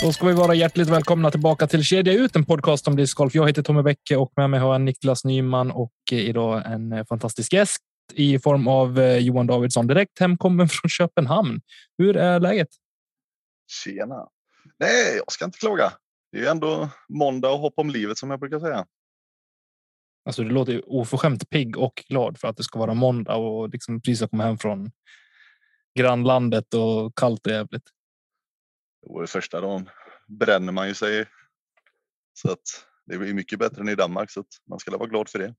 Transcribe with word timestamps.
Då 0.00 0.12
ska 0.12 0.26
vi 0.26 0.32
vara 0.32 0.54
hjärtligt 0.54 0.88
välkomna 0.88 1.30
tillbaka 1.30 1.66
till 1.66 1.84
Kedja 1.84 2.12
ut, 2.12 2.36
en 2.36 2.44
podcast 2.44 2.88
om 2.88 2.96
discgolf. 2.96 3.34
Jag 3.34 3.46
heter 3.46 3.62
Tommy 3.62 3.82
Bäcke 3.82 4.16
och 4.16 4.32
med 4.36 4.50
mig 4.50 4.60
har 4.60 4.72
jag 4.72 4.80
Niklas 4.80 5.24
Nyman 5.24 5.70
och 5.70 5.92
idag 6.12 6.62
en 6.66 7.06
fantastisk 7.06 7.52
gäst 7.52 7.82
i 8.14 8.38
form 8.38 8.68
av 8.68 8.98
eh, 8.98 9.18
Johan 9.18 9.46
Davidsson, 9.46 9.86
direkt 9.86 10.20
hemkommen 10.20 10.68
från 10.68 10.88
Köpenhamn. 10.88 11.60
Hur 11.98 12.16
är 12.16 12.40
läget? 12.40 12.68
Tjena! 13.84 14.28
Nej, 14.78 15.16
jag 15.16 15.32
ska 15.32 15.44
inte 15.44 15.58
klaga. 15.58 15.92
Det 16.32 16.38
är 16.38 16.42
ju 16.42 16.48
ändå 16.48 16.88
måndag 17.08 17.50
och 17.50 17.58
hopp 17.58 17.74
om 17.76 17.90
livet 17.90 18.18
som 18.18 18.30
jag 18.30 18.40
brukar 18.40 18.60
säga. 18.60 18.86
Alltså, 20.24 20.42
du 20.42 20.50
låter 20.50 20.82
oförskämt 20.86 21.50
pigg 21.50 21.78
och 21.78 22.04
glad 22.08 22.38
för 22.38 22.48
att 22.48 22.56
det 22.56 22.62
ska 22.62 22.78
vara 22.78 22.94
måndag 22.94 23.34
och 23.34 23.68
liksom 23.68 24.00
precis 24.00 24.20
har 24.20 24.28
kommit 24.28 24.46
hem 24.46 24.58
från 24.58 24.90
grannlandet 25.98 26.74
och 26.74 27.18
kallt 27.18 27.46
och 27.46 27.52
jävligt. 27.52 27.95
Och 29.06 29.20
det 29.20 29.26
första 29.26 29.60
dagen 29.60 29.88
bränner 30.26 30.72
man 30.72 30.88
ju 30.88 30.94
sig. 30.94 31.26
Så 32.32 32.50
att 32.50 32.86
det 33.06 33.18
blir 33.18 33.34
mycket 33.34 33.58
bättre 33.58 33.80
än 33.80 33.88
i 33.88 33.94
Danmark 33.94 34.30
så 34.30 34.40
att 34.40 34.46
man 34.68 34.78
ska 34.78 34.96
vara 34.96 35.08
glad 35.08 35.28
för 35.28 35.38
det. 35.38 35.54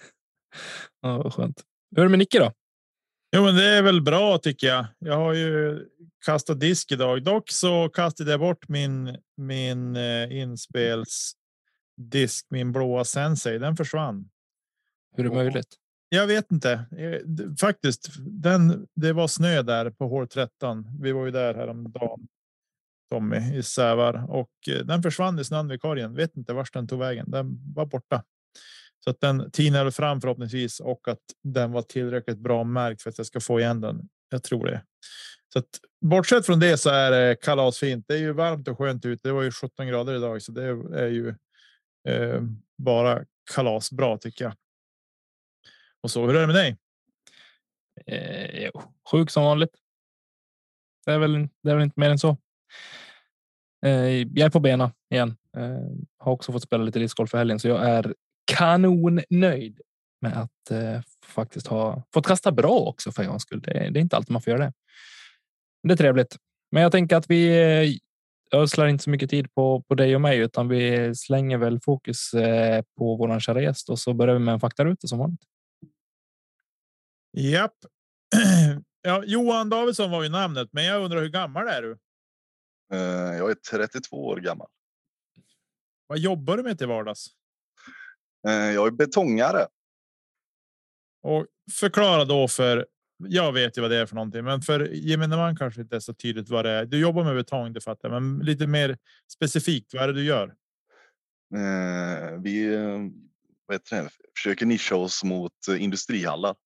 ja, 1.00 1.22
vad 1.22 1.34
skönt. 1.34 1.62
Hur 1.90 1.98
är 1.98 2.02
det 2.02 2.10
med 2.10 2.18
Nicke 2.18 2.38
då? 2.38 2.52
Jo, 3.36 3.42
men 3.42 3.54
det 3.54 3.64
är 3.64 3.82
väl 3.82 4.02
bra 4.02 4.38
tycker 4.38 4.66
jag. 4.66 4.86
Jag 4.98 5.16
har 5.16 5.32
ju 5.34 5.80
kastat 6.24 6.60
disk 6.60 6.92
idag. 6.92 7.24
Dock 7.24 7.50
så 7.50 7.88
kastade 7.88 8.30
jag 8.30 8.40
bort 8.40 8.68
min 8.68 9.18
min 9.36 9.96
eh, 9.96 10.36
inspelsdisk, 10.36 11.36
min 12.48 12.72
blåa 12.72 13.04
Sensei. 13.04 13.58
Den 13.58 13.76
försvann. 13.76 14.30
Hur 15.16 15.26
är 15.26 15.28
det 15.28 15.34
möjligt? 15.34 15.76
Jag 16.08 16.26
vet 16.26 16.52
inte 16.52 16.72
eh, 16.72 17.20
faktiskt. 17.60 18.08
Den. 18.18 18.86
Det 18.94 19.12
var 19.12 19.28
snö 19.28 19.62
där 19.62 19.90
på 19.90 20.08
hål 20.08 20.28
13. 20.28 20.86
Vi 21.00 21.12
var 21.12 21.24
ju 21.24 21.30
där 21.30 21.54
häromdagen 21.54 22.28
Tommy 23.12 23.58
i 23.58 23.62
Sävar 23.62 24.30
och 24.30 24.50
eh, 24.68 24.84
den 24.84 25.02
försvann 25.02 25.38
i 25.38 25.44
snön 25.44 25.68
vid 25.68 25.80
korgen. 25.80 26.14
Vet 26.14 26.36
inte 26.36 26.52
vart 26.52 26.72
den 26.72 26.88
tog 26.88 26.98
vägen. 26.98 27.30
Den 27.30 27.74
var 27.74 27.86
borta. 27.86 28.24
Så 29.04 29.10
att 29.10 29.20
den 29.20 29.50
tinade 29.50 29.92
fram 29.92 30.20
förhoppningsvis 30.20 30.80
och 30.80 31.08
att 31.08 31.18
den 31.42 31.72
var 31.72 31.82
tillräckligt 31.82 32.38
bra 32.38 32.64
märkt 32.64 33.02
för 33.02 33.10
att 33.10 33.18
jag 33.18 33.26
ska 33.26 33.40
få 33.40 33.60
igen 33.60 33.80
den. 33.80 34.08
Jag 34.28 34.42
tror 34.42 34.66
det. 34.66 34.82
Så 35.52 35.58
att 35.58 35.68
bortsett 36.00 36.46
från 36.46 36.60
det 36.60 36.78
så 36.78 36.90
är 36.90 37.10
det 37.10 37.36
kalasfint. 37.42 38.04
Det 38.08 38.14
är 38.14 38.18
ju 38.18 38.32
varmt 38.32 38.68
och 38.68 38.78
skönt 38.78 39.04
ute. 39.04 39.28
Det 39.28 39.32
var 39.32 39.42
ju 39.42 39.50
17 39.50 39.86
grader 39.86 40.14
idag, 40.14 40.42
så 40.42 40.52
det 40.52 40.64
är 41.00 41.08
ju 41.08 41.28
eh, 42.08 42.42
bara 42.78 43.24
kalasbra 43.54 44.18
tycker 44.18 44.44
jag. 44.44 44.54
Och 46.00 46.10
så 46.10 46.26
hur 46.26 46.36
är 46.36 46.40
det 46.40 46.46
med 46.46 46.56
dig? 46.56 46.76
Eh, 48.06 48.64
jo, 48.64 48.82
sjuk 49.10 49.30
som 49.30 49.44
vanligt. 49.44 49.76
Det 51.06 51.12
är 51.12 51.18
väl. 51.18 51.48
Det 51.62 51.70
är 51.70 51.74
väl 51.74 51.84
inte 51.84 52.00
mer 52.00 52.10
än 52.10 52.18
så. 52.18 52.36
Eh, 53.86 53.92
jag 54.08 54.38
är 54.38 54.50
på 54.50 54.60
benen 54.60 54.90
igen. 55.10 55.36
Eh, 55.56 56.04
har 56.18 56.32
också 56.32 56.52
fått 56.52 56.62
spela 56.62 56.84
lite 56.84 56.98
discgolf 56.98 57.30
för 57.30 57.38
helgen, 57.38 57.58
så 57.58 57.68
jag 57.68 57.88
är 57.88 58.14
kanonnöjd 58.44 59.80
med 60.20 60.36
att 60.36 60.70
eh, 60.70 61.00
faktiskt 61.26 61.66
ha 61.66 62.02
fått 62.14 62.26
kasta 62.26 62.52
bra 62.52 62.78
också 62.78 63.12
för 63.12 63.22
en 63.22 63.40
skull. 63.40 63.60
Det, 63.60 63.72
det, 63.72 63.98
är 63.98 64.02
inte 64.02 64.16
alltid 64.16 64.32
man 64.32 64.42
får 64.42 64.50
göra 64.50 64.64
det. 64.64 64.72
Det 65.82 65.92
är 65.92 65.96
trevligt, 65.96 66.36
men 66.72 66.82
jag 66.82 66.92
tänker 66.92 67.16
att 67.16 67.30
vi 67.30 67.48
eh, 67.48 68.58
ödslar 68.60 68.86
inte 68.86 69.04
så 69.04 69.10
mycket 69.10 69.30
tid 69.30 69.54
på, 69.54 69.82
på 69.88 69.94
dig 69.94 70.14
och 70.14 70.20
mig, 70.20 70.38
utan 70.38 70.68
vi 70.68 71.14
slänger 71.14 71.58
väl 71.58 71.80
fokus 71.80 72.34
eh, 72.34 72.82
på 72.98 73.16
våran 73.16 73.40
kära 73.40 73.62
gäst 73.62 73.88
och 73.88 73.98
så 73.98 74.14
börjar 74.14 74.34
vi 74.34 74.40
med 74.40 74.54
en 74.54 74.60
faktaruta 74.60 75.06
som 75.08 75.18
vanligt. 75.18 75.42
Japp. 77.36 77.74
Ja, 79.04 79.22
Johan 79.26 79.68
Davidsson 79.68 80.10
var 80.10 80.22
ju 80.22 80.28
namnet, 80.28 80.68
men 80.72 80.84
jag 80.84 81.02
undrar 81.02 81.20
hur 81.20 81.28
gammal 81.28 81.68
är 81.68 81.82
du? 81.82 81.98
Eh, 82.92 83.36
jag 83.36 83.50
är 83.50 83.54
32 83.54 84.26
år 84.26 84.36
gammal. 84.36 84.68
Vad 86.06 86.18
jobbar 86.18 86.56
du 86.56 86.62
med 86.62 86.78
till 86.78 86.86
vardags? 86.86 87.26
Eh, 88.48 88.52
jag 88.52 88.86
är 88.86 88.90
betongare. 88.90 89.66
Och 91.22 91.46
förklara 91.72 92.24
då 92.24 92.48
för. 92.48 92.86
Jag 93.28 93.52
vet 93.52 93.78
ju 93.78 93.80
vad 93.80 93.90
det 93.90 93.96
är 93.96 94.06
för 94.06 94.14
någonting, 94.14 94.44
men 94.44 94.62
för 94.62 94.88
gemene 94.92 95.36
man 95.36 95.56
kanske 95.56 95.80
inte 95.80 95.96
är 95.96 96.00
så 96.00 96.14
tydligt 96.14 96.48
vad 96.48 96.64
det 96.64 96.70
är. 96.70 96.84
Du 96.84 97.00
jobbar 97.00 97.24
med 97.24 97.34
betong, 97.34 97.72
det 97.72 97.80
fattar 97.80 98.10
men 98.10 98.38
lite 98.38 98.66
mer 98.66 98.98
specifikt. 99.32 99.94
Vad 99.94 100.02
är 100.02 100.06
det 100.06 100.12
du 100.12 100.24
gör? 100.24 100.54
Eh, 101.54 102.40
vi 102.40 102.76
vad 103.66 103.74
heter 103.74 104.02
det, 104.02 104.10
försöker 104.36 104.66
nischa 104.66 104.96
oss 104.96 105.24
mot 105.24 105.52
industrihallar. 105.78 106.56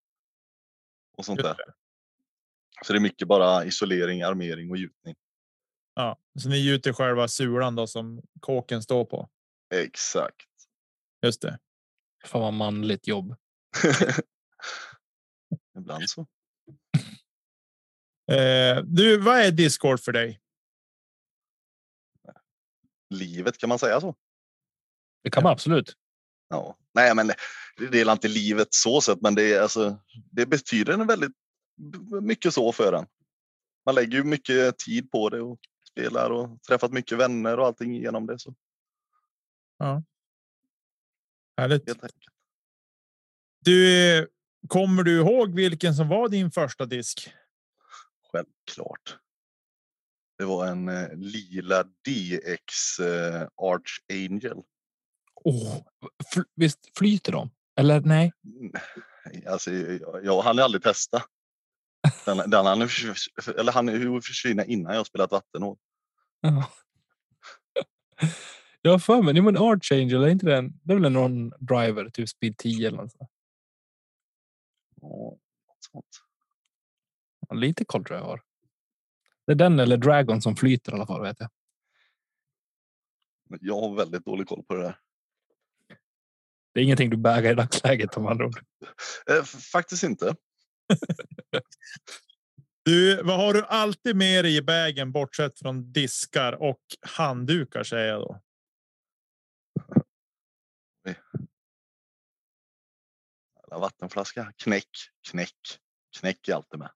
Och 1.16 1.24
sånt 1.24 1.42
där. 1.42 1.56
Så 2.84 2.92
det 2.92 2.98
är 2.98 3.00
mycket 3.00 3.28
bara 3.28 3.64
isolering, 3.64 4.22
armering 4.22 4.70
och 4.70 4.76
gjutning. 4.76 5.14
Ja, 5.98 6.18
så 6.38 6.48
ni 6.48 6.56
gjuter 6.56 6.92
själva 6.92 7.28
sulan 7.28 7.74
då 7.74 7.86
som 7.86 8.22
kåken 8.40 8.82
står 8.82 9.04
på? 9.04 9.28
Exakt. 9.74 10.46
Just 11.22 11.42
det. 11.42 11.58
Fan 12.24 12.40
vad 12.40 12.52
manligt 12.52 13.06
jobb. 13.06 13.36
Ibland 15.78 16.10
så. 16.10 16.26
Eh, 18.32 18.82
du, 18.84 19.18
vad 19.20 19.38
är 19.38 19.50
Discord 19.50 20.00
för 20.00 20.12
dig? 20.12 20.40
Livet, 23.10 23.58
kan 23.58 23.68
man 23.68 23.78
säga 23.78 24.00
så? 24.00 24.14
Det 25.24 25.30
kan 25.30 25.42
man 25.42 25.52
absolut. 25.52 25.96
Ja, 26.48 26.76
nej, 26.94 27.14
men 27.14 27.26
det 27.90 28.00
är 28.00 28.12
inte 28.12 28.28
livet 28.28 28.68
så 28.70 29.00
sett, 29.00 29.20
men 29.20 29.34
det 29.34 29.54
är 29.54 29.60
alltså. 29.60 29.98
Det 30.30 30.46
betyder 30.46 30.92
en 30.92 31.06
väldigt 31.06 31.32
mycket 32.22 32.54
så 32.54 32.72
för 32.72 32.92
en. 32.92 33.06
Man 33.86 33.94
lägger 33.94 34.18
ju 34.18 34.24
mycket 34.24 34.78
tid 34.78 35.10
på 35.10 35.28
det 35.28 35.40
och 35.40 35.60
spelar 35.96 36.30
och 36.30 36.62
träffat 36.62 36.92
mycket 36.92 37.18
vänner 37.18 37.58
och 37.58 37.66
allting 37.66 37.94
genom 37.94 38.26
det. 38.26 38.38
Så. 38.38 38.54
Ja. 39.78 40.02
Härligt. 41.56 41.90
Du, 43.60 44.28
kommer 44.68 45.02
du 45.02 45.18
ihåg 45.18 45.54
vilken 45.54 45.94
som 45.94 46.08
var 46.08 46.28
din 46.28 46.50
första 46.50 46.86
disk? 46.86 47.30
Självklart. 48.32 49.18
Det 50.38 50.44
var 50.44 50.66
en 50.66 50.88
eh, 50.88 51.14
lila 51.14 51.82
DX 51.82 52.98
eh, 53.00 53.48
Arch 53.56 54.00
Angel. 54.12 54.62
Oh, 55.34 55.82
visst 56.54 56.98
flyter 56.98 57.32
de? 57.32 57.50
Eller 57.76 58.00
nej? 58.00 58.32
Alltså, 59.46 59.72
jag, 59.72 60.24
jag 60.24 60.42
hann 60.42 60.58
aldrig 60.58 60.82
testa. 60.82 61.22
Den, 62.24 62.50
den 62.50 62.66
han, 62.66 62.82
eller 63.58 63.72
han 63.72 64.22
försvinna 64.22 64.64
innan 64.64 64.94
jag 64.94 65.06
spelat 65.06 65.30
vattenhål. 65.30 65.76
Ja. 66.40 66.70
Jag 68.82 68.90
har 68.90 68.98
för 68.98 69.22
mig, 69.22 69.34
det 69.34 69.40
är 69.40 69.48
en 69.48 69.56
Archangel, 69.56 70.22
är 70.22 70.28
inte 70.28 70.46
den? 70.46 70.80
Det 70.82 70.92
är 70.92 70.98
väl 70.98 71.12
någon 71.12 71.48
driver, 71.48 72.10
typ 72.10 72.28
speed 72.28 72.58
10 72.58 72.88
eller 72.88 72.98
något 72.98 73.12
sånt. 73.12 73.30
Ja. 75.00 75.36
Lite 77.54 77.84
koll 77.84 78.04
tror 78.04 78.18
jag 78.18 78.26
har. 78.26 78.42
Det 79.46 79.52
är 79.52 79.56
den 79.56 79.80
eller 79.80 79.96
Dragon 79.96 80.42
som 80.42 80.56
flyter 80.56 80.92
i 80.92 80.94
alla 80.94 81.06
fall 81.06 81.22
vet 81.22 81.40
jag. 81.40 81.50
Jag 83.60 83.80
har 83.80 83.94
väldigt 83.94 84.24
dålig 84.24 84.46
koll 84.46 84.64
på 84.64 84.74
det 84.74 84.82
där. 84.82 84.98
Det 86.72 86.80
är 86.80 86.84
ingenting 86.84 87.10
du 87.10 87.16
bägar 87.16 87.52
i 87.52 87.54
dagsläget 87.54 88.16
om 88.16 88.26
andra 88.26 88.46
ord. 88.46 88.60
Eh, 89.30 89.42
faktiskt 89.44 90.02
inte. 90.02 90.36
Du, 92.86 93.22
vad 93.22 93.36
har 93.36 93.54
du 93.54 93.64
alltid 93.64 94.16
med 94.16 94.44
dig 94.44 94.56
i 94.56 94.60
vägen 94.60 95.12
bortsett 95.12 95.58
från 95.58 95.92
diskar 95.92 96.52
och 96.52 96.80
handdukar 97.16 97.82
säger 97.82 98.08
jag 98.08 98.20
då? 98.20 98.40
Vattenflaska, 103.70 104.52
knäck, 104.56 104.88
knäck, 105.30 105.80
Knäck 106.20 106.48
är 106.48 106.54
alltid 106.54 106.78
med. 106.78 106.90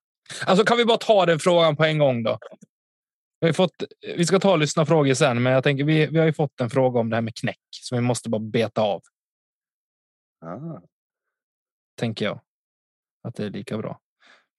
Alltså 0.45 0.65
kan 0.65 0.77
vi 0.77 0.85
bara 0.85 0.97
ta 0.97 1.25
den 1.25 1.39
frågan 1.39 1.75
på 1.75 1.83
en 1.83 1.97
gång 1.97 2.23
då? 2.23 2.39
Vi, 3.39 3.47
har 3.47 3.53
fått, 3.53 3.83
vi 4.01 4.25
ska 4.25 4.39
ta 4.39 4.51
och 4.51 4.59
lyssna 4.59 4.85
frågor 4.85 5.13
sen, 5.13 5.43
men 5.43 5.53
jag 5.53 5.63
tänker 5.63 5.83
vi, 5.83 6.07
vi 6.07 6.19
har 6.19 6.25
ju 6.25 6.33
fått 6.33 6.61
en 6.61 6.69
fråga 6.69 6.99
om 6.99 7.09
det 7.09 7.15
här 7.15 7.21
med 7.21 7.35
knäck 7.35 7.59
som 7.69 7.97
vi 7.97 8.01
måste 8.01 8.29
bara 8.29 8.39
beta 8.41 8.81
av. 8.81 9.01
Ah. 10.45 10.81
Tänker 11.95 12.25
jag. 12.25 12.41
Att 13.23 13.35
det 13.35 13.45
är 13.45 13.49
lika 13.49 13.77
bra. 13.77 13.99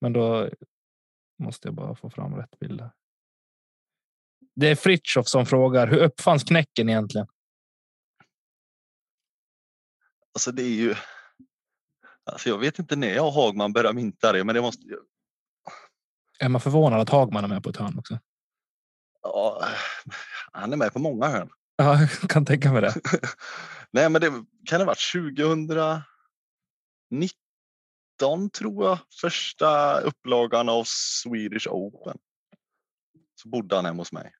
Men 0.00 0.12
då 0.12 0.50
måste 1.42 1.68
jag 1.68 1.74
bara 1.74 1.94
få 1.94 2.10
fram 2.10 2.34
rätt 2.34 2.58
bilder. 2.58 2.90
Det 4.54 4.68
är 4.68 4.74
Fritjof 4.74 5.28
som 5.28 5.46
frågar 5.46 5.86
hur 5.86 5.98
uppfanns 5.98 6.44
knäcken 6.44 6.88
egentligen? 6.88 7.26
Alltså 10.34 10.52
det 10.52 10.62
är 10.62 10.74
ju. 10.76 10.94
Alltså 12.24 12.48
jag 12.48 12.58
vet 12.58 12.78
inte 12.78 12.96
när 12.96 13.14
jag 13.14 13.26
och 13.26 13.32
Hagman 13.32 13.72
började 13.72 13.94
mynta 13.94 14.32
det, 14.32 14.44
men 14.44 14.54
det 14.54 14.60
måste. 14.60 14.82
Är 16.38 16.48
man 16.48 16.60
förvånad 16.60 17.00
att 17.00 17.08
Hagman 17.08 17.44
är 17.44 17.48
med 17.48 17.62
på 17.62 17.70
ett 17.70 17.76
hörn 17.76 17.98
också? 17.98 18.18
Ja, 19.22 19.64
han 20.52 20.72
är 20.72 20.76
med 20.76 20.92
på 20.92 20.98
många 20.98 21.26
hörn. 21.26 21.50
Ja, 21.76 22.00
jag 22.00 22.30
kan 22.30 22.44
tänka 22.44 22.72
mig 22.72 22.82
det. 22.82 22.94
Nej, 23.90 24.10
men 24.10 24.20
det 24.20 24.30
kan 24.66 24.78
det 24.78 24.78
ha 24.78 24.84
varit 24.84 25.12
2019 25.12 26.02
tror 28.52 28.84
jag. 28.84 28.98
Första 29.20 30.00
upplagan 30.00 30.68
av 30.68 30.84
Swedish 30.86 31.68
Open. 31.68 32.18
Så 33.34 33.48
bodde 33.48 33.76
han 33.76 33.84
hemma 33.84 34.00
hos 34.00 34.12
mig. 34.12 34.32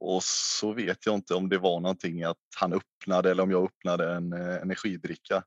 Och 0.00 0.22
så 0.24 0.72
vet 0.72 1.06
jag 1.06 1.14
inte 1.14 1.34
om 1.34 1.48
det 1.48 1.58
var 1.58 1.80
någonting 1.80 2.22
att 2.22 2.36
han 2.56 2.72
öppnade 2.72 3.30
eller 3.30 3.42
om 3.42 3.50
jag 3.50 3.64
öppnade 3.64 4.14
en 4.14 4.32
eh, 4.32 4.56
energidricka. 4.56 5.44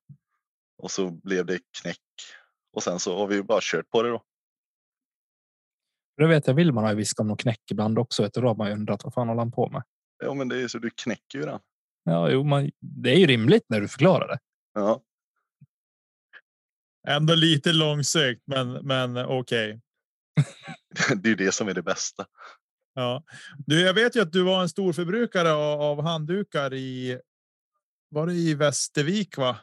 Och 0.77 0.91
så 0.91 1.11
blev 1.11 1.45
det 1.45 1.59
knäck. 1.81 1.97
Och 2.73 2.83
sen 2.83 2.99
så 2.99 3.17
har 3.17 3.27
vi 3.27 3.43
bara 3.43 3.59
kört 3.61 3.89
på 3.89 4.03
det 4.03 4.09
då. 4.09 4.23
Det 6.17 6.27
vet 6.27 6.47
jag, 6.47 6.53
Willman 6.53 6.83
har 6.83 6.95
viskat 6.95 7.19
om 7.19 7.27
någon 7.27 7.37
knäck 7.37 7.71
ibland 7.71 7.99
också. 7.99 8.23
Vet 8.23 8.33
du, 8.33 8.41
då 8.41 8.47
har 8.47 8.55
man 8.55 8.67
ju 8.67 8.73
undrat 8.73 9.03
vad 9.03 9.13
fan 9.13 9.27
håller 9.27 9.41
han 9.41 9.51
på 9.51 9.69
med? 9.69 9.83
Ja, 10.23 10.33
men 10.33 10.49
det 10.49 10.61
är 10.61 10.67
så 10.67 10.79
du 10.79 10.89
knäcker 10.89 11.39
ju 11.39 11.45
den. 11.45 11.59
Ja, 12.03 12.29
jo, 12.29 12.43
man, 12.43 12.71
det 12.79 13.09
är 13.09 13.17
ju 13.17 13.27
rimligt 13.27 13.65
när 13.67 13.81
du 13.81 13.87
förklarar 13.87 14.27
det. 14.27 14.39
Ja, 14.73 15.01
Ändå 17.07 17.35
lite 17.35 17.73
långsökt, 17.73 18.41
men, 18.45 18.71
men 18.73 19.17
okej. 19.17 19.81
det 21.15 21.29
är 21.31 21.35
det 21.35 21.51
som 21.51 21.67
är 21.67 21.73
det 21.73 21.81
bästa. 21.81 22.25
Ja, 22.93 23.23
du, 23.57 23.81
jag 23.81 23.93
vet 23.93 24.15
ju 24.15 24.21
att 24.21 24.31
du 24.31 24.43
var 24.43 24.61
en 24.61 24.69
stor 24.69 24.93
förbrukare 24.93 25.51
av, 25.51 25.81
av 25.81 26.01
handdukar 26.01 26.73
i. 26.73 27.19
Var 28.09 28.27
det 28.27 28.33
i 28.33 28.53
Västervik? 28.53 29.37
Va? 29.37 29.59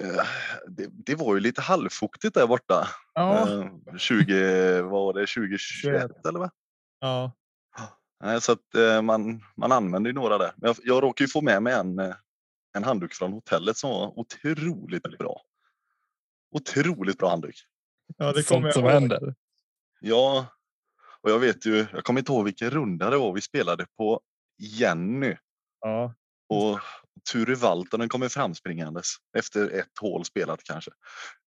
Eh, 0.00 0.24
Det, 0.68 0.88
det 0.90 1.14
var 1.14 1.34
ju 1.34 1.40
lite 1.40 1.60
halvfuktigt 1.60 2.34
där 2.34 2.46
borta. 2.46 2.88
Ja, 3.14 3.48
Eh, 3.62 3.96
20, 3.96 4.82
vad 4.82 4.90
var 4.90 5.12
det, 5.12 5.26
2021 5.26 6.26
eller 6.28 6.38
vad? 6.38 6.50
ja, 7.00 7.32
så 8.40 8.52
att 8.52 8.74
eh, 8.74 9.02
man, 9.02 9.42
man 9.56 9.72
använder 9.72 10.10
ju 10.10 10.14
några 10.14 10.38
där. 10.38 10.52
Men 10.56 10.68
jag, 10.68 10.76
jag 10.82 11.02
råkade 11.02 11.24
ju 11.24 11.28
få 11.28 11.40
med 11.40 11.62
mig 11.62 11.72
en, 11.74 11.98
eh, 11.98 12.14
en 12.76 12.84
handduk 12.84 13.14
från 13.14 13.32
hotellet 13.32 13.76
som 13.76 13.90
var 13.90 14.18
otroligt 14.18 15.18
bra. 15.18 15.42
Otroligt 16.54 17.18
bra 17.18 17.30
handduk. 17.30 17.56
ja, 18.16 18.32
det 18.32 18.48
kommer 18.48 18.72
Sånt 18.72 18.74
som 18.74 18.84
händer. 18.84 19.34
Ja, 20.00 20.46
och 21.20 21.30
jag 21.30 21.38
vet 21.38 21.66
ju, 21.66 21.86
jag 21.92 22.04
kommer 22.04 22.20
inte 22.20 22.32
ihåg 22.32 22.44
vilken 22.44 22.70
runda 22.70 23.10
det 23.10 23.16
var 23.16 23.32
vi 23.32 23.40
spelade 23.40 23.86
på 23.96 24.20
Jenny. 24.58 25.36
Ja, 25.80 26.14
Och 26.48 26.80
Ture 27.32 27.54
Valtonen 27.54 28.08
kommer 28.08 28.28
framspringandes 28.28 29.06
efter 29.36 29.70
ett 29.70 29.98
hål 30.00 30.24
spelat 30.24 30.62
kanske. 30.62 30.90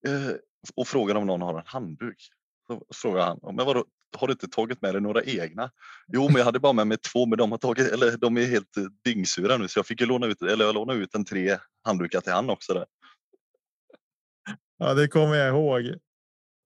Eh, 0.07 0.35
och 0.75 0.87
frågar 0.87 1.15
om 1.15 1.27
någon 1.27 1.41
har 1.41 1.59
en 1.59 1.65
handduk. 1.65 2.29
Så 2.67 2.85
frågar 2.95 3.25
han, 3.25 3.55
men 3.55 3.65
vadå, 3.65 3.85
har 4.17 4.27
du 4.27 4.31
inte 4.31 4.47
tagit 4.47 4.81
med 4.81 4.93
dig 4.93 5.01
några 5.01 5.23
egna? 5.23 5.71
Jo, 6.07 6.23
men 6.27 6.35
jag 6.35 6.45
hade 6.45 6.59
bara 6.59 6.73
med 6.73 6.87
mig 6.87 6.97
två, 6.97 7.25
men 7.25 7.37
de 7.37 7.51
har 7.51 7.57
tagit, 7.57 7.91
eller 7.91 8.17
de 8.17 8.37
är 8.37 8.45
helt 8.45 8.75
dyngsura 9.05 9.57
nu 9.57 9.67
så 9.67 9.79
jag 9.79 9.85
fick 9.85 10.01
ju 10.01 10.07
låna 10.07 10.27
ut, 10.27 10.41
eller 10.41 10.65
jag 10.65 10.75
lånade 10.75 10.99
ut 10.99 11.15
en 11.15 11.25
tre 11.25 11.57
handdukar 11.83 12.21
till 12.21 12.33
han 12.33 12.49
också. 12.49 12.73
Där. 12.73 12.85
Ja, 14.77 14.93
det 14.93 15.07
kommer 15.07 15.35
jag 15.35 15.49
ihåg. 15.49 15.99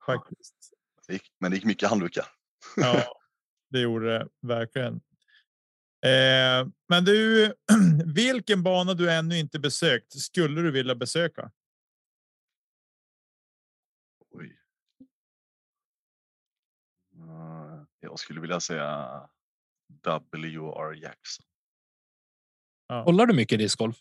Faktiskt. 0.06 0.56
Det 1.08 1.14
gick, 1.14 1.34
men 1.40 1.52
det 1.52 1.58
gick 1.58 1.66
mycket 1.66 1.90
handdukar. 1.90 2.26
Ja, 2.76 3.04
det 3.70 3.80
gjorde 3.80 4.18
det 4.20 4.28
verkligen. 4.42 4.94
Eh, 6.06 6.68
men 6.90 7.06
du, 7.06 7.54
vilken 8.16 8.64
bana 8.64 8.94
du 8.94 9.12
ännu 9.12 9.38
inte 9.38 9.60
besökt 9.60 10.14
skulle 10.20 10.62
du 10.62 10.72
vilja 10.72 10.96
besöka? 10.96 11.52
Oj. 14.30 14.58
Eh, 17.16 17.84
Jag 18.00 18.20
skulle 18.20 18.42
vilja 18.42 18.60
säga 18.60 19.10
W.R. 20.04 20.94
Jackson. 20.94 21.46
Kollar 23.06 23.26
du 23.26 23.34
mycket 23.36 23.60
discgolf? 23.60 23.98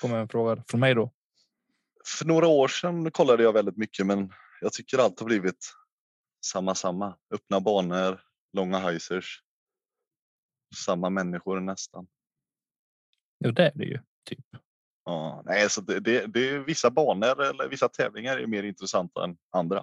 Kommer 0.00 0.18
en 0.18 0.28
fråga 0.28 0.64
från 0.68 0.80
mig 0.80 0.94
då. 0.94 1.10
För 2.06 2.24
några 2.24 2.46
år 2.46 2.68
sedan 2.68 3.10
kollade 3.10 3.42
jag 3.42 3.52
väldigt 3.52 3.76
mycket 3.76 4.06
men 4.06 4.32
jag 4.60 4.72
tycker 4.72 4.98
allt 4.98 5.18
har 5.20 5.26
blivit 5.26 5.72
samma 6.44 6.74
samma. 6.74 7.18
Öppna 7.34 7.60
banor, 7.60 8.20
långa 8.52 8.78
heisers. 8.78 9.42
Samma 10.84 11.10
människor 11.10 11.60
nästan. 11.60 12.06
Jo, 13.44 13.50
det 13.50 13.66
är 13.66 13.72
det 13.74 13.84
ju. 13.84 13.98
Typ. 14.24 14.44
Ja, 15.04 15.42
nej, 15.46 15.70
så 15.70 15.80
det, 15.80 16.00
det, 16.00 16.26
det 16.26 16.48
är 16.48 16.58
vissa 16.58 16.90
banor 16.90 17.42
eller 17.42 17.68
vissa 17.68 17.88
tävlingar 17.88 18.38
är 18.38 18.46
mer 18.46 18.62
intressanta 18.62 19.24
än 19.24 19.36
andra. 19.50 19.76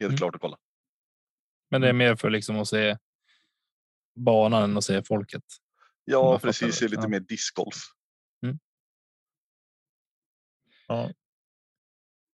Helt 0.00 0.10
Mm. 0.10 0.16
klart 0.18 0.34
att 0.34 0.40
kolla. 0.40 0.58
Men 1.70 1.80
det 1.80 1.88
är 1.88 1.92
mer 1.92 2.16
för 2.16 2.30
liksom 2.30 2.56
att 2.60 2.68
se 2.68 2.96
banan 4.14 4.62
än 4.62 4.76
att 4.76 4.84
se 4.84 5.02
folket. 5.02 5.44
Ja, 6.04 6.38
precis. 6.38 6.78
det. 6.78 6.84
Är 6.84 6.88
lite 6.88 7.02
Ja. 7.02 7.08
mer 7.08 7.20
discgolf. 7.20 7.76
Ja. 10.86 11.10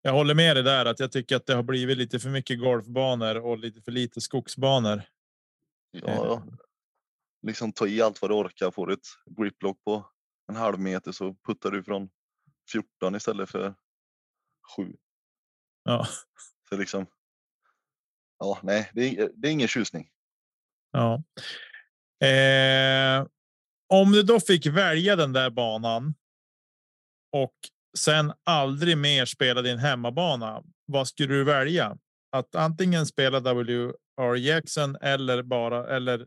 Jag 0.06 0.12
håller 0.12 0.34
med 0.34 0.56
dig 0.56 0.62
där 0.62 0.86
att 0.86 1.00
jag 1.00 1.12
tycker 1.12 1.36
att 1.36 1.46
det 1.46 1.54
har 1.54 1.62
blivit 1.62 1.98
lite 1.98 2.18
för 2.18 2.28
mycket 2.30 2.60
golfbanor 2.60 3.36
och 3.36 3.58
lite 3.58 3.82
för 3.82 3.92
lite 3.92 4.20
skogsbanor. 4.20 5.02
Ja, 5.90 6.42
liksom 7.42 7.72
ta 7.72 7.86
i 7.86 8.02
allt 8.02 8.22
vad 8.22 8.30
du 8.30 8.34
orkar. 8.34 8.70
Får 8.70 8.86
du 8.86 8.92
ett 8.94 9.06
griplock 9.38 9.84
på 9.84 10.06
en 10.48 10.56
halv 10.56 10.78
meter 10.78 11.12
så 11.12 11.34
puttar 11.34 11.70
du 11.70 11.82
från 11.82 12.08
14 12.72 13.14
istället 13.14 13.50
för 13.50 13.74
7. 14.76 14.96
Ja, 15.84 16.06
Så 16.68 16.76
liksom. 16.76 17.06
Ja, 18.38 18.58
nej, 18.62 18.90
det 18.94 19.18
är, 19.18 19.30
det 19.34 19.48
är 19.48 19.52
ingen 19.52 19.68
tjusning. 19.68 20.10
ja. 20.90 21.22
Eh, 22.26 23.26
om 23.86 24.12
du 24.12 24.22
då 24.22 24.40
fick 24.40 24.66
välja 24.66 25.16
den 25.16 25.32
där 25.32 25.50
banan. 25.50 26.14
Och 27.32 27.54
sen 27.98 28.32
aldrig 28.44 28.98
mer 28.98 29.24
spela 29.24 29.62
din 29.62 29.78
hemmabana. 29.78 30.62
Vad 30.86 31.08
skulle 31.08 31.34
du 31.34 31.44
välja? 31.44 31.98
Att 32.32 32.54
antingen 32.54 33.06
spela 33.06 33.40
W.R. 33.40 34.34
Jackson 34.36 34.96
eller 34.96 35.42
bara 35.42 35.96
eller. 35.96 36.26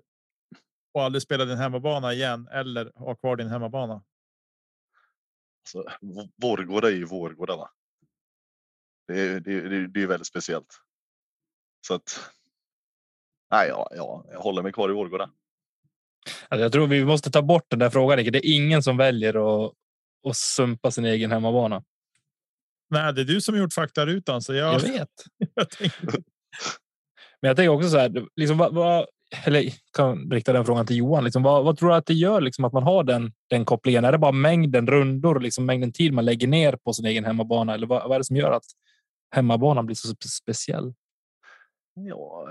Och 0.93 1.03
aldrig 1.03 1.21
spela 1.21 1.45
din 1.45 1.57
hemmabana 1.57 2.13
igen 2.13 2.47
eller 2.51 2.91
ha 2.95 3.15
kvar 3.15 3.35
din 3.35 3.47
hemmabana. 3.49 4.03
Alltså, 5.61 5.83
Vårgårda 6.41 6.87
är 6.87 6.91
ju 6.95 7.05
Vårgårda 7.05 7.55
va? 7.55 7.69
Det 9.07 9.19
är, 9.21 9.39
det, 9.39 9.53
är- 9.53 9.87
det, 9.87 10.01
är- 10.01 10.07
väldigt 10.07 10.27
speciellt. 10.27 10.81
Så 11.87 11.93
att. 11.93 12.31
Nej, 13.51 13.67
ja, 13.67 13.89
ja, 13.95 14.25
jag 14.31 14.39
håller 14.39 14.61
mig 14.63 14.71
kvar 14.73 14.89
i 14.89 14.93
Vårgårda. 14.93 15.23
Alltså, 16.49 16.63
jag 16.63 16.71
tror 16.71 16.87
vi 16.87 17.05
måste 17.05 17.31
ta 17.31 17.41
bort 17.41 17.65
den 17.67 17.79
där 17.79 17.89
frågan. 17.89 18.17
Det 18.17 18.47
är 18.47 18.55
ingen 18.55 18.83
som 18.83 18.97
väljer 18.97 19.65
att, 19.65 19.73
att 20.29 20.37
sumpa 20.37 20.91
sin 20.91 21.05
egen 21.05 21.31
hemmabana. 21.31 21.83
Nej, 22.89 23.13
det 23.13 23.21
är 23.21 23.25
du 23.25 23.41
som 23.41 23.57
gjort 23.57 23.73
faktarutan 23.73 24.41
så 24.41 24.53
jag. 24.53 24.73
Jag 24.73 24.79
vet. 24.79 25.09
jag 25.55 25.69
tänkte, 25.69 26.07
Men 27.41 27.47
jag 27.47 27.55
tänker 27.55 27.69
också 27.69 27.89
så 27.89 27.97
här, 27.97 28.27
liksom, 28.35 28.57
vad, 28.57 28.73
vad, 28.73 29.05
eller 29.45 29.73
kan 29.93 30.31
rikta 30.31 30.53
den 30.53 30.65
frågan 30.65 30.85
till 30.85 30.97
Johan. 30.97 31.23
Liksom, 31.23 31.43
vad, 31.43 31.65
vad 31.65 31.77
tror 31.77 31.89
du 31.89 31.95
att 31.95 32.05
det 32.05 32.13
gör 32.13 32.41
liksom, 32.41 32.65
att 32.65 32.73
man 32.73 32.83
har 32.83 33.03
den, 33.03 33.33
den 33.49 33.65
kopplingen? 33.65 34.05
Är 34.05 34.11
det 34.11 34.17
bara 34.17 34.31
mängden 34.31 34.87
rundor, 34.87 35.39
liksom, 35.39 35.65
mängden 35.65 35.91
tid 35.91 36.13
man 36.13 36.25
lägger 36.25 36.47
ner 36.47 36.75
på 36.75 36.93
sin 36.93 37.05
egen 37.05 37.25
hemmabana? 37.25 37.73
Eller 37.73 37.87
vad, 37.87 38.03
vad 38.03 38.15
är 38.15 38.19
det 38.19 38.25
som 38.25 38.35
gör 38.35 38.51
att 38.51 38.65
hemmabanan 39.31 39.85
blir 39.85 39.95
så 39.95 40.07
spe- 40.07 40.27
speciell? 40.27 40.93
Ja, 41.93 42.47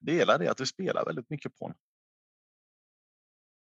det 0.00 0.14
gäller 0.14 0.38
det 0.38 0.48
att 0.48 0.56
du 0.56 0.66
spelar 0.66 1.04
väldigt 1.04 1.30
mycket 1.30 1.58
på 1.58 1.68
den. 1.68 1.76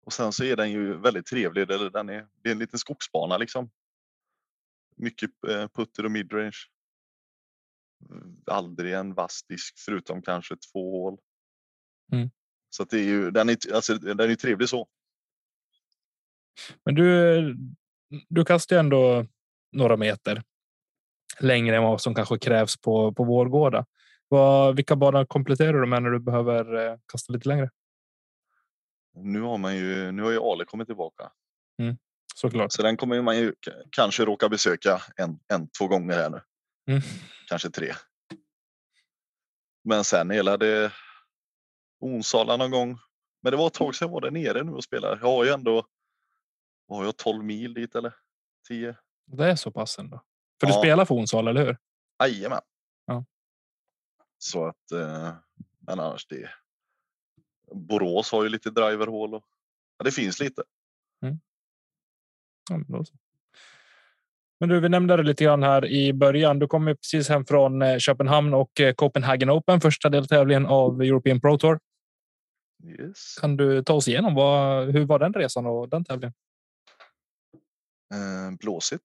Och 0.05 0.13
sen 0.13 0.33
så 0.33 0.45
är 0.45 0.57
den 0.57 0.71
ju 0.71 0.97
väldigt 0.99 1.27
trevlig. 1.27 1.71
Eller 1.71 1.91
den 1.91 2.09
är, 2.09 2.27
det 2.43 2.49
är 2.49 2.53
en 2.53 2.59
liten 2.59 2.79
skogsbana 2.79 3.39
liksom. 3.39 3.71
Mycket 4.97 5.31
eh, 5.49 5.69
putter 5.69 6.05
och 6.05 6.11
midrange. 6.11 6.57
Aldrig 8.47 8.93
en 8.93 9.15
vass 9.15 9.43
disk 9.49 9.75
förutom 9.79 10.23
kanske 10.23 10.57
två 10.57 11.03
hål. 11.03 11.19
Mm. 12.13 12.31
Så 12.71 12.85
det 12.85 12.97
är 12.97 13.05
ju, 13.05 13.31
den 13.31 13.49
är, 13.49 13.75
alltså, 13.75 13.95
den 13.95 14.31
är 14.31 14.35
trevlig 14.35 14.69
så. 14.69 14.89
Men 16.85 16.95
du, 16.95 17.57
du 18.29 18.45
kastar 18.45 18.77
ju 18.77 18.81
ändå 18.81 19.27
några 19.73 19.97
meter. 19.97 20.43
längre 21.41 21.77
än 21.77 21.83
vad 21.83 22.01
som 22.01 22.15
kanske 22.15 22.39
krävs 22.39 22.77
på, 22.81 23.13
på 23.13 23.25
vårgårdar. 23.25 23.87
Vad, 24.29 24.77
vilka 24.77 24.97
banor 24.97 25.25
kompletterar 25.25 25.81
du 25.81 25.87
med 25.87 26.03
när 26.03 26.11
du 26.11 26.19
behöver 26.19 26.87
eh, 26.87 26.99
kasta 27.13 27.33
lite 27.33 27.49
längre? 27.49 27.71
Nu 29.15 29.41
har 29.41 29.59
man 29.59 29.77
ju, 29.77 30.13
nu 30.13 30.23
har 30.23 30.31
ju 30.31 30.39
Ale 30.41 30.65
kommit 30.65 30.89
tillbaka. 30.89 31.33
Såklart. 32.35 32.73
Så 32.73 32.83
den 32.83 32.97
kommer 32.97 33.23
man 33.23 33.37
ju 33.39 33.55
kanske 33.91 34.25
råka 34.25 34.49
besöka 34.49 35.03
en, 35.17 35.39
en 35.49 35.69
två 35.69 35.87
gånger 35.89 36.15
här 36.15 36.31
nu. 36.31 36.41
Mm. 36.91 37.03
Kanske 37.49 37.71
tre. 37.71 37.93
Men 39.85 40.05
sen 40.05 40.31
hela 40.31 40.57
det 40.57 40.93
Onsala 42.01 42.57
någon 42.57 42.71
gång. 42.71 42.99
Men 43.43 43.51
det 43.51 43.57
var 43.57 43.67
ett 43.67 43.75
tag 43.75 43.95
sedan 43.95 44.09
jag 44.09 44.13
var 44.13 44.21
där 44.21 44.31
nere 44.31 44.63
nu 44.63 44.73
och 44.73 44.85
spelade. 44.85 45.19
Jag 45.21 45.29
har 45.29 45.45
ju 45.45 45.51
ändå, 45.51 45.87
vad 46.87 46.99
har 46.99 47.05
jag 47.05 47.17
12 47.17 47.45
mil 47.45 47.75
dit 47.75 47.95
eller 47.95 48.15
10? 48.69 48.97
Det 49.27 49.45
är 49.51 49.57
så 49.57 49.71
pass 49.71 49.99
ändå. 49.99 50.23
För 50.61 50.67
du 50.67 50.73
Ja. 50.73 50.79
spelar 50.81 51.05
för 51.05 51.15
Onsala, 51.15 51.51
eller 51.51 51.65
hur? 51.67 51.77
Jajamän. 52.23 52.61
Ja. 53.07 53.25
Så 54.39 54.67
att, 54.67 54.93
eh, 54.93 55.35
men 55.79 56.01
annars 56.01 56.27
det. 56.27 56.51
Borås 57.75 58.33
har 58.33 58.43
ju 58.43 58.49
lite 58.49 58.71
driverhål 58.71 59.35
och 59.35 59.45
ja, 59.99 60.05
det 60.05 60.11
finns 60.11 60.41
lite. 60.41 60.63
Ja, 62.71 62.81
men, 64.61 64.69
du, 64.69 64.81
vi 64.81 64.89
nämnde 64.89 65.17
det 65.17 65.23
lite 65.23 65.45
grann 65.45 65.63
här 65.63 65.87
i 65.87 66.13
början. 66.13 66.59
Du 66.59 66.67
kom 66.67 66.89
ju 66.89 66.95
precis 66.95 67.29
hem 67.29 67.45
från 67.47 67.83
eh, 67.83 67.99
Köpenhamn 67.99 68.55
och 68.55 68.81
eh, 68.81 68.95
Copenhagen 68.95 69.51
Open, 69.51 69.81
första 69.81 70.09
deltävlingen 70.09 70.67
av 70.67 71.03
European 71.03 71.41
Pro 71.41 71.59
Tour. 71.59 71.79
Yes. 72.85 73.35
Kan 73.41 73.57
du 73.57 73.83
ta 73.83 73.95
oss 73.95 74.09
igenom 74.09 74.35
vad, 74.35 74.87
hur 74.93 75.05
var 75.05 75.19
den 75.19 75.33
resan 75.33 75.67
och 75.67 75.89
den 75.89 76.05
tävlingen? 76.05 76.35
Eh, 78.15 78.57
blåsigt. 78.59 79.05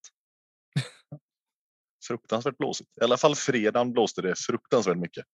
fruktansvärt 2.08 2.58
blåsigt. 2.58 2.90
I 3.02 3.04
alla 3.04 3.18
fall 3.18 3.36
fredagen 3.36 3.92
blåste 3.92 4.22
det 4.22 4.36
fruktansvärt 4.38 4.98
mycket. 4.98 5.26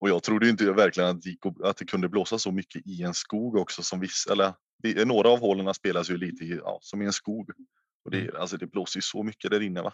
Och 0.00 0.08
jag 0.08 0.22
trodde 0.22 0.48
inte 0.48 0.72
verkligen 0.72 1.10
att 1.10 1.22
det, 1.22 1.36
att, 1.64 1.76
det 1.76 1.84
kunde 1.84 2.08
blåsa 2.08 2.38
så 2.38 2.52
mycket 2.52 2.86
i 2.86 3.02
en 3.02 3.14
skog 3.14 3.56
också 3.56 3.82
som 3.82 4.00
vissa, 4.00 4.32
eller 4.32 4.54
det- 4.78 5.04
några 5.04 5.28
av 5.28 5.40
hålen 5.40 5.74
spelas 5.74 6.10
ju 6.10 6.16
lite 6.16 6.44
i, 6.44 6.50
ja, 6.56 6.78
som 6.82 7.02
i 7.02 7.04
en 7.04 7.12
skog. 7.12 7.50
Och 8.04 8.10
det, 8.10 8.36
alltså 8.36 8.56
det 8.56 8.66
blåser 8.66 8.98
ju 8.98 9.02
så 9.02 9.22
mycket 9.22 9.50
där 9.50 9.60
inne 9.62 9.82
va. 9.82 9.92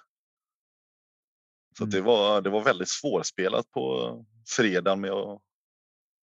Så 1.79 1.85
att 1.85 1.91
det, 1.91 2.01
var, 2.01 2.43
det 2.43 2.51
var 2.51 2.65
väldigt 2.65 2.89
svårspelat 2.89 3.71
på 3.71 4.17
fredagen 4.57 5.01
men 5.01 5.11
jag, 5.11 5.41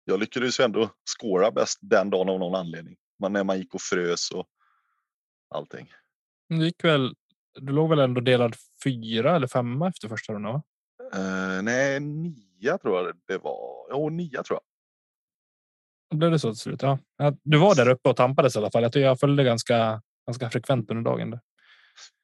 jag 0.04 0.20
lyckades 0.20 0.60
ju 0.60 0.64
ändå 0.64 0.90
skåra 1.20 1.52
bäst 1.52 1.80
den 1.82 2.10
dagen 2.10 2.30
av 2.30 2.40
någon 2.40 2.56
anledning. 2.56 2.98
Men 3.20 3.34
när 3.34 3.44
man 3.44 3.58
gick 3.60 3.74
och 3.74 3.82
frös 3.82 4.32
och 4.32 4.48
allting. 5.50 5.92
Du 6.48 6.66
gick 6.66 6.84
väl. 6.84 7.16
Du 7.54 7.74
låg 7.74 7.90
väl 7.90 8.00
ändå 8.00 8.22
delad 8.22 8.56
fyra 8.84 9.36
eller 9.36 9.48
femma 9.48 9.88
efter 9.88 10.08
första 10.08 10.34
rundan? 10.34 10.62
Uh, 11.16 11.62
nej, 11.62 12.00
nia 12.00 12.78
tror 12.78 12.98
jag 12.98 13.16
det 13.28 13.38
var. 13.38 13.88
Jo, 13.90 14.10
nia 14.10 14.44
tror 14.44 14.56
jag. 14.56 14.64
Då 16.10 16.18
blev 16.18 16.32
det 16.32 16.40
så 16.40 16.52
till 16.52 16.60
slut. 16.60 16.82
Ja. 16.82 17.00
Du 17.44 17.58
var 17.58 17.76
där 17.76 17.90
uppe 17.90 18.10
och 18.10 18.16
tampades 18.16 18.56
i 18.56 18.60
alla 18.60 18.72
fall. 18.72 18.84
Jag 18.84 18.96
jag 18.96 19.20
följde 19.20 19.44
ganska, 19.44 20.02
ganska 20.28 20.50
frekvent 20.50 20.92
under 20.92 21.12
dagen. 21.12 21.32
Där. 21.32 21.40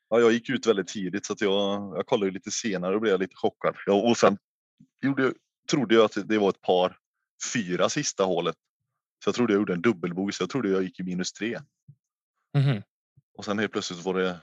Ja, 0.09 0.19
jag 0.19 0.31
gick 0.31 0.49
ut 0.49 0.67
väldigt 0.67 0.87
tidigt 0.87 1.25
så 1.25 1.33
att 1.33 1.41
jag, 1.41 1.97
jag 1.97 2.05
kollade 2.05 2.31
lite 2.31 2.51
senare 2.51 2.95
och 2.95 3.01
blev 3.01 3.19
lite 3.19 3.35
chockad. 3.35 3.75
Ja, 3.85 3.93
och 3.93 4.17
sen 4.17 4.37
gjorde, 5.01 5.33
trodde 5.71 5.95
jag 5.95 6.05
att 6.05 6.17
det 6.29 6.37
var 6.37 6.49
ett 6.49 6.61
par 6.61 6.97
fyra 7.53 7.89
sista 7.89 8.23
hålet. 8.23 8.55
Så 9.23 9.27
jag 9.27 9.35
trodde 9.35 9.53
jag 9.53 9.59
gjorde 9.59 9.73
en 9.73 9.81
dubbelbogey 9.81 10.31
så 10.31 10.43
jag 10.43 10.49
trodde 10.49 10.69
jag 10.69 10.83
gick 10.83 10.99
i 10.99 11.03
minus 11.03 11.33
tre. 11.33 11.59
Mhm. 12.57 12.81
Och 13.37 13.45
sen 13.45 13.59
helt 13.59 13.71
plötsligt 13.71 14.05
var 14.05 14.13
det 14.13 14.39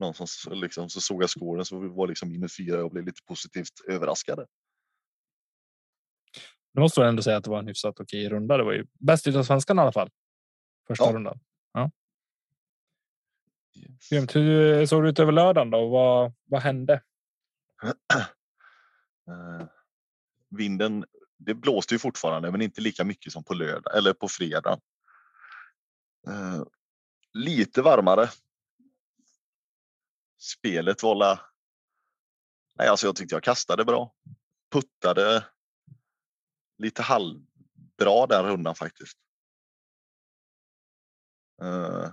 någon 0.00 0.14
som 0.14 0.26
liksom, 0.52 0.88
så 0.90 1.00
såg 1.00 1.22
jag 1.22 1.30
scoren 1.30 1.64
så 1.64 1.88
var 1.88 2.06
liksom 2.08 2.28
minus 2.32 2.56
fyra 2.56 2.74
och 2.76 2.80
jag 2.82 2.90
blev 2.92 3.04
lite 3.06 3.22
positivt 3.26 3.80
överraskad. 3.88 4.46
Du 6.72 6.80
måste 6.80 7.00
väl 7.00 7.08
ändå 7.08 7.22
säga 7.22 7.36
att 7.36 7.44
det 7.44 7.50
var 7.50 7.58
en 7.58 7.66
hyfsat 7.66 8.00
okej 8.00 8.28
runda. 8.28 8.56
Det 8.56 8.64
var 8.64 8.72
ju 8.72 8.86
bäst 8.92 9.26
utav 9.26 9.42
svenskan 9.42 9.78
i 9.78 9.80
alla 9.82 9.92
fall. 9.92 10.10
Första 10.86 11.04
Ja. 11.04 11.12
rundan. 11.12 11.40
Grymt. 14.10 14.36
Hur 14.36 14.86
såg 14.86 15.02
det 15.02 15.08
ut 15.10 15.18
över 15.18 15.32
lördagen 15.32 15.70
då? 15.70 15.88
Vad, 15.88 16.32
vad 16.44 16.60
hände? 16.62 17.02
Eh, 19.28 19.66
vinden, 20.50 21.04
det 21.38 21.54
blåste 21.54 21.94
ju 21.94 21.98
fortfarande 21.98 22.50
men 22.50 22.62
inte 22.62 22.80
lika 22.80 23.04
mycket 23.04 23.32
som 23.32 23.44
på 23.44 23.54
lördag 23.54 23.96
eller 23.96 24.12
på 24.12 24.28
fredag. 24.28 24.80
Eh, 26.28 26.62
lite 27.32 27.82
varmare. 27.82 28.28
Spelet 30.38 31.02
var. 31.02 31.40
Nej, 32.78 32.88
alltså 32.88 33.06
jag 33.06 33.16
tyckte 33.16 33.34
jag 33.34 33.42
kastade 33.42 33.84
bra. 33.84 34.14
Puttade 34.72 35.44
lite 36.78 37.02
halvbra 37.02 38.26
den 38.28 38.44
rundan 38.44 38.74
faktiskt. 38.74 39.18
Eh, 41.62 42.10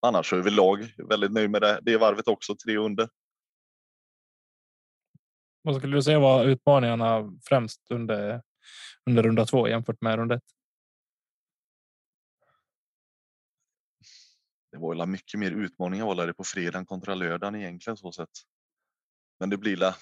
annars 0.00 0.32
överlag 0.32 0.94
väldigt 1.08 1.32
nöjd 1.32 1.50
med 1.50 1.62
det, 1.62 1.80
det 1.82 1.96
varvet 1.96 2.28
också, 2.28 2.56
tre 2.56 2.76
under. 2.76 3.08
Vad 5.62 5.76
skulle 5.76 5.96
du 5.96 6.02
säga 6.02 6.18
var 6.18 6.44
utmaningarna 6.44 7.32
främst 7.48 7.90
under 7.90 8.42
under 9.06 9.22
runda 9.22 9.44
två 9.44 9.68
jämfört 9.68 10.00
med 10.00 10.16
runda 10.16 10.34
ett? 10.34 10.55
Det 14.72 14.78
var 14.78 14.94
väl 14.96 15.06
mycket 15.06 15.40
mer 15.40 15.50
utmaningar 15.50 16.04
var 16.06 16.26
det 16.26 16.34
på 16.34 16.44
fredagen 16.44 16.86
kontra 16.86 17.14
lördagen 17.14 17.54
egentligen 17.54 17.96
så 17.96 18.12
sett. 18.12 18.30
Men 19.40 19.50
det 19.50 19.56
blir 19.56 19.76
la... 19.76 19.94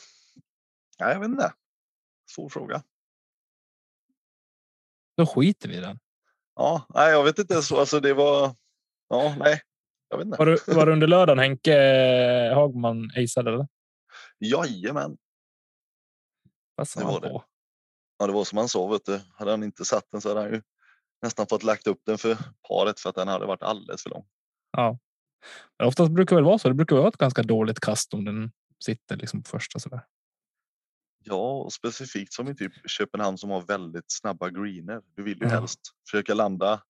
Nej, 1.00 1.12
jag 1.12 1.20
vet 1.20 1.28
inte. 1.28 1.52
Svår 2.30 2.48
fråga. 2.48 2.82
Då 5.16 5.26
skiter 5.26 5.68
vi 5.68 5.76
i 5.76 5.80
den. 5.80 5.98
Ja, 6.54 6.86
nej, 6.94 7.10
jag 7.10 7.24
vet 7.24 7.38
inte. 7.38 7.62
Så, 7.62 7.80
alltså 7.80 8.00
det 8.00 8.14
var... 8.14 8.54
Ja, 9.08 9.34
nej. 9.38 9.62
Jag 10.08 10.18
vet 10.18 10.24
inte. 10.26 10.38
Var, 10.38 10.46
du, 10.46 10.58
var 10.74 10.86
det 10.86 10.92
under 10.92 11.06
lördagen 11.06 11.38
Henke 11.38 11.74
Hagman 12.54 13.10
aceade? 13.16 13.50
Eller? 13.50 13.68
Jajamän. 14.38 15.16
Passade 16.76 17.04
Det 17.04 17.06
han 17.06 17.14
var 17.14 17.20
det. 17.20 17.28
på? 17.28 17.44
Ja, 18.18 18.26
det 18.26 18.32
var 18.32 18.44
som 18.44 18.58
han 18.58 18.68
sa, 18.68 18.86
vet 18.86 19.04
du. 19.04 19.20
Hade 19.34 19.50
han 19.50 19.62
inte 19.62 19.84
satt 19.84 20.10
den 20.10 20.20
så 20.20 20.28
hade 20.28 20.40
han 20.40 20.50
ju 20.52 20.62
nästan 21.22 21.46
fått 21.46 21.62
lagt 21.62 21.86
upp 21.86 22.00
den 22.04 22.18
för 22.18 22.38
paret 22.68 23.00
för 23.00 23.08
att 23.10 23.14
den 23.16 23.28
hade 23.28 23.46
varit 23.46 23.62
alldeles 23.62 24.02
för 24.02 24.10
lång. 24.10 24.26
Ja. 24.76 24.98
Men 25.78 25.88
oftast 25.88 26.10
brukar 26.12 26.36
det 26.36 26.42
väl 26.42 26.46
vara 26.46 26.58
så. 26.58 26.68
Det 26.68 26.74
brukar 26.74 26.96
vara 26.96 27.08
ett 27.08 27.16
ganska 27.16 27.42
dåligt 27.42 27.80
kast 27.80 28.14
om 28.14 28.24
den 28.24 28.52
sitter 28.84 29.16
liksom 29.16 29.42
på 29.42 29.48
första 29.48 29.78
sådär. 29.78 30.00
Ja, 31.24 31.52
och 31.52 31.72
specifikt 31.72 32.32
som 32.32 32.48
i 32.48 32.54
typ 32.54 32.72
Köpenhamn 32.90 33.38
som 33.38 33.50
har 33.50 33.62
väldigt 33.62 34.04
snabba 34.08 34.50
greener. 34.50 35.00
Du 35.16 35.22
vill 35.22 35.38
ju 35.38 35.44
Ja. 35.44 35.50
helst 35.50 35.80
försöka 36.10 36.34
landa 36.34 36.80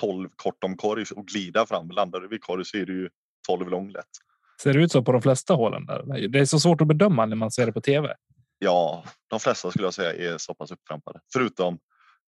12 0.00 0.28
kort 0.36 0.64
om 0.64 0.76
korg 0.76 1.04
och 1.16 1.26
glida 1.26 1.66
fram. 1.66 1.90
Landar 1.90 2.20
du 2.20 2.28
vid 2.28 2.42
korg 2.42 2.64
så 2.64 2.76
är 2.76 2.86
det 2.86 2.92
ju 2.92 3.08
12 3.48 3.68
lång 3.68 3.90
lätt. 3.90 4.06
Ser 4.62 4.72
det 4.72 4.78
ut 4.82 4.92
så 4.92 5.02
på 5.02 5.12
de 5.12 5.22
flesta 5.22 5.54
hålen? 5.54 5.86
Där? 5.86 6.28
Det 6.28 6.38
är 6.38 6.44
så 6.44 6.60
svårt 6.60 6.80
att 6.80 6.86
bedöma 6.88 7.26
när 7.26 7.36
man 7.36 7.50
ser 7.50 7.66
det 7.66 7.72
på 7.72 7.80
tv. 7.80 8.14
Ja, 8.58 9.04
de 9.30 9.40
flesta 9.40 9.70
skulle 9.70 9.86
jag 9.86 9.94
säga 9.94 10.32
är 10.34 10.38
så 10.38 10.54
pass 10.54 10.70
upptrampade. 10.70 11.20
Förutom 11.32 11.78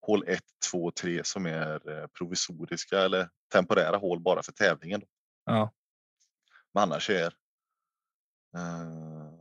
hål 0.02 0.24
1, 0.28 0.42
2 0.70 0.84
och 0.84 0.94
3 0.94 1.24
som 1.24 1.46
är 1.46 1.90
eh, 1.90 2.06
provisoriska 2.06 3.00
eller 3.00 3.30
temporära 3.52 3.96
hål 3.96 4.20
bara 4.20 4.42
för 4.42 4.52
tävlingen. 4.52 5.02
Ja. 5.44 5.72
Men 6.74 6.82
annars 6.82 7.10
är 7.10 7.34
eh, 8.56 9.32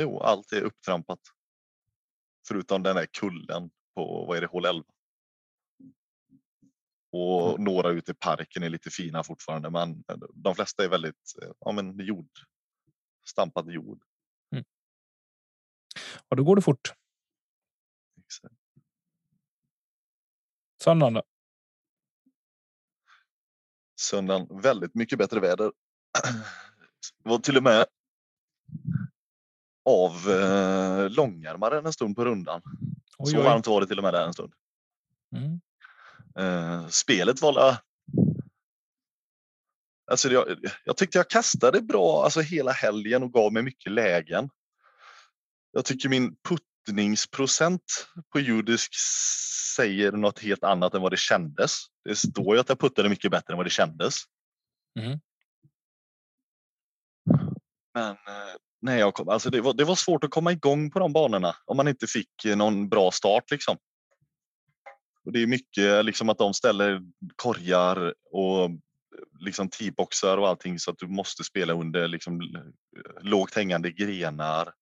jo, 0.00 0.20
allt 0.20 0.52
är 0.52 0.62
upptrampat. 0.62 1.20
Förutom 2.48 2.82
den 2.82 2.96
där 2.96 3.06
kullen 3.06 3.70
på 3.94 4.24
vad 4.24 4.36
är 4.36 4.40
det, 4.40 4.46
hål 4.46 4.64
11. 4.64 4.84
Och 7.12 7.60
några 7.60 7.90
ute 7.90 8.12
i 8.12 8.14
parken 8.14 8.62
är 8.62 8.68
lite 8.68 8.90
fina 8.90 9.24
fortfarande, 9.24 9.70
men 9.70 10.04
de 10.34 10.54
flesta 10.54 10.84
är 10.84 10.88
väldigt 10.88 11.34
eh, 11.42 11.50
ja, 11.60 11.72
men 11.72 11.98
jord. 11.98 12.30
Stampad 13.26 13.70
jord. 13.70 14.04
Och 16.28 16.36
då 16.36 16.44
går 16.44 16.56
det 16.56 16.62
fort. 16.62 16.92
Exakt. 18.24 18.59
Söndagen 20.82 21.14
då? 21.14 21.22
söndagen 24.00 24.60
väldigt 24.62 24.94
mycket 24.94 25.18
bättre 25.18 25.40
väder. 25.40 25.72
Det 27.22 27.28
var 27.30 27.38
till 27.38 27.56
och 27.56 27.62
med 27.62 27.86
av 29.84 30.30
eh, 30.30 31.10
långärmaren 31.10 31.86
en 31.86 31.92
stund 31.92 32.16
på 32.16 32.24
rundan. 32.24 32.62
Oj, 33.18 33.30
Så 33.30 33.36
oj. 33.38 33.44
varmt 33.44 33.66
var 33.66 33.80
det 33.80 33.86
till 33.86 33.98
och 33.98 34.04
med 34.04 34.14
där 34.14 34.26
en 34.26 34.32
stund. 34.32 34.52
Mm. 35.36 35.60
Eh, 36.38 36.88
spelet 36.88 37.42
var. 37.42 37.76
Alltså 40.10 40.28
jag, 40.28 40.64
jag 40.84 40.96
tyckte 40.96 41.18
jag 41.18 41.30
kastade 41.30 41.80
bra 41.80 42.24
alltså 42.24 42.40
hela 42.40 42.72
helgen 42.72 43.22
och 43.22 43.32
gav 43.32 43.52
mig 43.52 43.62
mycket 43.62 43.92
lägen. 43.92 44.50
Jag 45.72 45.84
tycker 45.84 46.08
min 46.08 46.36
puttningsprocent 46.86 48.08
på 48.32 48.40
judisk 48.40 48.94
säger 49.76 50.12
något 50.12 50.38
helt 50.38 50.64
annat 50.64 50.94
än 50.94 51.02
vad 51.02 51.12
det 51.12 51.18
kändes. 51.18 51.76
Det 52.04 52.16
står 52.16 52.54
ju 52.54 52.60
att 52.60 52.68
jag 52.68 52.80
puttade 52.80 53.08
mycket 53.08 53.30
bättre 53.30 53.52
än 53.52 53.56
vad 53.56 53.66
det 53.66 53.70
kändes. 53.70 54.14
Mhm. 55.00 55.20
Men 57.94 58.10
eh, 58.10 58.56
när 58.82 58.98
jag 58.98 59.14
kom, 59.14 59.28
alltså 59.28 59.50
det 59.50 59.60
var, 59.60 59.74
det 59.74 59.84
var 59.84 59.94
svårt 59.94 60.24
att 60.24 60.30
komma 60.30 60.52
igång 60.52 60.90
på 60.90 60.98
de 60.98 61.12
banorna 61.12 61.56
om 61.64 61.76
man 61.76 61.88
inte 61.88 62.06
fick 62.06 62.44
eh, 62.44 62.56
någon 62.56 62.88
bra 62.88 63.10
start 63.10 63.50
liksom. 63.50 63.76
Och 65.24 65.32
det 65.32 65.42
är 65.42 65.46
mycket 65.46 66.04
liksom 66.04 66.28
att 66.28 66.38
de 66.38 66.54
ställer 66.54 67.00
korgar 67.36 68.14
och 68.30 68.64
eh, 68.64 68.70
liksom 69.40 69.68
teeboxar 69.68 70.38
och 70.38 70.48
allting 70.48 70.78
så 70.78 70.90
att 70.90 70.98
du 70.98 71.06
måste 71.06 71.44
spela 71.44 71.72
under 71.72 72.08
liksom 72.08 72.40
lågt 73.20 73.54
hängande 73.54 73.90
grenar. 73.90 74.72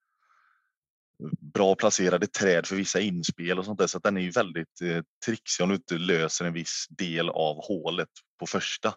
Bra 1.55 1.75
placerade 1.75 2.27
träd 2.27 2.67
för 2.67 2.77
vissa 2.77 3.01
inspel 3.01 3.59
och 3.59 3.65
sånt 3.65 3.79
där 3.79 3.87
så 3.87 3.97
att 3.97 4.05
den 4.05 4.17
är 4.17 4.21
ju 4.21 4.31
väldigt 4.31 4.81
eh, 4.83 5.03
trixig 5.27 5.65
om 5.65 5.69
du 5.69 5.75
inte 5.75 5.99
löser 5.99 6.45
en 6.45 6.53
viss 6.53 6.87
del 6.89 7.29
av 7.29 7.65
hålet 7.65 8.09
på 8.41 8.47
första. 8.47 8.95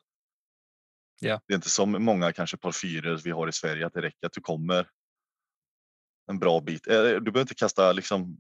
Ja. 1.20 1.42
Det 1.48 1.54
är 1.54 1.56
inte 1.56 1.70
som 1.70 1.92
många 1.92 2.34
kanske 2.34 2.58
par 2.58 2.72
fyror 2.72 3.22
vi 3.24 3.32
har 3.32 3.48
i 3.48 3.54
Sverige 3.54 3.86
att 3.86 3.94
det 3.94 4.02
räcker 4.02 4.28
att 4.28 4.34
du 4.34 4.42
kommer 4.42 4.88
en 6.32 6.40
bra 6.40 6.62
bit. 6.62 6.88
Eh, 6.88 7.04
Du 7.04 7.32
behöver 7.32 7.42
inte 7.42 7.56
kasta 7.56 7.92
liksom 7.92 8.38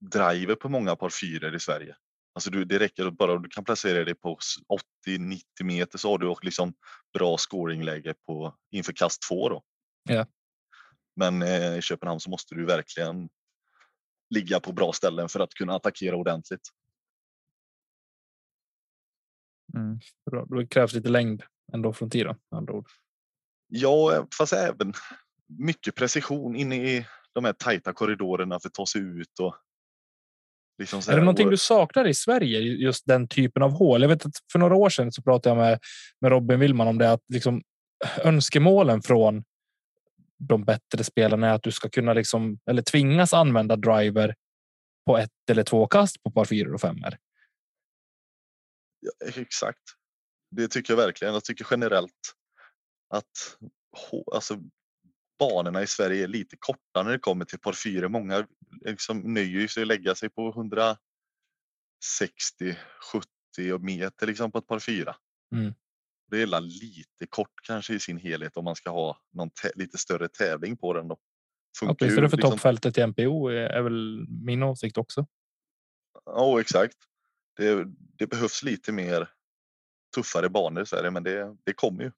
driver 0.00 0.54
på 0.54 0.68
många 0.68 0.96
par 0.96 1.10
fyror 1.10 1.54
i 1.54 1.60
Sverige. 1.60 1.96
Alltså 2.34 2.50
du, 2.50 2.64
det 2.64 2.78
räcker 2.78 3.06
att 3.06 3.16
bara 3.16 3.38
du 3.38 3.48
kan 3.48 3.64
placera 3.64 4.04
dig 4.04 4.14
på 4.14 4.38
80-90 5.06 5.40
meter 5.62 5.98
så 5.98 6.10
har 6.10 6.18
du 6.18 6.34
liksom 6.42 6.74
bra 7.14 7.38
scoringläge 7.38 8.14
på 8.26 8.56
inför 8.70 8.92
kast 8.92 9.22
två 9.28 9.48
då. 9.48 9.62
Ja. 10.08 10.26
Men 11.16 11.42
eh, 11.42 11.78
i 11.78 11.82
Köpenhamn 11.82 12.20
så 12.20 12.30
måste 12.30 12.54
du 12.54 12.66
verkligen 12.66 13.28
ligga 14.30 14.60
på 14.60 14.72
bra 14.72 14.92
ställen 14.92 15.28
för 15.28 15.40
att 15.40 15.54
kunna 15.54 15.74
attackera 15.74 16.16
ordentligt. 16.16 16.68
Mm. 19.76 19.98
Bra. 20.30 20.44
Det 20.44 20.66
krävs 20.66 20.92
lite 20.92 21.08
längd 21.08 21.42
ändå 21.72 21.92
från 21.92 22.10
tiden. 22.10 22.36
med 22.50 22.58
andra 22.58 22.72
ord. 22.72 22.86
Ja, 23.68 24.26
fast 24.38 24.52
även 24.52 24.92
mycket 25.46 25.94
precision 25.94 26.56
inne 26.56 26.76
i 26.76 27.06
de 27.32 27.44
här 27.44 27.52
tajta 27.52 27.92
korridorerna 27.92 28.60
för 28.60 28.68
att 28.68 28.74
ta 28.74 28.86
sig 28.86 29.00
ut 29.00 29.38
och 29.40 29.56
liksom 30.78 31.00
Är 31.08 31.16
det 31.16 31.20
någonting 31.20 31.50
du 31.50 31.56
saknar 31.56 32.08
i 32.08 32.14
Sverige? 32.14 32.60
Just 32.60 33.06
den 33.06 33.28
typen 33.28 33.62
av 33.62 33.70
hål? 33.70 34.02
Jag 34.02 34.08
vet 34.08 34.26
att 34.26 34.32
för 34.52 34.58
några 34.58 34.74
år 34.74 34.88
sedan 34.88 35.12
så 35.12 35.22
pratade 35.22 35.56
jag 35.56 35.64
med, 35.64 35.78
med 36.20 36.30
Robin 36.30 36.60
Willman 36.60 36.88
om 36.88 36.98
det 36.98 37.12
att 37.12 37.22
liksom 37.28 37.62
önskemålen 38.24 39.02
från 39.02 39.44
de 40.48 40.64
bättre 40.64 41.04
spelarna 41.04 41.48
är 41.48 41.54
att 41.54 41.62
du 41.62 41.72
ska 41.72 41.88
kunna 41.88 42.12
liksom 42.12 42.58
eller 42.70 42.82
tvingas 42.82 43.34
använda 43.34 43.76
driver 43.76 44.34
på 45.06 45.18
ett 45.18 45.50
eller 45.50 45.62
två 45.62 45.86
kast 45.86 46.22
på 46.22 46.30
par 46.30 46.44
fyror 46.44 46.74
och 46.74 46.80
femmor. 46.80 47.16
Ja, 49.00 49.10
exakt. 49.36 49.82
Det 50.50 50.68
tycker 50.68 50.92
jag 50.92 50.98
verkligen. 50.98 51.34
Jag 51.34 51.44
tycker 51.44 51.66
generellt 51.70 52.34
att 53.08 53.58
alltså, 54.32 54.58
banorna 55.38 55.82
i 55.82 55.86
Sverige 55.86 56.24
är 56.24 56.28
lite 56.28 56.56
korta 56.58 57.02
när 57.02 57.10
det 57.10 57.18
kommer 57.18 57.44
till 57.44 57.58
par 57.58 57.72
fyra. 57.72 58.08
Många 58.08 58.46
liksom 58.84 59.34
nöjer 59.34 59.68
sig 59.68 59.82
att 59.82 59.86
lägga 59.86 60.14
sig 60.14 60.28
på 60.28 60.48
160, 60.48 60.98
70 63.12 63.78
meter 63.78 64.26
liksom 64.26 64.52
på 64.52 64.58
ett 64.58 64.66
par 64.66 64.78
fyra. 64.78 65.16
Mm. 65.54 65.74
Det 66.32 66.42
är 66.42 66.46
la 66.46 66.60
lite 66.60 67.26
kort 67.28 67.52
kanske 67.62 67.94
i 67.94 68.00
sin 68.00 68.18
helhet 68.18 68.56
om 68.56 68.64
man 68.64 68.76
ska 68.76 68.90
ha 68.90 69.18
någon 69.32 69.50
lite 69.74 69.98
större 69.98 70.28
tävling 70.28 70.76
på 70.76 70.92
den. 70.92 71.08
Då. 71.08 71.16
Funkar 71.78 71.96
Åtminstone 72.00 72.28
för 72.28 72.36
liksom- 72.36 72.50
toppfältet 72.50 72.98
i 72.98 73.00
MPO 73.00 73.48
är 73.48 73.54
är 73.54 73.82
väl 73.82 74.26
min 74.28 74.62
åsikt 74.62 74.98
också. 74.98 75.26
Ja, 76.24 76.60
exakt. 76.60 76.96
Det, 77.56 77.84
det 78.18 78.26
behövs 78.26 78.62
lite 78.62 78.92
mer 78.92 79.28
tuffare 80.14 80.48
banor 80.48 80.82
i 80.82 80.86
Sverige, 80.86 81.10
men 81.10 81.22
det, 81.22 81.56
det 81.64 81.72
kommer 81.72 82.04
ju. 82.04 82.12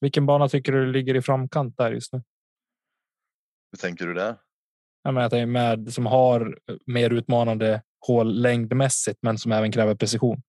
Vilken 0.00 0.26
bana 0.26 0.48
tycker 0.48 0.72
du 0.72 0.92
ligger 0.92 1.14
i 1.14 1.22
framkant 1.22 1.76
där 1.76 1.92
just 1.92 2.12
nu? 2.12 2.22
Hur 3.72 3.78
tänker 3.78 4.06
du 4.06 4.14
där? 4.14 4.36
Jag 5.02 5.14
menar 5.14 5.26
att 5.26 5.30
det 5.30 5.38
är 5.38 5.46
med 5.46 5.92
som 5.92 6.06
har 6.06 6.58
mer 6.86 7.10
utmanande 7.10 7.82
hål 8.06 8.42
längdmässigt, 8.42 9.18
men 9.22 9.38
som 9.38 9.52
även 9.52 9.72
kräver 9.72 9.94
precision. 9.94 10.42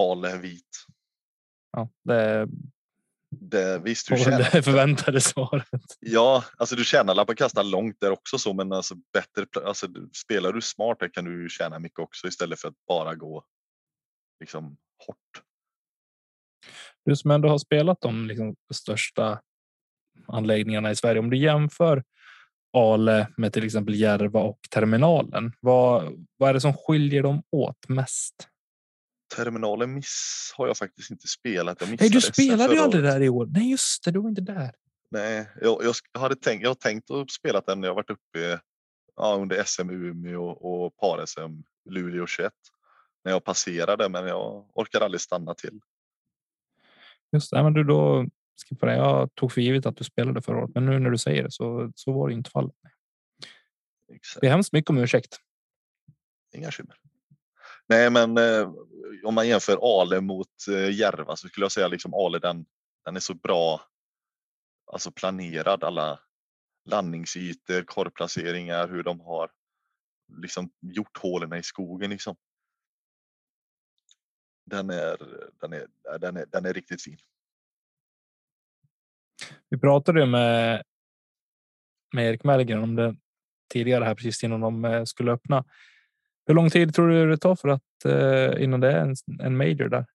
Ale 0.00 0.38
vit. 0.38 0.86
Ja, 1.72 1.88
det 2.04 2.48
Det, 3.30 3.78
visst, 3.78 4.08
du 4.08 4.16
tjänar, 4.16 4.48
det 4.52 4.62
förväntade 4.62 5.20
svaret. 5.20 5.68
ja, 6.00 6.44
alltså 6.56 6.76
du 6.76 6.84
tjänar 6.84 7.24
på 7.24 7.32
att 7.32 7.38
kasta 7.38 7.62
långt 7.62 7.96
där 8.00 8.10
också 8.10 8.38
så, 8.38 8.54
men 8.54 8.72
alltså 8.72 8.94
bättre, 9.12 9.66
alltså 9.66 9.86
spelar 10.24 10.52
du 10.52 10.60
smart 10.60 11.00
där 11.00 11.08
kan 11.08 11.24
du 11.24 11.48
tjäna 11.48 11.78
mycket 11.78 11.98
också 11.98 12.26
istället 12.26 12.60
för 12.60 12.68
att 12.68 12.86
bara 12.88 13.14
gå 13.14 13.44
liksom 14.40 14.76
hårt. 15.06 15.42
Du 17.04 17.16
som 17.16 17.30
ändå 17.30 17.48
har 17.48 17.58
spelat 17.58 18.00
de 18.00 18.26
liksom, 18.26 18.56
största 18.74 19.40
anläggningarna 20.26 20.90
i 20.90 20.96
Sverige. 20.96 21.20
Om 21.20 21.30
du 21.30 21.36
jämför 21.36 22.04
Ale 22.76 23.28
med 23.36 23.52
till 23.52 23.64
exempel 23.64 23.94
Järva 23.94 24.40
och 24.40 24.58
terminalen. 24.70 25.52
Vad, 25.60 26.26
vad 26.36 26.48
är 26.48 26.54
det 26.54 26.60
som 26.60 26.74
skiljer 26.74 27.22
dem 27.22 27.42
åt 27.50 27.88
mest? 27.88 28.48
Terminalen 29.34 29.94
miss 29.94 30.52
har 30.56 30.66
jag 30.66 30.76
faktiskt 30.76 31.10
inte 31.10 31.28
spelat. 31.28 31.80
Jag 31.80 32.00
Nej, 32.00 32.08
du 32.08 32.20
spelade 32.20 32.74
ju 32.74 32.80
aldrig 32.80 33.04
där 33.04 33.22
i 33.22 33.28
år. 33.28 33.46
Nej, 33.46 33.70
just 33.70 34.04
det. 34.04 34.10
Du 34.10 34.20
var 34.20 34.28
inte 34.28 34.40
där. 34.40 34.72
Nej, 35.10 35.50
jag, 35.60 35.82
jag, 36.12 36.20
hade 36.20 36.36
tänkt, 36.36 36.62
jag 36.62 36.70
har 36.70 36.74
tänkt 36.74 37.10
att 37.10 37.30
spela 37.30 37.60
den 37.60 37.80
när 37.80 37.88
jag 37.88 37.94
varit 37.94 38.10
uppe 38.10 38.60
ja, 39.16 39.34
under 39.40 39.64
SM 39.64 39.90
Umeå 39.90 40.44
och 40.44 40.96
par-SM 40.96 41.62
Luleå 41.90 42.26
21. 42.26 42.52
När 43.24 43.32
jag 43.32 43.44
passerade, 43.44 44.08
men 44.08 44.26
jag 44.26 44.66
orkar 44.74 45.00
aldrig 45.00 45.20
stanna 45.20 45.54
till. 45.54 45.80
Just 47.32 47.50
det. 47.50 47.62
Men 47.62 47.74
du 47.74 47.84
då 47.84 48.26
skippar 48.68 48.86
det. 48.86 48.96
Jag 48.96 49.34
tog 49.34 49.52
för 49.52 49.60
givet 49.60 49.86
att 49.86 49.96
du 49.96 50.04
spelade 50.04 50.42
förra 50.42 50.58
året, 50.58 50.70
men 50.74 50.86
nu 50.86 50.98
när 50.98 51.10
du 51.10 51.18
säger 51.18 51.42
det 51.42 51.50
så, 51.50 51.92
så 51.94 52.12
var 52.12 52.28
det 52.28 52.34
inte 52.34 52.50
fallet. 52.50 52.74
Exakt. 54.12 54.40
Det 54.40 54.46
är 54.46 54.50
hemskt 54.50 54.72
mycket 54.72 54.90
om 54.90 54.98
ursäkt. 54.98 55.40
Inga 56.54 56.66
bekymmer. 56.66 56.96
Nej, 57.88 58.10
men 58.10 58.38
eh, 58.38 58.72
om 59.24 59.34
man 59.34 59.48
jämför 59.48 60.00
Ale 60.00 60.20
mot 60.20 60.68
eh, 60.68 60.90
Järva 60.90 61.36
så 61.36 61.48
skulle 61.48 61.64
jag 61.64 61.72
säga 61.72 61.88
liksom 61.88 62.14
Ale 62.14 62.38
den, 62.38 62.66
den 63.04 63.16
är 63.16 63.20
så 63.20 63.34
bra 63.34 63.80
alltså 64.92 65.10
planerad. 65.10 65.84
Alla 65.84 66.20
landningsytor, 66.84 67.82
korvplaceringar, 67.82 68.88
hur 68.88 69.02
de 69.02 69.20
har 69.20 69.50
liksom 70.42 70.70
gjort 70.80 71.18
hålen 71.18 71.52
i 71.52 71.62
skogen. 71.62 72.10
Liksom. 72.10 72.36
Den 74.64 74.90
är, 74.90 75.16
den, 75.60 75.72
är, 75.72 75.86
den, 76.18 76.36
är, 76.36 76.46
den 76.46 76.64
är 76.64 76.72
riktigt 76.72 77.02
fin. 77.02 77.18
Vi 79.68 79.78
pratade 79.78 80.20
ju 80.20 80.26
med, 80.26 80.82
med 82.14 82.28
Erik 82.28 82.44
Mellgren 82.44 82.82
om 82.82 82.96
det 82.96 83.16
tidigare 83.72 84.04
här 84.04 84.14
precis 84.14 84.44
innan 84.44 84.60
de 84.60 84.84
eh, 84.84 85.04
skulle 85.04 85.32
öppna. 85.32 85.64
Hur 86.46 86.54
lång 86.54 86.70
tid 86.70 86.94
tror 86.94 87.08
du 87.08 87.30
det 87.30 87.36
tar 87.38 87.56
för 87.56 87.68
att 87.68 88.04
eh, 88.04 88.62
innan 88.64 88.80
det 88.80 88.92
är 88.92 89.00
en, 89.00 89.14
en 89.40 89.56
major 89.56 89.88
där? 89.88 90.06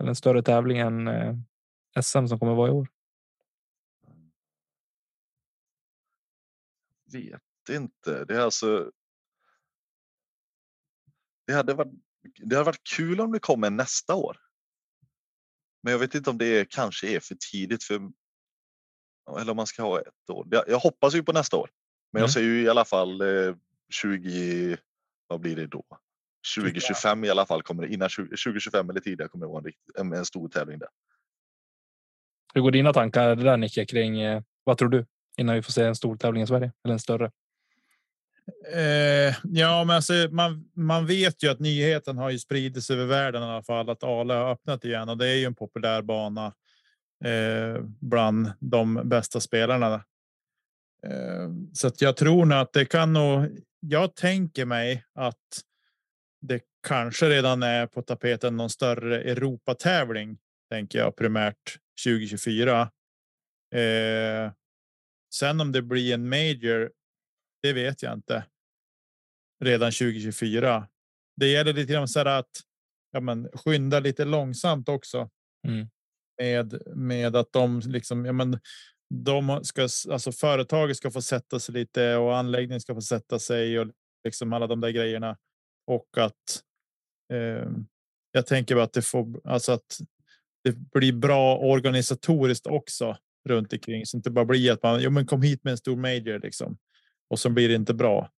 Eller 0.00 0.08
en 0.08 0.16
större 0.16 0.42
tävling 0.42 0.78
än 0.78 1.08
eh, 1.08 1.34
SM 2.02 2.26
som 2.26 2.38
kommer 2.38 2.54
vara 2.54 2.68
i 2.68 2.72
år? 2.72 2.88
Vet 7.12 7.40
inte. 7.70 8.24
Det 8.24 8.34
är 8.34 8.40
alltså. 8.40 8.90
Det 11.46 11.52
hade 11.52 11.74
varit. 11.74 11.92
Det 12.36 12.56
hade 12.56 12.66
varit 12.66 12.88
kul 12.96 13.20
om 13.20 13.32
det 13.32 13.38
kommer 13.38 13.70
nästa 13.70 14.14
år. 14.14 14.36
Men 15.82 15.92
jag 15.92 15.98
vet 15.98 16.14
inte 16.14 16.30
om 16.30 16.38
det 16.38 16.70
kanske 16.70 17.16
är 17.16 17.20
för 17.20 17.36
tidigt 17.52 17.84
för. 17.84 18.10
Eller 19.40 19.50
om 19.50 19.56
man 19.56 19.66
ska 19.66 19.82
ha 19.82 20.00
ett 20.00 20.30
år. 20.30 20.46
Jag, 20.50 20.68
jag 20.68 20.78
hoppas 20.78 21.14
ju 21.14 21.22
på 21.22 21.32
nästa 21.32 21.56
år. 21.56 21.70
Men 22.12 22.20
Mm. 22.20 22.22
jag 22.22 22.30
säger 22.30 22.48
ju 22.48 22.62
i 22.62 22.68
alla 22.68 22.84
fall 22.84 23.20
eh, 23.20 23.56
20. 23.92 24.76
Vad 25.26 25.40
blir 25.40 25.56
det 25.56 25.66
då? 25.66 25.84
2025 26.56 27.24
i 27.24 27.30
alla 27.30 27.46
fall 27.46 27.62
kommer 27.62 27.82
det 27.82 27.94
innan 27.94 28.08
20, 28.08 28.24
2025 28.24 28.90
eller 28.90 29.00
tidigare 29.00 29.28
kommer 29.28 29.46
det 29.46 29.52
vara 29.52 29.64
en, 29.98 30.12
en 30.12 30.24
stor 30.24 30.48
tävling 30.48 30.78
där. 30.78 30.88
Hur 32.54 32.60
går 32.60 32.70
dina 32.70 32.92
tankar 32.92 33.36
där 33.36 33.56
Nicke 33.56 33.86
kring 33.86 34.20
eh, 34.20 34.42
vad 34.64 34.78
tror 34.78 34.88
du 34.88 35.06
innan 35.36 35.54
vi 35.54 35.62
får 35.62 35.72
se 35.72 35.84
en 35.84 35.94
stor 35.94 36.16
tävling 36.16 36.42
i 36.42 36.46
Sverige 36.46 36.72
eller 36.84 36.92
en 36.92 36.98
större? 36.98 37.30
Eh, 38.72 39.34
ja, 39.44 39.84
men 39.84 39.96
alltså, 39.96 40.12
man, 40.30 40.70
man 40.74 41.06
vet 41.06 41.42
ju 41.42 41.50
att 41.50 41.60
nyheten 41.60 42.18
har 42.18 42.30
ju 42.30 42.38
spridits 42.38 42.90
över 42.90 43.04
världen 43.04 43.42
i 43.42 43.46
alla 43.46 43.62
fall 43.62 43.90
att 43.90 44.04
Ale 44.04 44.34
har 44.34 44.52
öppnat 44.52 44.84
igen 44.84 45.08
och 45.08 45.18
det 45.18 45.28
är 45.28 45.34
ju 45.34 45.44
en 45.44 45.54
populär 45.54 46.02
bana 46.02 46.46
eh, 47.24 47.82
bland 48.00 48.52
de 48.60 49.08
bästa 49.08 49.40
spelarna. 49.40 49.94
Eh, 51.06 51.50
så 51.72 51.86
att 51.86 52.00
jag 52.00 52.16
tror 52.16 52.44
nog 52.44 52.58
att 52.58 52.72
det 52.72 52.84
kan 52.84 53.12
nog. 53.12 53.58
Jag 53.88 54.16
tänker 54.16 54.64
mig 54.64 55.04
att 55.14 55.60
det 56.40 56.62
kanske 56.86 57.28
redan 57.28 57.62
är 57.62 57.86
på 57.86 58.02
tapeten 58.02 58.56
någon 58.56 58.70
större 58.70 59.22
Europatävling 59.22 60.38
tänker 60.70 60.98
jag 60.98 61.16
primärt 61.16 61.78
2024. 62.04 62.80
Eh, 63.74 64.52
sen 65.34 65.60
om 65.60 65.72
det 65.72 65.82
blir 65.82 66.14
en 66.14 66.28
major 66.28 66.90
det 67.64 67.72
vet 67.72 68.02
jag 68.02 68.12
inte. 68.14 68.44
Redan 69.64 69.92
2024. 69.92 70.88
Det 71.36 71.46
gäller 71.46 71.72
lite 71.72 71.92
grann 71.92 72.08
så 72.08 72.18
här 72.18 72.26
att 72.26 72.50
ja, 73.10 73.20
men 73.20 73.48
skynda 73.54 74.00
lite 74.00 74.24
långsamt 74.24 74.88
också. 74.88 75.30
Mm. 75.66 75.88
med 76.38 76.82
med 76.96 77.36
att 77.36 77.52
de 77.52 77.80
liksom. 77.80 78.24
Ja, 78.24 78.32
men 78.32 78.60
de 79.22 79.64
ska 79.64 79.82
alltså 79.82 80.32
företaget 80.32 80.96
ska 80.96 81.10
få 81.10 81.22
sätta 81.22 81.60
sig 81.60 81.74
lite 81.74 82.16
och 82.16 82.36
anläggningen 82.36 82.80
ska 82.80 82.94
få 82.94 83.00
sätta 83.00 83.38
sig 83.38 83.78
och 83.78 83.86
liksom 84.24 84.52
alla 84.52 84.66
de 84.66 84.80
där 84.80 84.90
grejerna 84.90 85.36
och 85.86 86.08
att. 86.16 86.62
Eh, 87.32 87.70
jag 88.32 88.46
tänker 88.46 88.76
att 88.76 88.92
det 88.92 89.02
får 89.02 89.40
alltså 89.44 89.72
att 89.72 89.98
det 90.64 90.72
blir 90.72 91.12
bra 91.12 91.58
organisatoriskt 91.58 92.66
också 92.66 93.16
runt 93.48 93.72
omkring 93.72 94.06
så 94.06 94.16
inte 94.16 94.30
bara 94.30 94.44
blir 94.44 94.72
att 94.72 94.82
man 94.82 95.02
jo, 95.02 95.10
men 95.10 95.26
kom 95.26 95.42
hit 95.42 95.64
med 95.64 95.70
en 95.70 95.78
stor 95.78 95.96
major 95.96 96.38
liksom 96.38 96.76
och 97.30 97.38
så 97.38 97.50
blir 97.50 97.68
det 97.68 97.74
inte 97.74 97.94
bra. 97.94 98.30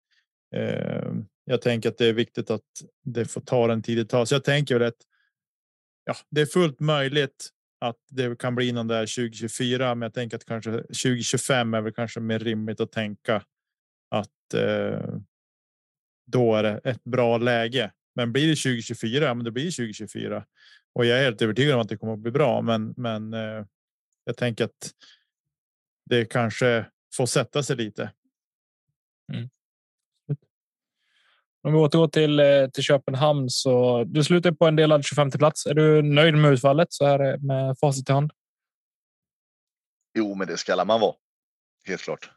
Eh, 0.56 1.12
jag 1.44 1.62
tänker 1.62 1.88
att 1.88 1.98
det 1.98 2.06
är 2.06 2.12
viktigt 2.12 2.50
att 2.50 2.62
det 3.04 3.24
får 3.24 3.40
ta 3.40 3.66
den 3.66 3.82
tid 3.82 3.98
det 3.98 4.04
tar. 4.04 4.24
Så 4.24 4.34
jag 4.34 4.44
tänker 4.44 4.78
väl 4.78 4.88
att. 4.88 4.96
Ja, 6.04 6.14
det 6.30 6.40
är 6.40 6.46
fullt 6.46 6.80
möjligt 6.80 7.50
att 7.78 7.96
det 8.10 8.38
kan 8.38 8.54
bli 8.54 8.72
någon 8.72 8.86
där 8.86 9.00
2024, 9.00 9.94
men 9.94 10.06
jag 10.06 10.14
tänker 10.14 10.36
att 10.36 10.44
kanske 10.44 10.70
2025 10.70 11.74
är 11.74 11.80
väl 11.80 11.92
kanske 11.92 12.20
mer 12.20 12.38
rimligt 12.38 12.80
att 12.80 12.92
tänka 12.92 13.44
att 14.10 14.54
eh, 14.54 15.14
då 16.26 16.54
är 16.54 16.62
det 16.62 16.80
ett 16.84 17.04
bra 17.04 17.38
läge. 17.38 17.92
Men 18.14 18.32
blir 18.32 18.48
det 18.48 18.56
2024, 18.56 19.34
men 19.34 19.44
det 19.44 19.50
blir 19.50 19.70
2024 19.70 20.44
och 20.92 21.06
jag 21.06 21.18
är 21.18 21.24
helt 21.24 21.42
övertygad 21.42 21.74
om 21.74 21.80
att 21.80 21.88
det 21.88 21.96
kommer 21.96 22.12
att 22.12 22.18
bli 22.18 22.30
bra. 22.30 22.62
Men, 22.62 22.94
men 22.96 23.34
eh, 23.34 23.64
jag 24.24 24.36
tänker 24.36 24.64
att 24.64 24.90
det 26.04 26.24
kanske 26.24 26.86
får 27.14 27.26
sätta 27.26 27.62
sig 27.62 27.76
lite. 27.76 28.12
Mm. 29.32 29.48
Om 31.66 31.72
vi 31.72 31.78
återgår 31.78 32.08
till, 32.08 32.40
eh, 32.40 32.68
till 32.68 32.82
Köpenhamn 32.82 33.50
så 33.50 34.04
du 34.04 34.24
slutar 34.24 34.52
på 34.52 34.66
en 34.66 34.76
delad 34.76 35.04
25 35.04 35.30
plats. 35.30 35.66
Är 35.66 35.74
du 35.74 36.02
nöjd 36.02 36.34
med 36.34 36.52
utfallet 36.52 36.92
så 36.92 37.06
här 37.06 37.38
med 37.38 37.78
facit 37.78 38.08
i 38.08 38.12
hand? 38.12 38.32
Jo, 40.18 40.34
men 40.34 40.46
det 40.46 40.56
ska 40.56 40.84
man 40.84 41.00
vara. 41.00 41.14
Helt 41.88 42.02
klart. 42.02 42.30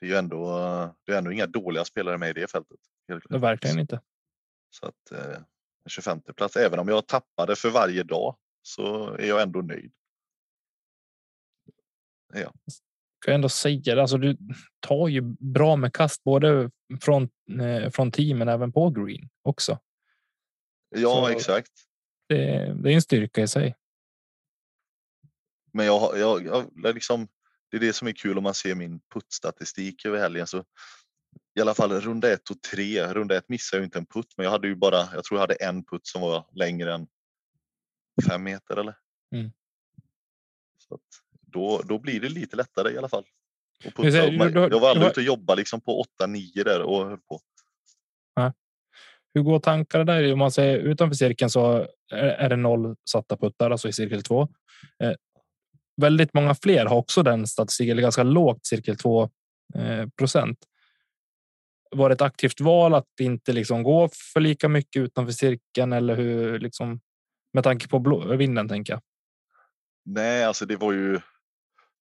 Det 0.00 0.06
är 0.06 0.10
ju 0.10 0.16
ändå, 0.16 0.58
det 1.06 1.12
är 1.12 1.18
ändå 1.18 1.32
inga 1.32 1.46
dåliga 1.46 1.84
spelare 1.84 2.18
med 2.18 2.30
i 2.30 2.40
det 2.40 2.50
fältet. 2.50 2.78
Det 3.28 3.38
verkligen 3.38 3.78
inte. 3.78 4.00
Så 4.70 4.86
att 4.86 5.12
eh, 5.12 5.40
25 5.88 6.20
plats, 6.36 6.56
även 6.56 6.78
om 6.78 6.88
jag 6.88 7.06
tappade 7.06 7.56
för 7.56 7.70
varje 7.70 8.02
dag 8.02 8.36
så 8.62 9.14
är 9.14 9.28
jag 9.28 9.42
ändå 9.42 9.60
nöjd. 9.60 9.92
Ja 12.32 12.52
kan 13.24 13.34
ändå 13.34 13.48
säga 13.48 13.94
det. 13.94 14.00
Alltså, 14.00 14.18
du 14.18 14.36
tar 14.80 15.08
ju 15.08 15.20
bra 15.38 15.76
med 15.76 15.92
kast 15.92 16.24
både 16.24 16.70
från 17.00 17.28
eh, 17.60 17.90
från 17.90 18.12
teamen 18.12 18.48
även 18.48 18.72
på 18.72 18.90
green 18.90 19.28
också. 19.42 19.78
Ja, 20.88 21.26
Så 21.26 21.28
exakt. 21.28 21.70
Det, 22.28 22.36
det, 22.82 22.90
är 22.90 22.94
en 22.94 23.02
styrka 23.02 23.42
i 23.42 23.48
sig. 23.48 23.74
Men 25.72 25.86
jag, 25.86 26.18
jag, 26.18 26.46
jag 26.46 26.94
liksom, 26.94 27.28
det 27.70 27.76
är 27.76 27.80
det 27.80 27.92
som 27.92 28.08
är 28.08 28.12
kul 28.12 28.38
om 28.38 28.44
man 28.44 28.54
ser 28.54 28.74
min 28.74 29.00
puttstatistik 29.14 30.04
över 30.04 30.18
helgen. 30.18 30.46
Så 30.46 30.64
I 31.54 31.60
alla 31.60 31.74
fall 31.74 32.00
runda 32.00 32.32
ett 32.32 32.50
och 32.50 32.62
tre. 32.62 33.06
Runda 33.06 33.36
ett 33.36 33.48
missade 33.48 33.80
jag 33.80 33.86
inte 33.86 33.98
en 33.98 34.06
putt, 34.06 34.34
men 34.36 34.44
jag 34.44 34.50
hade 34.50 34.68
ju 34.68 34.74
bara. 34.74 34.96
Jag 35.14 35.24
tror 35.24 35.38
jag 35.38 35.40
hade 35.40 35.54
en 35.54 35.84
putt 35.84 36.06
som 36.06 36.22
var 36.22 36.46
längre 36.52 36.94
än 36.94 37.06
fem 38.28 38.42
meter 38.42 38.76
eller. 38.76 38.96
Mm. 39.34 39.52
Så 40.78 40.94
att, 40.94 41.23
då, 41.54 41.82
då 41.84 41.98
blir 41.98 42.20
det 42.20 42.28
lite 42.28 42.56
lättare 42.56 42.92
i 42.92 42.98
alla 42.98 43.08
fall. 43.08 43.24
Och 43.86 43.94
putta, 43.94 44.08
jag 44.08 44.80
var 44.80 44.90
aldrig 44.90 45.10
ute 45.10 45.20
och 45.20 45.26
jobba 45.26 45.54
liksom 45.54 45.80
på 45.80 46.04
8-9 46.20 46.64
där 46.64 46.82
och 46.82 47.06
höll 47.06 47.18
på. 47.18 47.40
Ja. 48.34 48.52
Hur 49.34 49.42
går 49.42 49.58
tankarna 49.58 50.04
där? 50.04 50.32
Om 50.32 50.38
man 50.38 50.50
säger 50.50 50.78
utanför 50.78 51.14
cirkeln 51.14 51.50
så 51.50 51.86
är 52.12 52.48
det 52.48 52.56
noll 52.56 52.96
satta 53.10 53.36
puttar, 53.36 53.70
alltså 53.70 53.88
i 53.88 53.92
cirkel 53.92 54.22
2. 54.22 54.48
Eh, 55.02 55.12
väldigt 55.96 56.34
många 56.34 56.54
fler 56.54 56.86
har 56.86 56.96
också 56.96 57.22
den 57.22 57.46
statistiken, 57.46 57.92
eller 57.92 58.02
ganska 58.02 58.22
lågt 58.22 58.66
cirkel 58.66 58.96
2 58.96 59.30
eh, 59.74 60.08
procent. 60.18 60.58
Var 61.90 62.08
det 62.08 62.12
ett 62.12 62.20
aktivt 62.20 62.60
val 62.60 62.94
att 62.94 63.20
inte 63.20 63.52
liksom 63.52 63.82
gå 63.82 64.08
för 64.32 64.40
lika 64.40 64.68
mycket 64.68 65.02
utanför 65.02 65.32
cirkeln 65.32 65.92
eller 65.92 66.16
hur 66.16 66.58
liksom 66.58 67.00
med 67.52 67.64
tanke 67.64 67.88
på 67.88 67.98
blå, 67.98 68.36
vinden 68.36 68.68
tänker 68.68 68.92
jag? 68.92 69.02
Nej, 70.04 70.44
alltså 70.44 70.66
det 70.66 70.76
var 70.76 70.92
ju 70.92 71.20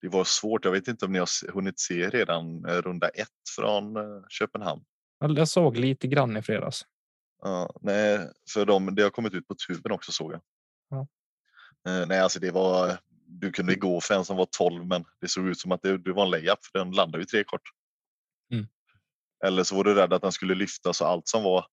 det 0.04 0.10
var 0.10 0.24
svårt. 0.24 0.66
Jag 0.66 0.72
vet 0.72 0.88
inte 0.88 1.06
om 1.06 1.12
ni 1.12 1.20
har 1.20 1.52
hunnit 1.52 1.80
se 1.80 2.10
redan 2.10 2.66
eh, 2.66 2.82
runda 2.82 3.10
ett 3.10 3.28
från 3.56 3.96
eh, 3.96 4.24
Köpenhamn. 4.30 4.84
Jag 5.20 5.48
såg 5.48 5.78
lite 5.78 6.08
grann 6.08 6.38
i 6.38 6.42
fredags. 6.42 6.86
Ja, 7.42 7.76
nej, 7.82 8.30
för 8.54 8.66
de, 8.66 8.96
det 8.96 9.04
har 9.04 9.10
kommit 9.10 9.34
ut 9.34 9.48
på 9.48 9.56
tuben 9.68 9.92
också 9.92 10.12
såg 10.12 10.34
jag. 10.34 10.42
Ja. 10.90 11.08
Eh, 11.88 12.08
nej, 12.08 12.20
alltså 12.20 12.40
det 12.40 12.52
var. 12.52 12.98
Du 13.28 13.52
kunde 13.52 13.76
gå 13.76 14.02
för 14.02 14.16
en 14.16 14.26
som 14.26 14.38
var 14.38 14.48
12, 14.58 14.86
men 14.86 15.06
det 15.22 15.28
såg 15.28 15.48
ut 15.48 15.60
som 15.60 15.72
att 15.72 15.82
det, 15.82 15.98
det 15.98 16.14
var 16.14 16.24
en 16.24 16.32
layup 16.32 16.66
för 16.72 16.80
den 16.80 16.92
landade 16.92 17.22
ju 17.22 17.26
tre 17.26 17.44
kort. 17.44 17.70
Mm. 18.54 18.68
Eller 19.46 19.64
så 19.64 19.76
var 19.76 19.84
du 19.84 19.94
rädd 19.94 20.14
att 20.14 20.22
den 20.22 20.32
skulle 20.32 20.56
lyfta 20.56 20.94
så 20.94 21.06
allt 21.06 21.28
som 21.28 21.44
var. 21.44 21.66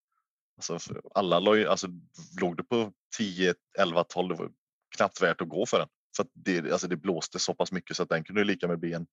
Alltså, 0.56 0.78
alla 1.14 1.38
låg, 1.38 1.64
alltså, 1.64 1.88
låg 2.40 2.56
det 2.56 2.64
på 2.64 2.92
10, 3.18 3.54
11, 3.78 4.04
12. 4.04 4.28
Det 4.28 4.34
var 4.34 4.50
knappt 4.96 5.22
värt 5.22 5.40
att 5.40 5.48
gå 5.48 5.66
för 5.66 5.78
den. 5.78 5.88
För 6.16 6.26
det, 6.32 6.72
alltså 6.72 6.88
det 6.88 6.96
blåste 6.96 7.38
så 7.38 7.54
pass 7.54 7.72
mycket 7.72 7.96
så 7.96 8.02
att 8.02 8.08
den 8.08 8.24
kunde 8.24 8.44
lika 8.44 8.68
med 8.68 8.78
bli 8.78 8.92
en 8.92 9.06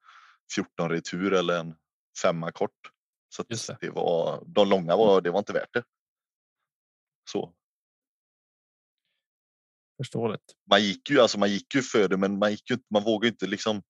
14 0.55 0.89
retur 0.89 1.33
eller 1.33 1.59
en 1.59 1.75
femma 2.21 2.51
kort. 2.51 2.91
Så 3.29 3.43
det. 3.43 3.77
det. 3.81 3.89
var 3.89 4.43
de 4.45 4.69
långa 4.69 4.95
var 4.95 5.21
det 5.21 5.31
var 5.31 5.39
inte 5.39 5.53
värt 5.53 5.73
det. 5.73 5.83
Så. 7.29 7.53
Förståeligt. 9.97 10.55
Man 10.69 10.83
gick 10.83 11.09
ju 11.09 11.19
alltså 11.19 11.39
man 11.39 11.51
gick 11.51 11.75
ju 11.75 11.81
för 11.81 12.07
det, 12.07 12.17
men 12.17 12.39
man 12.39 12.51
gick 12.51 12.69
ju 12.69 12.77
man 12.89 13.03
vågar 13.03 13.29
inte 13.29 13.47
liksom 13.47 13.83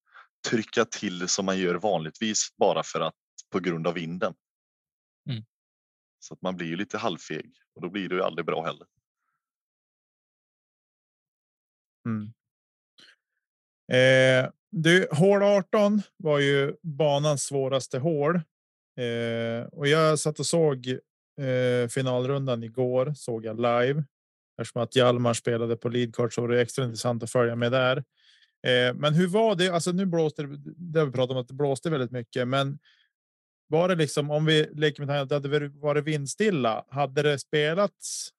trycka 0.48 0.84
till 0.84 1.28
som 1.28 1.44
man 1.44 1.58
gör 1.58 1.74
vanligtvis 1.74 2.56
bara 2.56 2.82
för 2.82 3.00
att 3.00 3.14
på 3.50 3.60
grund 3.60 3.86
av 3.86 3.94
vinden. 3.94 4.34
Mm. 5.30 5.44
Så 6.18 6.34
att 6.34 6.42
man 6.42 6.56
blir 6.56 6.66
ju 6.66 6.76
lite 6.76 6.98
halvfeg 6.98 7.52
och 7.74 7.82
då 7.82 7.90
blir 7.90 8.08
det 8.08 8.14
ju 8.14 8.22
aldrig 8.22 8.46
bra 8.46 8.64
heller. 8.64 8.86
Mm. 12.06 12.32
Eh, 13.92 14.50
du, 14.70 15.08
hål 15.12 15.42
18 15.42 16.02
var 16.16 16.38
ju 16.38 16.74
banans 16.82 17.42
svåraste 17.42 17.98
hål. 17.98 18.34
Eh, 18.98 19.66
och 19.72 19.86
jag 19.86 20.18
satt 20.18 20.38
och 20.38 20.46
såg 20.46 20.88
eh, 21.40 21.88
finalrundan 21.88 22.62
igår, 22.62 23.12
såg 23.16 23.44
jag 23.44 23.56
live. 23.56 24.04
Eftersom 24.60 24.82
att 24.82 24.96
Hjalmar 24.96 25.34
spelade 25.34 25.76
på 25.76 25.88
leadcard 25.88 26.34
så 26.34 26.40
var 26.40 26.48
det 26.48 26.60
extra 26.60 26.84
intressant 26.84 27.22
att 27.22 27.30
följa 27.30 27.56
med 27.56 27.72
där. 27.72 27.96
Eh, 28.66 28.94
men 28.94 29.14
hur 29.14 29.28
var 29.28 29.54
det? 29.54 29.68
Alltså 29.68 29.92
nu 29.92 30.06
blåste 30.06 30.42
det, 30.42 30.58
det 30.76 30.98
har 30.98 31.06
vi 31.06 31.12
pratat 31.12 31.30
om 31.30 31.36
att 31.36 31.48
det 31.48 31.54
blåste 31.54 31.90
väldigt 31.90 32.10
mycket, 32.10 32.48
men 32.48 32.78
var 33.68 33.88
det 33.88 33.94
liksom 33.94 34.30
om 34.30 34.44
vi 34.44 34.68
leker 34.74 35.04
med 35.04 35.22
att 35.22 35.28
det 35.28 35.34
hade 35.34 35.68
varit 35.68 36.04
vindstilla? 36.04 36.84
Hade 36.88 37.22
det 37.22 37.38
spelats 37.38 38.32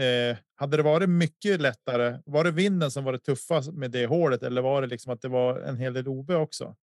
Eh, 0.00 0.36
hade 0.54 0.76
det 0.76 0.82
varit 0.82 1.08
mycket 1.08 1.60
lättare? 1.60 2.22
Var 2.26 2.44
det 2.44 2.50
vinden 2.50 2.90
som 2.90 3.04
var 3.04 3.12
det 3.12 3.18
tuffa 3.18 3.62
med 3.72 3.90
det 3.90 4.06
hålet 4.06 4.42
eller 4.42 4.62
var 4.62 4.80
det 4.82 4.86
liksom 4.86 5.12
att 5.12 5.20
det 5.20 5.28
var 5.28 5.60
en 5.60 5.76
hel 5.76 5.92
del 5.92 6.08
OB 6.08 6.30
också? 6.30 6.76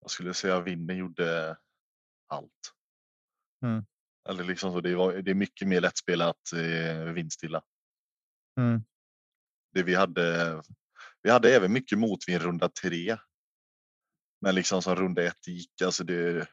Jag 0.00 0.10
skulle 0.10 0.34
säga 0.34 0.56
att 0.56 0.64
vinden 0.64 0.96
gjorde 0.96 1.56
allt. 2.28 2.74
Mm. 3.64 3.84
Eller 4.28 4.44
liksom 4.44 4.72
så. 4.72 4.80
Det, 4.80 4.94
var, 4.94 5.12
det 5.12 5.30
är 5.30 5.34
mycket 5.34 5.68
mer 5.68 5.80
lättspelat 5.80 6.52
eh, 6.52 7.12
vindstilla. 7.12 7.62
Mm. 8.60 8.82
Det 9.72 9.82
vi 9.82 9.94
hade. 9.94 10.62
Vi 11.22 11.30
hade 11.30 11.54
även 11.56 11.72
mycket 11.72 11.98
motvind 11.98 12.42
runda 12.42 12.68
tre. 12.68 13.16
Men 14.40 14.54
liksom 14.54 14.82
som 14.82 14.96
runda 14.96 15.22
ett 15.22 15.46
gick, 15.46 15.82
alltså 15.82 16.04
det. 16.04 16.48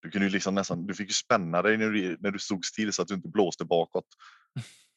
Du 0.00 0.10
kunde 0.10 0.26
ju 0.26 0.32
liksom 0.32 0.54
nästan, 0.54 0.86
du 0.86 0.94
fick 0.94 1.08
ju 1.08 1.14
spänna 1.14 1.62
dig 1.62 1.76
när 1.76 1.90
du, 1.90 2.16
när 2.20 2.30
du 2.30 2.38
stod 2.38 2.64
still 2.64 2.92
så 2.92 3.02
att 3.02 3.08
du 3.08 3.14
inte 3.14 3.28
blåste 3.28 3.64
bakåt. 3.64 4.06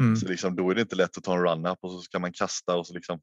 Mm. 0.00 0.16
Så 0.16 0.28
liksom, 0.28 0.56
då 0.56 0.70
är 0.70 0.74
det 0.74 0.80
inte 0.80 0.96
lätt 0.96 1.18
att 1.18 1.24
ta 1.24 1.34
en 1.34 1.42
run-up 1.42 1.78
och 1.80 1.92
så 1.92 1.98
ska 1.98 2.18
man 2.18 2.32
kasta 2.32 2.76
och 2.76 2.86
så 2.86 2.94
liksom 2.94 3.20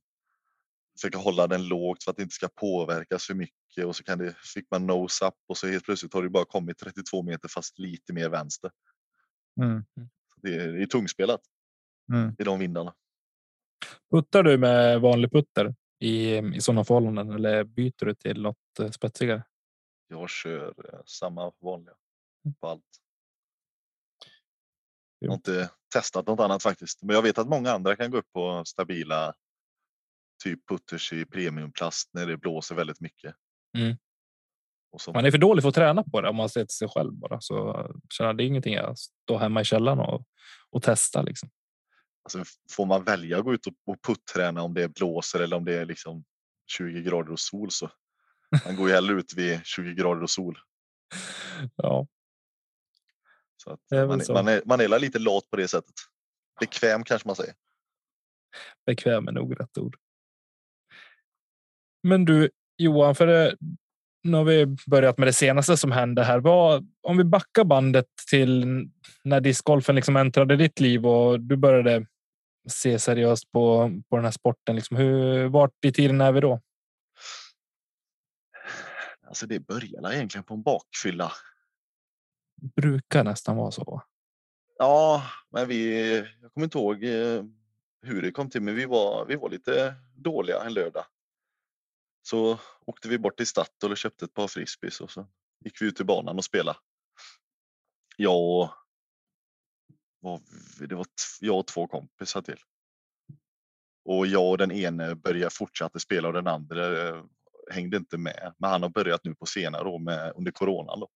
försöka 0.98 1.18
hålla 1.18 1.48
den 1.48 1.68
lågt 1.68 2.04
för 2.04 2.12
att 2.12 2.18
det 2.18 2.24
inte 2.24 2.36
ska 2.36 2.48
påverkas 2.48 3.26
för 3.26 3.34
mycket 3.34 3.86
och 3.86 3.96
så 3.96 4.04
kan 4.04 4.18
det, 4.18 4.36
fick 4.54 4.72
man 4.72 4.88
nose 4.88 5.26
up 5.26 5.34
och 5.48 5.58
så 5.58 5.68
helt 5.68 5.86
plötsligt 5.86 6.14
har 6.14 6.24
det 6.24 6.30
bara 6.30 6.46
kommit 6.46 6.78
32 6.78 7.24
meter 7.24 7.48
fast 7.48 7.80
lite 7.80 8.14
mer 8.14 8.30
vänster. 8.30 8.72
Mm. 9.62 9.86
Det, 10.42 10.56
är, 10.56 10.68
det 10.68 10.82
är 10.82 10.86
tungspelat 10.86 11.42
mm. 12.14 12.36
i 12.40 12.44
de 12.44 12.60
vindarna. 12.60 12.94
Puttar 14.12 14.44
du 14.44 14.58
med 14.58 15.02
vanlig 15.02 15.32
putter 15.32 15.76
i, 16.00 16.38
i 16.38 16.62
sådana 16.62 16.84
förhållanden 16.84 17.32
eller 17.32 17.64
byter 17.64 18.06
du 18.06 18.16
till 18.16 18.42
något 18.42 18.80
eh, 18.80 18.90
spetsigare? 18.90 19.44
Jag 20.08 20.30
kör 20.30 20.94
eh, 20.94 21.00
samma 21.06 21.52
vanliga 21.60 21.96
mm. 22.46 22.56
på 22.60 22.68
allt. 22.68 22.84
Jag 25.20 25.30
har 25.30 25.36
inte 25.36 25.70
testat 25.94 26.28
något 26.28 26.40
annat 26.40 26.64
faktiskt, 26.64 27.04
men 27.04 27.16
jag 27.16 27.22
vet 27.22 27.38
att 27.38 27.48
många 27.48 27.72
andra 27.72 27.96
kan 27.96 28.12
gå 28.12 28.18
upp 28.18 28.32
på 28.34 28.64
stabila 28.66 29.34
typ 30.44 30.68
putters 30.68 31.14
i 31.14 31.26
premiumplast 31.26 32.10
när 32.14 32.26
det 32.26 32.38
blåser 32.38 32.76
väldigt 32.76 33.02
mycket. 33.02 33.36
Mm. 33.78 33.98
Man 35.14 35.26
är 35.26 35.32
för 35.32 35.38
dålig 35.38 35.62
för 35.62 35.70
att 35.70 35.76
träna 35.76 36.04
på 36.04 36.22
det 36.22 36.30
om 36.30 36.36
man 36.36 36.50
ser 36.50 36.66
till 36.66 36.76
sig 36.76 36.90
själv 36.90 37.14
bara 37.14 37.42
så 37.42 37.88
känner 38.10 38.34
det 38.34 38.44
är 38.44 38.48
ingenting 38.48 38.74
jag 38.74 38.98
står 38.98 39.38
hemma 39.38 39.62
i 39.62 39.66
källaren 39.66 40.00
och, 40.00 40.24
och 40.70 40.84
testa 40.84 41.22
liksom. 41.22 41.50
Alltså, 42.24 42.44
får 42.72 42.86
man 42.86 43.04
välja 43.04 43.38
att 43.38 43.44
gå 43.44 43.54
ut 43.54 43.68
och, 43.68 43.74
och 43.86 43.98
putträna 44.08 44.62
om 44.62 44.74
det 44.74 44.94
blåser 44.94 45.40
eller 45.40 45.58
om 45.58 45.66
det 45.66 45.78
är 45.78 45.86
liksom 45.86 46.24
20 46.78 47.02
grader 47.02 47.32
och 47.32 47.40
sol 47.40 47.72
så 47.72 47.90
man 48.66 48.76
går 48.76 48.88
ju 48.90 48.96
hellre 48.96 49.14
ut 49.14 49.34
vid 49.36 49.66
20 49.66 49.94
grader 49.94 50.24
och 50.24 50.30
sol. 50.30 50.60
Ja, 51.76 52.08
Så 53.68 53.96
att 53.96 54.08
man, 54.08 54.22
så. 54.22 54.34
man, 54.34 54.48
är, 54.48 54.62
man 54.66 54.82
är 54.82 55.00
lite 55.00 55.20
lat 55.20 55.50
på 55.50 55.58
det 55.58 55.68
sättet. 55.68 55.96
Bekväm 56.60 57.04
kanske 57.04 57.28
man 57.28 57.36
säger. 57.36 57.54
bekväm 58.86 59.28
är 59.28 59.32
nog 59.32 59.60
rätt 59.60 59.78
ord. 59.78 59.98
Men 62.04 62.26
du 62.26 62.50
Johan, 62.78 63.16
för 63.16 63.28
det, 63.28 63.58
nu 64.24 64.38
har 64.38 64.44
vi 64.44 64.66
börjat 64.88 65.18
med 65.18 65.28
det 65.28 65.34
senaste 65.34 65.78
som 65.78 65.92
hände 65.92 66.24
här. 66.24 66.40
Vad, 66.40 66.88
om 67.02 67.18
vi 67.18 67.24
backar 67.24 67.64
bandet 67.64 68.06
till 68.30 68.66
när 69.24 69.42
discgolfen 69.42 69.96
liksom 69.96 70.16
äntrade 70.16 70.56
ditt 70.56 70.80
liv 70.80 71.08
och 71.08 71.40
du 71.40 71.58
började 71.58 72.06
se 72.70 73.00
seriöst 73.00 73.52
på, 73.52 73.92
på 74.10 74.16
den 74.16 74.26
här 74.26 74.32
sporten. 74.32 74.76
Liksom, 74.76 74.98
hur, 74.98 75.48
vart 75.48 75.86
i 75.86 75.92
tiden 75.92 76.22
är 76.22 76.32
vi 76.32 76.40
då? 76.40 76.62
Alltså 79.28 79.48
det 79.48 79.60
började 79.60 80.16
egentligen 80.16 80.44
på 80.44 80.54
en 80.54 80.64
bakfylla. 80.64 81.32
Brukar 82.62 83.24
nästan 83.24 83.58
vara 83.58 83.72
så. 83.72 84.02
Ja, 84.78 85.24
men 85.50 85.68
vi, 85.68 86.16
jag 86.42 86.54
kommer 86.54 86.66
inte 86.66 86.78
ihåg 86.78 87.04
eh, 87.04 87.44
hur 88.02 88.22
det 88.22 88.32
kom 88.32 88.50
till, 88.50 88.62
men 88.62 88.76
vi 88.76 88.86
var, 88.86 89.26
vi 89.26 89.36
var 89.36 89.50
lite 89.50 89.96
dåliga 90.16 90.64
en 90.64 90.74
lördag. 90.74 91.06
Så 92.22 92.60
åkte 92.86 93.10
vi 93.10 93.18
bort 93.18 93.38
till 93.38 93.48
Statoil 93.48 93.92
och 93.92 93.98
köpte 93.98 94.26
ett 94.26 94.34
par 94.34 94.48
frisbees 94.48 95.02
och 95.02 95.12
så 95.12 95.28
gick 95.66 95.82
vi 95.82 95.86
ut 95.86 95.96
till 95.96 96.06
banan 96.06 96.38
och 96.38 96.46
spelade. 96.46 96.80
Jag 98.18 98.36
och, 98.36 98.70
var, 100.20 100.42
det 100.88 100.96
var 100.96 101.06
jag 101.40 101.60
och 101.60 101.68
två 101.68 101.88
kompisar 101.88 102.42
till. 102.42 102.60
Och 104.06 104.28
jag 104.28 104.50
och 104.50 104.58
den 104.58 104.72
ene 104.72 105.16
började 105.16 105.56
fortsätta 105.56 106.00
spela 106.00 106.28
och 106.28 106.34
den 106.34 106.48
andra 106.48 107.08
eh, 107.08 107.24
hängde 107.72 107.98
inte 107.98 108.18
med. 108.18 108.54
Men 108.58 108.70
han 108.70 108.82
har 108.82 108.90
börjat 108.90 109.24
nu 109.24 109.36
på 109.36 109.46
senare 109.46 109.90
år 109.90 110.00
med, 110.00 110.34
under 110.36 110.52
coronan. 110.52 111.00
Då. 111.00 111.10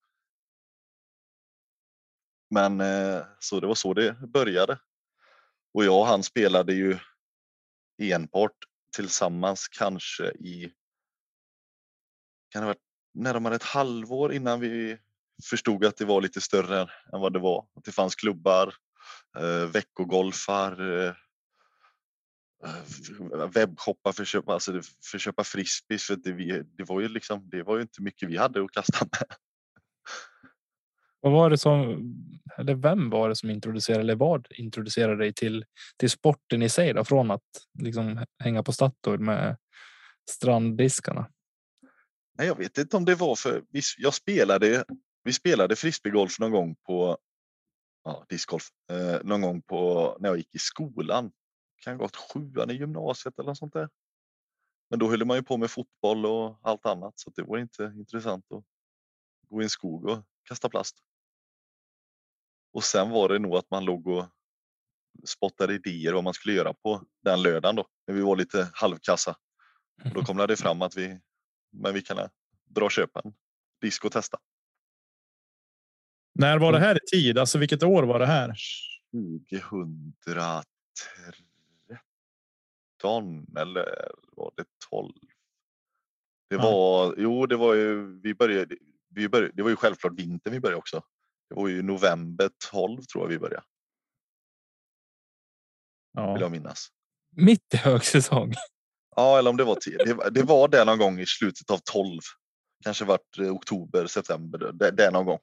Men 2.52 2.82
eh, 2.82 3.24
så 3.40 3.60
det 3.60 3.68
var 3.68 3.76
så 3.76 3.94
det 3.94 4.16
började. 4.28 4.80
Och 5.74 5.86
jag 5.86 6.00
och 6.00 6.08
han 6.08 6.24
spelade 6.24 6.74
ju 6.74 6.98
enbart 8.02 8.58
tillsammans 8.96 9.68
kanske 9.68 10.24
i 10.32 10.74
kan 12.50 12.62
det 12.62 12.66
ha 12.66 12.74
varit 12.74 12.84
närmare 13.14 13.56
ett 13.56 13.64
halvår 13.64 14.34
innan 14.34 14.60
vi 14.60 14.98
förstod 15.50 15.86
att 15.86 15.98
det 15.98 16.06
var 16.06 16.22
lite 16.22 16.42
större 16.42 16.82
än 16.82 17.20
vad 17.22 17.34
det 17.34 17.40
var. 17.40 17.68
Att 17.76 17.84
det 17.84 17.92
fanns 17.92 18.16
klubbar, 18.16 18.74
eh, 19.38 19.70
veckogolfar, 19.72 21.06
eh, 21.06 21.14
webbshoppar 23.54 24.12
för 24.12 24.22
att 24.22 24.28
köpa, 24.28 24.54
alltså 24.54 24.72
för 25.12 25.18
att 25.18 25.22
köpa 25.22 25.44
frisbees. 25.44 26.04
För 26.04 26.16
det, 26.16 26.64
det, 26.78 26.84
var 26.84 27.02
ju 27.02 27.08
liksom, 27.08 27.50
det 27.50 27.64
var 27.64 27.76
ju 27.76 27.82
inte 27.82 28.02
mycket 28.02 28.30
vi 28.30 28.38
hade 28.38 28.64
att 28.64 28.72
kasta 28.72 29.06
med. 29.06 29.38
Vad 31.22 31.34
var 31.34 31.50
det 31.50 31.58
som, 31.58 32.00
eller 32.58 32.76
vem 32.76 33.10
var 33.10 33.30
det 33.30 33.36
som 33.36 33.50
introducerade, 33.50 34.02
eller 34.02 34.16
vad 34.16 34.48
introducerade 34.52 35.18
dig 35.18 35.34
till, 35.34 35.66
till 35.98 36.10
sporten 36.10 36.62
i 36.62 36.70
sig 36.70 36.94
då? 36.94 37.06
Från 37.06 37.32
att 37.32 37.42
liksom 37.80 38.26
hänga 38.44 38.64
på 38.64 38.74
Statoil 38.74 39.20
med 39.20 39.58
stranddiskarna? 40.30 41.32
Nej, 42.38 42.48
jag 42.48 42.58
vet 42.58 42.78
inte 42.78 42.98
om 42.98 43.06
det 43.06 43.16
var 43.16 43.36
för 43.36 43.64
vi, 43.70 43.82
jag 43.98 44.14
spelade. 44.14 44.84
Vi 45.24 45.34
spelade 45.34 45.76
frisbeegolf 45.76 46.40
någon 46.40 46.52
gång 46.52 46.76
på 46.76 47.18
ja, 48.04 48.26
discgolf 48.30 48.64
eh, 48.92 49.24
någon 49.24 49.42
gång 49.42 49.62
på 49.62 50.18
när 50.20 50.30
jag 50.30 50.38
gick 50.38 50.56
i 50.56 50.60
skolan. 50.60 51.32
Kan 51.84 51.98
gått 51.98 52.16
sjuan 52.16 52.70
i 52.70 52.74
gymnasiet 52.74 53.40
eller 53.40 53.48
något 53.48 53.58
sånt 53.58 53.74
där. 53.74 53.90
Men 54.90 55.00
då 55.00 55.10
höll 55.10 55.26
man 55.26 55.38
ju 55.38 55.44
på 55.44 55.58
med 55.58 55.72
fotboll 55.72 56.26
och 56.26 56.60
allt 56.62 56.86
annat 56.86 57.20
så 57.20 57.30
att 57.30 57.36
det 57.36 57.44
var 57.44 57.58
inte 57.58 57.94
intressant 57.96 58.46
att 58.52 58.64
gå 59.50 59.62
i 59.62 59.64
en 59.64 59.70
skog 59.70 60.06
och 60.06 60.24
kasta 60.44 60.70
plast. 60.70 60.98
Och 62.74 62.84
sen 62.84 63.10
var 63.10 63.30
det 63.30 63.40
nog 63.40 63.56
att 63.56 63.72
man 63.72 63.86
låg 63.86 64.08
och 64.08 64.26
spottade 65.26 65.74
idéer 65.74 66.14
vad 66.14 66.24
man 66.24 66.34
skulle 66.34 66.54
göra 66.54 66.74
på 66.74 67.04
den 67.24 67.42
lördagen 67.42 67.76
då 67.76 67.88
när 68.08 68.16
vi 68.16 68.22
var 68.22 68.36
lite 68.36 68.70
halvkassa. 68.74 69.36
Och 70.04 70.14
då 70.14 70.22
kom 70.26 70.38
det 70.38 70.58
fram 70.58 70.82
att 70.82 70.98
vi, 70.98 71.20
men 71.72 71.94
vi 71.94 72.02
kan 72.02 72.30
dra 72.66 72.86
och 72.86 72.92
köpa 72.92 73.22
en 73.26 73.34
disk 73.82 74.06
och 74.06 74.12
testa. 74.12 74.38
När 76.40 76.58
var 76.60 76.72
det 76.72 76.80
här 76.80 76.96
i 76.96 77.00
tid? 77.12 77.38
Alltså 77.38 77.58
vilket 77.58 77.84
år 77.84 78.04
var 78.04 78.20
det 78.20 78.26
här? 78.26 78.54
2013 79.12 80.66
eller 83.58 84.12
var 84.32 84.52
det 84.58 84.66
12? 84.90 85.14
Det 86.50 86.56
Ja. 86.56 86.62
var, 86.62 87.16
jo 87.18 87.46
det 87.46 87.56
var 87.58 87.74
ju, 87.74 88.20
vi 88.22 88.34
började, 88.34 88.76
vi 89.10 89.30
började, 89.30 89.54
det 89.56 89.64
var 89.64 89.70
ju 89.70 89.76
självklart 89.76 90.14
vintern 90.20 90.54
vi 90.54 90.60
började 90.60 90.78
också. 90.78 91.04
Det 91.52 91.56
var 91.56 91.68
ju 91.68 91.82
november 91.82 92.50
12 92.72 93.02
tror 93.02 93.24
jag 93.24 93.30
vi 93.30 93.40
började, 93.40 93.64
vill 96.14 96.24
Ja, 96.24 96.40
jag 96.40 96.52
minnas. 96.52 96.88
Mitt 97.36 97.74
i 97.74 97.78
högsäsong. 97.78 98.54
Ja, 99.16 99.40
eller 99.40 99.50
om 99.50 99.58
det 99.58 99.64
var 99.64 99.76
10. 99.76 99.98
Det, 99.98 100.30
det 100.30 100.44
var 100.44 100.68
det 100.68 100.86
någon 100.86 100.98
gång 100.98 101.20
i 101.20 101.26
slutet 101.26 101.72
av 101.72 101.80
12. 101.92 102.20
Kanske 102.84 103.06
vart 103.06 103.40
eh, 103.40 103.56
oktober, 103.56 104.08
september, 104.08 104.72
det, 104.74 104.92
det 104.92 105.12
någon 105.12 105.26
gång. 105.26 105.40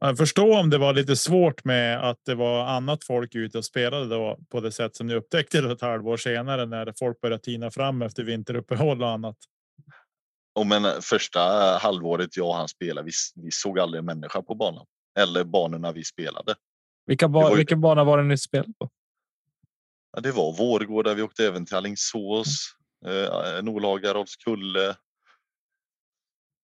jag 0.00 0.18
förstår 0.18 0.58
om 0.58 0.70
det 0.70 0.78
var 0.78 0.92
lite 0.92 1.16
svårt 1.16 1.64
med 1.64 2.10
att 2.10 2.24
det 2.24 2.34
var 2.34 2.66
annat 2.66 3.04
folk 3.04 3.34
ute 3.34 3.58
och 3.58 3.64
spelade 3.64 4.08
då 4.08 4.38
på 4.48 4.60
det 4.60 4.72
sätt 4.72 4.96
som 4.96 5.06
ni 5.06 5.14
upptäckte 5.14 5.60
det 5.60 5.72
ett 5.72 5.80
halvår 5.80 6.16
senare 6.16 6.66
när 6.66 6.94
folk 6.98 7.20
började 7.20 7.42
tina 7.42 7.70
fram 7.70 8.02
efter 8.02 8.22
vinteruppehåll 8.22 9.02
och 9.02 9.10
annat. 9.10 9.36
Och 10.54 10.66
men 10.66 10.84
eh, 10.84 11.00
första 11.00 11.40
halvåret 11.78 12.36
jag 12.36 12.48
och 12.48 12.54
han 12.54 12.68
spelade, 12.68 13.04
vi, 13.06 13.12
vi 13.44 13.50
såg 13.50 13.78
aldrig 13.78 13.98
en 13.98 14.04
människa 14.04 14.42
på 14.42 14.54
banan. 14.54 14.86
Eller 15.18 15.44
banorna 15.44 15.92
vi 15.92 16.04
spelade. 16.04 16.54
Vilka, 17.06 17.28
ba, 17.28 17.50
ju- 17.50 17.56
vilken 17.56 17.80
bana 17.80 18.04
var 18.04 18.18
det 18.18 18.24
ni 18.24 18.38
spelade 18.38 18.72
på? 18.78 18.90
Ja, 20.12 20.20
det 20.20 20.32
var 20.32 20.56
Vårgårda, 20.56 21.14
vi 21.14 21.22
åkte 21.22 21.46
även 21.46 21.66
till 21.66 21.76
Alingsås, 21.76 22.76
eh, 23.06 23.62
Nolaga, 23.62 24.14
Rolfskulle. 24.14 24.96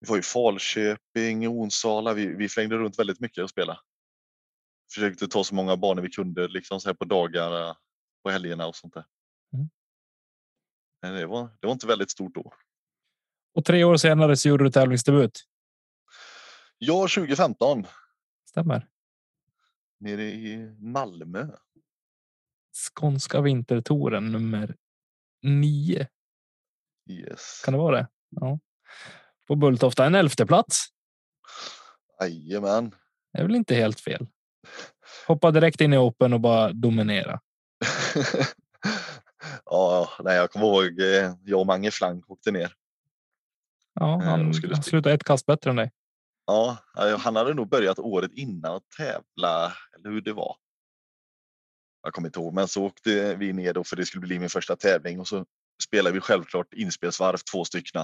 Vi 0.01 0.09
var 0.11 0.19
i 0.19 0.23
Falköping, 0.23 1.49
Onsala. 1.49 2.15
Vi, 2.15 2.27
vi 2.27 2.49
flängde 2.49 2.77
runt 2.77 2.99
väldigt 2.99 3.21
mycket 3.21 3.45
och 3.45 3.51
spelade. 3.51 3.81
Försökte 4.95 5.29
ta 5.29 5.45
så 5.45 5.55
många 5.55 5.77
banor 5.77 6.03
vi 6.03 6.11
kunde 6.11 6.49
liksom 6.49 6.81
så 6.81 6.89
här 6.89 6.95
på 6.95 7.05
dagarna, 7.05 7.77
på 8.23 8.31
helgerna 8.31 8.67
och 8.67 8.77
sånt 8.77 8.95
där. 8.95 9.05
Mm. 9.55 9.69
Men 11.03 11.15
det 11.15 11.27
var, 11.27 11.51
det 11.61 11.67
var 11.67 11.73
inte 11.73 11.87
väldigt 11.87 12.11
stort 12.11 12.35
då. 12.35 12.53
Och 13.59 13.65
tre 13.65 13.85
år 13.85 13.97
senare 13.97 14.37
så 14.37 14.49
gjorde 14.49 14.65
du 14.65 14.71
tävlingsdebut. 14.71 15.45
Ja, 16.79 17.09
2015 17.09 17.87
Stämmer. 18.49 18.89
nere 20.01 20.23
i 20.23 20.77
Malmö. 20.79 21.47
Skånska 22.73 23.41
vintertouren 23.41 24.33
nummer 24.33 24.77
nio. 25.43 26.07
Yes. 27.11 27.63
Kan 27.65 27.73
det 27.73 27.79
vara 27.79 27.97
det? 27.97 28.09
Ja. 28.31 28.59
På 29.49 29.57
Bulltofta 29.57 30.07
en 30.07 30.15
elfte 30.15 30.47
plats. 30.47 30.87
Jajamän. 32.21 32.95
Det 33.33 33.39
är 33.39 33.43
väl 33.43 33.57
inte 33.57 33.75
helt 33.75 34.01
fel. 34.01 34.27
Hoppa 35.27 35.51
direkt 35.51 35.81
in 35.81 35.93
i 35.93 35.99
Open 35.99 36.33
och 36.33 36.41
bara 36.41 36.73
dominera. 36.73 37.41
ja, 39.65 40.09
nej, 40.25 40.37
jag 40.37 40.51
kommer 40.51 40.67
ihåg 40.67 41.01
eh, 41.01 41.35
jag 41.45 41.61
och 41.61 41.67
Mange 41.67 41.91
Flank 41.91 42.31
åkte 42.31 42.51
ner. 42.51 42.78
Ja, 44.01 44.23
Eh, 44.23 44.29
han, 44.29 44.55
skulle 44.55 44.83
slutade 44.83 45.15
ett 45.15 45.25
kast 45.25 45.47
bättre 45.47 45.71
än 45.71 45.77
dig. 45.77 45.91
Ja, 46.47 46.79
han 47.19 47.37
hade 47.37 47.55
nog 47.55 47.69
börjat 47.69 47.99
året 47.99 48.33
innan 48.35 48.77
att 48.77 48.91
tävla, 48.97 49.73
eller 49.97 50.11
hur 50.11 50.21
det 50.21 50.33
var. 50.33 50.57
Jag 52.03 52.13
kommer 52.13 52.29
inte 52.29 52.41
ihåg, 52.41 52.55
men 52.55 52.69
så 52.69 52.85
åkte 52.85 53.35
vi 53.35 53.53
ner 53.53 53.75
då 53.75 53.85
för 53.85 53.97
det 53.97 54.07
skulle 54.07 54.27
bli 54.27 54.39
min 54.39 54.49
första 54.49 54.77
tävling 54.77 55.21
och 55.21 55.29
så 55.29 55.45
spelade 55.83 56.15
vi 56.15 56.21
självklart 56.21 56.75
inspelsvarv, 56.75 57.37
två 57.53 57.65
stycken. 57.65 58.03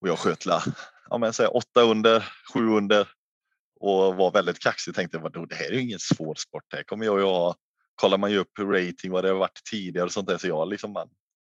Och 0.00 0.08
jag 0.08 0.18
sköt 0.18 0.46
la, 0.46 0.62
ja 1.10 1.18
men 1.18 1.32
säg 1.32 1.46
åtta 1.46 1.82
under, 1.82 2.24
sju 2.54 2.68
under 2.68 3.08
och 3.80 4.16
var 4.16 4.30
väldigt 4.30 4.58
kaxig. 4.58 4.94
Tänkte 4.94 5.18
vadå, 5.18 5.46
det 5.46 5.54
här 5.54 5.68
är 5.68 5.72
ju 5.72 5.80
ingen 5.80 5.98
svår 5.98 6.34
sport. 6.34 6.64
Här 6.72 6.82
kommer 6.82 7.06
jag 7.06 7.18
ju 7.18 7.24
ha, 7.24 7.54
kollar 7.94 8.18
man 8.18 8.30
ju 8.30 8.38
upp 8.38 8.58
hur 8.58 8.66
rating 8.66 9.12
vad 9.12 9.24
det 9.24 9.28
har 9.28 9.38
varit 9.38 9.60
tidigare 9.70 10.06
och 10.06 10.12
sånt 10.12 10.28
där. 10.28 10.38
Så 10.38 10.46
jag 10.48 10.68
liksom 10.68 10.92
man 10.92 11.08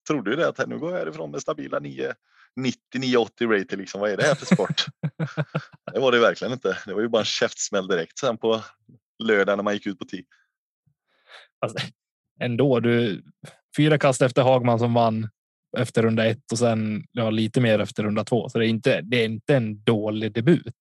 trodde 0.08 0.30
ju 0.30 0.36
det 0.36 0.48
att 0.48 0.68
nu 0.68 0.78
går 0.78 0.92
jag 0.92 0.98
härifrån 0.98 1.30
med 1.30 1.42
stabila 1.42 1.78
9, 1.78 2.14
90, 2.56 2.80
980 2.98 3.46
rating. 3.46 3.78
Liksom. 3.78 4.00
Vad 4.00 4.10
är 4.10 4.16
det 4.16 4.22
här 4.22 4.34
för 4.34 4.46
sport? 4.46 4.86
det 5.92 6.00
var 6.00 6.12
det 6.12 6.18
verkligen 6.18 6.52
inte. 6.52 6.78
Det 6.86 6.94
var 6.94 7.00
ju 7.00 7.08
bara 7.08 7.22
en 7.22 7.24
käftsmäll 7.24 7.88
direkt 7.88 8.18
sen 8.18 8.38
på 8.38 8.62
lördag 9.24 9.56
när 9.56 9.62
man 9.64 9.74
gick 9.74 9.86
ut 9.86 9.98
på 9.98 10.04
tee. 10.04 10.24
Alltså, 11.60 11.78
ändå, 12.40 12.80
du 12.80 13.22
fyra 13.76 13.98
kast 13.98 14.22
efter 14.22 14.42
Hagman 14.42 14.78
som 14.78 14.94
vann 14.94 15.28
efter 15.78 16.02
runda 16.02 16.26
ett 16.26 16.52
och 16.52 16.58
sen 16.58 17.04
ja, 17.12 17.30
lite 17.30 17.60
mer 17.60 17.78
efter 17.78 18.02
runda 18.02 18.24
två. 18.24 18.48
Så 18.48 18.58
det 18.58 18.66
är 18.66 18.68
inte, 18.68 19.00
det 19.00 19.16
är 19.16 19.24
inte 19.24 19.56
en 19.56 19.82
dålig 19.84 20.32
debut. 20.32 20.74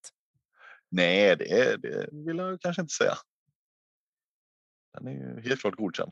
Nej, 0.91 1.35
det, 1.35 1.81
det 1.81 2.09
vill 2.11 2.37
jag 2.37 2.61
kanske 2.61 2.81
inte 2.81 2.93
säga. 2.93 3.13
Den 4.93 5.07
är 5.07 5.11
ju 5.11 5.41
helt 5.41 5.61
klart 5.61 5.75
godkänd. 5.75 6.11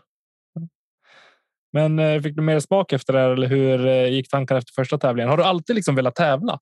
Men 1.74 2.00
eh, 2.00 2.22
fick 2.22 2.36
du 2.36 2.42
mer 2.42 2.60
smak 2.60 2.94
efter 2.94 3.14
det 3.14 3.20
här, 3.20 3.30
eller 3.30 3.48
hur 3.48 3.86
eh, 3.88 4.08
gick 4.08 4.30
tankarna 4.30 4.58
efter 4.58 4.74
första 4.74 4.98
tävlingen? 4.98 5.30
Har 5.30 5.38
du 5.38 5.44
alltid 5.44 5.76
liksom 5.76 5.96
velat 5.96 6.16
tävla? 6.16 6.60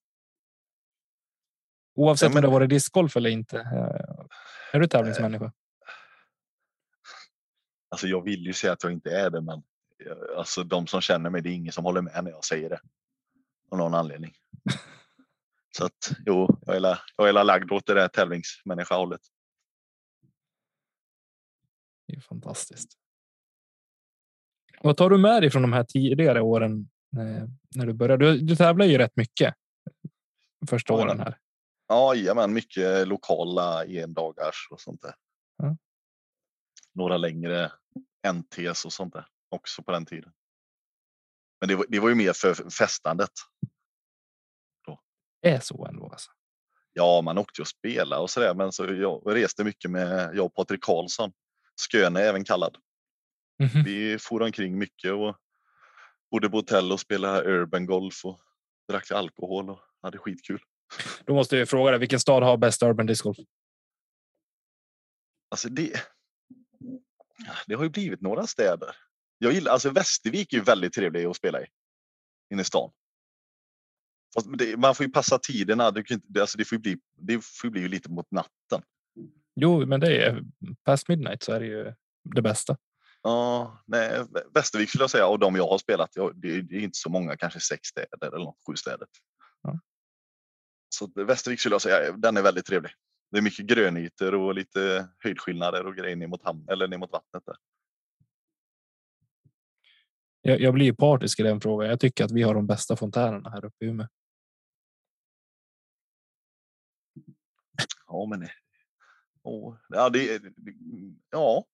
Oavsett 1.95 2.29
Ja, 2.29 2.33
men- 2.33 2.45
om 2.45 2.49
det 2.51 2.53
varit 2.53 2.69
discgolf 2.69 3.17
eller 3.17 3.29
inte. 3.29 3.57
Eh, 3.59 4.25
Är 4.73 4.79
du 4.79 4.87
tävlingsmänniska? 4.87 5.51
Alltså 7.89 8.07
jag 8.07 8.23
vill 8.23 8.45
ju 8.45 8.53
säga 8.53 8.73
att 8.73 8.83
jag 8.83 8.91
inte 8.91 9.09
är 9.09 9.29
det, 9.29 9.41
men 9.41 9.63
alltså 10.37 10.63
de 10.63 10.87
som 10.87 11.01
känner 11.01 11.29
mig, 11.29 11.41
det 11.41 11.49
är 11.49 11.53
ingen 11.53 11.73
som 11.73 11.85
håller 11.85 12.01
med 12.01 12.23
när 12.23 12.31
jag 12.31 12.45
säger 12.45 12.69
det. 12.69 12.79
Av 13.71 13.77
någon 13.77 13.93
anledning. 13.93 14.33
Så 15.77 15.85
att 15.85 16.11
jo, 16.25 16.59
jag 16.65 16.75
är, 16.75 16.99
jag 17.15 17.29
är 17.29 17.33
la 17.33 17.43
lagd 17.43 17.71
åt 17.71 17.85
det 17.85 17.93
där 17.93 18.07
tävlingsmänniska-hållet. 18.07 19.21
Det 22.07 22.13
är 22.15 22.19
fantastiskt. 22.21 22.97
Vad 24.83 24.97
tar 24.97 25.09
du 25.09 25.17
med 25.17 25.43
dig 25.43 25.51
från 25.51 25.61
de 25.61 25.73
här 25.73 25.83
tidigare 25.83 26.41
åren 26.41 26.89
eh, 27.17 27.47
när 27.75 27.85
du 27.85 27.93
började? 27.93 28.25
Du, 28.25 28.39
du 28.39 28.55
tävlar 28.55 28.85
ju 28.85 28.97
rätt 28.97 29.15
mycket. 29.15 29.55
Första 30.69 30.93
åren 30.93 31.19
här. 31.19 31.37
Ja, 31.87 32.33
men 32.35 32.53
mycket 32.53 33.07
lokala 33.07 33.85
endagars 33.85 34.67
och 34.71 34.81
sånt 34.81 35.01
där. 35.01 35.13
Ja. 35.57 35.77
Några 36.93 37.17
längre 37.17 37.71
NTs 38.33 38.85
och 38.85 38.93
sånt 38.93 39.13
där 39.13 39.25
också 39.49 39.83
på 39.83 39.91
den 39.91 40.05
tiden. 40.05 40.31
Men 41.59 41.69
det 41.69 41.75
var, 41.75 41.85
det 41.89 41.99
var 41.99 42.09
ju 42.09 42.15
mer 42.15 42.33
för 42.33 42.69
festandet. 42.69 43.31
Det 45.41 45.49
är 45.49 45.59
så 45.59 45.85
ändå. 45.85 46.09
Alltså. 46.09 46.31
Ja, 46.93 47.21
man 47.21 47.37
åkte 47.37 47.61
ju 47.61 47.61
och 47.61 47.67
spelade 47.67 48.21
och 48.21 48.29
så 48.29 48.39
där, 48.39 48.53
men 48.53 48.71
så 48.71 48.85
jag 48.85 49.21
reste 49.25 49.63
mycket 49.63 49.91
med 49.91 50.35
jag 50.35 50.45
och 50.45 50.53
Patrik 50.53 50.83
Karlsson. 50.83 51.31
Sköne 51.91 52.21
även 52.21 52.43
kallad. 52.43 52.77
Mhm. 53.61 53.83
Vi 53.83 54.17
for 54.19 54.41
omkring 54.41 54.77
mycket 54.77 55.11
och 55.11 55.37
bodde 56.31 56.49
på 56.49 56.57
hotell 56.57 56.91
och 56.91 56.99
spelade 56.99 57.49
urban 57.49 57.85
golf 57.85 58.25
och 58.25 58.39
drack 58.89 59.11
alkohol 59.11 59.69
och 59.69 59.79
hade 60.01 60.17
skitkul. 60.17 60.61
Då 61.25 61.33
måste 61.33 61.57
jag 61.57 61.69
fråga 61.69 61.91
dig, 61.91 61.99
vilken 61.99 62.19
stad 62.19 62.43
har 62.43 62.57
bäst 62.57 62.83
urban 62.83 63.05
discgolf? 63.05 63.37
Alltså 65.49 65.69
det. 65.69 66.01
Det 67.67 67.75
har 67.75 67.83
ju 67.83 67.89
blivit 67.89 68.21
några 68.21 68.47
städer. 68.47 68.95
Jag 69.37 69.53
gillar 69.53 69.71
alltså 69.71 69.89
Västervik 69.89 70.53
är 70.53 70.57
ju 70.57 70.63
väldigt 70.63 70.93
trevlig 70.93 71.25
att 71.25 71.35
spela 71.35 71.61
i. 71.61 71.65
Inne 72.53 72.61
i 72.61 72.65
stan. 72.65 72.91
Det, 74.57 74.77
man 74.77 74.95
får 74.95 75.05
ju 75.05 75.11
passa 75.11 75.39
tiderna. 75.39 75.91
Det, 75.91 76.11
inte, 76.11 76.27
det, 76.27 76.41
alltså 76.41 76.57
det 76.57 76.65
får 76.65 76.77
bli. 76.77 76.97
Det 77.15 77.43
får 77.43 77.69
bli 77.69 77.87
lite 77.87 78.09
mot 78.09 78.31
natten. 78.31 78.81
Jo, 79.55 79.85
men 79.85 79.99
det 79.99 80.25
är 80.25 80.43
past 80.83 81.07
midnight 81.07 81.43
så 81.43 81.51
är 81.51 81.59
det 81.59 81.65
ju 81.65 81.93
det 82.23 82.41
bästa. 82.41 82.77
Ja, 83.23 83.83
nej, 83.87 84.09
Vä- 84.19 84.53
Västervik 84.53 84.89
skulle 84.89 85.03
jag 85.03 85.09
säga 85.11 85.27
och 85.27 85.39
de 85.39 85.55
jag 85.55 85.67
har 85.67 85.77
spelat. 85.77 86.15
Jag, 86.15 86.35
det, 86.41 86.61
det 86.61 86.75
är 86.75 86.79
inte 86.79 86.97
så 86.97 87.09
många, 87.09 87.37
kanske 87.37 87.59
sex 87.59 87.87
städer 87.87 88.27
eller 88.27 88.45
något, 88.45 88.57
sju 88.67 88.75
städer. 88.75 89.07
Ja. 89.61 89.79
Så 90.89 91.07
Västervik 91.25 91.59
skulle 91.59 91.73
jag 91.73 91.81
säga, 91.81 92.11
den 92.11 92.37
är 92.37 92.41
väldigt 92.41 92.65
trevlig. 92.65 92.91
Det 93.31 93.37
är 93.37 93.41
mycket 93.41 93.65
grönytor 93.65 94.35
och 94.35 94.55
lite 94.55 95.09
höjdskillnader 95.17 95.85
och 95.85 95.95
grejer 95.95 96.15
ner 96.15 96.27
mot 96.27 96.43
hamn 96.43 96.67
eller 96.69 96.87
ner 96.87 96.97
mot 96.97 97.11
vattnet. 97.11 97.43
Där. 97.45 97.55
Jag, 100.41 100.61
jag 100.61 100.73
blir 100.73 100.93
partisk 100.93 101.39
i 101.39 101.43
den 101.43 101.61
frågan. 101.61 101.89
Jag 101.89 101.99
tycker 101.99 102.25
att 102.25 102.31
vi 102.31 102.41
har 102.41 102.53
de 102.53 102.67
bästa 102.67 102.95
fontänerna 102.95 103.49
här 103.49 103.65
uppe 103.65 103.85
i 103.85 103.87
Umeå. 103.87 104.07
Ja, 108.07 108.25
men 108.29 108.47
åh, 109.43 109.77
ja, 109.89 110.09
det- 110.09 110.41
ja. 111.29 111.65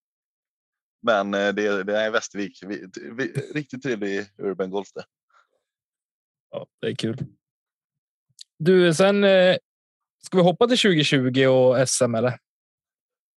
Men 1.01 1.33
eh, 1.33 1.53
det, 1.53 1.83
det 1.83 1.97
är 1.97 2.11
Västervik. 2.11 2.59
Vi, 2.63 2.87
vi, 3.17 3.33
riktigt 3.53 3.83
trevlig 3.83 4.25
urban 4.37 4.69
golf 4.69 4.87
det. 4.93 5.03
Ja, 6.51 6.67
det 6.81 6.87
är 6.87 6.95
kul. 6.95 7.25
Du, 8.57 8.93
sen 8.93 9.23
eh, 9.23 9.55
ska 10.25 10.37
vi 10.37 10.43
hoppa 10.43 10.67
till 10.67 10.77
2020 10.77 11.45
och 11.45 11.89
SM 11.89 12.15
eller? 12.15 12.39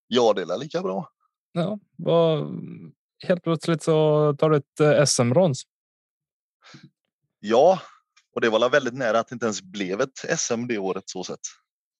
Ja, 0.07 0.33
det 0.33 0.43
är 0.43 0.59
lika 0.59 0.83
bra. 0.83 1.11
Ja, 1.53 1.79
vad, 1.97 2.49
helt 3.27 3.43
plötsligt 3.43 3.83
så 3.83 4.37
tar 4.39 4.51
du 4.51 4.57
ett 4.57 4.81
eh, 4.81 5.05
SM-brons. 5.05 5.63
Ja, 7.41 7.81
och 8.35 8.41
det 8.41 8.49
var 8.49 8.71
väldigt 8.71 8.95
nära 8.95 9.19
att 9.19 9.29
det 9.29 9.33
inte 9.33 9.47
ens 9.47 9.63
blev 9.63 10.01
ett 10.01 10.39
SM 10.39 10.67
det 10.67 10.79
året 10.79 11.05
så 11.07 11.25
sett. 11.25 11.41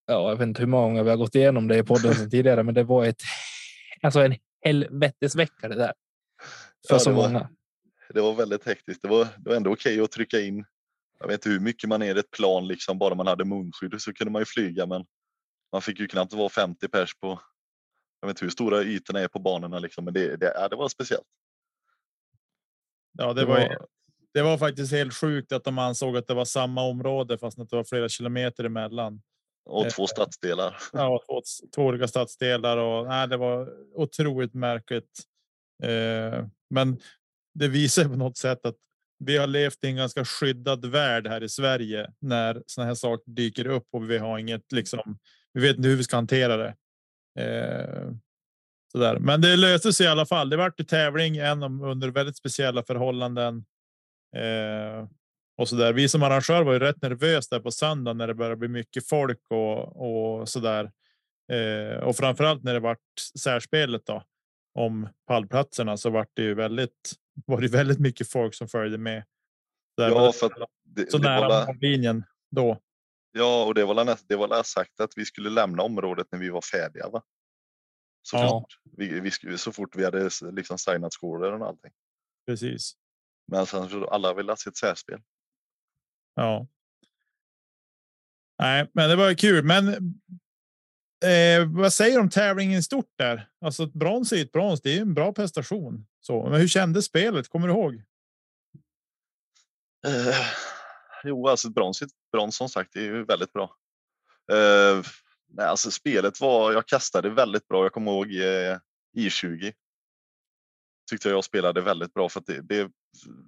Ja, 0.07 0.29
jag 0.29 0.37
vet 0.37 0.47
inte 0.47 0.61
hur 0.61 0.69
många 0.69 1.03
vi 1.03 1.11
har 1.11 1.17
gått 1.17 1.35
igenom 1.35 1.69
det 1.69 1.79
i 1.79 1.83
podden 1.83 2.15
tidigare, 2.31 2.63
men 2.63 2.75
det 2.75 2.85
var 2.85 3.05
ett, 3.05 3.23
alltså 4.03 4.21
en 4.21 4.37
helvetesvecka 4.61 5.69
det 5.69 5.75
där. 5.75 5.93
För 6.89 6.95
Ja, 6.95 6.99
så 6.99 7.11
det 7.11 7.17
var- 7.17 7.29
många. 7.29 7.49
Det 8.15 8.21
var 8.21 8.35
väldigt 8.35 8.65
hektiskt. 8.67 9.03
Det 9.03 9.09
var, 9.09 9.25
det 9.39 9.51
var 9.51 9.57
ändå 9.57 9.73
okej 9.73 10.01
att 10.01 10.11
trycka 10.11 10.41
in. 10.41 10.65
Jag 11.19 11.27
vet 11.27 11.35
inte 11.35 11.49
hur 11.51 11.61
mycket 11.61 11.89
man 11.89 12.03
är 12.03 12.17
i 12.17 12.19
ett 12.19 12.31
plan, 12.31 12.67
liksom 12.69 12.99
bara 12.99 13.15
man 13.15 13.27
hade 13.27 13.45
munskydd 13.45 14.01
så 14.03 14.13
kunde 14.13 14.31
man 14.31 14.41
ju 14.41 14.47
flyga, 14.47 14.87
men 14.87 15.05
man 15.73 15.83
fick 15.83 16.01
ju 16.01 16.07
knappt 16.09 16.33
vara 16.33 16.49
50 16.49 16.89
pers 16.89 17.15
på. 17.15 17.41
Jag 18.21 18.29
vet 18.29 18.37
inte 18.37 18.45
hur 18.45 18.51
stora 18.51 18.83
ytorna 18.83 19.21
är 19.21 19.29
på 19.29 19.39
banorna 19.39 19.79
liksom, 19.79 20.05
men 20.05 20.15
det, 20.15 20.37
det, 20.37 20.53
ja, 20.55 20.69
det 20.69 20.77
var 20.77 20.89
speciellt. 20.89 21.27
Ja, 23.19 23.33
det, 23.33 23.45
var, 23.45 23.61
ju- 23.61 23.77
det 24.35 24.43
var 24.43 24.59
faktiskt 24.59 24.93
helt 24.93 25.15
sjukt 25.15 25.53
att 25.53 25.65
de 25.65 25.79
ansåg 25.79 26.17
att 26.17 26.27
det 26.27 26.35
var 26.35 26.45
samma 26.45 26.83
område 26.83 27.39
fast 27.39 27.59
att 27.59 27.71
det 27.71 27.77
var 27.77 27.85
flera 27.85 28.09
kilometer 28.09 28.65
emellan. 28.65 29.23
Och 29.65 29.87
Eh, 29.87 29.91
två 29.93 30.07
stadsdelar. 30.07 30.77
Ja, 30.93 31.23
två, 31.29 31.43
två 31.75 31.83
olika 31.83 32.09
stadsdelar 32.09 32.77
och 32.77 33.07
nej, 33.09 33.29
det 33.29 33.37
var 33.37 33.69
otroligt 33.95 34.55
märkligt. 34.55 35.23
Eh, 35.83 36.47
men 36.71 36.99
det 37.55 37.69
visar 37.69 38.05
på 38.05 38.17
något 38.17 38.37
sätt 38.37 38.67
att 38.67 38.77
vi 39.25 39.37
har 39.37 39.47
levt 39.47 39.85
i 39.85 39.87
en 39.87 39.97
ganska 39.97 40.25
skyddad 40.25 40.85
värld 40.87 41.27
här 41.27 41.43
i 41.43 41.49
Sverige 41.49 42.11
när 42.19 42.63
såna 42.67 42.87
här 42.87 42.95
saker 42.95 43.31
dyker 43.33 43.67
upp 43.67 43.87
och 43.93 44.11
vi 44.11 44.19
har 44.19 44.39
inget 44.39 44.73
liksom. 44.73 45.19
Vi 45.53 45.61
vet 45.61 45.77
inte 45.77 45.89
hur 45.89 45.97
vi 45.97 46.05
ska 46.05 46.17
hantera 46.17 46.57
det. 46.57 46.75
Eh, 47.45 48.11
så 48.93 48.99
där. 48.99 49.19
Men 49.19 49.41
det 49.41 49.57
löste 49.57 49.93
sig 49.93 50.07
i 50.07 50.09
alla 50.09 50.27
fall. 50.27 50.51
Det 50.51 50.57
vart 50.57 50.89
tävling 50.89 51.37
en 51.37 51.63
om- 51.63 51.83
under 51.83 52.09
väldigt 52.09 52.37
speciella 52.37 52.83
förhållanden. 52.83 53.65
Eh, 54.37 55.09
och 55.61 55.69
så 55.69 55.77
där. 55.77 55.93
Vi 55.93 56.09
som 56.09 56.23
arrangör 56.23 56.63
var 56.63 56.73
ju 56.73 56.79
rätt 56.79 57.03
nervösa 57.03 57.55
där 57.57 57.63
på 57.63 57.71
söndag 57.71 58.13
när 58.13 58.27
det 58.27 58.35
började 58.35 58.57
bli 58.57 58.69
mycket 58.69 59.09
folk 59.09 59.41
och, 59.51 60.41
och 60.41 60.49
så 60.49 60.61
där. 60.61 60.93
Eh, 61.53 61.97
och 61.99 62.17
framförallt 62.17 62.63
när 62.63 62.75
det 62.75 62.81
vart 62.81 62.99
särspelet 63.39 64.07
då 64.07 64.23
om 64.75 65.09
pallplatserna 65.27 65.97
så 65.97 66.11
vart 66.11 66.31
det 66.35 66.43
ju 66.43 66.55
väldigt 66.55 67.13
var 67.47 67.61
det 67.61 67.69
väldigt 67.69 67.99
mycket 67.99 68.31
folk 68.31 68.55
som 68.55 68.69
följde 68.69 68.99
med. 68.99 69.25
Där 69.97 70.09
Ja, 70.09 70.15
var 70.15 70.33
för 70.33 70.47
att 70.47 70.69
Det, 70.85 71.11
så 71.11 71.19
det 71.19 71.29
var 71.29 71.35
nära 71.35 71.49
la- 71.49 71.67
mållinjen 71.67 72.25
då. 72.51 72.79
ja, 73.33 73.65
och 73.65 73.75
det 73.75 73.85
var 73.85 74.17
det 74.29 74.37
var 74.37 74.63
sagt 74.63 75.01
att 75.01 75.13
vi 75.17 75.25
skulle 75.25 75.51
lämna 75.51 75.83
området 75.83 76.27
när 76.33 76.39
vi 76.39 76.49
var 76.49 76.61
färdiga. 76.61 77.09
Va? 77.09 77.23
Så, 78.23 78.37
Ja. 78.37 78.49
fort, 78.49 78.79
vi, 78.97 79.21
vi, 79.21 79.59
så 79.59 79.73
fort 79.73 79.97
vi 79.97 80.05
hade 80.05 80.31
liksom 80.53 80.79
signat 80.79 81.13
scorer 81.13 81.53
och 81.53 81.67
allting. 81.67 81.93
Precis. 82.47 82.93
Men 83.53 83.67
sen 83.67 83.89
så 83.89 84.09
alla 84.09 84.35
ville 84.35 84.53
ha 84.53 84.57
sitt 84.57 84.77
särspel. 84.77 85.21
Ja. 86.41 86.67
Nej, 88.59 88.91
men 88.93 89.09
det 89.09 89.17
var 89.17 89.35
kul. 89.35 89.65
Men 89.65 89.89
eh, 91.25 91.69
vad 91.69 91.93
säger 91.93 92.15
du 92.15 92.21
om 92.21 92.31
tävlingen 92.31 92.79
i 92.79 92.83
stort 92.83 93.13
där? 93.19 93.49
Alltså 93.61 93.83
ett 93.83 93.93
brons 93.93 94.33
är 94.33 94.43
ett 94.43 94.53
brons. 94.53 94.81
Det 94.81 94.97
är 94.97 95.01
en 95.01 95.15
bra 95.15 95.33
prestation. 95.33 96.07
Så, 96.21 96.49
men 96.49 96.61
hur 96.61 96.69
kändes 96.69 97.05
spelet? 97.05 97.49
Kommer 97.49 97.69
du 97.69 97.75
ihåg? 97.75 97.95
Eh, 100.07 100.37
jo, 101.25 101.49
alltså 101.49 101.69
ett 101.69 101.75
brons, 101.75 102.03
är 102.03 102.07
ett 102.07 102.13
brons 102.33 102.57
som 102.57 102.69
sagt 102.69 102.93
det 102.93 103.01
är 103.01 103.05
ju 103.05 103.25
väldigt 103.25 103.53
bra. 103.53 103.77
Eh, 104.53 105.03
nej, 105.49 105.67
alltså 105.67 105.91
spelet 105.91 106.41
var, 106.41 106.73
jag 106.73 106.87
kastade 106.87 107.31
väldigt 107.31 107.69
bra. 107.69 107.85
Jag 107.85 107.93
kommer 107.93 108.13
ihåg 108.13 108.35
eh, 108.35 108.79
I20. 109.17 109.73
Tyckte 111.11 111.29
jag 111.29 111.45
spelade 111.45 111.81
väldigt 111.81 112.15
bra 112.15 112.29
för 112.29 112.41
att 112.41 112.47
det, 112.47 112.61
det 112.61 112.91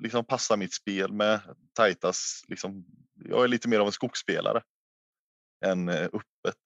liksom 0.01 0.25
passar 0.25 0.57
mitt 0.57 0.75
spel 0.75 1.13
med 1.13 1.57
tajtas. 1.73 2.45
Liksom, 2.49 2.87
jag 3.15 3.45
är 3.45 3.49
lite 3.49 3.69
mer 3.69 3.81
av 3.81 3.87
en 3.87 3.93
skogsspelare 3.93 4.63
än 5.65 5.89
eh, 5.89 6.05
öppet. 6.05 6.63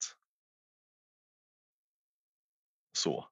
Så. 2.98 3.28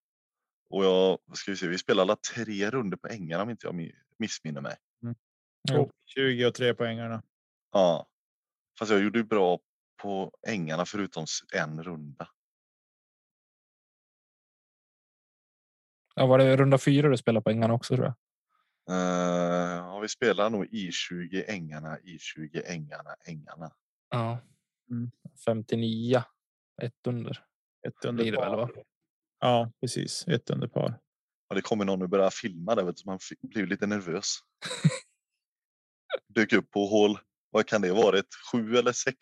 Och 0.71 0.85
jag, 0.85 1.19
ska 1.35 1.51
vi 1.51 1.57
se, 1.57 1.67
vi 1.69 1.79
spelade 1.79 2.03
alla 2.03 2.17
tre 2.35 2.71
runder 2.71 2.97
på 2.97 3.09
ängarna 3.09 3.43
om 3.43 3.51
inte 3.51 3.67
jag 3.67 3.75
mi- 3.75 3.95
missminner 4.19 4.61
mig. 4.61 4.77
Jo. 5.71 5.91
20 6.07 6.47
och 6.47 6.55
tre 6.55 6.75
poängarna. 6.75 7.23
Ja. 7.73 8.09
Fast 8.79 8.91
jag 8.91 9.03
gjorde 9.03 9.19
ju 9.19 9.25
bra 9.25 9.61
på 10.03 10.33
ängarna 10.47 10.87
förutom 10.87 11.27
en 11.53 11.83
runda. 11.83 12.29
Ja, 16.15 16.27
var 16.27 16.39
det 16.39 16.57
runda 16.57 16.79
fyra 16.79 17.09
du 17.09 17.17
spelade 17.17 17.45
på 17.45 17.51
ängarna 17.51 17.75
också 17.75 17.95
tror 17.97 18.07
jag? 18.07 18.15
Uh, 18.91 18.97
ja, 19.77 19.99
vi 20.03 20.09
spelar 20.09 20.51
nog 20.51 20.65
I20 20.67 21.45
ängarna, 21.47 21.99
I20 21.99 22.63
ängarna, 22.67 23.15
ängarna. 23.25 23.73
Ja. 24.11 24.39
Mm. 24.91 25.11
59. 25.45 26.23
Ett 26.83 27.07
under. 27.07 27.45
Ett 27.87 28.05
under 28.05 28.25
det 28.25 28.31
väl, 28.31 28.41
par. 28.41 28.57
va? 28.57 28.69
Ja, 29.41 29.73
precis. 29.81 30.29
Ett 30.29 30.51
under 30.51 30.69
par. 30.69 31.01
Och 31.49 31.55
det 31.55 31.63
kommer 31.63 31.85
någon 31.85 32.03
och 32.03 32.09
börjar 32.09 32.31
filma 32.31 32.75
där, 32.75 32.85
vet 32.85 32.97
du, 32.97 33.01
så 33.01 33.09
man 33.11 33.19
blir 33.43 33.67
lite 33.67 33.87
nervös. 33.87 34.39
Dök 36.29 36.53
upp 36.53 36.71
på 36.71 36.87
hål, 36.87 37.19
vad 37.51 37.67
kan 37.67 37.81
det 37.81 37.93
varit, 37.93 38.27
sju 38.53 38.77
eller 38.77 38.93
sex? 38.93 39.19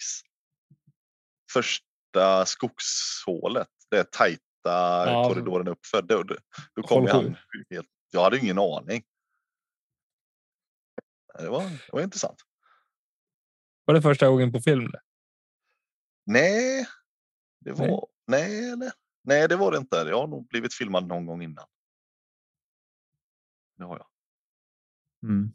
Första 1.53 2.47
skogshålet, 2.47 3.69
det 3.91 4.11
tajta 4.13 4.41
Ja. 4.65 5.25
korridoren 5.29 5.69
uppför. 5.69 6.03
Då, 6.03 6.23
då, 6.23 6.83
kom 6.83 7.07
han 7.07 7.37
helt, 7.71 7.89
jag 8.11 8.23
hade 8.23 8.39
ingen 8.39 8.59
aning. 8.59 9.03
Det 11.39 11.49
var, 11.49 11.63
det 11.63 11.93
var 11.93 12.03
intressant. 12.03 12.39
Var 13.85 13.95
det 13.95 14.03
första 14.03 14.29
gången 14.29 14.53
på 14.53 14.61
film? 14.61 14.93
Nej, 16.25 16.87
det 17.61 17.73
var, 17.73 18.07
Nej. 18.27 18.77
nej. 18.77 18.91
Nej, 19.25 19.49
det 19.49 19.57
var 19.57 19.73
det 19.73 19.79
inte. 19.79 19.97
Jag 19.97 20.21
har 20.21 20.27
nog 20.27 20.49
blivit 20.49 20.75
filmad 20.75 21.07
någon 21.07 21.27
gång 21.27 21.43
innan. 21.43 21.67
Det 23.77 23.85
har 23.85 23.99
jag. 23.99 24.07
Mm. 25.31 25.55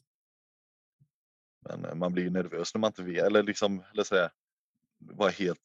Men 1.61 1.85
eh, 1.85 1.95
man 1.95 2.13
blir 2.13 2.23
ju 2.23 2.29
nervös 2.29 2.73
när 2.73 2.79
man 2.79 2.89
inte 2.89 3.03
vet, 3.03 3.23
eller 3.23 3.43
liksom, 3.43 3.83
eller 3.93 4.03
säga, 4.03 4.31
var 4.97 5.29
helt 5.29 5.59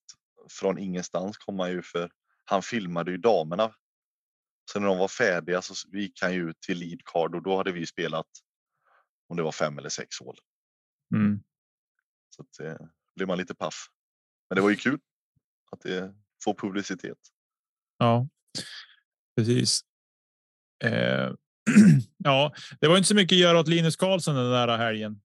från 0.50 0.78
ingenstans 0.78 1.36
kom 1.38 1.56
man 1.56 1.70
ju 1.70 1.82
för 1.82 2.10
han 2.44 2.62
filmade 2.62 3.10
ju 3.10 3.16
damerna. 3.16 3.74
Så 4.72 4.80
när 4.80 4.86
de 4.86 4.98
var 4.98 5.08
färdiga 5.08 5.62
så 5.62 5.88
gick 5.88 6.22
han 6.22 6.34
ju 6.34 6.50
ut 6.50 6.60
till 6.60 6.78
lead 6.78 7.04
card 7.04 7.34
och 7.34 7.42
då 7.42 7.56
hade 7.56 7.72
vi 7.72 7.86
spelat 7.86 8.26
om 9.32 9.36
det 9.36 9.42
var 9.42 9.52
fem 9.52 9.78
eller 9.78 9.88
sex 9.88 10.18
hål. 10.20 10.36
Mm. 11.14 11.42
Så 12.30 12.42
att, 12.42 12.60
eh, 12.60 12.86
blev 13.16 13.28
man 13.28 13.38
lite 13.38 13.54
paff. 13.54 13.86
Men 14.48 14.56
det 14.56 14.62
var 14.62 14.70
ju 14.70 14.76
kul 14.76 15.00
att 15.70 15.80
det 15.80 16.14
får 16.44 16.54
publicitet. 16.54 17.18
Ja, 17.98 18.28
precis. 19.36 19.80
Eh, 20.84 21.32
ja, 22.16 22.54
det 22.80 22.88
var 22.88 22.96
inte 22.96 23.08
så 23.08 23.14
mycket 23.14 23.36
att 23.36 23.40
göra 23.40 23.60
åt 23.60 23.68
Linus 23.68 23.96
Karlsson 23.96 24.34
den 24.34 24.50
där 24.50 24.78
helgen. 24.78 25.22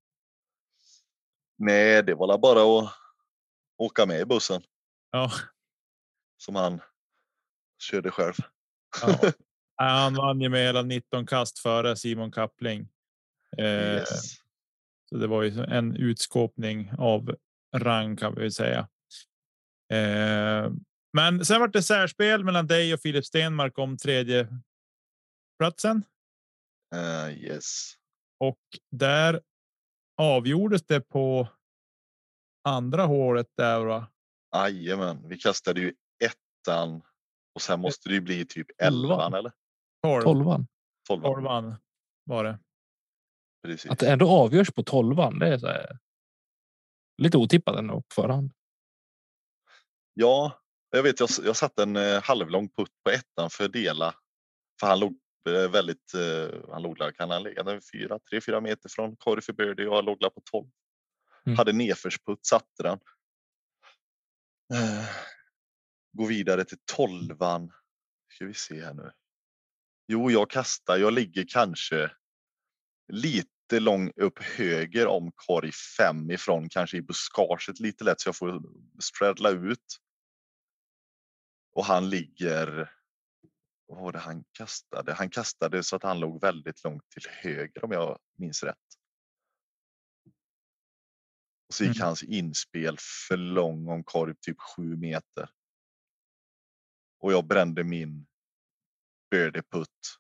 Nej, 1.57 2.03
det 2.03 2.15
var 2.15 2.37
bara 2.37 2.79
att 2.79 2.93
åka 3.77 4.05
med 4.05 4.21
i 4.21 4.25
bussen 4.25 4.61
Ja, 5.11 5.31
som 6.37 6.55
han 6.55 6.81
körde 7.83 8.11
själv. 8.11 8.33
ja. 9.01 9.31
han 9.75 10.13
vann 10.15 10.41
ju 10.41 10.49
med 10.49 10.59
hela 10.65 10.81
19 10.81 11.25
kast 11.25 11.59
före 11.59 11.95
Simon 11.95 12.31
Kappling. 12.31 12.89
Eh, 13.57 13.93
Yes. 13.95 14.33
Så 15.09 15.17
det 15.17 15.27
var 15.27 15.43
ju 15.43 15.63
en 15.63 15.95
utskåpning 15.95 16.91
av 16.97 17.35
rang 17.75 18.15
kan 18.15 18.35
vi 18.35 18.51
säga. 18.51 18.87
Eh, 19.93 20.71
men 21.13 21.45
sen 21.45 21.59
var 21.61 21.67
det 21.67 21.83
särspel 21.83 22.43
mellan 22.43 22.67
dig 22.67 22.93
och 22.93 22.99
Filip 23.01 23.25
Stenmark 23.25 23.77
om 23.77 23.97
tredje 23.97 24.47
platsen 25.59 26.03
Eh, 26.95 27.37
yes. 27.43 27.93
och 28.39 28.59
där 28.91 29.41
avgjordes 30.17 30.83
det 30.85 31.01
på 31.01 31.47
andra 32.63 33.03
hålet 33.05 33.47
där. 33.57 33.85
Va? 33.85 34.07
Jajamän, 34.55 35.27
vi 35.27 35.37
kastade 35.37 35.79
ju 35.81 35.93
ettan 36.23 37.01
och 37.55 37.61
sen 37.61 37.79
måste 37.79 38.09
det 38.09 38.15
ju 38.15 38.21
bli 38.21 38.45
typ 38.45 38.67
Elvan. 38.81 39.33
eller? 39.33 39.51
12, 40.03 40.23
Tolvan. 40.23 40.67
Tolvan. 41.07 41.33
tolvan 41.33 41.75
var 42.23 42.43
det. 42.43 42.59
Precis. 43.63 43.91
Att 43.91 43.99
det 43.99 44.11
ändå 44.11 44.29
avgörs 44.29 44.71
på 44.71 44.83
tolvan. 44.83 45.39
Det 45.39 45.47
är 45.47 45.57
så 45.57 45.67
här, 45.67 45.97
lite 47.17 47.37
otippat 47.37 47.75
ändå 47.79 48.01
på 48.01 48.21
förhand. 48.21 48.51
Ja, 50.13 50.61
jag 50.89 51.03
vet. 51.03 51.19
Jag, 51.19 51.29
jag 51.43 51.55
satte 51.55 51.83
en 51.83 51.95
eh, 51.95 52.23
halvlång 52.23 52.69
putt 52.69 52.91
på 53.03 53.11
ettan 53.11 53.49
för 53.49 53.67
Dela. 53.67 54.15
För 54.79 54.87
han 54.87 54.99
låg 54.99 55.19
eh, 55.49 55.71
väldigt. 55.71 56.13
Eh, 56.13 56.71
han 56.71 56.81
låg 56.81 56.97
där, 56.97 57.11
kan 57.11 57.29
han 57.29 57.43
ligga 57.43 57.81
fyra, 57.93 58.19
tre, 58.29 58.41
fyra 58.41 58.61
meter 58.61 58.89
från 58.89 59.15
Corey 59.15 59.41
för 59.41 59.53
birdie 59.53 59.83
jag 59.83 60.05
låg 60.05 60.19
där 60.19 60.29
på 60.29 60.41
12. 60.51 60.69
Mm. 61.45 61.57
Hade 61.57 61.73
nedförsputt, 61.73 62.45
satte 62.45 62.83
den. 62.83 62.99
Eh, 64.73 65.09
gå 66.11 66.25
vidare 66.25 66.65
till 66.65 66.77
tolvan. 66.85 67.71
Ska 68.33 68.45
vi 68.45 68.53
se 68.53 68.85
här 68.85 68.93
nu. 68.93 69.11
Jo, 70.07 70.31
jag 70.31 70.49
kastar. 70.49 70.97
Jag 70.97 71.13
ligger 71.13 71.45
kanske 71.47 72.11
lite 73.07 73.79
lång 73.79 74.11
upp 74.15 74.39
höger 74.39 75.07
om 75.07 75.31
korg 75.35 75.71
fem 75.97 76.31
ifrån, 76.31 76.69
kanske 76.69 76.97
i 76.97 77.01
buskaget 77.01 77.79
lite 77.79 78.03
lätt 78.03 78.21
så 78.21 78.27
jag 78.27 78.35
får 78.37 78.61
straddla 79.03 79.49
ut. 79.49 79.97
Och 81.71 81.85
han 81.85 82.09
ligger. 82.09 82.91
Vad 83.87 84.01
var 84.01 84.11
det 84.11 84.19
han 84.19 84.43
kastade? 84.51 85.13
Han 85.13 85.29
kastade 85.29 85.83
så 85.83 85.95
att 85.95 86.03
han 86.03 86.19
låg 86.19 86.41
väldigt 86.41 86.83
långt 86.83 87.09
till 87.09 87.29
höger 87.29 87.85
om 87.85 87.91
jag 87.91 88.19
minns 88.37 88.63
rätt. 88.63 88.77
Och 91.67 91.73
så 91.73 91.83
gick 91.83 91.95
Mm. 91.95 92.05
hans 92.05 92.23
inspel 92.23 92.97
för 93.27 93.37
lång 93.37 93.87
om 93.87 94.03
korg 94.03 94.35
typ 94.41 94.57
sju 94.59 94.95
meter. 94.97 95.49
Och 97.19 97.33
jag 97.33 97.47
brände 97.47 97.83
min 97.83 98.27
birdie 99.31 99.63
putt. 99.71 100.17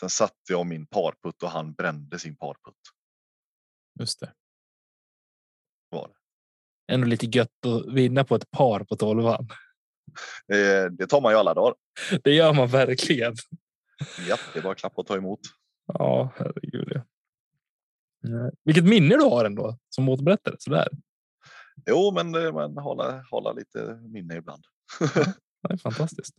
Sen 0.00 0.10
satte 0.10 0.52
jag 0.52 0.66
min 0.66 0.86
parputt 0.86 1.42
och 1.42 1.50
han 1.50 1.74
brände 1.74 2.18
sin 2.18 2.36
parputt. 2.36 2.74
Just 4.00 4.20
det. 4.20 4.32
Var 5.90 6.08
det. 6.08 6.14
Ändå 6.94 7.06
lite 7.06 7.26
gött 7.26 7.66
att 7.66 7.94
vinna 7.94 8.24
på 8.24 8.34
ett 8.34 8.50
par 8.50 8.84
på 8.84 8.96
tolvan. 8.96 9.48
Eh, 10.52 10.90
det 10.90 11.06
tar 11.06 11.20
man 11.20 11.32
ju 11.32 11.38
alla 11.38 11.54
dagar. 11.54 11.74
Det 12.24 12.34
gör 12.34 12.52
man 12.52 12.68
verkligen. 12.68 13.34
Ja, 14.28 14.36
det 14.52 14.58
är 14.58 14.62
bara 14.62 14.72
att 14.72 14.78
klappa 14.78 15.00
och 15.00 15.06
ta 15.06 15.16
emot. 15.16 15.40
Ja, 15.86 16.32
herregud. 16.36 16.88
Ja. 16.92 17.02
Vilket 18.64 18.84
minne 18.84 19.16
du 19.16 19.22
har 19.22 19.44
ändå 19.44 19.78
som 19.88 20.08
återberättare. 20.08 20.56
Sådär. 20.58 20.88
Jo, 21.86 22.12
men 22.14 22.34
eh, 22.34 22.52
man 22.52 22.78
hålla, 22.78 23.24
hålla 23.30 23.52
lite 23.52 23.94
minne 23.94 24.36
ibland. 24.36 24.64
Det 25.68 25.74
är 25.74 25.76
fantastiskt. 25.76 26.34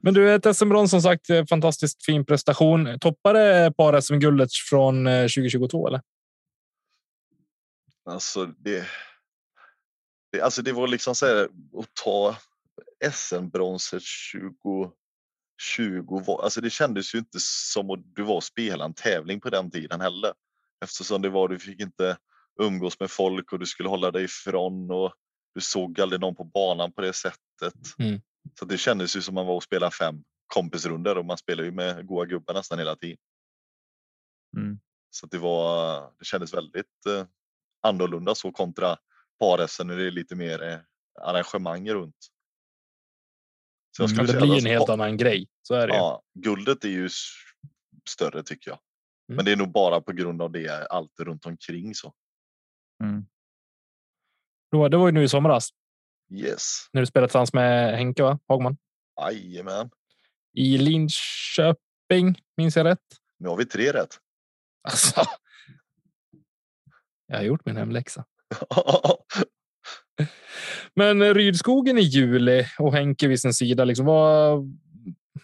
Men 0.00 0.14
du, 0.14 0.34
ett 0.34 0.56
SM-brons 0.56 0.90
som 0.90 1.02
sagt, 1.02 1.30
eh, 1.30 1.44
fantastiskt 1.46 2.04
fin 2.04 2.24
prestation. 2.26 2.98
Toppade 2.98 3.72
par 3.76 4.00
SM-guldet 4.00 4.48
från 4.70 5.06
eh, 5.06 5.22
2022 5.22 5.88
eller? 5.88 6.00
Alltså 8.10 8.46
det, 8.46 8.86
det, 10.32 10.40
alltså 10.40 10.62
det 10.62 10.72
var 10.72 10.88
liksom 10.88 11.14
så 11.14 11.26
här 11.26 11.44
att 11.44 11.94
ta 12.04 12.36
SM-bronset 13.12 14.02
2020. 14.32 14.92
var- 16.26 16.42
Alltså 16.44 16.60
det 16.60 16.70
kändes 16.70 17.14
ju 17.14 17.18
inte 17.18 17.38
som 17.40 17.90
att 17.90 18.14
du 18.14 18.22
var 18.22 18.34
och 18.36 18.44
spela 18.44 18.84
en 18.84 18.94
tävling 18.94 19.40
på 19.40 19.50
den 19.50 19.70
tiden 19.70 20.00
heller. 20.00 20.32
Eftersom 20.84 21.22
det 21.22 21.28
var, 21.28 21.48
du 21.48 21.58
fick 21.58 21.80
inte 21.80 22.16
umgås 22.60 23.00
med 23.00 23.10
folk 23.10 23.52
och 23.52 23.58
du 23.58 23.66
skulle 23.66 23.88
hålla 23.88 24.10
dig 24.10 24.24
ifrån 24.24 24.90
och 24.90 25.12
du 25.54 25.60
såg 25.60 26.00
aldrig 26.00 26.20
någon 26.20 26.34
på 26.36 26.44
banan 26.44 26.92
på 26.92 27.00
det 27.00 27.12
sättet. 27.12 27.74
Mm. 27.98 28.20
Så 28.58 28.64
det 28.64 28.78
kändes 28.78 29.16
ju 29.16 29.22
som 29.22 29.34
man 29.34 29.46
var 29.46 29.54
och 29.54 29.62
spelade 29.62 29.92
fem 29.92 30.24
kompisrunder 30.46 31.18
och 31.18 31.24
man 31.24 31.38
spelar 31.38 31.64
ju 31.64 31.70
med 31.70 32.06
goa 32.06 32.24
gubbar 32.24 32.54
nästan 32.54 32.78
hela 32.78 32.96
tiden. 32.96 33.18
Mm. 34.56 34.78
Så 35.10 35.26
det 35.26 35.38
var, 35.38 36.00
det 36.18 36.24
kändes 36.24 36.54
väldigt 36.54 37.06
eh, 37.08 37.26
annorlunda 37.82 38.34
så 38.34 38.52
kontra 38.52 38.96
par 39.40 39.84
när 39.84 39.96
det 39.96 40.06
är 40.06 40.10
lite 40.10 40.34
mer 40.34 40.62
eh, 40.62 40.78
arrangemang 41.20 41.90
runt. 41.90 42.16
Så 43.96 44.02
jag 44.02 44.10
Mm, 44.10 44.26
skulle 44.26 44.40
Det 44.40 44.46
blir 44.46 44.58
en 44.58 44.72
helt 44.72 44.86
pa- 44.86 44.92
annan 44.92 45.16
grej. 45.16 45.48
Så 45.62 45.74
är 45.74 45.86
det 45.86 45.94
ja, 45.94 46.22
guldet 46.34 46.84
är 46.84 46.88
ju 46.88 47.08
större 48.08 48.42
tycker 48.42 48.70
jag. 48.70 48.78
Mm. 49.28 49.36
Men 49.36 49.44
det 49.44 49.52
är 49.52 49.56
nog 49.56 49.72
bara 49.72 50.00
på 50.00 50.12
grund 50.12 50.42
av 50.42 50.50
det 50.52 50.86
allt 50.86 51.20
runt 51.20 51.46
omkring 51.46 51.94
så. 51.94 52.14
Mm. 53.04 53.26
Det 54.70 54.96
var 54.96 55.06
ju 55.08 55.12
nu 55.12 55.22
i 55.22 55.28
somras 55.28 55.70
Yes, 56.34 56.88
när 56.92 57.00
du 57.02 57.06
spelade 57.06 57.28
tillsammans 57.28 57.52
med 57.52 57.96
Henke 57.96 58.22
va? 58.22 58.38
Hagman 58.48 58.76
jajamän. 59.20 59.90
i 60.52 60.78
Linköping. 60.78 62.40
Minns 62.56 62.76
jag 62.76 62.84
rätt? 62.84 63.04
Nu 63.38 63.48
har 63.48 63.56
vi 63.56 63.66
tre 63.66 63.92
rätt. 63.92 64.18
Alltså. 64.82 65.22
Jag 67.26 67.36
har 67.36 67.44
gjort 67.44 67.66
min 67.66 67.76
hemläxa. 67.76 68.24
Men 70.94 71.34
Rydskogen 71.34 71.98
i 71.98 72.02
juli 72.02 72.66
och 72.78 72.92
Henke 72.92 73.28
vid 73.28 73.40
sin 73.40 73.54
sida. 73.54 73.84
Liksom, 73.84 74.06
vad, 74.06 74.64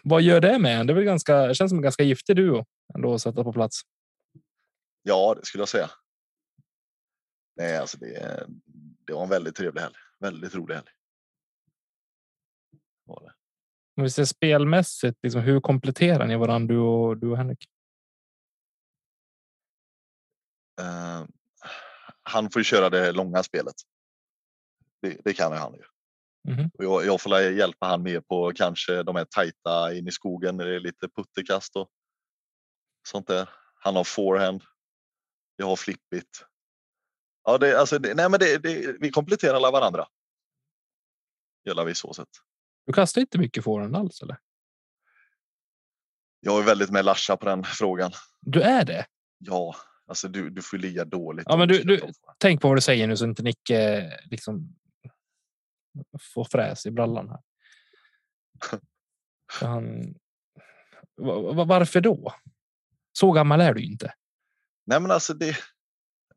vad 0.02 0.22
gör 0.22 0.40
det 0.40 0.58
med 0.58 0.80
en? 0.80 0.86
Det 0.86 0.92
är 0.92 0.94
väl 0.94 1.04
ganska, 1.04 1.46
det 1.46 1.54
känns 1.54 1.70
som 1.70 1.78
en 1.78 1.82
ganska 1.82 2.02
giftig 2.02 2.36
duo 2.36 2.64
ändå 2.94 3.14
att 3.14 3.22
sätta 3.22 3.44
på 3.44 3.52
plats. 3.52 3.80
ja, 5.02 5.34
det 5.40 5.46
skulle 5.46 5.62
jag 5.62 5.68
säga. 5.68 5.90
Nej, 7.56 7.76
alltså 7.76 7.98
det, 7.98 8.46
det 9.06 9.12
var 9.12 9.22
en 9.22 9.28
väldigt 9.28 9.56
trevlig 9.56 9.80
helg. 9.80 9.94
Väldigt 10.22 10.54
rolig 10.54 10.74
helg. 10.74 10.88
Var 13.04 13.20
det. 13.20 13.34
Om 13.96 14.02
vi 14.02 14.10
ser 14.10 14.24
spelmässigt, 14.24 15.18
liksom, 15.22 15.40
hur 15.40 15.60
kompletterar 15.60 16.26
ni 16.26 16.36
varandra 16.36 16.74
du 16.74 16.80
och, 16.80 17.16
du 17.16 17.30
och 17.30 17.36
Henrik? 17.36 17.64
Eh, 20.80 21.24
han 22.22 22.50
får 22.50 22.62
köra 22.62 22.90
det 22.90 23.12
långa 23.12 23.42
spelet. 23.42 23.74
Det, 25.02 25.20
det 25.24 25.32
kan 25.32 25.52
han 25.52 25.74
ju. 25.74 25.82
Mhm. 26.48 26.70
Och 26.74 26.84
jag, 26.84 27.06
jag 27.06 27.20
får 27.20 27.40
hjälpa 27.40 27.86
han 27.86 28.02
med 28.02 28.26
på 28.26 28.52
kanske 28.54 29.02
de 29.02 29.16
här 29.16 29.24
tajta 29.24 29.94
in 29.94 30.08
i 30.08 30.12
skogen 30.12 30.56
när 30.56 30.66
det 30.66 30.76
är 30.76 30.80
lite 30.80 31.08
puttekast 31.08 31.76
och 31.76 31.90
sånt 33.08 33.26
där. 33.26 33.48
Han 33.74 33.96
har 33.96 34.04
forehand. 34.04 34.64
Jag 35.56 35.66
har 35.66 35.76
flippigt. 35.76 36.44
Ja, 37.44 37.58
det, 37.58 37.80
alltså, 37.80 37.98
det, 37.98 38.14
nej, 38.14 38.30
men 38.30 38.40
det, 38.40 38.58
det, 38.58 38.96
vi 39.00 39.10
kompletterar 39.10 39.54
alla 39.54 39.70
varandra. 39.70 40.06
Gör 41.64 41.84
vi 41.84 41.94
så 41.94 42.14
sätt. 42.14 42.28
Du 42.86 42.92
kastar 42.92 43.20
inte 43.20 43.38
mycket 43.38 43.64
forehand 43.64 43.96
alls 43.96 44.22
eller? 44.22 44.38
Jag 46.40 46.58
är 46.60 46.64
väldigt 46.66 46.90
med 46.90 47.04
Larsa 47.04 47.36
på 47.36 47.46
den 47.46 47.64
frågan. 47.64 48.12
Du 48.40 48.62
är 48.62 48.84
det? 48.84 49.06
Ja, 49.38 49.76
alltså 50.06 50.28
du, 50.28 50.50
du 50.50 50.62
får 50.62 50.76
ligga 50.78 51.04
dåligt. 51.04 51.44
Ja, 51.48 51.56
men 51.56 51.68
du- 51.68 51.82
du-. 51.82 52.00
Tänk 52.38 52.60
på 52.60 52.68
vad 52.68 52.76
du 52.76 52.80
säger 52.80 53.06
nu 53.06 53.16
så 53.16 53.24
inte 53.24 53.42
Nicke 53.42 54.10
liksom 54.24 54.76
får 56.34 56.44
fräs 56.44 56.86
i 56.86 56.90
brallan 56.90 57.28
här. 57.28 57.40
Han... 59.60 60.14
Va- 61.16 61.52
va- 61.52 61.64
Varför 61.64 62.00
då? 62.00 62.34
Så 63.12 63.32
gammal 63.32 63.60
är 63.60 63.74
du 63.74 63.82
inte. 63.84 64.14
Nej, 64.86 65.00
men 65.00 65.10
alltså 65.10 65.34
det. 65.34 65.56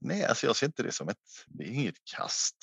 Nej, 0.05 0.25
alltså 0.25 0.45
jag 0.45 0.55
ser 0.55 0.65
inte 0.65 0.83
det 0.83 0.91
som 0.91 1.09
ett. 1.09 1.17
Det 1.47 1.63
är 1.63 1.67
inget 1.67 1.95
kast. 2.15 2.55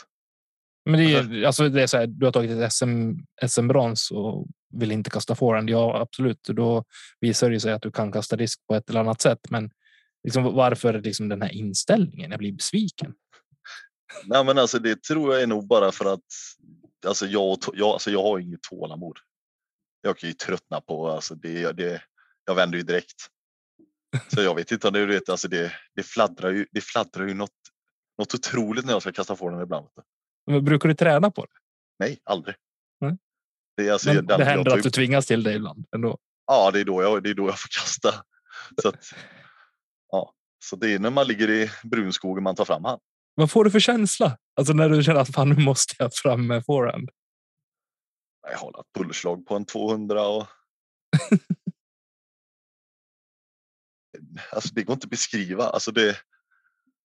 Men 0.84 1.01
det 1.01 1.14
är, 1.14 1.47
alltså 1.47 1.68
det 1.68 1.82
är 1.82 1.86
så 1.86 1.97
här, 1.97 2.07
du 2.07 2.26
har 2.26 2.32
tagit 2.32 2.51
ett 2.51 2.72
SM, 2.72 3.12
SM-brons 3.47 4.11
och 4.11 4.47
vill 4.70 4.93
inte 4.93 5.11
kasta 5.11 5.34
forehand. 5.34 5.70
Ja, 5.70 6.01
absolut. 6.01 6.43
Då 6.43 6.84
visar 7.20 7.51
det 7.51 7.61
sig 7.61 7.72
att 7.72 7.82
du 7.82 7.90
kan 7.90 8.12
kasta 8.12 8.36
disk 8.36 8.66
på 8.66 8.74
ett 8.74 8.90
eller 8.90 9.01
annat 9.01 9.20
sätt. 9.20 9.51
Men 9.51 9.70
liksom, 10.24 10.45
varför 10.45 11.01
liksom 11.03 11.28
den 11.28 11.43
här 11.43 11.53
inställningen? 11.53 12.30
Jag 12.30 12.38
blir 12.38 12.53
besviken. 12.53 13.14
Nej, 14.24 14.45
men 14.45 14.59
alltså 14.59 14.78
det 14.78 15.03
tror 15.03 15.34
jag 15.34 15.43
är 15.43 15.47
nog 15.47 15.66
bara 15.66 15.93
för 15.93 16.12
att 16.14 16.24
alltså 17.07 17.26
jag, 17.26 17.59
jag, 17.72 17.88
alltså 17.88 18.11
jag 18.11 18.22
har 18.22 18.38
inget 18.38 18.62
tålamod. 18.62 19.18
Jag 20.03 20.18
kan 20.18 20.28
ju 20.28 20.34
tröttna 20.34 20.80
på 20.80 21.11
alltså 21.11 21.34
det, 21.34 21.72
det. 21.72 22.03
Jag 22.45 22.55
vänder 22.55 22.78
ju 22.78 22.84
direkt. 22.84 23.28
Så 24.29 24.43
jag 24.43 24.55
vet 24.55 24.73
inte 24.73 24.87
om 24.87 24.93
det, 24.95 25.07
du 25.07 25.13
vet, 25.13 25.29
alltså 25.29 25.49
det, 25.49 25.73
det 25.95 26.03
fladdrar 26.03 26.51
ju. 26.51 26.67
Det 26.71 26.81
fladdrar 26.81 27.27
ju 27.27 27.35
något, 27.35 27.51
något 28.19 28.35
otroligt 28.35 28.85
när 28.85 28.93
jag 28.93 29.03
ska 29.03 29.13
kasta 29.13 29.37
forehand 29.37 29.63
ibland. 29.63 29.87
Men 30.47 30.65
brukar 30.65 30.89
du 30.89 30.95
träna 30.95 31.31
på 31.31 31.45
det? 31.45 31.53
Nej, 31.99 32.19
aldrig. 32.25 32.57
Nej. 33.01 33.17
Det, 33.77 33.91
alltså, 33.91 34.13
Men 34.13 34.27
det 34.27 34.45
händer 34.45 34.77
att 34.77 34.83
du 34.83 34.91
tvingas 34.91 35.27
till 35.27 35.43
det 35.43 35.55
ibland 35.55 35.87
ändå. 35.95 36.19
Ja, 36.47 36.71
det 36.71 36.81
är 36.81 36.85
då 36.85 37.03
jag, 37.03 37.23
det 37.23 37.31
är 37.31 37.35
då 37.35 37.47
jag 37.47 37.61
får 37.61 37.69
kasta. 37.81 38.25
Så, 38.83 38.89
att, 38.89 39.05
ja. 40.11 40.35
så 40.65 40.77
det 40.77 40.95
är 40.95 40.99
när 40.99 41.11
man 41.11 41.27
ligger 41.27 41.51
i 41.51 41.71
brunskogen 41.85 42.43
man 42.43 42.55
tar 42.55 42.65
fram 42.65 42.85
han. 42.85 42.99
Vad 43.35 43.51
får 43.51 43.65
du 43.65 43.71
för 43.71 43.81
känsla? 43.81 44.39
Alltså 44.57 44.73
när 44.73 44.89
du 44.89 45.03
känner 45.03 45.21
att 45.21 45.35
fan, 45.35 45.49
nu 45.49 45.65
måste 45.65 45.95
jag 45.99 46.15
fram 46.15 46.47
med 46.47 46.65
forehand. 46.65 47.11
Jag 48.51 48.59
har 48.59 48.69
ett 48.69 48.87
pulsslag 48.99 49.47
på 49.47 49.57
en 49.57 49.65
200 49.65 50.27
och. 50.29 50.47
alltså 54.51 54.75
det 54.75 54.83
går 54.83 54.95
inte 54.95 55.05
att 55.05 55.11
beskriva. 55.11 55.64
Alltså 55.64 55.91
det. 55.93 56.16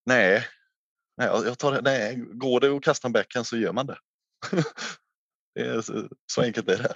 Nej. 0.06 0.46
Nej, 1.16 1.28
jag 1.28 1.58
tar. 1.58 1.82
Nej, 1.82 2.16
går 2.16 2.60
det 2.60 2.76
att 2.76 2.82
kasta 2.82 3.08
en 3.08 3.12
backhand 3.12 3.46
så 3.46 3.56
gör 3.56 3.72
man 3.72 3.86
det. 3.86 3.98
det 5.54 5.60
är 5.60 5.80
så, 5.80 6.08
så 6.32 6.42
enkelt 6.42 6.68
är 6.68 6.78
det. 6.78 6.94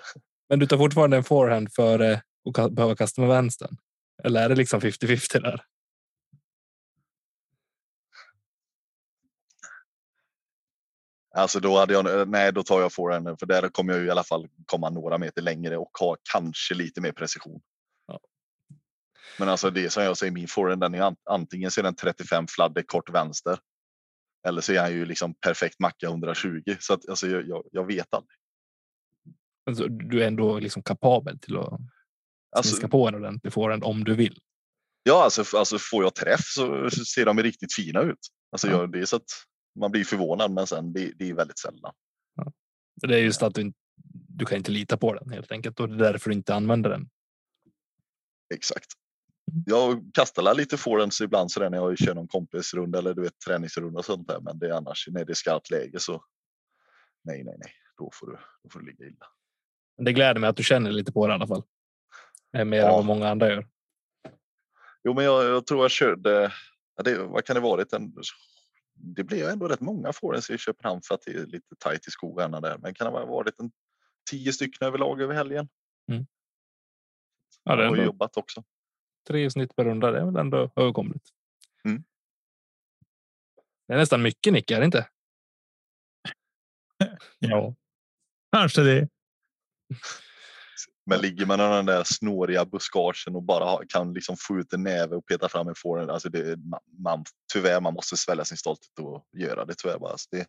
Men 0.48 0.58
du 0.58 0.66
tar 0.66 0.78
fortfarande 0.78 1.16
en 1.16 1.24
forehand 1.24 1.72
för 1.74 2.00
att 2.00 2.22
ka- 2.44 2.74
behöva 2.74 2.96
kasta 2.96 3.20
med 3.20 3.30
vänstern. 3.30 3.76
Eller 4.24 4.42
är 4.42 4.48
det 4.48 4.54
liksom 4.54 4.80
50-50 4.80 5.40
där? 5.40 5.64
Alltså 11.34 11.60
då 11.60 11.78
hade 11.78 11.94
jag, 11.94 12.28
nej 12.28 12.52
då 12.52 12.62
tar 12.62 12.80
jag 12.80 12.92
forehanden 12.92 13.36
för 13.36 13.46
där 13.46 13.68
kommer 13.68 13.92
jag 13.92 14.04
i 14.04 14.10
alla 14.10 14.24
fall 14.24 14.48
komma 14.66 14.90
några 14.90 15.18
meter 15.18 15.42
längre 15.42 15.76
och 15.76 15.90
ha 16.00 16.16
kanske 16.32 16.74
lite 16.74 17.00
mer 17.00 17.12
precision. 17.12 17.60
Ja. 19.38 19.44
Men 19.44 19.48
alltså 19.48 19.70
det 19.70 19.90
som 19.90 20.02
jag 20.02 20.16
säger, 20.16 20.32
min 20.32 20.48
forehand 20.48 20.80
den 20.80 20.94
är 20.94 21.00
an- 21.02 21.16
antingen 21.30 21.70
så 21.70 21.80
är 21.80 21.82
den 21.82 21.94
35 21.94 22.46
fladder 22.46 22.82
kort 22.82 23.10
vänster. 23.10 23.58
Eller 24.48 24.60
så 24.60 24.72
är 24.72 24.80
han 24.80 24.92
ju 24.92 25.04
liksom 25.04 25.34
perfekt 25.34 25.80
macka 25.80 26.06
120 26.06 26.62
så 26.80 26.94
att 26.94 27.08
alltså 27.08 27.26
jag, 27.28 27.62
jag, 27.72 27.86
vet 27.86 28.14
aldrig. 28.14 28.36
Alltså, 29.66 29.88
du 29.88 30.22
är 30.22 30.26
ändå 30.26 30.58
liksom 30.58 30.82
kapabel 30.82 31.38
till 31.38 31.56
att 31.56 31.80
Alltså, 32.56 32.70
smiska 32.70 32.88
på 32.88 33.08
en 33.08 33.14
ordentlig 33.14 33.52
forehand 33.52 33.84
om 33.84 34.04
du 34.04 34.14
vill. 34.14 34.38
ja, 35.02 35.24
alltså, 35.24 35.56
alltså 35.56 35.78
får 35.78 36.04
jag 36.04 36.14
träff 36.14 36.40
så 36.44 36.90
ser 36.90 37.24
de 37.26 37.42
riktigt 37.42 37.74
fina 37.74 38.00
ut. 38.02 38.18
Alltså 38.52 38.66
Ja. 38.68 38.72
jag, 38.80 38.92
det 38.92 38.98
är 39.00 39.04
så 39.04 39.16
att 39.16 39.30
man 39.78 39.90
blir 39.90 40.04
förvånad 40.04 40.50
men 40.52 40.66
sen 40.66 40.92
det, 40.92 41.12
det 41.18 41.28
är 41.30 41.34
väldigt 41.34 41.58
sällan. 41.58 41.92
Det 42.94 43.14
är 43.14 43.18
just 43.18 43.42
att 43.42 43.54
du, 43.54 43.60
inte, 43.60 43.78
du 44.28 44.44
kan 44.46 44.58
inte 44.58 44.70
lita 44.70 44.96
på 44.96 45.14
den 45.14 45.30
helt 45.30 45.52
enkelt 45.52 45.80
och 45.80 45.88
det 45.88 45.94
är 45.94 46.12
därför 46.12 46.30
du 46.30 46.36
inte 46.36 46.54
använder 46.54 46.90
den. 46.90 47.08
Exakt. 48.54 48.86
Mm. 49.52 49.64
Jag 49.66 50.10
kastar 50.14 50.54
lite 50.54 50.76
forehands 50.76 51.20
ibland 51.20 51.50
sådär 51.50 51.70
när 51.70 51.78
jag 51.78 51.98
kör 51.98 52.14
någon 52.14 52.28
kompisrunda 52.28 52.98
eller 52.98 53.14
du 53.14 53.22
vet 53.22 53.38
träningsrunda 53.38 53.98
och 53.98 54.04
sånt 54.04 54.28
där. 54.28 54.40
Men 54.40 54.58
det 54.58 54.66
är 54.68 54.72
annars 54.72 55.08
när 55.10 55.24
det 55.24 55.32
är 55.32 55.34
skarpt 55.34 55.70
läge 55.70 56.00
så 56.00 56.24
nej, 57.24 57.44
nej, 57.44 57.56
nej, 57.58 57.72
då 57.98 58.10
får 58.14 58.26
du, 58.26 58.38
då 58.62 58.70
får 58.70 58.80
du 58.80 58.86
ligga 58.86 59.06
illa. 59.06 59.26
Det 59.96 60.12
gläder 60.12 60.40
mig 60.40 60.50
att 60.50 60.56
du 60.56 60.62
känner 60.62 60.90
lite 60.90 61.12
på 61.12 61.26
det 61.26 61.32
i 61.32 61.34
alla 61.34 61.46
fall. 61.46 61.62
Mer 62.52 62.76
Ja. 62.78 62.86
än 62.86 62.92
vad 62.92 63.04
många 63.04 63.28
andra 63.28 63.48
gör. 63.48 63.66
Jo, 65.04 65.14
men 65.14 65.24
jag, 65.24 65.44
jag 65.44 65.66
tror 65.66 65.82
jag 65.84 65.90
körde. 65.90 66.52
Ja, 66.96 67.02
det, 67.02 67.18
vad 67.18 67.44
kan 67.44 67.54
det 67.54 67.60
varit? 67.60 67.92
En, 67.92 68.14
det 68.94 69.24
blev 69.24 69.48
ändå 69.48 69.68
rätt 69.68 69.80
många 69.80 70.12
forehands 70.12 70.50
i 70.50 70.58
Köpenhamn 70.58 71.00
för 71.04 71.14
att 71.14 71.22
det 71.22 71.30
är 71.30 71.46
lite 71.46 71.76
tajt 71.78 72.08
i 72.08 72.10
skogarna 72.10 72.60
där. 72.60 72.78
Men 72.78 72.94
kan 72.94 73.12
det 73.12 73.18
ha 73.18 73.26
varit 73.26 73.60
en 73.60 73.70
tio 74.30 74.52
stycken 74.52 74.88
överlag 74.88 75.20
över 75.20 75.34
helgen? 75.34 75.68
Ja, 77.64 77.76
det 77.76 77.86
har 77.86 77.96
jobbat 77.96 78.36
också. 78.36 78.64
Tre 79.28 79.50
snitt 79.50 79.76
per 79.76 79.84
runda. 79.84 80.10
Det 80.10 80.18
är 80.18 80.24
väl 80.24 80.36
ändå 80.36 80.70
överkomligt. 80.76 81.28
Mm. 81.84 82.04
Det 83.88 83.94
är 83.94 83.98
nästan 83.98 84.22
mycket 84.22 84.52
Nick, 84.52 84.70
är 84.70 84.78
det 84.80 84.86
inte? 84.86 85.08
Ja, 87.38 87.74
kanske 88.52 88.82
det. 88.82 89.08
Men 91.06 91.20
ligger 91.20 91.46
man 91.46 91.60
i 91.60 91.62
den 91.62 91.86
där 91.86 92.02
snåriga 92.04 92.64
buskagen 92.64 93.36
och 93.36 93.42
bara 93.42 93.86
kan 93.88 94.14
liksom 94.14 94.36
få 94.38 94.58
ut 94.58 94.72
en 94.72 94.82
näve 94.82 95.16
och 95.16 95.26
peta 95.26 95.48
fram 95.48 95.68
en 95.68 95.74
forehand. 95.74 96.10
Alltså 96.10 96.28
det, 96.28 96.56
man, 96.56 96.80
man, 96.98 97.24
tyvärr, 97.52 97.80
man 97.80 97.94
måste 97.94 98.16
svälja 98.16 98.44
sin 98.44 98.56
stolthet 98.56 98.98
och 98.98 99.28
göra 99.32 99.64
det 99.64 99.74
tyvärr. 99.74 99.98
Bara. 99.98 100.12
Alltså 100.12 100.28
det, 100.30 100.46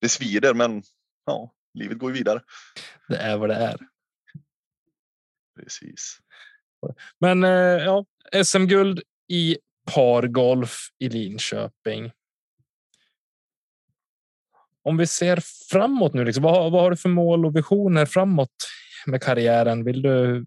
det 0.00 0.08
svider, 0.08 0.54
men 0.54 0.82
ja, 1.26 1.54
livet 1.74 1.98
går 1.98 2.10
ju 2.10 2.14
vidare. 2.14 2.42
Det 3.08 3.16
är 3.16 3.36
vad 3.36 3.48
det 3.48 3.54
är. 3.54 3.78
Precis. 5.60 6.18
Men 7.18 7.44
eh, 7.44 7.50
ja, 7.84 8.04
SM-guld 8.44 9.02
i 9.28 9.58
pargolf 9.94 10.88
i 10.98 11.08
Linköping. 11.08 12.12
Om 14.84 14.96
vi 14.96 15.06
ser 15.06 15.42
framåt 15.70 16.14
nu, 16.14 16.24
liksom, 16.24 16.42
vad, 16.42 16.54
har, 16.54 16.70
vad 16.70 16.82
har 16.82 16.90
du 16.90 16.96
för 16.96 17.08
mål 17.08 17.46
och 17.46 17.56
visioner 17.56 18.06
framåt 18.06 18.54
med 19.06 19.22
karriären? 19.22 19.84
Vill 19.84 20.02
du 20.02 20.46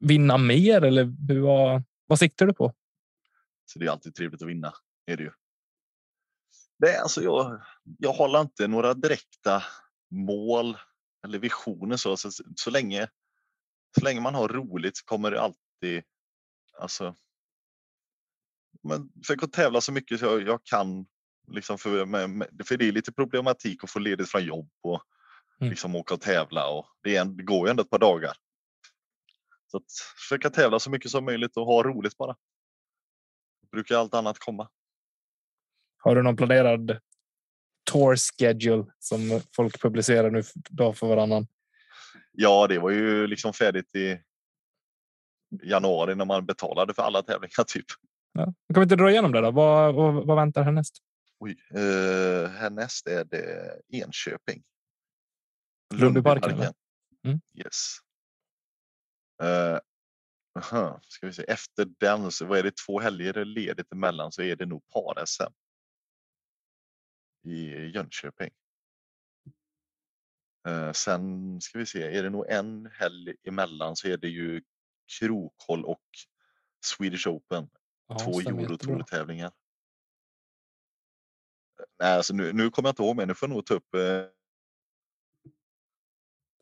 vinna 0.00 0.38
mer 0.38 0.84
eller 0.84 1.04
hur, 1.28 1.40
vad, 1.40 1.82
vad 2.06 2.18
siktar 2.18 2.46
du 2.46 2.52
på? 2.52 2.72
Så 3.66 3.78
det 3.78 3.86
är 3.86 3.90
alltid 3.90 4.14
trevligt 4.14 4.42
att 4.42 4.48
vinna. 4.48 4.72
Är 5.06 5.16
det 5.16 5.22
ju. 5.22 5.30
Det 6.78 6.94
är 6.94 7.00
alltså 7.00 7.22
jag, 7.22 7.62
jag 7.98 8.12
håller 8.12 8.40
inte 8.40 8.66
några 8.66 8.94
direkta 8.94 9.62
mål 10.10 10.76
eller 11.24 11.38
visioner 11.38 11.96
så, 11.96 12.16
så, 12.16 12.30
så 12.56 12.70
länge 12.70 13.08
så 13.98 14.04
länge 14.04 14.20
man 14.20 14.34
har 14.34 14.48
roligt 14.48 15.06
kommer 15.06 15.30
det 15.30 15.40
alltid 15.74 16.02
alltså. 16.78 17.16
Men 18.82 19.12
försök 19.18 19.42
att 19.42 19.52
tävla 19.52 19.80
så 19.80 19.92
mycket 19.92 20.20
jag, 20.20 20.42
jag 20.42 20.64
kan 20.64 21.06
liksom 21.46 21.78
för, 21.78 22.06
med, 22.06 22.50
för 22.64 22.76
det 22.76 22.88
är 22.88 22.92
lite 22.92 23.12
problematik 23.12 23.84
att 23.84 23.90
få 23.90 23.98
ledigt 23.98 24.30
från 24.30 24.44
jobb 24.44 24.70
och 24.82 25.02
Mm. 25.60 25.70
liksom 25.70 25.96
åka 25.96 26.14
och 26.14 26.20
tävla 26.20 26.68
och 26.68 26.86
det, 27.02 27.16
en, 27.16 27.36
det 27.36 27.42
går 27.42 27.66
ju 27.66 27.70
ändå 27.70 27.82
ett 27.82 27.90
par 27.90 27.98
dagar. 27.98 28.36
Så 29.70 29.76
att 29.76 29.84
försöka 30.16 30.50
tävla 30.50 30.78
så 30.78 30.90
mycket 30.90 31.10
som 31.10 31.24
möjligt 31.24 31.56
och 31.56 31.66
ha 31.66 31.82
roligt 31.82 32.16
bara. 32.16 32.36
Brukar 33.70 33.96
allt 33.96 34.14
annat 34.14 34.38
komma. 34.38 34.68
Har 35.98 36.16
du 36.16 36.22
någon 36.22 36.36
planerad 36.36 36.98
tour 37.90 38.16
schedule 38.16 38.84
som 38.98 39.40
folk 39.56 39.82
publicerar 39.82 40.30
nu 40.30 40.42
dag 40.70 40.96
för 40.96 41.06
varannan? 41.06 41.46
Ja, 42.32 42.66
det 42.66 42.78
var 42.78 42.90
ju 42.90 43.26
liksom 43.26 43.52
färdigt 43.52 43.94
i 43.94 44.20
januari 45.62 46.14
när 46.14 46.24
man 46.24 46.46
betalade 46.46 46.94
för 46.94 47.02
alla 47.02 47.22
tävlingar 47.22 47.64
typ. 47.66 47.86
Ja. 48.32 48.44
Kan 48.44 48.54
vi 48.74 48.82
inte 48.82 48.96
dra 48.96 49.10
igenom 49.10 49.32
det? 49.32 49.40
Då? 49.40 49.50
Vad, 49.50 49.94
vad, 49.94 50.26
vad 50.26 50.36
väntar 50.36 50.62
härnäst? 50.62 50.98
Oj, 51.38 51.56
eh, 51.74 52.50
härnäst 52.50 53.06
är 53.06 53.24
det 53.24 53.80
Enköping. 53.88 54.62
Lundbyparken, 55.94 56.50
eller? 56.50 56.72
Mm. 57.24 57.40
Yes. 57.54 57.96
Eh, 59.42 59.78
aha, 60.58 61.00
ska 61.02 61.26
vi 61.26 61.32
se. 61.32 61.44
Efter 61.48 61.88
den 61.98 62.30
så 62.30 62.46
vad 62.46 62.58
är 62.58 62.62
det 62.62 62.76
två 62.86 63.00
helger 63.00 63.44
ledigt 63.44 63.92
emellan 63.92 64.32
så 64.32 64.42
är 64.42 64.56
det 64.56 64.66
nog 64.66 64.82
par-SM. 64.88 65.52
I 67.44 67.86
Jönköping. 67.86 68.50
Eh, 70.68 70.92
sen 70.92 71.60
ska 71.60 71.78
vi 71.78 71.86
se, 71.86 72.18
är 72.18 72.22
det 72.22 72.30
nog 72.30 72.46
en 72.48 72.86
helg 72.92 73.34
emellan 73.44 73.96
så 73.96 74.08
är 74.08 74.16
det 74.16 74.28
ju 74.28 74.62
Krokhåll 75.18 75.84
och 75.84 76.02
Swedish 76.84 77.28
Open. 77.28 77.68
Ja, 78.08 78.18
två. 78.18 78.40
Eurotour-tävlingar. 78.40 79.52
Nej, 82.00 82.16
alltså 82.16 82.34
nu, 82.34 82.52
nu 82.52 82.70
kommer 82.70 82.88
jag 82.88 82.92
inte 82.92 83.02
ihåg 83.02 83.16
mer. 83.16 83.26
Nu 83.26 83.34
får 83.34 83.48
jag 83.48 83.54
nog 83.54 83.66
ta 83.66 83.74
upp. 83.74 83.94
Eh, 83.94 84.00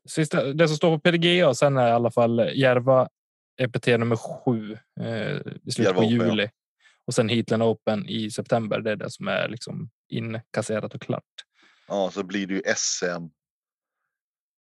Sista, 0.08 0.44
det 0.44 0.68
som 0.68 0.76
står 0.76 0.98
på 0.98 1.00
PDGA 1.00 1.54
sen 1.54 1.76
är 1.76 1.88
i 1.88 1.92
alla 1.92 2.10
fall 2.10 2.50
Järva 2.54 3.08
EPT 3.56 3.86
nummer 3.86 4.16
sju 4.16 4.78
eh, 5.00 5.36
i 5.64 5.70
slutet 5.70 5.94
på 5.94 6.00
Open, 6.00 6.16
ja. 6.16 6.26
juli. 6.26 6.50
Och 7.04 7.14
sen 7.14 7.28
Heatland 7.28 7.62
Open 7.62 8.08
i 8.08 8.30
september. 8.30 8.80
Det 8.80 8.90
är 8.90 8.96
det 8.96 9.10
som 9.10 9.28
är 9.28 9.48
liksom 9.48 9.90
inkasserat 10.08 10.94
och 10.94 11.00
klart. 11.00 11.44
ja, 11.88 12.10
så 12.10 12.22
blir 12.22 12.46
det 12.46 12.54
ju 12.54 12.62
SM. 12.76 13.26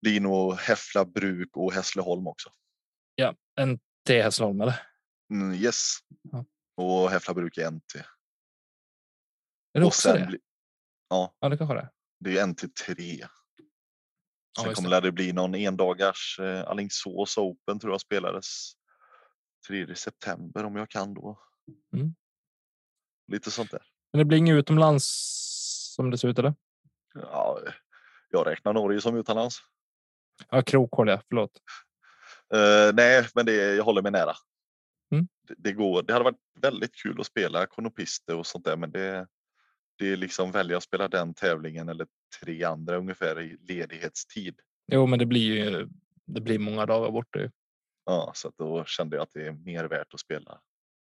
Blir 0.03 0.21
nog 0.21 0.55
Häffla 0.55 1.05
Bruk 1.05 1.57
och 1.57 1.73
Hässleholm 1.73 2.27
också. 2.27 2.51
En 3.57 3.79
till 4.07 4.23
Hässleholm 4.23 4.61
eller? 4.61 4.83
Mm, 5.33 5.55
yes. 5.55 5.99
Ja. 6.23 6.45
Och 6.77 7.11
Häffla 7.11 7.35
Bruk 7.35 7.59
är 7.59 7.71
NT. 7.71 7.95
Är 7.95 8.05
det 9.73 9.81
och 9.81 9.87
också 9.87 10.13
det? 10.13 10.27
bli- 10.27 10.41
ja, 11.09 11.37
Ja, 11.41 11.49
det 11.49 11.57
kanske 11.59 11.75
det 11.75 11.91
det 12.19 12.39
är 12.39 12.47
NT 12.47 12.69
3. 12.87 12.95
Ja, 12.97 13.29
Sen 14.59 14.65
just 14.71 14.77
kommer 14.77 14.91
det. 14.91 15.01
det 15.01 15.13
bli 15.13 15.33
någon 15.33 15.55
endagars 15.55 16.39
eh, 16.41 16.61
Alingsås 16.69 17.39
Open 17.39 17.79
tror 17.79 17.93
jag 17.93 18.01
spelades 18.01 18.47
3 19.69 19.95
september 19.95 20.65
om 20.65 20.77
jag 20.77 20.89
kan 20.91 21.15
då. 21.15 21.41
Mm. 21.97 22.15
Lite 23.33 23.51
sånt 23.51 23.71
där. 23.71 23.83
Men 24.13 24.19
det 24.19 24.25
blir 24.25 24.39
inget 24.39 24.55
utomlands 24.55 25.05
som 25.97 26.11
det 26.11 26.19
ser 26.19 26.29
ut 26.29 26.39
eller? 26.39 26.55
Ja, 27.15 27.61
jag 28.31 28.47
räknar 28.47 28.73
Norge 28.73 29.01
som 29.01 29.17
utomlands. 29.17 29.59
Ja, 30.51 30.63
Krokhåll 30.63 31.09
ja, 31.09 31.23
förlåt. 31.29 31.51
Eh, 32.55 32.95
nej, 32.95 33.29
men 33.35 33.47
det, 33.47 33.75
jag 33.75 33.85
håller 33.85 34.03
mig 34.03 34.13
nära. 34.13 34.33
Mm. 35.13 35.29
Det, 35.49 35.55
det 35.59 35.73
går. 35.73 36.03
Det 36.03 36.13
hade 36.13 36.25
varit 36.25 36.41
väldigt 36.61 36.95
kul 36.95 37.21
att 37.21 37.27
spela 37.27 37.67
konopister 37.67 38.37
och 38.37 38.47
sånt 38.47 38.65
där, 38.65 38.77
men 38.77 38.91
det, 38.91 39.27
det 39.99 40.13
är 40.13 40.17
liksom 40.17 40.53
välja 40.53 40.77
att 40.77 40.83
spela 40.83 41.09
den 41.09 41.35
tävlingen 41.35 41.89
eller 41.89 42.07
tre 42.41 42.65
andra 42.65 42.97
ungefär 42.97 43.41
i 43.41 43.57
ledighetstid. 43.61 44.61
Jo, 44.93 45.07
men 45.07 45.19
det 45.19 45.27
blir 45.27 45.55
ju. 45.55 45.89
Det 46.27 46.41
blir 46.41 46.59
många 46.59 46.87
dagar 46.87 47.11
borta. 47.11 47.39
ju. 47.39 47.51
Ja, 48.05 48.33
så 48.35 48.53
då 48.59 48.85
kände 48.85 49.17
jag 49.17 49.23
att 49.23 49.33
det 49.33 49.47
är 49.47 49.53
mer 49.53 49.85
värt 49.85 50.15
att 50.15 50.21
spela 50.21 50.61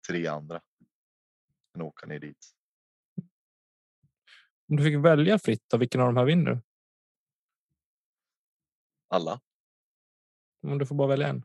tre 0.07 0.27
andra 0.27 0.61
än 1.75 1.81
att 1.81 1.87
åka 1.87 2.07
ner 2.07 2.19
dit. 2.19 2.53
Om 4.69 4.77
du 4.77 4.83
fick 4.83 5.05
välja 5.05 5.39
fritt, 5.39 5.63
då, 5.67 5.77
vilken 5.77 6.01
av 6.01 6.07
de 6.07 6.17
här 6.17 6.25
vinner 6.25 6.51
du? 6.51 6.61
Alla. 9.07 9.39
Om 10.63 10.77
du 10.77 10.85
får 10.85 10.95
bara 10.95 11.07
välja 11.07 11.27
en. 11.27 11.43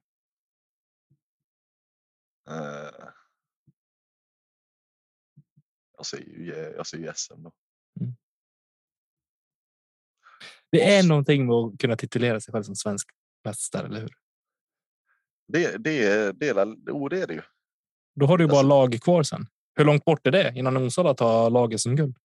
Eh, 2.51 3.09
jag 5.97 6.07
säger 6.07 6.39
ju, 6.39 6.55
jag 6.77 6.87
säger 6.87 7.13
SM 7.13 7.43
då. 7.43 7.53
Det 10.71 10.97
är 10.97 11.09
någonting 11.09 11.47
med 11.47 11.55
att 11.55 11.79
kunna 11.79 11.97
titulera 11.97 12.41
sig 12.41 12.53
själv 12.53 12.63
som 12.63 12.77
svensk 12.77 13.09
mästare, 13.45 13.87
eller 13.87 14.01
hur? 14.01 14.15
Det, 15.49 15.77
det, 15.77 16.05
är, 16.05 16.33
det, 16.33 16.53
oh, 16.93 17.09
det 17.09 17.23
är 17.23 17.27
det 17.27 17.35
ju. 17.35 17.43
Då 18.15 18.27
har 18.27 18.39
du 18.39 18.47
bara 18.47 18.59
Alltså- 18.59 18.69
lag 18.69 19.01
kvar 19.03 19.23
sen. 19.23 19.47
Hur 19.75 19.85
långt 19.85 20.05
bort 20.05 20.27
är 20.27 20.31
det 20.31 20.53
innan 20.57 20.77
Onsala 20.77 21.15
tar 21.15 21.51
laget 21.51 21.81
som 21.81 21.97
guld? 21.97 22.17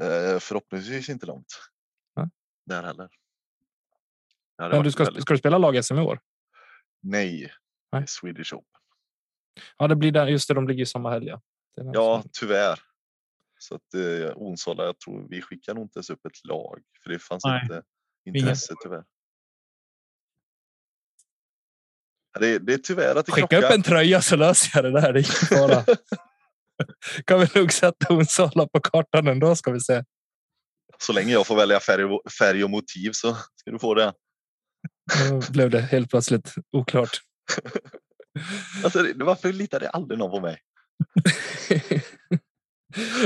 Eh, 0.00 0.38
förhoppningsvis 0.38 1.08
inte 1.08 1.26
långt. 1.26 1.46
Ja. 2.14 2.30
Där 2.64 2.82
heller. 2.82 3.08
Hade 4.58 4.74
Men 4.74 4.84
du 4.84 4.92
ska, 4.92 5.04
väldigt- 5.04 5.22
ska 5.22 5.34
du 5.34 5.38
spela 5.38 5.58
lag 5.58 5.84
SM 5.84 5.94
i 5.98 6.00
år? 6.00 6.20
Nej, 7.02 7.52
Nej. 7.92 8.04
Swedish 8.06 8.54
Open. 8.54 8.80
Ja, 9.78 9.88
det 9.88 9.96
blir 9.96 10.12
där. 10.12 10.26
Just 10.26 10.48
det, 10.48 10.54
de 10.54 10.68
ligger 10.68 10.82
i 10.82 10.86
samma 10.86 11.10
helg. 11.10 11.26
Ja, 11.26 11.40
Ja, 11.94 12.22
tyvärr. 12.32 12.78
Så 13.58 13.74
att 13.74 13.94
eh, 13.94 14.32
Onsala, 14.36 14.84
jag 14.84 14.98
tror 14.98 15.28
vi 15.30 15.42
skickar 15.42 15.74
nog 15.74 15.84
inte 15.84 15.98
ens 15.98 16.10
upp 16.10 16.26
ett 16.26 16.44
lag 16.44 16.82
för 17.02 17.10
det 17.10 17.18
fanns 17.18 17.44
Nej. 17.44 17.62
inte 17.62 17.82
intresse 18.24 18.74
tyvärr. 18.82 19.04
Ja, 22.34 22.40
Det, 22.40 22.48
är- 22.48 22.58
det 22.58 22.74
är 22.74 22.78
tyvärr 22.78 23.14
att 23.16 23.26
det 23.26 23.32
Skicka 23.32 23.46
krockar. 23.48 23.66
upp 23.68 23.74
en 23.74 23.82
tröja 23.82 24.22
så 24.22 24.36
löser 24.36 24.70
jag 24.74 24.84
det 24.84 25.00
där. 25.00 25.12
Det 25.12 25.20
är 25.20 25.52
ingen 25.52 25.84
kan 27.26 27.40
vi 27.40 27.60
nog 27.60 27.72
sätta 27.72 28.14
Onsala 28.14 28.66
på 28.68 28.80
kartan 28.80 29.28
ändå 29.28 29.56
ska 29.56 29.70
vi 29.72 29.80
se. 29.80 30.04
Så 30.98 31.12
länge 31.12 31.32
jag 31.32 31.46
får 31.46 31.56
välja 31.56 31.80
färg 31.80 32.04
och, 32.04 32.22
färg 32.38 32.64
och 32.64 32.70
motiv 32.70 33.10
så 33.12 33.34
ska 33.34 33.70
du 33.70 33.78
få 33.78 33.94
det. 33.94 34.12
Nu 35.30 35.40
blev 35.50 35.70
det 35.70 35.80
helt 35.80 36.10
plötsligt 36.10 36.54
oklart. 36.72 37.10
Alltså, 38.84 39.06
varför 39.14 39.52
litade 39.52 39.88
aldrig 39.90 40.18
någon 40.18 40.30
på 40.30 40.40
mig? 40.40 40.58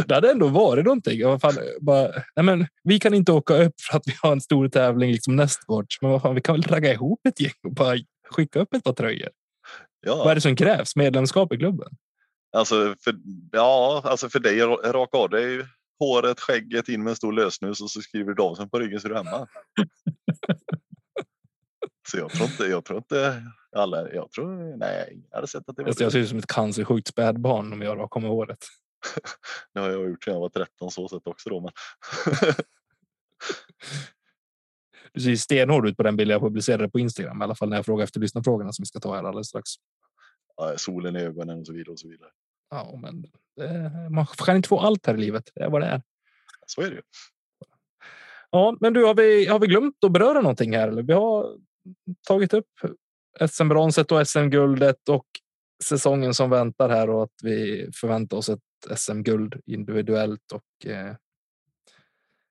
Det 0.06 0.14
hade 0.14 0.30
ändå 0.30 0.48
varit 0.48 0.84
någonting. 0.84 1.24
Vad 1.26 1.40
fan, 1.40 1.54
bara, 1.80 2.08
nej 2.36 2.44
men, 2.44 2.66
vi 2.84 3.00
kan 3.00 3.14
inte 3.14 3.32
åka 3.32 3.54
upp 3.54 3.74
för 3.90 3.96
att 3.96 4.02
vi 4.06 4.12
har 4.22 4.32
en 4.32 4.40
stor 4.40 4.68
tävling 4.68 5.12
liksom 5.12 5.36
nästgårds. 5.36 6.02
Men 6.02 6.10
vad 6.10 6.22
fan, 6.22 6.34
vi 6.34 6.40
kan 6.40 6.54
väl 6.54 6.62
ragga 6.62 6.92
ihop 6.92 7.20
ett 7.28 7.40
gäng 7.40 7.52
och 7.62 7.72
bara 7.74 7.96
skicka 8.30 8.60
upp 8.60 8.74
ett 8.74 8.84
par 8.84 8.92
tröjor. 8.92 9.28
Vad 10.06 10.20
är 10.20 10.28
Ja, 10.28 10.34
det 10.34 10.40
som 10.40 10.56
krävs? 10.56 10.96
Medlemskap 10.96 11.52
i 11.52 11.56
klubben? 11.56 11.88
alltså 12.56 12.94
för, 13.04 13.14
ja, 13.52 14.02
alltså 14.04 14.28
för 14.28 14.38
dig 14.40 14.58
ra- 14.60 14.92
raka 14.92 15.18
av 15.18 15.30
dig 15.30 15.66
håret, 15.98 16.40
skägget 16.40 16.88
in 16.88 17.02
med 17.02 17.10
en 17.10 17.16
stor 17.16 17.32
lösnus 17.32 17.80
och 17.80 17.90
så 17.90 18.00
skriver 18.02 18.28
du 18.28 18.34
Davidsen 18.34 18.70
på 18.70 18.78
ryggen 18.78 19.00
så 19.00 19.06
är 19.06 19.10
du 19.10 19.16
hemma. 19.16 19.46
Så 22.10 22.18
jag 22.18 22.30
tror 22.30 22.48
inte, 22.48 22.64
jag 22.64 22.84
tror 22.84 22.98
inte 22.98 23.42
alla, 23.76 24.12
jag 24.12 24.30
tror, 24.30 24.76
nej, 24.76 25.08
ingen 25.12 25.28
hade 25.30 25.46
sett 25.46 25.68
att 25.68 25.76
det 25.76 25.82
var 25.82 25.88
Alltså, 25.88 26.02
jag 26.02 26.12
ser 26.12 26.18
ut 26.18 26.28
som 26.28 26.38
ett 26.38 26.46
cancersjukt 26.46 27.08
spädbarn 27.08 27.72
om 27.72 27.82
jag 27.82 27.98
rakar 27.98 28.20
med 28.20 28.30
håret. 28.30 28.64
Det 29.74 29.80
har 29.80 29.90
jag 29.90 30.08
gjort 30.08 30.24
sedan 30.24 30.34
jag 30.34 30.40
var 30.40 30.48
13 30.48 30.90
så 30.90 31.08
sett 31.08 31.26
också 31.26 31.50
då. 31.50 31.60
Men 31.60 31.70
Du 35.12 35.20
ser 35.20 35.36
stenhård 35.36 35.88
ut 35.88 35.96
på 35.96 36.02
den 36.02 36.16
bilden 36.16 36.32
jag 36.32 36.42
publicerade 36.42 36.88
på 36.88 36.98
Instagram. 36.98 37.40
I 37.40 37.44
alla 37.44 37.54
fall 37.54 37.68
när 37.68 37.76
jag 37.76 37.86
frågar 37.86 38.04
efter 38.04 38.20
lyssnarfrågorna 38.20 38.72
som 38.72 38.82
vi 38.82 38.86
ska 38.86 39.00
ta 39.00 39.14
här 39.14 39.24
alldeles 39.24 39.48
strax. 39.48 39.70
ja, 40.56 40.74
solen 40.76 41.16
i 41.16 41.20
ögonen 41.20 41.60
och 41.60 41.66
så 41.66 41.72
vidare 41.72 41.92
och 41.92 42.00
så 42.00 42.08
vidare. 42.08 42.30
Ja, 42.70 42.98
men 43.02 43.22
det, 43.56 44.10
man 44.10 44.26
kan 44.26 44.56
inte 44.56 44.68
få 44.68 44.78
allt 44.78 45.06
här 45.06 45.14
i 45.14 45.18
livet. 45.18 45.50
Det 45.54 45.62
är 45.62 45.70
vad 45.70 45.80
det 45.80 45.86
är. 45.86 46.02
Så 46.66 46.80
är 46.80 46.90
det 46.90 46.96
ju. 46.96 47.02
Ja, 48.50 48.76
men 48.80 48.92
du, 48.92 49.04
har 49.04 49.14
vi, 49.14 49.46
har 49.46 49.58
vi 49.58 49.66
glömt 49.66 50.04
att 50.04 50.12
beröra 50.12 50.40
någonting 50.40 50.76
här? 50.76 50.88
Eller? 50.88 51.02
Vi 51.02 51.12
har 51.12 51.56
tagit 52.26 52.54
upp 52.54 52.68
SM-bronset 53.50 54.12
och 54.12 54.28
SM-guldet 54.28 55.08
och 55.08 55.26
säsongen 55.84 56.34
som 56.34 56.50
väntar 56.50 56.88
här 56.88 57.10
och 57.10 57.22
att 57.22 57.34
vi 57.42 57.90
förväntar 57.94 58.36
oss 58.36 58.48
ett 58.48 58.60
SM-guld 58.96 59.60
individuellt. 59.66 60.52
Och, 60.52 60.86
eh, 60.86 61.14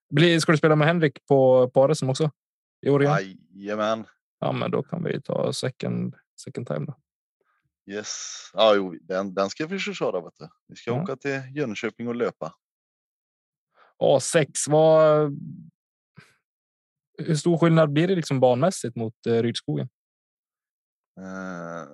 blir, 0.09 0.39
ska 0.39 0.51
du 0.51 0.57
spela 0.57 0.75
med 0.75 0.87
Henrik 0.87 1.25
på 1.25 1.69
paret 1.69 1.97
som 1.97 2.09
också? 2.09 2.31
I 2.81 2.89
år? 2.89 3.03
Jajamän. 3.03 4.05
Ja, 4.39 4.51
men 4.51 4.71
då 4.71 4.83
kan 4.83 5.03
vi 5.03 5.21
ta 5.21 5.53
second, 5.53 6.15
second 6.43 6.67
time. 6.67 6.85
Då. 6.85 6.95
Yes. 7.93 8.51
Ja, 8.53 8.75
jo, 8.75 8.95
den, 9.01 9.33
den 9.33 9.49
ska 9.49 9.65
vi 9.67 9.79
köra. 9.79 10.21
Vet 10.21 10.33
du. 10.39 10.47
Vi 10.67 10.75
ska 10.75 10.91
Ja. 10.91 11.01
åka 11.03 11.15
till 11.15 11.41
Jönköping 11.55 12.07
och 12.07 12.15
löpa. 12.15 12.53
A6, 14.03 14.47
vad... 14.67 15.31
Hur 17.27 17.35
stor 17.35 17.57
skillnad 17.57 17.93
blir 17.93 18.07
det 18.07 18.15
liksom 18.15 18.39
banmässigt 18.39 18.95
mot 18.95 19.25
eh, 19.27 19.33
Rydskogen? 19.33 19.89
Eh, 21.19 21.87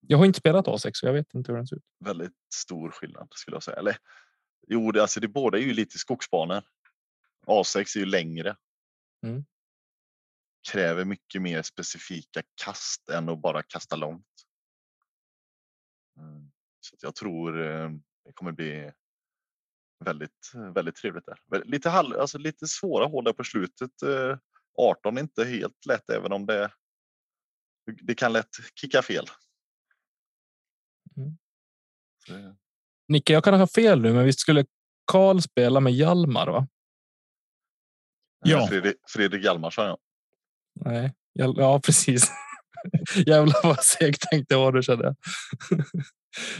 Jag 0.00 0.18
har 0.18 0.24
inte 0.26 0.38
spelat 0.38 0.66
A6 0.66 0.90
så 0.94 1.06
jag 1.06 1.12
vet 1.12 1.34
inte 1.34 1.52
hur 1.52 1.56
den 1.56 1.66
ser 1.66 1.76
ut. 1.76 1.84
väldigt 2.04 2.32
stor 2.54 2.90
skillnad 2.90 3.28
skulle 3.30 3.54
jag 3.54 3.62
säga. 3.62 3.76
Eller, 3.76 3.96
jo, 4.68 4.92
det, 4.92 5.02
alltså 5.02 5.20
det 5.20 5.28
båda 5.28 5.58
är 5.58 5.62
ju 5.62 5.72
lite 5.72 5.98
skogsbanor. 5.98 6.62
A6 7.46 7.96
är 7.96 8.00
ju 8.00 8.06
längre. 8.06 8.56
Mm. 9.26 9.44
Kräver 10.72 11.04
mycket 11.04 11.42
mer 11.42 11.62
specifika 11.62 12.42
kast 12.64 13.08
än 13.08 13.28
att 13.28 13.42
bara 13.42 13.62
kasta 13.62 13.96
långt. 13.96 14.26
Mm. 16.18 16.50
Så 16.80 16.96
jag 17.00 17.14
tror 17.14 17.66
eh, 17.66 17.90
det 18.24 18.32
kommer 18.34 18.52
bli 18.52 18.92
väldigt, 20.04 20.52
väldigt 20.74 20.96
trevligt 20.96 21.24
där. 21.26 21.64
Lite, 21.64 21.90
halv, 21.90 22.20
alltså 22.20 22.38
lite 22.38 22.66
svåra 22.66 23.06
hål 23.06 23.24
där 23.24 23.32
på 23.32 23.44
slutet. 23.44 24.02
Eh, 24.02 24.38
18 24.78 25.16
är 25.16 25.20
inte 25.20 25.44
helt 25.44 25.86
lätt 25.86 26.10
även 26.10 26.32
om 26.32 26.46
det, 26.46 26.70
det 28.02 28.14
kan 28.14 28.32
lätt 28.32 28.48
kicka 28.74 29.02
fel. 29.02 29.26
Mm. 31.16 31.36
Så, 32.26 32.56
Nicke, 33.08 33.32
jag 33.32 33.44
kan 33.44 33.60
ha 33.60 33.66
fel 33.66 34.00
nu, 34.00 34.12
men 34.12 34.24
visst 34.24 34.40
skulle 34.40 34.66
Karl 35.12 35.40
spela 35.40 35.80
med 35.80 35.92
Hjalmar? 35.92 36.46
Va? 36.46 36.68
Ja. 38.44 38.62
Eh, 38.62 38.68
Fredrik, 38.68 38.96
Fredrik 39.08 39.44
Hjalmarsson, 39.44 39.86
ja. 39.86 39.98
Nej, 40.74 41.14
ja, 41.32 41.80
precis. 41.80 42.30
Jävlar 43.26 43.66
vad 43.66 43.84
segt 43.84 44.20
tänkte 44.20 44.54
jag 44.54 44.60
var, 44.60 44.72
det 44.72 44.82
kände 44.82 45.04
jag. 45.04 45.16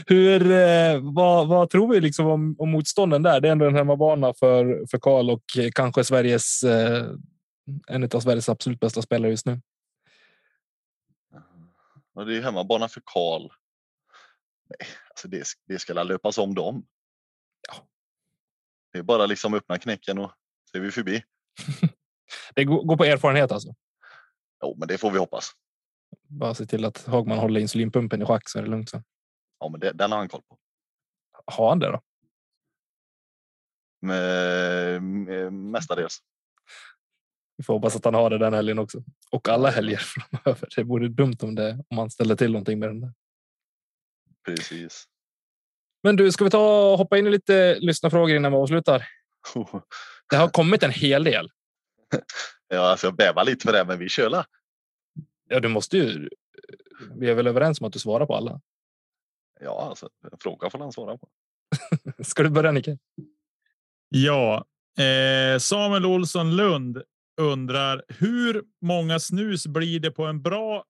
Hur, 0.07 0.51
eh, 0.51 0.99
vad, 1.01 1.47
vad 1.47 1.69
tror 1.69 1.93
vi 1.93 2.01
liksom 2.01 2.27
om, 2.27 2.55
om 2.59 2.71
motstånden 2.71 3.23
där? 3.23 3.41
Det 3.41 3.47
är 3.47 3.51
ändå 3.51 3.65
en 3.65 3.75
hemmabana 3.75 4.33
för, 4.33 4.85
för 4.91 4.99
Karl 4.99 5.29
och 5.29 5.43
kanske 5.73 6.03
Sveriges 6.03 6.63
eh, 6.63 7.05
en 7.87 8.03
av 8.03 8.19
Sveriges 8.19 8.49
absolut 8.49 8.79
bästa 8.79 9.01
spelare 9.01 9.31
just 9.31 9.45
nu. 9.45 9.61
Och 12.13 12.25
det 12.25 12.37
är 12.37 12.41
hemmabana 12.41 12.87
för 12.87 13.01
Karl. 13.05 13.41
Nej, 14.69 14.89
alltså 15.09 15.27
det, 15.27 15.43
det 15.67 15.79
ska 15.79 16.03
löpas 16.03 16.37
om 16.37 16.55
dem. 16.55 16.85
Ja. 17.67 17.87
Det 18.93 18.99
är 18.99 19.03
bara 19.03 19.25
liksom 19.25 19.53
öppna 19.53 19.77
knäcken 19.77 20.17
och 20.17 20.31
så 20.71 20.77
är 20.77 20.81
vi 20.81 20.91
förbi. 20.91 21.23
Det 22.55 22.63
går 22.63 22.83
går 22.83 22.97
på 22.97 23.05
erfarenhet 23.05 23.51
alltså. 23.51 23.75
Jo, 24.63 24.75
men 24.77 24.87
det 24.87 24.97
får 24.97 25.11
vi 25.11 25.17
hoppas. 25.19 25.51
Bara 26.27 26.53
se 26.53 26.65
till 26.65 26.85
att 26.85 27.05
Hagman 27.05 27.37
håller 27.37 27.59
insulinpumpen 27.59 28.21
i 28.21 28.25
schack 28.25 28.49
så 28.49 28.59
är 28.59 28.63
det 28.63 28.69
lugnt 28.69 28.89
sen. 28.89 29.03
Ja, 29.65 29.69
men 29.69 29.79
det, 29.79 29.91
den 29.91 30.11
har 30.11 30.19
han 30.19 30.29
koll 30.29 30.41
på. 30.41 30.57
Har 31.45 31.69
han 31.69 31.79
det 31.79 31.91
då? 31.91 32.01
Mestadels. 35.51 36.19
Vi 37.57 37.63
får 37.63 37.73
hoppas 37.73 37.95
att 37.95 38.05
han 38.05 38.13
har 38.13 38.29
det 38.29 38.37
den 38.37 38.53
helgen 38.53 38.79
också. 38.79 39.03
Och 39.31 39.49
alla 39.49 39.69
helger 39.69 39.97
framöver. 39.97 40.69
Det 40.75 40.83
vore 40.83 41.07
dumt 41.07 41.37
om, 41.41 41.55
det, 41.55 41.83
om 41.89 41.97
han 41.97 42.09
ställer 42.09 42.35
till 42.35 42.51
någonting 42.51 42.79
med 42.79 42.89
den 42.89 43.01
där. 43.01 43.13
Precis. 44.45 45.05
Men 46.03 46.15
du, 46.15 46.31
ska 46.31 46.43
vi 46.43 46.49
ta 46.49 46.95
hoppa 46.95 47.17
in 47.17 47.27
i 47.27 47.29
lite 47.29 47.79
lyssnarfrågor 47.79 48.35
innan 48.35 48.51
vi 48.51 48.57
avslutar? 48.57 49.07
Det 50.29 50.35
har 50.35 50.49
kommit 50.49 50.83
en 50.83 50.91
hel 50.91 51.23
del. 51.23 51.51
Ja, 52.67 52.91
alltså 52.91 53.07
jag 53.07 53.15
bävar 53.15 53.45
lite 53.45 53.65
för 53.65 53.73
det, 53.73 53.85
men 53.85 53.99
vi 53.99 54.09
kör. 54.09 54.45
Ja, 55.49 55.59
du 55.59 55.67
måste 55.67 55.97
ju. 55.97 56.29
Vi 57.15 57.29
är 57.29 57.35
väl 57.35 57.47
överens 57.47 57.81
om 57.81 57.87
att 57.87 57.93
du 57.93 57.99
svarar 57.99 58.25
på 58.25 58.35
alla. 58.35 58.61
Ja, 59.59 59.89
alltså 59.89 60.09
en 60.31 60.37
fråga 60.39 60.69
får 60.69 60.79
han 60.79 60.91
svara 60.91 61.17
på. 61.17 61.29
Ska 62.23 62.43
du 62.43 62.49
börja 62.49 62.71
Nicke? 62.71 62.97
Ja, 64.09 64.65
eh, 64.99 65.59
Samuel 65.59 66.05
Olsson 66.05 66.55
Lund 66.55 67.03
undrar 67.41 68.03
hur 68.07 68.63
många 68.81 69.19
snus 69.19 69.67
blir 69.67 69.99
det 69.99 70.11
på 70.11 70.25
en 70.25 70.41
bra 70.41 70.85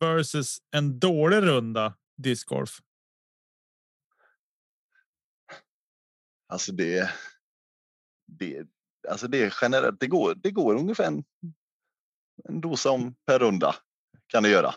versus 0.00 0.58
en 0.70 0.98
dålig 0.98 1.42
runda 1.42 1.94
discgolf? 2.16 2.80
Alltså 6.48 6.72
det. 6.72 7.10
Det, 8.26 8.66
alltså 9.08 9.28
det 9.28 9.42
är 9.42 9.54
generellt. 9.62 10.00
Det 10.00 10.06
går. 10.06 10.34
Det 10.34 10.50
går 10.50 10.74
ungefär 10.74 11.04
en. 11.04 11.24
En 12.44 12.60
dosa 12.60 12.90
om 12.90 13.14
per 13.26 13.38
runda 13.38 13.74
kan 14.26 14.42
det 14.42 14.48
göra. 14.48 14.74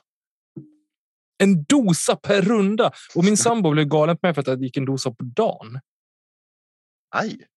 En 1.43 1.63
dosa 1.63 2.15
per 2.15 2.41
runda 2.41 2.91
och 3.15 3.23
min 3.23 3.37
sambo 3.37 3.71
blev 3.71 3.85
galen 3.85 4.17
på 4.17 4.27
mig 4.27 4.33
för 4.33 4.41
att 4.41 4.47
jag 4.47 4.63
gick 4.63 4.77
en 4.77 4.85
dosa 4.85 5.11
på 5.11 5.23
dagen. 5.23 5.79
Aj. 7.15 7.47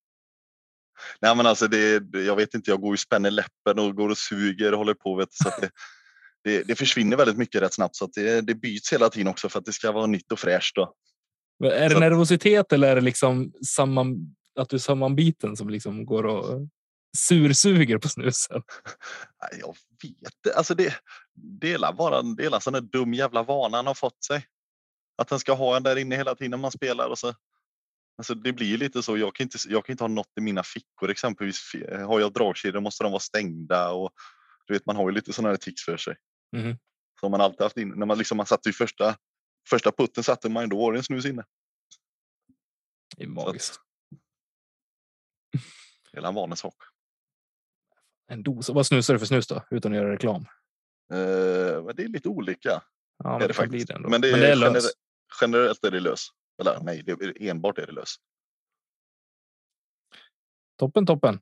Nej, 1.20 1.36
men 1.36 1.46
alltså 1.46 1.68
det. 1.68 2.02
Jag 2.12 2.36
vet 2.36 2.54
inte. 2.54 2.70
Jag 2.70 2.80
går 2.80 2.92
ju 2.92 2.96
spänner 2.96 3.30
läppen 3.30 3.78
och 3.78 3.96
går 3.96 4.08
och 4.08 4.18
suger 4.18 4.72
och 4.72 4.78
håller 4.78 4.94
på. 4.94 5.16
Vet, 5.16 5.32
så 5.32 5.44
det, 5.60 5.70
det, 6.44 6.62
det 6.62 6.74
försvinner 6.74 7.16
väldigt 7.16 7.36
mycket 7.36 7.62
rätt 7.62 7.74
snabbt 7.74 7.96
så 7.96 8.06
det, 8.14 8.40
det 8.40 8.54
byts 8.54 8.92
hela 8.92 9.08
tiden 9.08 9.28
också 9.28 9.48
för 9.48 9.58
att 9.58 9.64
det 9.64 9.72
ska 9.72 9.92
vara 9.92 10.06
nytt 10.06 10.32
och 10.32 10.38
fräscht. 10.38 10.74
Då. 10.74 10.94
Är 11.64 11.88
det 11.88 11.90
Så 11.90 12.00
nervositet 12.00 12.72
eller 12.72 12.88
är 12.88 12.94
det 12.94 13.00
liksom 13.00 13.52
samman, 13.66 14.36
att 14.58 14.68
du 14.68 14.76
är 14.76 14.80
sammanbiten 14.80 15.56
som 15.56 15.70
liksom 15.70 16.06
går 16.06 16.26
och 16.26 16.68
sursuger 17.18 17.98
på 17.98 18.08
snusen? 18.08 18.62
Jag 19.60 19.76
vet 20.02 20.34
inte. 20.34 20.56
Alltså 20.56 20.74
det, 20.74 20.94
det 21.36 21.72
är 21.72 21.78
la 21.78 21.92
bara 21.92 22.22
det 22.22 22.44
är 22.44 22.50
la 22.50 22.60
sån 22.60 22.72
där 22.72 22.80
dum 22.80 23.14
jävla 23.14 23.42
vana 23.42 23.76
han 23.76 23.86
har 23.86 23.94
fått 23.94 24.24
sig. 24.24 24.46
Att 25.16 25.28
den 25.28 25.38
ska 25.38 25.52
ha 25.52 25.76
en 25.76 25.82
där 25.82 25.96
inne 25.96 26.16
hela 26.16 26.34
tiden 26.34 26.60
man 26.60 26.70
spelar. 26.70 27.08
Och 27.08 27.18
så, 27.18 27.34
alltså 28.18 28.34
det 28.34 28.52
blir 28.52 28.78
lite 28.78 29.02
så. 29.02 29.16
Jag 29.16 29.34
kan, 29.34 29.44
inte, 29.44 29.58
jag 29.68 29.84
kan 29.84 29.92
inte 29.92 30.04
ha 30.04 30.08
något 30.08 30.32
i 30.36 30.40
mina 30.40 30.62
fickor 30.62 31.10
exempelvis. 31.10 31.72
Har 32.06 32.20
jag 32.20 32.32
dragkedjor 32.32 32.80
måste 32.80 33.04
de 33.04 33.12
vara 33.12 33.20
stängda. 33.20 33.92
Och, 33.92 34.12
du 34.66 34.74
vet, 34.74 34.86
man 34.86 34.96
har 34.96 35.08
ju 35.08 35.14
lite 35.14 35.32
sådana 35.32 35.48
här 35.48 35.56
tics 35.56 35.82
för 35.84 35.96
sig. 35.96 36.16
Mhm. 36.56 36.78
Som 37.20 37.30
man 37.30 37.40
alltid 37.40 37.60
haft 37.60 37.76
inne. 37.76 37.94
När 37.94 38.06
man, 38.06 38.18
liksom, 38.18 38.36
man 38.36 38.46
satte 38.46 38.68
i 38.68 38.72
första, 38.72 39.16
första 39.68 39.92
putten 39.92 40.24
satte 40.24 40.48
man 40.48 40.62
ju, 40.62 40.68
då 40.68 40.78
var 40.78 40.92
det 40.92 40.98
en 40.98 41.04
snus 41.04 41.26
inne. 41.26 41.44
Det 43.16 43.24
är 43.24 43.28
magiskt. 43.28 43.80
Hela 46.12 46.28
en 46.28 46.34
vanesak. 46.34 46.74
En 48.28 48.42
dosa. 48.42 48.72
Vad 48.72 48.86
snusar 48.86 49.14
du 49.14 49.18
för 49.18 49.26
snus 49.26 49.46
då? 49.46 49.64
Utan 49.70 49.92
att 49.92 49.96
göra 49.96 50.12
reklam. 50.12 50.46
Eh, 51.12 51.82
men 51.84 51.96
det 51.96 52.02
är 52.02 52.08
lite 52.08 52.28
olika. 52.28 52.82
Ja, 53.24 53.34
är 53.34 53.38
men 53.38 53.48
det 53.48 53.54
kan 53.54 53.68
bli 53.68 53.78
faktiskt. 53.78 53.88
det 53.88 53.94
ändå. 53.94 54.08
Men 54.08 54.20
det 54.20 54.30
är, 54.30 54.56
lös. 54.56 54.74
gener- 54.74 54.90
generellt 55.40 55.84
är 55.84 55.90
det 55.90 56.00
lös. 56.00 56.28
Eller 56.60 56.80
nej, 56.80 57.02
det 57.02 57.12
är, 57.12 57.42
enbart 57.42 57.78
är 57.78 57.86
det 57.86 57.92
lös. 57.92 58.14
Toppen, 60.78 61.06
toppen. 61.06 61.40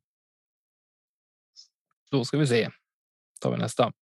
Då 2.11 2.25
ska 2.25 2.39
vi 2.39 2.47
se. 2.47 2.71
Tar 3.41 3.51
vi 3.51 3.57
nästa. 3.57 3.93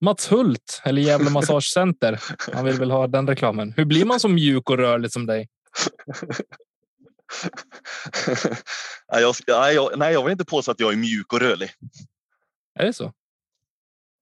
Mats 0.00 0.32
Hult 0.32 0.82
eller 0.84 1.02
Gävle 1.02 1.30
Massagecenter. 1.34 2.22
Han 2.52 2.64
vill 2.64 2.78
väl 2.78 2.90
ha 2.90 3.06
den 3.06 3.26
reklamen. 3.28 3.72
Hur 3.76 3.84
blir 3.84 4.04
man 4.04 4.20
så 4.20 4.28
mjuk 4.28 4.70
och 4.70 4.76
rörlig 4.78 5.12
som 5.12 5.26
dig? 5.26 5.48
nej, 9.12 9.22
jag, 9.22 9.34
jag, 9.46 9.98
nej, 9.98 10.12
jag 10.12 10.22
vill 10.24 10.32
inte 10.32 10.44
påstå 10.44 10.70
att 10.70 10.80
jag 10.80 10.92
är 10.92 10.96
mjuk 10.96 11.32
och 11.32 11.40
rörlig. 11.40 11.70
Är 12.74 12.86
det 12.86 12.92
så? 12.92 13.04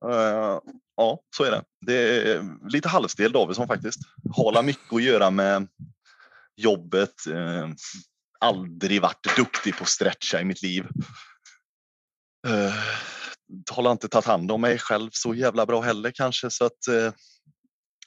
Eh, 0.05 0.61
ja, 1.01 1.21
så 1.37 1.45
är 1.45 1.51
det. 1.51 1.65
Det 1.81 1.95
är 1.95 2.69
lite 2.69 2.89
halvstel 2.89 3.33
Davidsson 3.33 3.67
faktiskt. 3.67 4.01
Har 4.37 4.63
mycket 4.63 4.93
att 4.93 5.03
göra 5.03 5.31
med 5.31 5.69
jobbet. 6.57 7.27
Eh, 7.27 7.69
aldrig 8.41 9.03
varit 9.03 9.37
duktig 9.37 9.77
på 9.77 9.83
att 9.83 9.89
stretcha 9.89 10.41
i 10.41 10.45
mitt 10.45 10.63
liv. 10.63 10.87
Eh, 12.47 12.75
har 13.71 13.93
inte 13.93 14.09
tagit 14.09 14.27
hand 14.27 14.51
om 14.51 14.61
mig 14.61 14.79
själv 14.79 15.11
så 15.13 15.35
jävla 15.35 15.67
bra 15.67 15.81
heller 15.81 16.11
kanske 16.11 16.51
så 16.51 16.65
att 16.65 16.89
eh, 16.89 17.13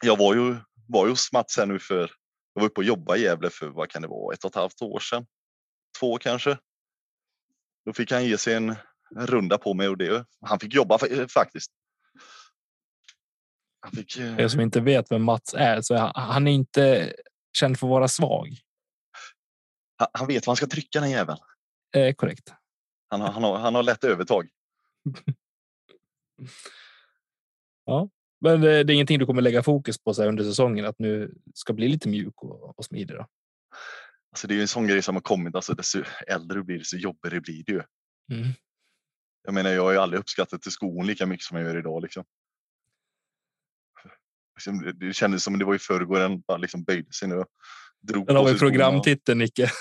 jag 0.02 0.18
var 0.18 0.36
ju, 0.36 0.56
var 0.88 1.06
ju 1.06 1.12
hos 1.12 1.32
Mats 1.32 1.58
här 1.58 1.66
nu 1.66 1.80
för, 1.80 2.12
jag 2.54 2.62
var 2.62 2.66
uppe 2.66 2.82
och 2.82 2.86
jobbade 2.86 3.20
i 3.20 3.24
Gävle 3.24 3.50
för 3.50 3.68
vad 3.68 3.90
kan 3.90 4.02
det 4.02 4.08
vara, 4.08 4.34
ett 4.34 4.44
och 4.44 4.50
ett 4.50 4.56
halvt 4.56 4.82
år 4.82 5.00
sedan? 5.00 5.26
Två 6.00 6.18
kanske. 6.18 6.58
Då 7.86 7.94
fick 7.94 8.12
han 8.12 8.26
ge 8.26 8.38
sig 8.38 8.54
en, 8.54 8.76
runda 9.16 9.58
på 9.58 9.74
mig 9.74 9.90
och 9.90 9.98
det, 9.98 10.26
han 10.46 10.60
fick 10.60 10.74
jobba 10.74 11.00
eh, 11.08 11.28
faktiskt. 11.28 11.72
Han 13.84 13.92
fick, 13.92 14.14
För 14.14 14.42
er 14.42 14.48
som 14.48 14.62
inte 14.62 14.82
vet 14.82 15.12
vem 15.12 15.24
Mats 15.24 15.54
är 15.54 15.82
så 15.82 15.94
är 15.94 16.12
han, 16.16 16.48
är 16.48 16.52
inte 16.52 17.14
känd 17.58 17.80
för 17.80 17.88
att 17.88 17.92
vara 17.92 18.08
svag. 18.08 18.58
han, 20.14 20.28
vet 20.28 20.48
var 20.48 20.52
han 20.52 20.56
ska 20.56 20.68
trycka 20.68 21.00
den 21.00 21.10
jäveln. 21.10 21.38
Eh, 21.96 22.14
korrekt. 22.14 22.54
Han 23.10 23.22
har, 23.22 23.32
han 23.32 23.44
har, 23.44 23.58
han 23.58 23.76
har 23.76 23.84
lätt 23.84 24.04
övertag. 24.04 24.50
Men 28.44 28.54
eh, 28.56 28.60
det 28.62 28.70
är 28.70 28.92
ingenting 28.92 29.20
du 29.20 29.26
kommer 29.26 29.42
lägga 29.42 29.64
fokus 29.64 30.04
på 30.04 30.14
så 30.14 30.26
under 30.26 30.44
säsongen 30.44 30.86
att 30.86 31.00
nu 31.00 31.36
ska 31.54 31.74
bli 31.74 31.88
lite 31.88 32.10
mjuk 32.10 32.44
och, 32.44 32.80
och 32.80 32.86
smidig. 32.86 33.18
Då. 33.18 33.28
Alltså 34.32 34.48
det 34.48 34.54
är 34.54 34.56
ju 34.56 34.62
en 34.62 34.68
sån 34.68 34.88
grej 34.88 35.02
som 35.02 35.16
har 35.16 35.22
kommit, 35.22 35.56
alltså 35.56 35.74
desto 35.74 36.04
äldre 36.28 36.58
du 36.58 36.64
blir 36.64 36.80
desto 36.80 36.98
jobbigare 36.98 37.42
blir 37.42 37.64
det 37.64 37.72
ju. 37.72 37.82
Mm. 38.32 38.54
Jag 39.44 39.54
menar, 39.54 39.70
jag 39.70 39.84
har 39.84 39.92
ju 39.92 39.98
aldrig 39.98 40.20
uppskattat 40.20 40.62
till 40.62 40.72
skon 40.72 41.08
lika 41.08 41.26
mycket 41.26 41.46
som 41.46 41.58
jag 41.58 41.68
gör 41.68 41.78
idag. 41.78 42.02
Liksom. 42.02 42.24
Liksom, 44.56 44.94
det- 45.00 45.14
kändes 45.14 45.44
som 45.44 45.60
det 45.60 45.66
var 45.66 45.76
i 45.76 45.80
förrgår 45.80 46.20
den 46.20 46.42
bara 46.42 46.58
liksom 46.58 46.84
böjde 46.84 47.14
sig 47.14 47.28
nu 47.28 47.36
och 47.36 47.48
drog 48.02 48.28
Den 48.28 48.36
har 48.36 48.44
skorna. 48.46 48.60
programtiteln 48.60 49.40
Nicke. 49.40 49.70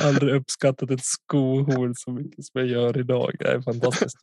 Aldrig 0.00 0.34
uppskattat 0.34 0.90
ett 0.90 1.04
skohorn 1.04 1.94
så 1.94 2.10
mycket 2.10 2.44
som 2.44 2.60
jag 2.60 2.68
gör 2.70 2.98
idag. 2.98 3.34
Det 3.38 3.48
är 3.48 3.60
fantastiskt. 3.60 4.16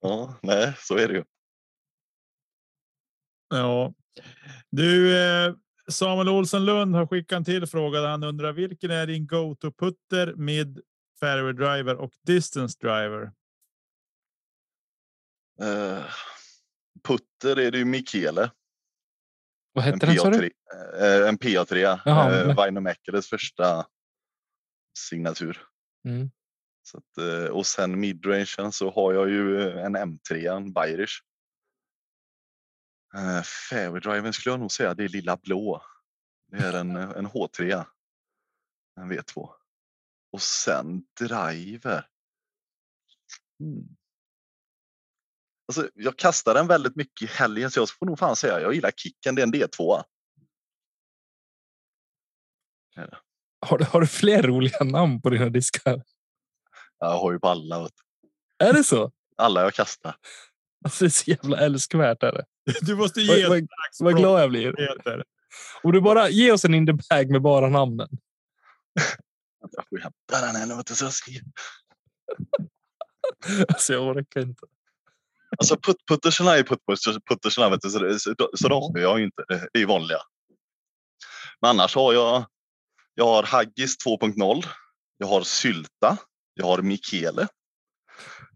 Ja, 0.00 0.38
nej, 0.42 0.74
så 0.78 0.96
är 0.96 1.08
det 1.08 1.14
ju. 1.14 1.24
Ja, 3.48 3.94
du 4.70 5.18
eh, 5.18 5.54
Samuel 5.90 6.28
Olsson 6.28 6.64
Lund 6.64 6.94
har 6.94 7.06
skickat 7.06 7.36
en 7.36 7.44
till 7.44 7.66
fråga. 7.66 8.00
där 8.00 8.08
Han 8.08 8.24
undrar 8.24 8.52
vilken 8.52 8.90
är 8.90 9.06
din 9.06 9.26
go 9.26 9.56
to 9.60 9.72
putter 9.72 10.34
mid 10.34 10.80
fairway 11.20 11.52
driver 11.52 11.96
och 11.96 12.10
distance 12.26 12.78
driver? 12.80 13.32
Eh, 15.60 16.04
putter 17.02 17.58
är 17.58 17.70
det 17.70 17.78
ju 17.78 17.84
Michele. 17.84 18.50
Vad 19.72 19.84
hette 19.84 20.06
den 20.06 20.16
sa 20.16 20.30
du? 20.30 20.38
PA3. 20.38 20.50
eh, 21.22 21.28
en 21.28 21.38
PA3. 21.38 22.00
Jaha, 22.04 22.40
eh, 22.40 22.46
men- 22.46 22.56
Vaino 22.56 22.80
Mäkeles 22.80 23.28
första 23.28 23.86
signatur. 24.98 25.66
Mm. 26.04 26.30
Så 26.82 26.98
att, 26.98 27.50
och 27.50 27.66
sen 27.66 28.00
midrangen 28.00 28.72
så 28.72 28.90
har 28.90 29.12
jag 29.12 29.30
ju 29.30 29.70
en 29.70 29.96
M3, 29.96 30.56
en 30.56 30.72
Bayerisch. 30.72 31.24
Uh, 33.16 33.42
fairway 33.42 34.00
driven 34.00 34.32
skulle 34.32 34.52
jag 34.52 34.60
nog 34.60 34.72
säga 34.72 34.94
det 34.94 35.04
är 35.04 35.08
lilla 35.08 35.36
blå. 35.36 35.82
Det 36.46 36.56
är 36.56 36.72
en, 36.72 36.96
en 36.96 37.26
H3. 37.26 37.84
En 39.00 39.12
V2. 39.12 39.50
Och 40.32 40.42
sen 40.42 41.06
driver. 41.20 42.08
Mm. 43.60 43.96
Alltså, 45.68 45.88
jag 45.94 46.18
kastar 46.18 46.54
den 46.54 46.66
väldigt 46.66 46.96
mycket 46.96 47.22
i 47.22 47.32
helgen 47.32 47.70
så 47.70 47.80
jag 47.80 47.90
får 47.90 48.06
nog 48.06 48.18
fan 48.18 48.36
säga 48.36 48.60
jag 48.60 48.74
gillar 48.74 48.90
kicken. 48.90 49.34
Det 49.34 49.42
är 49.42 49.46
en 49.46 49.52
D2. 49.52 50.02
Har 53.66 53.78
du, 53.78 53.84
har 53.84 54.00
du 54.00 54.06
fler 54.06 54.42
roliga 54.42 54.84
namn 54.84 55.22
på 55.22 55.30
dina 55.30 55.48
diskar? 55.48 56.02
Jag 56.98 57.18
har 57.18 57.32
ju 57.32 57.38
på 57.38 57.48
alla. 57.48 57.82
Vet. 57.82 57.92
Är 58.58 58.72
det 58.72 58.84
så? 58.84 59.12
Alla 59.36 59.62
jag 59.62 59.74
kastar. 59.74 60.16
Alltså, 60.84 61.04
det 61.04 61.08
är 61.08 61.10
så 61.10 61.30
jävla 61.30 61.58
älskvärt. 61.58 62.22
Är 62.22 62.32
det. 62.32 62.44
Du 62.80 62.96
måste 62.96 63.20
Vad, 63.20 63.38
ge 63.38 63.48
vad, 63.48 63.68
vad 64.00 64.16
glad 64.16 64.42
jag 64.42 64.50
blir. 64.50 64.74
Om 65.82 65.92
du 65.92 66.00
bara 66.00 66.28
ge 66.28 66.52
oss 66.52 66.64
en 66.64 66.74
in 66.74 66.86
the 66.86 66.92
bag 66.92 67.30
med 67.30 67.42
bara 67.42 67.68
namnen. 67.68 68.08
Jag 69.70 69.88
får 69.88 69.98
hämta 69.98 70.46
den 70.46 70.56
här. 70.56 70.84
Alltså, 73.68 73.92
jag 73.92 74.16
orkar 74.16 74.40
inte. 74.40 74.66
Alltså 75.58 75.76
put, 75.76 75.96
puttersarna 76.08 76.56
är 76.56 76.62
putt- 76.62 77.20
puttersarna. 77.28 77.68
Vet 77.70 77.80
du, 77.82 77.90
så, 77.90 77.98
det- 77.98 78.20
så, 78.20 78.34
så 78.56 78.68
de 78.68 78.82
har 78.82 78.98
jag 78.98 79.20
inte. 79.20 79.42
Det 79.72 79.80
är 79.82 79.86
vanliga. 79.86 80.18
Men 81.60 81.70
annars 81.70 81.94
har 81.94 82.12
jag. 82.12 82.46
Jag 83.14 83.24
har 83.26 83.42
Haggis 83.42 83.96
2.0. 84.06 84.64
Jag 85.18 85.26
har 85.26 85.42
Sylta. 85.42 86.16
Jag 86.54 86.66
har 86.66 86.82
Michele. 86.82 87.48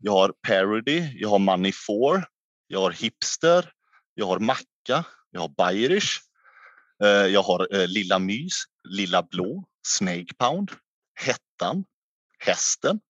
Jag 0.01 0.13
har 0.13 0.33
Parody. 0.47 1.13
Jag 1.21 1.29
har 1.29 1.39
Money 1.39 1.73
4. 1.73 2.25
Jag 2.67 2.81
har 2.81 2.91
Hipster. 2.91 3.73
Jag 4.15 4.27
har 4.27 4.39
Macka. 4.39 5.05
Jag 5.31 5.41
har 5.41 5.49
Bayerish. 5.49 6.19
Eh, 7.05 7.09
Jag 7.09 7.43
har 7.43 7.75
eh, 7.75 7.87
Lilla 7.89 8.19
Mys. 8.19 8.55
Lilla 8.89 9.23
Blå. 9.23 9.65
Snake 9.87 10.35
Pound. 10.39 10.71
Hettan. 11.21 11.85
Hästen. 12.39 13.01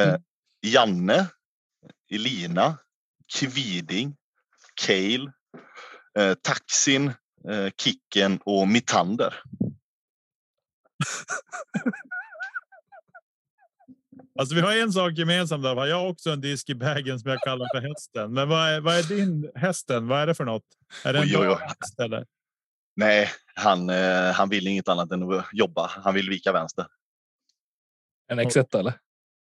Eh, 0.00 0.16
Janne, 0.62 1.26
Elina, 2.12 2.78
Kviding, 3.34 4.16
Kale, 4.74 5.32
eh, 6.18 6.34
Taxin, 6.42 7.12
eh, 7.48 7.70
Kicken 7.76 8.40
och 8.44 8.68
Mitander. 8.68 9.42
Alltså, 14.38 14.54
vi 14.54 14.60
har 14.60 14.76
en 14.76 14.92
sak 14.92 15.12
gemensamt. 15.12 15.62
Där. 15.62 15.86
Jag 15.86 15.96
har 15.96 16.08
också 16.08 16.30
en 16.30 16.40
disk 16.40 16.68
i 16.68 16.74
bagen 16.74 17.20
som 17.20 17.30
jag 17.30 17.40
kallar 17.40 17.66
för 17.74 17.88
hästen. 17.88 18.32
Men 18.32 18.48
vad 18.48 18.68
är, 18.68 18.80
vad 18.80 18.98
är 18.98 19.02
din 19.02 19.50
hästen? 19.54 20.08
Vad 20.08 20.20
är 20.20 20.26
det 20.26 20.34
för 20.34 20.44
något? 20.44 20.64
Är 21.04 21.12
det 21.12 21.18
en 21.18 21.24
Oj, 21.24 21.36
oj, 21.38 21.48
oj. 21.48 21.56
häst 21.60 22.00
eller? 22.00 22.26
Nej, 22.96 23.30
han, 23.54 23.90
eh, 23.90 24.32
han 24.32 24.48
vill 24.48 24.66
inget 24.66 24.88
annat 24.88 25.12
än 25.12 25.32
att 25.32 25.46
jobba. 25.52 25.86
Han 25.86 26.14
vill 26.14 26.30
vika 26.30 26.52
vänster. 26.52 26.86
En 28.28 28.40
X1 28.40 28.78
eller? 28.78 28.94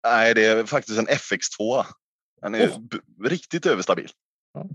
Nej, 0.03 0.33
det 0.33 0.45
är 0.45 0.65
faktiskt 0.65 0.99
en 0.99 1.07
FX2. 1.07 1.85
Han 2.41 2.55
är 2.55 2.69
Oh. 2.69 2.87
riktigt 3.23 3.65
överstabil. 3.65 4.09
Ja. 4.53 4.69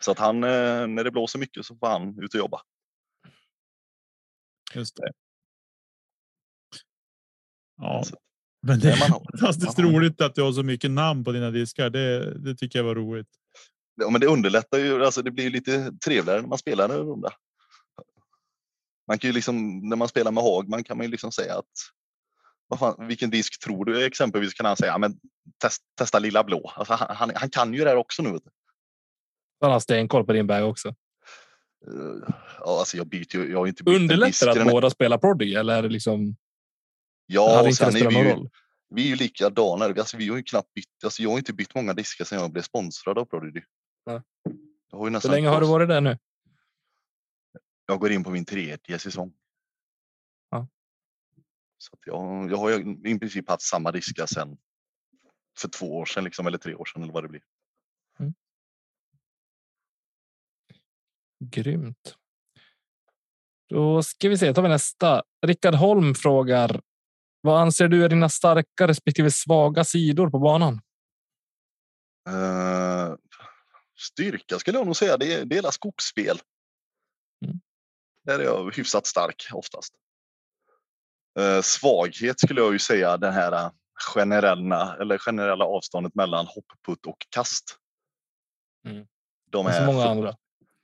Så 0.00 0.10
att 0.10 0.18
han, 0.18 0.44
eh, 0.44 0.86
när 0.86 1.04
det 1.04 1.10
blåser 1.10 1.38
mycket 1.38 1.66
så 1.66 1.76
får 1.76 1.86
han 1.86 2.22
ut 2.22 2.34
och 2.34 2.38
jobba. 2.38 2.60
Just 4.74 4.96
det. 4.96 5.12
Ja, 7.76 8.04
Så- 8.04 8.16
men 8.66 8.80
det 8.80 8.88
är 8.92 8.96
fantastiskt 8.96 9.78
man 9.78 9.86
har- 9.86 9.92
roligt 9.92 10.20
att 10.20 10.34
du 10.34 10.42
har 10.42 10.52
så 10.52 10.62
mycket 10.62 10.90
namn 10.90 11.24
på 11.24 11.32
dina 11.32 11.50
diskar. 11.50 11.90
Det, 11.90 12.38
det 12.38 12.54
tycker 12.56 12.78
jag 12.78 12.84
var 12.84 12.94
roligt. 12.94 13.28
Ja, 13.94 14.10
men 14.10 14.20
det 14.20 14.26
underlättar 14.26 14.78
ju. 14.78 15.04
Alltså 15.04 15.22
det 15.22 15.30
blir 15.30 15.44
ju 15.44 15.50
lite 15.50 15.92
trevligare 16.04 16.40
när 16.40 16.48
man 16.48 16.58
spelar 16.58 16.88
en 16.88 16.96
runda. 16.96 17.32
Man 19.08 19.18
kan 19.18 19.28
ju 19.28 19.34
liksom, 19.34 19.78
när 19.88 19.96
man 19.96 20.08
spelar 20.08 20.32
med 20.32 20.42
Hagman 20.44 20.84
kan 20.84 20.96
man 20.96 21.06
ju 21.06 21.10
liksom 21.10 21.32
säga 21.32 21.58
att 21.58 21.72
vad 22.68 22.78
fan, 22.78 23.08
vilken 23.08 23.30
disk 23.30 23.60
tror 23.64 23.84
du? 23.84 24.04
Exempelvis 24.04 24.54
kan 24.54 24.66
han 24.66 24.76
säga, 24.76 24.92
ja, 24.92 24.98
men 24.98 25.14
test, 25.62 25.82
testa 25.98 26.18
lilla 26.18 26.44
blå. 26.44 26.72
Alltså, 26.76 26.94
han, 26.94 27.16
han, 27.16 27.32
han 27.34 27.50
kan 27.50 27.74
ju 27.74 27.84
det 27.84 27.90
här 27.90 27.96
också 27.96 28.22
nu. 28.22 28.38
Han 29.60 29.70
har 29.70 29.80
stenkoll 29.80 30.24
på 30.24 30.32
din 30.32 30.46
bag 30.46 30.70
också. 30.70 30.88
Eh, 30.88 32.34
Ja, 32.64 32.78
alltså 32.78 32.96
jag 32.96 33.06
byter 33.06 33.36
ju, 33.36 33.50
jag 33.50 33.58
har 33.58 33.66
inte 33.66 33.84
bytt 33.84 34.00
Underlättar 34.00 34.48
att 34.48 34.72
båda 34.72 34.90
spelar 34.90 35.18
Prodigy 35.18 35.54
eller 35.54 35.78
är 35.78 35.82
det 35.82 35.88
liksom? 35.88 36.36
Ja, 37.26 37.68
och 37.68 37.74
sen 37.74 37.96
är 37.96 38.08
vi 38.08 38.18
ju, 38.18 38.30
roll? 38.30 38.50
vi 38.90 39.02
är 39.02 39.06
ju 39.06 39.16
likadana. 39.16 39.84
Alltså, 39.84 40.16
vi 40.16 40.28
har 40.28 40.36
ju 40.36 40.42
knappt 40.42 40.74
bytt, 40.74 41.04
alltså, 41.04 41.22
jag 41.22 41.30
har 41.30 41.38
inte 41.38 41.52
bytt 41.52 41.74
många 41.74 41.92
diskar 41.92 42.24
sedan 42.24 42.40
jag 42.40 42.52
blev 42.52 42.62
sponsrad 42.62 43.18
av 43.18 43.24
Prodigy. 43.24 43.60
Ju 44.06 44.20
Hur 44.92 45.28
länge 45.28 45.48
har 45.48 45.60
du 45.60 45.66
varit 45.66 45.88
där 45.88 46.00
nu? 46.00 46.18
Jag 47.86 48.00
går 48.00 48.12
in 48.12 48.24
på 48.24 48.30
min 48.30 48.44
tredje 48.44 48.98
säsong. 48.98 49.32
Så 51.84 51.98
jag, 52.04 52.50
jag 52.50 52.56
har 52.56 53.06
i 53.08 53.18
princip 53.18 53.48
haft 53.48 53.62
samma 53.62 53.92
diskar 53.92 54.26
sen 54.26 54.56
för 55.58 55.68
två 55.68 55.96
år 55.96 56.04
sedan 56.04 56.24
liksom, 56.24 56.46
eller 56.46 56.58
tre 56.58 56.74
år 56.74 56.84
sedan 56.84 57.02
eller 57.02 57.12
vad 57.12 57.24
det 57.24 57.28
blir. 57.28 57.42
Grymt. 61.50 62.16
Då 63.68 64.02
ska 64.02 64.28
vi 64.28 64.38
se, 64.38 64.54
tar 64.54 64.62
vi 64.62 64.68
nästa. 64.68 65.22
Rickard 65.46 65.74
Holm 65.74 66.14
frågar. 66.14 66.82
Vad 67.40 67.60
anser 67.60 67.88
du 67.88 68.04
är 68.04 68.08
dina 68.08 68.28
starka 68.28 68.88
respektive 68.88 69.30
svaga 69.30 69.84
sidor 69.84 70.30
på 70.30 70.38
banan? 70.38 70.80
Eh, 72.28 73.14
styrka 73.98 74.58
skulle 74.58 74.78
jag 74.78 74.86
nog 74.86 74.96
säga, 74.96 75.16
det 75.16 75.34
är, 75.34 75.44
det 75.44 75.54
är 75.54 75.56
hela 75.56 75.72
skogsspel. 75.72 76.38
Mm. 77.44 77.60
Där 78.22 78.38
är 78.38 78.44
jag 78.44 78.76
hyfsat 78.76 79.06
stark 79.06 79.48
oftast. 79.52 79.94
Eh, 81.38 81.60
svaghet 81.62 82.40
skulle 82.40 82.60
jag 82.60 82.72
ju 82.72 82.78
säga 82.78 83.16
den 83.16 83.32
här 83.32 83.52
eh, 83.52 83.70
generella, 84.14 84.96
eller 85.00 85.18
generella 85.18 85.64
avståndet 85.64 86.14
mellan 86.14 86.46
hoppputt 86.46 87.06
och 87.06 87.26
kast. 87.28 87.78
Mm. 88.86 89.06
De 89.50 89.66
är 89.66 89.86
många 89.86 89.98
40 89.98 90.08
andra. 90.08 90.36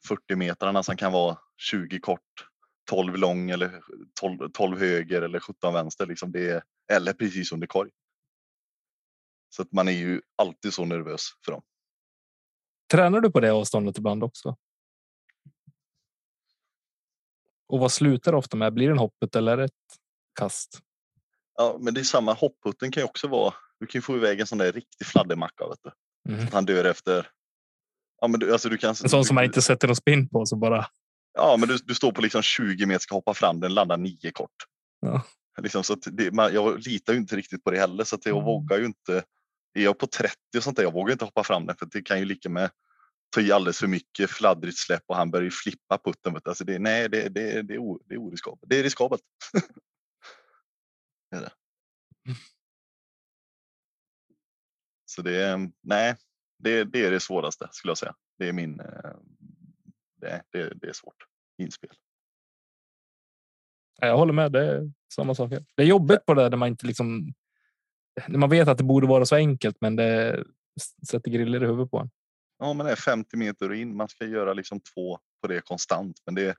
40 0.08 0.36
metrarna 0.36 0.82
som 0.82 0.96
kan 0.96 1.12
vara 1.12 1.38
20 1.56 2.00
kort, 2.00 2.48
12 2.90 3.16
lång 3.16 3.50
eller 3.50 3.82
12, 4.20 4.48
12 4.52 4.78
höger 4.78 5.22
eller 5.22 5.40
17 5.40 5.74
vänster. 5.74 6.06
Liksom 6.06 6.32
det 6.32 6.50
är, 6.50 6.62
eller 6.92 7.12
precis 7.12 7.52
under 7.52 7.66
korg. 7.66 7.90
Så 9.48 9.62
att 9.62 9.72
man 9.72 9.88
är 9.88 9.92
ju 9.92 10.22
alltid 10.36 10.74
så 10.74 10.84
nervös 10.84 11.28
för 11.44 11.52
dem. 11.52 11.62
Tränar 12.90 13.20
du 13.20 13.30
på 13.30 13.40
det 13.40 13.50
avståndet 13.50 13.98
ibland 13.98 14.24
också? 14.24 14.56
Och 17.68 17.78
vad 17.78 17.92
slutar 17.92 18.32
ofta 18.32 18.56
med? 18.56 18.74
Blir 18.74 18.86
det 18.86 18.92
en 18.92 18.98
hoppet 18.98 19.36
eller 19.36 19.58
ett 19.58 19.99
kast? 20.34 20.78
Ja, 21.58 21.78
men 21.80 21.94
det 21.94 22.00
är 22.00 22.04
samma. 22.04 22.32
Hoppputten 22.32 22.90
kan 22.92 23.00
ju 23.00 23.04
också 23.04 23.28
vara. 23.28 23.54
Du 23.80 23.86
kan 23.86 23.98
ju 23.98 24.02
få 24.02 24.16
iväg 24.16 24.40
en 24.40 24.46
sån 24.46 24.58
där 24.58 24.72
riktig 24.72 25.06
fladdermacka. 25.06 25.68
Vet 25.68 25.78
du. 25.82 26.32
Mhm. 26.32 26.44
Att 26.46 26.52
han 26.52 26.64
dör 26.64 26.84
efter. 26.84 27.28
Ja, 28.20 28.28
men 28.28 28.40
du, 28.40 28.52
alltså 28.52 28.68
du 28.68 28.76
kan. 28.78 28.88
En 28.90 28.94
sån 29.08 29.24
som 29.24 29.34
man 29.34 29.42
du, 29.42 29.46
inte 29.46 29.62
sätter 29.62 29.86
någon 29.88 29.96
spin 29.96 30.28
på 30.28 30.46
så 30.46 30.56
bara. 30.56 30.86
Ja, 31.34 31.56
men 31.58 31.68
du, 31.68 31.76
du 31.84 31.94
står 31.94 32.12
på 32.12 32.22
liksom 32.22 32.42
20 32.42 32.86
meter, 32.86 32.98
ska 33.00 33.14
hoppa 33.14 33.34
fram, 33.34 33.60
den 33.60 33.74
landar 33.74 33.96
nio 33.96 34.30
kort. 34.32 34.50
Ja. 35.00 35.22
Liksom, 35.62 35.84
så 35.84 35.94
det, 35.94 36.32
man, 36.34 36.54
jag 36.54 36.86
litar 36.86 37.12
ju 37.12 37.18
inte 37.18 37.36
riktigt 37.36 37.64
på 37.64 37.70
det 37.70 37.78
heller, 37.78 38.04
så 38.04 38.16
att 38.16 38.26
jag 38.26 38.32
Mm. 38.34 38.44
vågar 38.44 38.78
ju 38.78 38.84
inte. 38.84 39.24
Är 39.74 39.82
jag 39.84 39.98
på 39.98 40.06
30 40.06 40.34
och 40.56 40.62
sånt 40.62 40.76
där, 40.76 40.82
jag 40.82 40.92
vågar 40.92 41.12
inte 41.12 41.24
hoppa 41.24 41.44
fram 41.44 41.66
den 41.66 41.76
för 41.76 41.86
det 41.86 42.02
kan 42.02 42.18
ju 42.18 42.24
lika 42.24 42.48
med 42.48 42.70
ta 43.34 43.40
i 43.40 43.52
alldeles 43.52 43.78
för 43.78 43.86
mycket 43.86 44.30
fladdrigt 44.30 44.78
släpp 44.78 45.02
och 45.06 45.16
han 45.16 45.30
börjar 45.30 45.44
ju 45.44 45.50
flippa 45.50 45.98
putten. 46.04 46.34
Vet 46.34 46.44
du. 46.44 46.50
Alltså 46.50 46.64
det, 46.64 46.78
nej, 46.78 47.08
det, 47.08 47.28
det, 47.28 47.62
det, 47.62 47.74
är 47.74 47.78
o- 47.78 48.00
det 48.04 48.14
är 48.14 48.18
oriskabelt. 48.18 48.62
Det 48.66 48.78
är 48.78 48.82
riskabelt. 48.82 49.22
det 51.30 51.36
är 51.36 51.40
det. 51.40 51.52
Så 55.04 55.22
det 55.22 55.42
är, 55.42 55.70
nej, 55.80 56.16
det, 56.58 56.84
det 56.84 57.04
är 57.04 57.10
det 57.10 57.20
svåraste 57.20 57.68
skulle 57.72 57.90
jag 57.90 57.98
säga. 57.98 58.14
Det 58.38 58.48
är 58.48 58.52
min, 58.52 58.80
eh, 58.80 59.12
det, 60.20 60.42
det, 60.50 60.72
det 60.74 60.88
är 60.88 60.92
svårt. 60.92 61.26
Inspel. 61.58 61.90
Ja, 64.00 64.06
Jag 64.06 64.16
håller 64.16 64.32
med. 64.32 64.52
Det 64.52 64.66
är 64.66 64.92
samma 65.14 65.34
sak. 65.34 65.50
Det 65.50 65.82
är 65.82 65.86
jobbigt 65.86 66.26
på 66.26 66.34
det 66.34 66.42
där 66.42 66.50
när 66.50 66.56
man 66.56 66.68
inte 66.68 66.86
liksom. 66.86 67.34
När 68.28 68.38
man 68.38 68.50
vet 68.50 68.68
att 68.68 68.78
det 68.78 68.84
borde 68.84 69.06
vara 69.06 69.26
så 69.26 69.36
enkelt, 69.36 69.76
men 69.80 69.96
det 69.96 70.44
sätter 71.08 71.30
griller 71.30 71.62
i 71.62 71.66
huvudet 71.66 71.90
på 71.90 71.98
en. 71.98 72.10
Ja, 72.58 72.72
men 72.72 72.86
det 72.86 72.92
är 72.92 72.96
50 72.96 73.36
meter 73.36 73.72
in. 73.72 73.96
Man 73.96 74.08
ska 74.08 74.24
göra 74.24 74.54
liksom 74.54 74.80
två 74.80 75.18
på 75.40 75.48
det 75.48 75.60
konstant. 75.60 76.22
Men 76.26 76.34
det. 76.34 76.56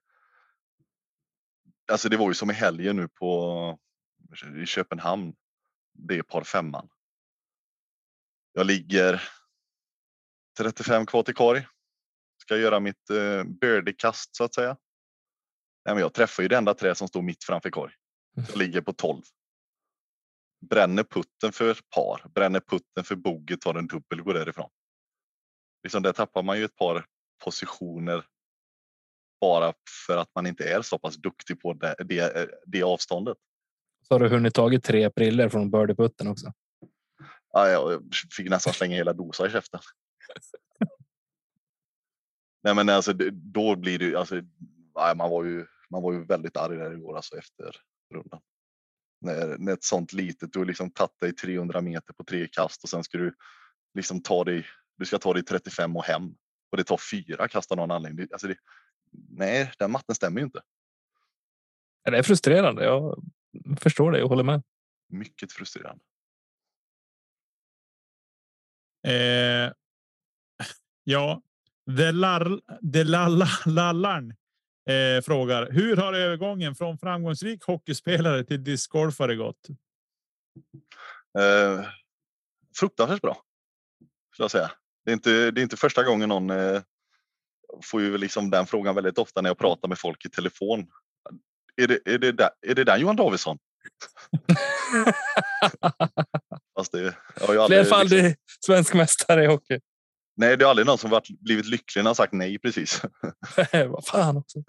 Alltså, 1.92 2.10
det 2.10 2.18
var 2.18 2.28
ju 2.28 2.34
som 2.34 2.52
i 2.52 2.54
helgen 2.54 2.96
nu 2.96 3.08
på 3.08 3.80
i 4.62 4.66
Köpenhamn. 4.66 5.36
Det 5.94 6.18
är 6.18 6.24
par 6.24 6.44
femman. 6.44 6.90
Jag 8.54 8.66
ligger 8.66 9.22
35 10.58 11.06
kvar 11.06 11.24
till 11.24 11.34
korg. 11.34 11.68
Ska 12.42 12.58
göra 12.58 12.80
mitt 12.80 13.10
eh, 13.10 13.44
birdiekast 13.44 14.36
så 14.36 14.44
att 14.44 14.56
säga. 14.56 14.78
Nej, 15.86 15.96
men 15.96 16.02
jag 16.02 16.14
träffar 16.14 16.44
ju 16.44 16.50
det 16.50 16.58
enda 16.58 16.74
trä 16.74 16.96
som 16.96 17.08
står 17.08 17.22
mitt 17.22 17.44
framför 17.44 17.70
korg. 17.70 17.94
Jag 18.36 18.58
ligger 18.58 18.82
på 18.82 18.94
12. 18.94 19.22
Bränner 20.70 21.04
putten 21.04 21.52
för 21.52 21.80
par, 21.96 22.30
bränner 22.30 22.60
putten 22.60 23.04
för 23.04 23.16
bogey, 23.16 23.58
tar 23.58 23.76
en 23.76 23.88
dubbel 23.88 24.20
och 24.20 24.26
går 24.26 24.34
därifrån. 24.34 24.70
Liksom 25.84 26.04
där 26.04 26.14
tappar 26.14 26.44
man 26.44 26.58
ju 26.58 26.66
ett 26.66 26.76
par 26.76 27.06
positioner 27.44 28.26
bara 29.42 29.74
för 30.08 30.18
att 30.18 30.30
man 30.36 30.48
inte 30.48 30.64
är 30.64 30.82
så 30.82 31.00
pass 31.00 31.16
duktig 31.16 31.62
på 31.62 31.74
det, 31.74 31.96
det, 32.00 32.50
det 32.66 32.84
avståndet. 32.84 33.38
Så 34.12 34.16
har 34.16 34.20
du 34.20 34.30
hunnit 34.30 34.54
tagit 34.54 34.84
tre 34.84 35.10
priller 35.10 35.50
från 35.50 35.72
birdieputten 35.72 36.28
också. 36.28 36.54
Ja, 37.52 37.70
jag 37.70 38.04
fick 38.38 38.50
nästan 38.50 38.74
slänga 38.74 38.96
hela 38.96 39.14
dosan 39.14 39.48
i 39.48 39.50
käften. 39.50 39.80
Nej, 42.64 42.76
men 42.76 42.90
alltså, 42.90 43.14
då 43.32 43.76
blir 43.76 44.00
det 44.00 44.16
alltså, 44.16 44.36
nej, 44.96 45.16
man 45.16 45.30
var 45.30 45.44
ju, 45.44 45.66
man 45.90 46.04
var 46.04 46.14
ju 46.14 46.26
väldigt 46.26 46.58
arg 46.58 46.78
där 46.78 46.94
igår 46.94 47.16
alltså 47.16 47.38
efter 47.38 47.76
rundan. 48.14 48.42
När, 49.22 49.58
när 49.58 49.74
ett 49.74 49.84
sånt 49.84 50.14
litet, 50.14 50.54
du 50.54 50.60
har 50.60 50.66
liksom 50.66 50.92
tagit 50.92 51.20
dig 51.20 51.36
300 51.36 51.82
meter 51.82 52.14
på 52.14 52.24
tre 52.24 52.48
kast 52.48 52.84
och 52.84 52.90
sen 52.90 53.04
ska 53.04 53.18
du 53.18 53.36
liksom 53.94 54.22
ta 54.22 54.44
dig, 54.44 54.66
du 54.98 55.06
ska 55.06 55.18
ta 55.18 55.34
dig 55.34 55.44
35 55.44 55.98
och 55.98 56.04
hem 56.04 56.36
och 56.72 56.78
det 56.78 56.84
tar 56.84 57.00
fyra 57.12 57.48
kast 57.48 57.72
av 57.72 57.78
någon 57.78 57.92
anledning. 57.92 58.28
Alltså 58.32 58.48
det, 58.48 58.56
nej, 59.30 59.72
den 59.80 59.92
matten 59.92 60.16
stämmer 60.16 60.40
ju 60.40 60.46
inte. 60.46 60.62
Det 62.04 62.18
är 62.18 62.24
frustrerande. 62.24 62.84
Jag 62.84 63.24
förstår 63.80 64.12
det 64.12 64.24
och 64.24 64.30
håller 64.30 64.44
med. 64.44 64.64
Mycket 65.10 65.52
frustrerande. 65.52 66.04
Eh, 69.08 69.74
ja, 71.04 71.42
det 71.86 72.12
lar, 72.12 72.62
det 72.82 73.04
lalla, 73.04 73.48
lallarn 73.66 74.30
eh, 74.90 75.22
frågar 75.26 75.72
hur 75.72 75.98
har 75.98 76.14
övergången 76.14 76.76
från 76.76 76.98
framgångsrik 76.98 77.64
hockeyspelare 77.64 78.44
till 78.44 78.64
discgolfare 78.64 79.36
gått? 79.36 79.68
Eh, 81.40 81.86
fruktansvärt 82.80 83.22
bra. 83.22 83.44
Skulle 84.34 84.44
jag 84.44 84.52
säga. 84.52 84.72
Det 85.06 85.12
är 85.12 85.14
inte, 85.14 85.52
det 85.52 85.62
är 85.62 85.64
inte 85.64 85.78
första 85.78 86.04
gången 86.04 86.30
någon 86.30 86.50
eh, 86.50 86.82
får 87.84 88.02
ju 88.02 88.18
liksom 88.18 88.50
den 88.50 88.66
frågan 88.66 88.96
väldigt 88.96 89.18
ofta 89.18 89.42
när 89.42 89.50
jag 89.50 89.58
pratar 89.58 89.88
med 89.88 90.00
folk 90.00 90.26
i 90.26 90.30
telefon. 90.30 90.88
Är 91.76 91.88
det, 91.88 92.00
är 92.06 92.18
det, 92.18 92.32
där, 92.32 92.50
är 92.68 92.76
det 92.76 92.84
där 92.84 92.98
Johan 92.98 93.16
Davidsson? 93.16 93.58
Fast 96.78 96.92
det, 96.92 97.16
jag 97.40 97.48
har 97.48 97.54
ju 97.54 97.60
aldrig, 97.60 97.80
liksom, 97.80 98.08
Flerfaldig 98.08 98.36
svensk 98.66 98.94
mästare 98.94 99.44
i 99.44 99.48
hockey. 99.48 99.80
nej, 100.38 100.58
det 100.58 100.66
är 100.66 100.70
aldrig 100.70 100.86
någon 100.88 100.98
som 100.98 101.10
varit, 101.10 101.40
blivit 101.40 101.66
lycklig 101.66 102.04
när 102.04 102.10
har 102.10 102.16
sagt 102.16 102.34
nej 102.34 102.60
precis. 102.60 103.02
Vad 103.88 104.06
fan 104.06 104.38
också. 104.38 104.64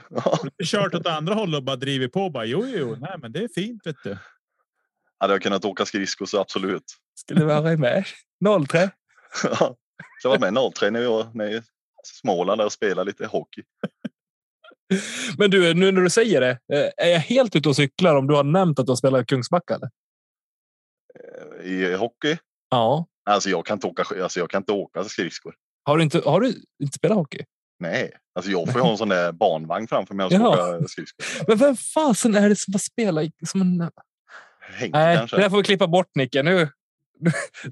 Kört 0.64 0.94
åt 0.94 1.06
andra 1.06 1.34
hållet 1.34 1.58
och 1.58 1.64
bara 1.64 1.76
drivit 1.76 2.12
på. 2.12 2.30
Bara, 2.30 2.44
jo, 2.44 2.66
jo, 2.66 2.96
nej, 3.00 3.14
men 3.18 3.32
det 3.32 3.44
är 3.44 3.48
fint. 3.54 3.86
Vet 3.86 3.96
du. 4.04 4.18
Hade 5.18 5.34
jag 5.34 5.42
kunnat 5.42 5.64
åka 5.64 5.86
skridskor 5.86 6.26
så 6.26 6.40
absolut. 6.40 6.96
Skulle 7.14 7.44
vara 7.44 7.76
med. 7.76 8.04
03. 8.68 8.90
jag 10.22 10.30
var 10.30 10.38
med 10.38 10.72
03 10.74 10.90
när 10.90 11.00
jag 11.00 11.10
var 11.10 11.30
med 11.34 11.52
i 11.52 11.62
Småland 12.04 12.60
där 12.60 12.64
och 12.64 12.72
spelade 12.72 13.10
lite 13.10 13.26
hockey. 13.26 13.62
Men 15.38 15.50
du, 15.50 15.74
nu 15.74 15.92
när 15.92 16.02
du 16.02 16.10
säger 16.10 16.40
det, 16.40 16.50
eh, 16.50 17.06
är 17.06 17.10
jag 17.10 17.18
helt 17.18 17.56
ute 17.56 17.68
och 17.68 17.76
cyklar 17.76 18.16
om 18.16 18.26
du 18.26 18.34
har 18.34 18.44
nämnt 18.44 18.78
att 18.78 18.86
du 18.86 18.90
har 18.90 18.96
spelat 18.96 19.22
i 19.22 19.24
Kungsbacka? 19.24 19.74
Eller? 19.74 19.90
Eh, 21.64 21.72
I 21.72 21.94
hockey. 21.94 22.36
Ja. 22.70 23.06
Alltså 23.30 23.50
jag 23.50 23.66
kan 23.66 23.76
inte 23.76 23.86
åka, 23.86 24.22
alltså 24.22 24.40
jag 24.40 24.50
kan 24.50 24.60
inte 24.60 24.72
åka 24.72 25.04
skridskor. 25.04 25.54
Har 25.84 25.96
du 25.96 26.02
inte, 26.02 26.22
har 26.24 26.40
du 26.40 26.48
inte 26.82 26.96
spelat 26.96 27.16
hockey? 27.16 27.44
Nej, 27.78 28.12
alltså 28.34 28.50
jag 28.50 28.72
får 28.72 28.80
ju 28.80 28.84
ha 28.84 28.90
en 28.90 28.98
sån 28.98 29.08
där 29.08 29.32
barnvagn 29.32 29.88
framför 29.88 30.14
mig 30.14 30.26
och 30.26 30.32
åka 30.32 30.88
skridskor. 30.88 31.26
Men 31.48 31.58
vem 31.58 31.76
fasen 31.76 32.34
är 32.34 32.48
det 32.48 32.56
som 32.56 32.74
har 32.74 32.78
spelat 32.78 33.30
som 33.46 33.60
en... 33.60 33.90
Henke 34.60 34.98
Nej, 34.98 35.16
kanske. 35.16 35.36
det 35.36 35.42
där 35.42 35.50
får 35.50 35.56
vi 35.56 35.62
klippa 35.62 35.86
bort 35.86 36.10
Nicke. 36.14 36.42
Nu. 36.42 36.68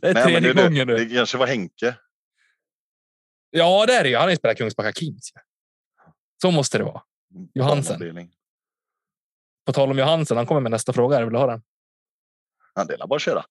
Det 0.00 0.08
är 0.08 0.14
Nej, 0.14 0.24
men 0.24 0.42
tredje 0.42 0.52
det, 0.52 0.62
gången 0.62 0.86
nu. 0.86 0.96
det 0.96 1.14
kanske 1.14 1.38
var 1.38 1.46
Henke. 1.46 1.94
Ja, 3.50 3.86
det 3.86 3.94
är 3.94 4.02
det 4.02 4.08
ju. 4.08 4.16
Han 4.16 4.24
har 4.24 4.30
ju 4.30 4.36
spelat 4.36 4.56
Kungsbacka 4.56 4.92
Kings. 4.92 5.32
Så 6.42 6.50
måste 6.50 6.78
det 6.78 6.84
vara. 6.84 7.02
Johansen. 7.54 8.30
På 9.66 9.72
tal 9.72 9.90
om 9.90 9.98
Johansen, 9.98 10.36
han 10.36 10.46
kommer 10.46 10.60
med 10.60 10.70
nästa 10.70 10.92
fråga. 10.92 11.18
Jag 11.18 11.26
vill 11.26 11.34
ha 11.36 11.46
den. 11.46 11.62
Ja, 12.74 12.84
det 12.84 12.94
är 12.94 13.06
bara 13.06 13.18
köra. 13.18 13.44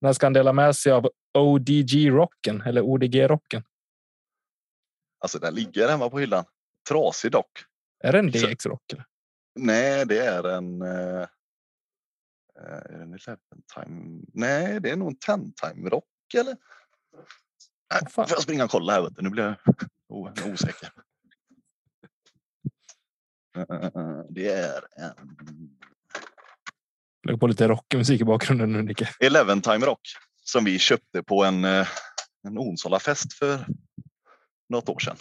När 0.00 0.12
ska 0.12 0.26
han 0.26 0.32
dela 0.32 0.52
med 0.52 0.76
sig 0.76 0.92
av 0.92 1.10
ODG-rocken 1.38 2.60
eller 2.66 2.80
ODG-rocken? 2.80 3.62
Alltså 5.18 5.38
den 5.38 5.54
ligger 5.54 5.88
hemma 5.88 6.10
på 6.10 6.18
hyllan. 6.18 6.44
Trasig 6.88 7.32
dock. 7.32 7.50
Är 8.04 8.12
det 8.12 8.18
en 8.18 8.32
Så- 8.32 8.46
DX-rock? 8.46 8.92
eller? 8.92 9.04
Nej, 9.54 10.06
det 10.06 10.18
är 10.26 10.48
en... 10.48 10.82
Eh, 10.82 11.20
eh, 11.20 11.26
är 12.60 12.98
det 12.98 13.02
en 13.02 13.12
11 13.12 13.36
time? 13.74 14.22
Nej, 14.34 14.80
det 14.80 14.90
är 14.90 14.96
nog 14.96 15.08
en 15.08 15.16
10 15.16 15.52
time 15.62 15.88
rock 15.90 16.34
eller? 16.36 16.56
Fan? 17.94 18.08
får 18.10 18.26
jag 18.28 18.42
springa 18.42 18.64
och 18.64 18.70
kolla 18.70 18.92
här. 18.92 19.08
Nu 19.18 19.30
blir 19.30 19.56
jag 20.08 20.52
osäker. 20.52 20.92
Det 24.28 24.48
är 24.48 24.82
en 24.96 25.70
Lägg 27.26 27.40
på 27.40 27.46
lite 27.46 27.68
rockmusik 27.68 28.20
i 28.20 28.24
bakgrunden 28.24 28.72
nu, 28.72 28.82
Nicke. 28.82 29.08
11 29.20 29.60
time 29.60 29.86
rock 29.86 30.00
som 30.44 30.64
vi 30.64 30.78
köpte 30.78 31.22
på 31.22 31.44
en, 31.44 31.64
eh, 31.64 31.88
en 32.48 32.58
Onsala-fest 32.58 33.32
för 33.32 33.66
något 34.68 34.88
år 34.88 34.98
sedan. 34.98 35.16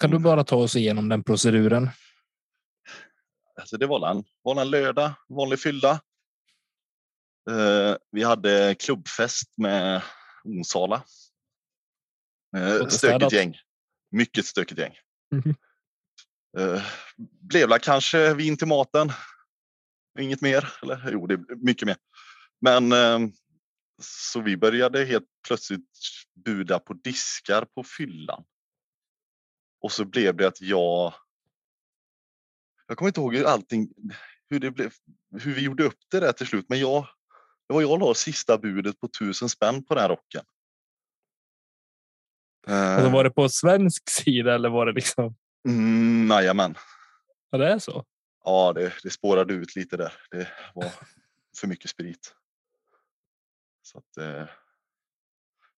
Kan 0.00 0.10
du 0.10 0.18
bara 0.18 0.44
ta 0.44 0.56
oss 0.56 0.76
igenom 0.76 1.08
den 1.08 1.22
proceduren? 1.22 1.90
Alltså 3.60 3.76
det 3.76 3.86
var 3.86 4.10
en, 4.10 4.24
var 4.42 4.60
en 4.60 4.70
lördag, 4.70 5.12
vanlig 5.28 5.60
fylla. 5.60 5.90
Eh, 7.50 7.96
vi 8.10 8.22
hade 8.22 8.74
klubbfest 8.78 9.58
med 9.58 10.02
Onsala. 10.44 11.04
Eh, 12.56 12.88
stökigt 12.88 13.32
gäng. 13.32 13.56
Mycket 14.10 14.46
stökigt 14.46 14.80
gäng. 14.80 14.94
Mhm. 15.32 15.54
Eh, 16.56 16.82
blev 17.40 17.68
väl 17.68 17.80
kanske 17.80 18.34
vin 18.34 18.56
till 18.56 18.68
maten. 18.68 19.12
Inget 20.20 20.40
mer. 20.40 20.72
Eller 20.82 21.10
jo, 21.12 21.26
det 21.26 21.36
blev 21.36 21.64
mycket 21.64 21.86
mer. 21.86 21.96
Men 22.60 22.92
eh, 22.92 23.30
så 24.02 24.40
vi 24.40 24.56
började 24.56 25.04
helt 25.04 25.28
plötsligt 25.46 25.90
buda 26.44 26.78
på 26.78 26.94
diskar 26.94 27.64
på 27.74 27.84
fyllan. 27.98 28.44
Och 29.80 29.92
så 29.92 30.04
blev 30.04 30.36
det 30.36 30.46
att 30.46 30.60
jag 30.60 31.14
jag 32.86 32.98
kommer 32.98 33.08
inte 33.08 33.20
ihåg 33.20 33.36
hur 33.36 33.44
allting, 33.44 33.88
hur 34.50 34.60
det 34.60 34.70
blev, 34.70 34.92
hur 35.40 35.54
vi 35.54 35.64
gjorde 35.64 35.84
upp 35.84 35.98
det 36.10 36.20
där 36.20 36.32
till 36.32 36.46
slut. 36.46 36.66
Men 36.68 36.80
jag, 36.80 37.06
det 37.68 37.74
var 37.74 37.82
jag 37.82 38.00
la 38.00 38.14
sista 38.14 38.58
budet 38.58 39.00
på 39.00 39.08
tusen 39.08 39.48
spänn 39.48 39.84
på 39.84 39.94
den 39.94 40.08
rocken. 40.08 40.44
Alltså, 42.66 43.06
Eh, 43.06 43.12
var 43.12 43.24
det 43.24 43.30
på 43.30 43.48
svensk 43.48 44.10
sida 44.10 44.54
eller 44.54 44.68
var 44.68 44.86
det 44.86 44.92
liksom? 44.92 45.36
Mm, 45.68 46.30
jajamän. 46.30 46.74
Ja, 47.50 47.58
det 47.58 47.72
är 47.72 47.78
så. 47.78 48.04
Ja, 48.44 48.72
det, 48.72 48.92
det 49.02 49.10
spårade 49.10 49.54
ut 49.54 49.76
lite 49.76 49.96
där. 49.96 50.12
Det 50.30 50.48
var 50.74 50.90
för 51.58 51.66
mycket 51.66 51.90
sprit. 51.90 52.34
Så 53.82 53.98
att, 53.98 54.16
eh, 54.16 54.48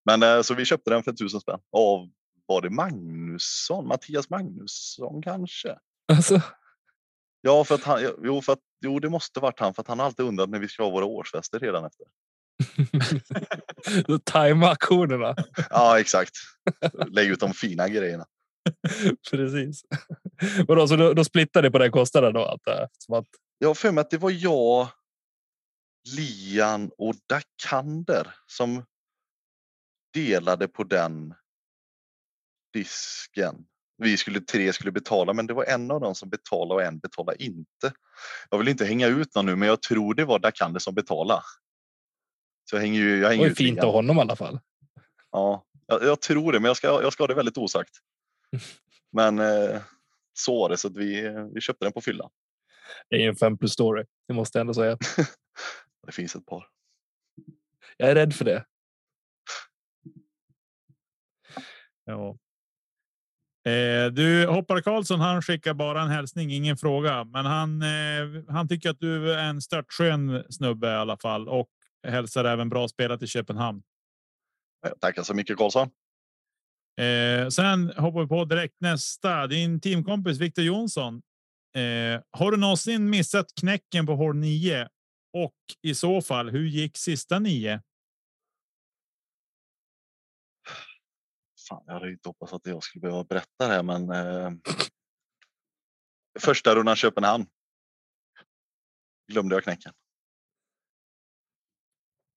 men 0.04 0.22
eh, 0.22 0.42
så 0.42 0.54
vi 0.54 0.64
köpte 0.64 0.90
den 0.90 1.02
för 1.02 1.12
tusen 1.12 1.40
spänn 1.40 1.60
av, 1.72 2.10
var 2.46 2.62
det 2.62 2.70
Magnusson? 2.70 3.88
Mattias 3.88 4.30
Magnusson 4.30 5.22
kanske? 5.22 5.78
Alltså, 6.12 6.42
Ja, 7.46 7.64
för 7.64 7.74
att 7.74 7.84
han, 7.84 8.00
jo, 8.22 8.42
för 8.42 8.52
att, 8.52 8.58
jo, 8.80 8.98
det 8.98 9.08
måste 9.08 9.40
varit 9.40 9.60
han 9.60 9.74
för 9.74 9.82
att 9.82 9.88
han 9.88 10.00
alltid 10.00 10.26
undrat 10.26 10.50
när 10.50 10.58
vi 10.58 10.68
ska 10.68 10.82
ha 10.82 10.90
våra 10.90 11.04
årsfester 11.04 11.58
redan 11.58 11.84
efter. 11.84 12.06
tajma 14.24 14.68
auktionerna. 14.68 15.34
Ja, 15.70 16.00
exakt. 16.00 16.32
Lägg 17.06 17.30
ut 17.30 17.40
de 17.40 17.52
fina 17.52 17.88
grejerna. 17.88 18.26
Precis. 19.30 19.82
Vadå, 20.68 20.88
så 20.88 20.96
då, 20.96 21.12
då 21.12 21.24
splittar 21.24 21.62
ni 21.62 21.70
på 21.70 21.78
den 21.78 21.90
kostnaden 21.90 22.32
då? 22.32 22.44
Att, 22.44 22.68
att, 22.68 23.26
Jag 23.58 23.68
har 23.68 23.74
för 23.74 23.92
mig 23.92 24.02
att 24.02 24.10
det 24.10 24.18
var 24.18 24.30
jag, 24.30 24.88
Lian 26.16 26.90
och 26.98 27.14
Dakander 27.28 28.34
som 28.46 28.84
delade 30.14 30.68
på 30.68 30.84
den 30.84 31.34
disken. 32.72 33.66
Vi 33.98 34.16
skulle 34.16 34.40
tre 34.40 34.72
skulle 34.72 34.92
betala, 34.92 35.32
men 35.32 35.46
det 35.46 35.54
var 35.54 35.64
en 35.64 35.90
av 35.90 36.00
dem 36.00 36.14
som 36.14 36.28
betalade 36.28 36.74
och 36.74 36.82
en 36.82 36.98
betalade 36.98 37.42
inte. 37.42 37.92
Jag 38.50 38.58
vill 38.58 38.68
inte 38.68 38.84
hänga 38.84 39.06
ut 39.06 39.34
någon 39.34 39.46
nu, 39.46 39.56
men 39.56 39.68
jag 39.68 39.82
tror 39.82 40.14
det 40.14 40.24
var 40.24 40.38
Dakander 40.38 40.80
som 40.80 40.94
betalade. 40.94 41.42
Så 42.70 42.76
jag 42.76 42.80
hänger 42.80 43.00
ju. 43.00 43.10
Jag 43.10 43.20
det 43.20 43.28
hänger 43.28 43.42
var 43.42 43.48
ju 43.48 43.54
fint 43.54 43.80
av 43.80 43.92
honom 43.92 44.16
i 44.16 44.20
alla 44.20 44.36
fall. 44.36 44.60
Ja, 45.30 45.64
jag, 45.86 46.04
jag 46.04 46.20
tror 46.20 46.52
det, 46.52 46.60
men 46.60 46.68
jag 46.68 46.76
ska, 46.76 47.02
jag 47.02 47.12
ska 47.12 47.22
ha 47.22 47.28
det 47.28 47.34
väldigt 47.34 47.58
osagt. 47.58 47.90
Men 49.12 49.38
eh, 49.38 49.80
så 50.32 50.60
var 50.60 50.68
det, 50.68 50.76
så 50.76 50.88
att 50.88 50.96
vi, 50.96 51.34
vi 51.54 51.60
köpte 51.60 51.84
den 51.84 51.92
på 51.92 52.00
fyllan. 52.00 52.30
Det 53.10 53.16
är 53.16 53.28
en 53.28 53.36
fem 53.36 53.58
plus 53.58 53.72
story. 53.72 54.04
Det 54.28 54.34
måste 54.34 54.58
jag 54.58 54.60
ändå 54.60 54.74
säga. 54.74 54.98
Det 56.06 56.12
finns 56.12 56.36
ett 56.36 56.46
par. 56.46 56.68
Jag 57.96 58.10
är 58.10 58.14
rädd 58.14 58.34
för 58.34 58.44
det. 58.44 58.64
Ja. 62.04 62.38
Eh, 63.66 64.12
du 64.12 64.46
Hoppar 64.46 64.80
Karlsson, 64.80 65.20
han 65.20 65.42
skickar 65.42 65.74
bara 65.74 66.02
en 66.02 66.08
hälsning, 66.08 66.50
ingen 66.50 66.76
fråga, 66.76 67.24
men 67.24 67.46
han. 67.46 67.82
Eh, 67.82 68.44
han 68.48 68.68
tycker 68.68 68.90
att 68.90 69.00
du 69.00 69.32
är 69.32 69.44
en 69.44 69.62
störtskön 69.62 70.44
snubbe 70.50 70.86
i 70.86 70.94
alla 70.94 71.16
fall 71.16 71.48
och 71.48 71.68
hälsar 72.08 72.44
även 72.44 72.68
bra 72.68 72.88
spelat 72.88 73.22
i 73.22 73.26
Köpenhamn. 73.26 73.82
Tackar 75.00 75.22
så 75.22 75.34
mycket 75.34 75.56
Karlsson. 75.56 75.90
Eh, 76.96 77.48
sen 77.48 77.90
hoppar 77.96 78.20
vi 78.20 78.28
på 78.28 78.44
direkt 78.44 78.80
nästa. 78.80 79.46
Din 79.46 79.80
teamkompis 79.80 80.38
Viktor 80.38 80.64
Jonsson. 80.64 81.22
Eh, 81.74 82.22
har 82.30 82.50
du 82.50 82.56
någonsin 82.56 83.10
missat 83.10 83.46
knäcken 83.60 84.06
på 84.06 84.14
hål 84.14 84.36
9? 84.36 84.88
Och 85.32 85.54
i 85.82 85.94
så 85.94 86.22
fall, 86.22 86.50
hur 86.50 86.66
gick 86.66 86.96
sista 86.96 87.38
nio? 87.38 87.82
Fan, 91.68 91.82
jag 91.86 91.94
hade 91.94 92.10
inte 92.10 92.28
hoppats 92.28 92.52
att 92.52 92.66
jag 92.66 92.82
skulle 92.82 93.00
behöva 93.00 93.24
berätta 93.24 93.68
det 93.68 93.72
här, 93.74 93.82
men 93.82 94.10
eh, 94.10 94.50
första 96.38 96.74
rundan 96.74 96.96
Köpenhamn. 96.96 97.46
glömde 99.32 99.54
jag 99.54 99.64
knäcken. 99.64 99.92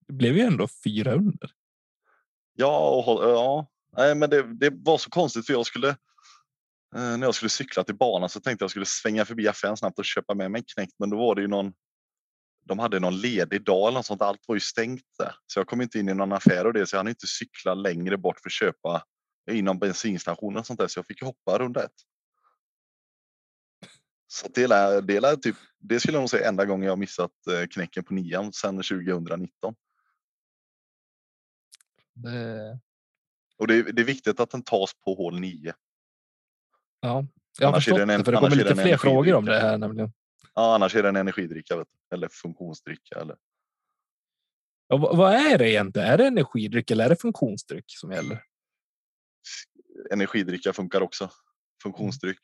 Det 0.08 0.14
blev 0.14 0.38
ju 0.38 0.42
ändå 0.42 0.68
fyra 0.84 1.14
under. 1.14 1.52
Ja, 2.54 3.04
och, 3.08 3.24
ja. 3.30 3.68
Nej, 3.98 4.16
men 4.16 4.30
det, 4.30 4.54
det 4.54 4.70
var 4.74 4.98
så 4.98 5.10
konstigt 5.10 5.46
för 5.46 5.54
jag 5.54 5.66
skulle 5.66 5.90
eh, 6.96 7.18
när 7.18 7.22
jag 7.22 7.36
skulle 7.36 7.50
cykla 7.50 7.84
till 7.84 7.96
banan 7.96 8.30
så 8.30 8.40
tänkte 8.40 8.64
jag 8.64 8.72
skulle 8.72 8.86
svänga 8.86 9.26
förbi 9.26 9.48
affären 9.48 9.78
snabbt 9.78 10.00
och 10.00 10.06
köpa 10.06 10.34
med 10.34 10.52
mig 10.52 10.60
en 10.60 10.66
knäckt. 10.76 10.96
Men 11.00 11.10
då 11.10 11.18
var 11.18 11.36
det 11.36 11.42
ju 11.42 11.48
någon. 11.48 11.74
De 12.66 12.80
hade 12.80 13.00
någon 13.00 13.22
ledig 13.22 13.64
dag 13.64 13.88
eller 13.88 13.98
något 13.98 14.06
sånt. 14.06 14.22
Allt 14.22 14.48
var 14.48 14.56
ju 14.56 14.60
stängt 14.60 15.06
där, 15.18 15.36
så 15.48 15.60
jag 15.60 15.68
kom 15.68 15.82
inte 15.82 16.00
in 16.00 16.10
i 16.10 16.14
någon 16.14 16.34
affär 16.34 16.66
och 16.66 16.74
det 16.74 16.88
så 16.88 16.96
jag 16.96 17.00
hann 17.00 17.08
inte 17.08 17.28
cykla 17.28 17.74
längre 17.74 18.18
bort 18.18 18.40
för 18.40 18.50
att 18.50 18.54
köpa 18.54 19.04
inom 19.52 19.80
bensinstationen 19.80 20.58
och 20.58 20.66
sånt 20.66 20.80
där. 20.80 20.88
Så 20.88 21.00
jag 21.00 21.06
fick 21.06 21.24
hoppa 21.24 21.60
runda 21.60 21.84
ett. 21.84 21.92
Så 24.28 24.48
det, 24.54 24.68
lär, 24.68 25.02
det, 25.02 25.20
lär 25.20 25.36
typ, 25.36 25.56
det 25.80 26.00
skulle 26.00 26.16
jag 26.16 26.22
nog 26.22 26.30
säga 26.30 26.48
enda 26.48 26.66
gången 26.66 26.88
jag 26.88 27.00
missat 27.00 27.32
eh, 27.52 27.68
knäcken 27.68 28.04
på 28.04 28.14
nian 28.14 28.54
sedan 28.54 28.76
2019. 28.76 29.76
Det, 32.14 32.80
och 33.60 33.68
det, 33.68 33.76
är- 33.76 33.84
det 33.94 34.02
är 34.02 34.06
viktigt 34.06 34.40
att 34.40 34.50
den 34.52 34.64
tas 34.64 34.94
på 34.94 35.14
hål 35.14 35.40
9. 35.40 35.74
ja, 37.02 37.26
jag 37.60 37.68
har 37.68 37.72
Annars 37.74 37.86
förstått 37.86 37.98
det 37.98 38.02
en- 38.14 38.20
det, 38.20 38.26
för 38.26 38.32
det 38.32 38.38
kommer 38.38 38.56
lite 38.56 38.76
fler 38.76 38.98
frågor 38.98 39.34
om 39.36 39.46
det 39.46 39.60
här 39.60 39.78
nämligen. 39.78 40.12
Ja, 40.54 40.76
annars 40.76 40.96
är 40.96 41.04
det 41.04 41.10
en 41.10 41.16
energidricka 41.16 41.78
vet 41.78 41.88
du. 41.92 42.16
eller 42.16 42.28
funktionsdricka. 42.32 43.16
Eller... 43.20 43.38
Ja, 44.88 44.98
vad, 44.98 45.34
är 45.34 45.58
det 45.58 45.70
egentligen? 45.72 46.08
Är 46.08 46.18
det 46.18 46.28
energidryck 46.28 46.92
eller 46.92 47.06
är 47.06 47.10
det 47.10 47.16
funktionsdryck 47.16 47.86
som 47.88 48.12
gäller? 48.12 48.44
Energidricka 50.12 50.74
funkar 50.74 51.02
också. 51.02 51.30
Funktionsdryck. 51.84 52.40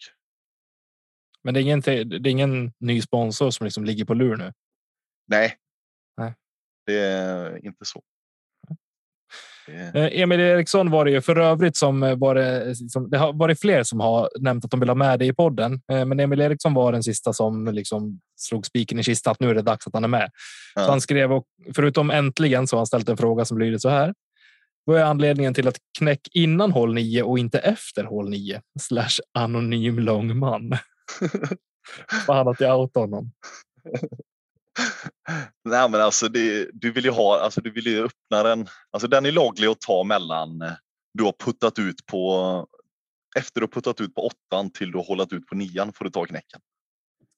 Men 1.44 1.54
det 1.54 1.60
är 1.60 1.62
ingen, 1.62 1.82
det 1.82 1.92
är 1.92 2.28
ingen 2.28 2.74
ny 2.80 3.02
sponsor 3.02 3.52
som 3.52 3.64
liksom 3.66 3.86
ligger 3.86 4.06
på 4.06 4.14
lur 4.14 4.36
nu. 4.38 4.54
Nej. 5.28 5.58
Nej. 6.18 6.34
Det 6.86 7.00
är 7.00 7.66
inte 7.66 7.86
så. 7.86 8.04
Eh, 9.68 10.22
Emil 10.22 10.40
Eriksson 10.40 10.92
var 10.92 11.06
det 11.06 11.12
ju 11.12 11.22
för 11.22 11.36
övrigt 11.36 11.78
som 11.78 12.04
eh, 12.04 12.16
var 12.16 12.36
det, 12.36 12.76
som, 12.76 13.10
det 13.10 13.18
har 13.18 13.34
varit 13.34 13.62
fler 13.62 13.84
som 13.84 14.00
har 14.00 14.30
nämnt 14.40 14.66
att 14.66 14.72
de 14.72 14.80
vill 14.80 14.90
ha 14.90 14.96
med 14.96 15.20
det 15.20 15.26
i 15.26 15.34
podden. 15.34 15.74
Eh, 15.92 16.06
Men 16.06 16.20
Emil 16.20 16.42
Eriksson 16.42 16.74
var 16.74 16.92
den 16.92 17.04
sista 17.04 17.34
som 17.34 17.66
liksom 17.74 18.20
slog 18.36 18.66
spiken 18.66 19.00
i 19.00 19.04
kistan 19.04 19.32
att 19.32 19.40
nu 19.40 19.50
är 19.50 19.56
det 19.56 19.62
dags 19.62 19.88
att 19.88 19.94
han 19.94 20.04
är 20.04 20.08
med. 20.08 20.30
Så 20.74 20.80
Ja. 20.82 20.90
han 20.90 21.02
skrev 21.02 21.34
och 21.34 21.46
förutom 21.76 22.12
äntligen 22.12 22.68
så 22.68 22.76
har 22.76 22.80
han 22.80 22.88
ställt 22.88 23.10
en 23.10 23.18
fråga 23.18 23.46
som 23.46 23.58
lyder 23.60 23.78
så 23.78 23.90
här. 23.90 24.14
Vad 24.86 25.00
är 25.00 25.04
anledningen 25.04 25.54
till 25.54 25.68
att 25.68 25.78
knäck 26.00 26.20
innan 26.34 26.72
hål 26.72 26.94
9 26.94 27.24
och 27.24 27.40
inte 27.40 27.60
efter 27.60 28.04
hål 28.04 28.30
9? 28.30 28.62
Slash 28.80 29.20
anonym 29.34 30.00
lång 30.00 30.38
man. 30.38 30.72
Fan 32.28 32.48
att 32.48 32.60
jag 32.60 32.80
outar 32.80 33.02
honom. 33.02 33.32
Nej, 35.66 35.90
men 35.90 36.02
alltså 36.02 36.28
det, 36.28 36.70
du 36.74 36.92
vill 36.92 37.06
ju 37.06 37.12
ha, 37.12 37.40
alltså 37.40 37.62
du 37.62 37.72
vill 37.72 37.88
ju 37.88 38.04
öppna 38.04 38.44
den. 38.44 38.68
Alltså 38.92 39.08
den 39.08 39.26
är 39.26 39.32
laglig 39.32 39.68
att 39.68 39.82
ta 39.82 40.04
mellan 40.04 40.62
eh, 40.62 40.74
du 41.14 41.24
har 41.24 41.34
puttat 41.40 41.80
ut 41.80 42.06
på 42.06 42.68
efter 43.38 43.62
du 43.62 43.64
har 43.64 43.72
puttat 43.72 44.02
ut 44.02 44.16
på 44.16 44.28
åttan 44.28 44.70
till 44.70 44.92
du 44.92 44.98
har 44.98 45.06
hållit 45.06 45.34
ut 45.34 45.48
på 45.48 45.56
nian 45.56 45.94
får 45.94 46.06
du 46.06 46.12
ta 46.12 46.26
knäcken. 46.26 46.62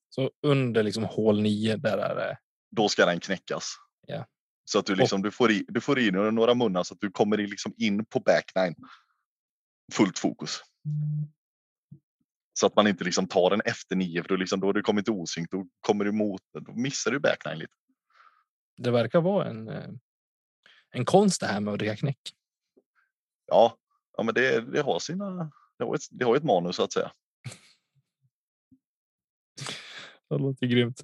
Så 0.09 0.31
under 0.45 0.83
liksom 0.83 1.03
hål 1.03 1.41
9 1.41 1.75
där 1.75 1.97
är 1.97 2.15
det. 2.15 2.37
Då 2.75 2.89
ska 2.89 3.05
den 3.05 3.19
knäckas. 3.19 3.73
Ja. 4.07 4.25
Så 4.65 4.79
att 4.79 4.85
du 4.85 4.95
liksom 4.95 5.21
du 5.21 5.31
får 5.31 5.51
i, 5.51 5.65
du 5.67 5.81
får 5.81 5.99
i 5.99 6.09
dig 6.09 6.31
några 6.31 6.53
munnar 6.53 6.83
så 6.83 6.93
att 6.93 7.01
du 7.01 7.11
kommer 7.11 7.39
in 7.39 7.49
liksom 7.49 7.73
in 7.77 8.05
på 8.05 8.19
back 8.19 8.51
nine. 8.55 8.75
Fullt 9.93 10.19
fokus. 10.19 10.61
Så 12.59 12.67
att 12.67 12.75
man 12.75 12.87
inte 12.87 13.03
liksom 13.03 13.27
tar 13.27 13.49
den 13.49 13.61
efter 13.61 13.95
nio 13.95 14.21
för 14.21 14.29
då, 14.29 14.35
liksom, 14.35 14.59
då 14.59 14.67
har 14.67 14.73
du 14.73 14.81
kommit 14.81 15.09
osynkt. 15.09 15.51
Då 15.51 15.67
kommer 15.79 16.05
du 16.05 16.11
mot, 16.11 16.41
då 16.53 16.73
missar 16.73 17.11
du 17.11 17.19
back 17.19 17.45
nine 17.45 17.57
lite. 17.59 17.73
Det 18.77 18.91
verkar 18.91 19.21
vara 19.21 19.45
en. 19.45 19.69
eh, 19.69 19.89
En 20.91 21.05
konst 21.05 21.41
det 21.41 21.47
här 21.47 21.59
med 21.59 21.73
att 21.73 21.79
dricka 21.79 21.95
knäck. 21.95 22.19
Ja, 23.45 23.77
ja 24.17 24.23
men 24.23 24.33
det, 24.33 24.61
det 24.61 24.81
har 24.81 24.99
sina, 24.99 25.51
det 25.77 25.83
har, 25.85 25.95
ett, 25.95 26.01
det 26.11 26.25
har 26.25 26.35
ett 26.35 26.43
manus 26.43 26.75
så 26.75 26.83
att 26.83 26.93
säga. 26.93 27.11
Det 30.29 30.37
låter 30.37 30.67
grymt. 30.67 31.01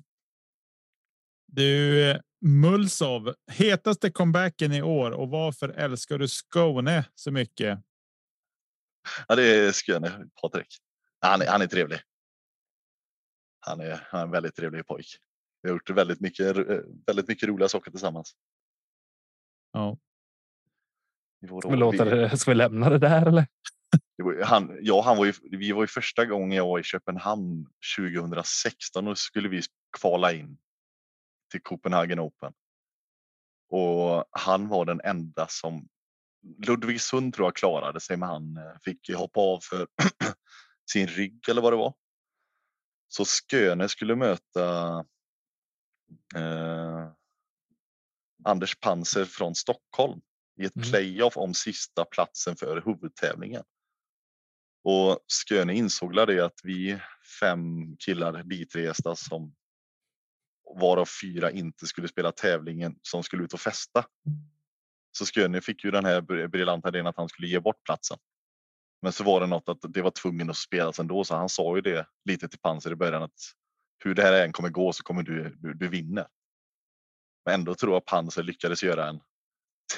Du 1.48 2.20
Mulsov, 2.42 3.34
hetaste 3.52 4.12
comebacken 4.12 4.72
i 4.74 4.82
år 4.82 5.12
och 5.12 5.30
varför 5.30 5.70
älskar 5.70 6.18
du 6.18 6.28
Skåne 6.28 7.06
så 7.16 7.32
mycket? 7.32 7.80
Ja, 9.28 9.36
det 9.36 9.44
är 9.44 9.72
Skåne, 9.72 10.28
Patrik. 10.42 10.78
Han 11.24 11.42
är, 11.42 11.48
han 11.48 11.62
är 11.62 11.68
trevlig. 11.68 12.00
Han 13.60 13.80
är, 13.80 14.08
han 14.10 14.20
är 14.20 14.26
en 14.26 14.32
väldigt 14.32 14.56
trevlig 14.56 14.88
pojk. 14.88 15.18
Vi 15.62 15.70
har 15.70 15.76
gjort 15.76 15.90
väldigt 15.90 16.20
mycket, 16.20 16.58
eh, 16.58 16.78
väldigt 17.06 17.28
mycket 17.28 17.50
roliga 17.50 17.70
saker 17.70 17.92
tillsammans. 17.92 18.36
Ja, 19.72 19.98
Ska 21.48 21.70
vi, 21.70 21.78
låta 21.78 22.06
det, 22.06 22.38
ska 22.38 22.52
vi 22.52 22.56
lämna 22.56 22.90
det 22.90 22.98
där 22.98 23.26
eller? 23.26 23.48
Det 24.18 24.46
han, 24.46 24.78
ja, 24.82 25.02
han 25.02 25.18
var 25.18 25.26
ju, 25.26 25.34
vi 25.42 25.72
var 25.72 25.84
ju 25.84 25.88
första 25.88 26.26
gången 26.26 26.58
jag 26.58 26.68
var 26.68 26.80
i 26.80 26.84
Köpenhamn 26.84 27.68
2016 27.98 29.08
och 29.08 29.18
skulle 29.18 29.50
vi 29.50 29.62
kvala 29.98 30.34
in 30.34 30.58
till 31.52 31.62
Copenhagen 31.62 32.20
Open. 32.20 32.54
Och 33.70 34.26
han 34.32 34.68
var 34.68 34.86
den 34.86 35.02
enda 35.04 35.48
som 35.50 35.88
Ludvigsund 36.68 37.34
tror 37.34 37.48
jag 37.48 37.56
klarade 37.56 38.00
sig 38.00 38.18
men 38.18 38.30
han 38.30 38.58
eh, 38.58 38.80
fick 38.82 39.14
hoppa 39.16 39.40
av 39.40 39.60
för 39.60 39.88
sin 40.92 41.08
rygg 41.08 41.50
eller 41.50 41.62
vad 41.62 41.74
det 41.74 41.78
var. 41.78 41.94
Så 43.08 43.26
Sköne 43.26 43.90
skulle 43.90 44.16
möta 44.16 45.00
eh, 46.36 47.12
Anders 48.44 48.76
Panser 48.80 49.26
från 49.26 49.56
Stockholm 49.56 50.22
i 50.62 50.66
ett 50.66 50.76
Mm. 50.76 50.90
playoff 50.90 51.38
om 51.38 51.54
sista 51.54 52.06
platsen 52.06 52.56
för 52.56 52.82
huvudtävlingen. 52.86 53.64
Och 54.84 55.20
Sköne 55.50 55.74
insåg 55.74 56.16
det 56.16 56.46
att 56.46 56.60
vi 56.64 57.00
fem 57.40 57.98
killar 57.98 58.44
ditresta 58.44 59.16
som 59.16 59.56
varav 60.80 61.06
fyra 61.22 61.52
inte 61.52 61.88
skulle 61.88 62.08
spela 62.08 62.32
tävlingen 62.32 63.00
som 63.02 63.24
skulle 63.24 63.44
ut 63.44 63.54
och 63.54 63.60
festa. 63.60 64.06
Så 65.12 65.26
Sköne 65.26 65.62
fick 65.62 65.84
ju 65.84 65.92
den 65.92 66.06
här 66.06 66.22
br- 66.22 66.48
briljanta 66.48 66.90
idén 66.90 67.08
att 67.08 67.18
han 67.18 67.30
skulle 67.30 67.48
ge 67.48 67.60
bort 67.60 67.84
platsen. 67.84 68.18
Men 69.04 69.14
så 69.14 69.24
var 69.24 69.40
det 69.40 69.48
något 69.48 69.70
att 69.70 69.94
det 69.94 70.02
var 70.02 70.12
tvungen 70.12 70.50
att 70.50 70.58
spelas 70.58 71.00
ändå 71.00 71.24
så 71.24 71.36
han 71.36 71.50
sa 71.50 71.76
ju 71.76 71.82
det 71.82 72.08
lite 72.26 72.50
till 72.50 72.60
Panser 72.60 72.92
i 72.92 72.96
början 72.96 73.24
att 73.24 73.40
hur 74.04 74.16
det 74.16 74.22
här 74.22 74.34
än 74.34 74.52
kommer 74.52 74.70
gå 74.70 74.94
så 74.94 75.04
kommer 75.04 75.24
du, 75.24 75.56
du, 75.60 75.74
du 75.74 75.88
vinner. 75.88 76.28
Men 77.46 77.54
ändå 77.54 77.76
tror 77.76 77.94
jag 77.94 78.06
Panser 78.06 78.44
lyckades 78.44 78.84
göra 78.84 79.10
en 79.10 79.20